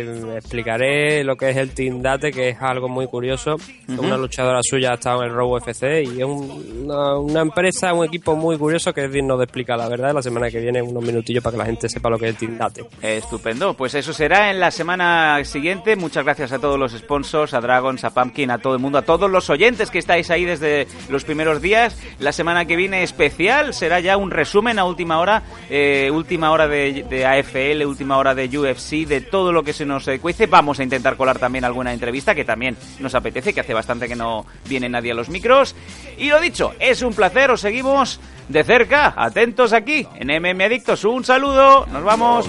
eh, 0.00 0.36
explicaré 0.36 1.22
lo 1.24 1.36
que 1.36 1.50
es 1.50 1.56
el 1.56 1.70
Team 1.72 2.02
Date, 2.02 2.32
que 2.32 2.50
es 2.50 2.60
algo 2.60 2.88
muy 2.88 3.06
curioso. 3.06 3.56
Una 3.88 4.16
luchadora 4.16 4.60
suya 4.62 4.90
ha 4.92 4.94
estado 4.94 5.22
en 5.22 5.30
el 5.30 5.34
Robo 5.34 5.58
FC 5.58 6.02
y 6.02 6.18
es 6.18 6.24
un- 6.24 6.82
una, 6.84 7.16
una 7.18 7.40
empresa, 7.42 7.92
un 7.94 8.04
equipo 8.04 8.34
muy 8.36 8.58
curioso 8.58 8.92
que 8.92 9.04
es 9.04 9.12
digno 9.12 9.36
de 9.36 9.44
explicar, 9.44 9.78
la 9.78 9.88
verdad. 9.88 10.12
La 10.12 10.22
semana 10.22 10.50
que 10.50 10.58
viene, 10.60 10.82
unos 10.82 11.02
minutillos 11.02 11.42
para 11.42 11.52
que 11.52 11.58
la 11.58 11.66
gente 11.66 11.88
sepa 11.88 12.10
lo 12.10 12.18
que 12.18 12.26
es 12.28 12.30
el 12.32 12.36
Team 12.36 12.58
Date. 12.58 12.84
Estupendo, 13.00 13.74
pues 13.74 13.94
eso 13.94 14.12
será 14.12 14.50
en 14.50 14.58
la 14.60 14.70
semana 14.70 15.42
siguiente. 15.44 15.94
Muchas 15.96 16.24
gracias 16.24 16.52
a 16.52 16.58
todos 16.58 16.78
los 16.78 16.92
sponsors, 16.92 17.25
a 17.34 17.60
Dragons, 17.60 18.04
a 18.04 18.10
Pumpkin, 18.10 18.50
a 18.50 18.58
todo 18.58 18.74
el 18.74 18.80
mundo, 18.80 18.98
a 18.98 19.02
todos 19.02 19.30
los 19.30 19.50
oyentes 19.50 19.90
que 19.90 19.98
estáis 19.98 20.30
ahí 20.30 20.44
desde 20.44 20.86
los 21.08 21.24
primeros 21.24 21.60
días. 21.60 21.98
La 22.20 22.32
semana 22.32 22.66
que 22.66 22.76
viene 22.76 23.02
especial 23.02 23.74
será 23.74 24.00
ya 24.00 24.16
un 24.16 24.30
resumen 24.30 24.78
a 24.78 24.84
última 24.84 25.18
hora, 25.18 25.42
eh, 25.68 26.08
última 26.12 26.52
hora 26.52 26.68
de, 26.68 27.04
de 27.08 27.26
AFL, 27.26 27.84
última 27.84 28.16
hora 28.16 28.34
de 28.34 28.46
UFC, 28.46 29.06
de 29.06 29.20
todo 29.20 29.52
lo 29.52 29.64
que 29.64 29.72
se 29.72 29.84
nos 29.84 30.06
eh, 30.08 30.20
cuece. 30.20 30.46
Vamos 30.46 30.78
a 30.78 30.84
intentar 30.84 31.16
colar 31.16 31.38
también 31.38 31.64
alguna 31.64 31.92
entrevista 31.92 32.34
que 32.34 32.44
también 32.44 32.76
nos 33.00 33.14
apetece, 33.14 33.52
que 33.52 33.60
hace 33.60 33.74
bastante 33.74 34.06
que 34.06 34.16
no 34.16 34.46
viene 34.68 34.88
nadie 34.88 35.10
a 35.10 35.14
los 35.14 35.28
micros. 35.28 35.74
Y 36.16 36.28
lo 36.28 36.40
dicho, 36.40 36.74
es 36.78 37.02
un 37.02 37.12
placer, 37.12 37.50
os 37.50 37.60
seguimos 37.60 38.20
de 38.48 38.64
cerca, 38.64 39.14
atentos 39.16 39.72
aquí 39.72 40.06
en 40.16 40.28
MM 40.28 40.64
Adictos. 40.64 41.04
Un 41.04 41.24
saludo, 41.24 41.86
nos 41.86 42.04
vamos. 42.04 42.46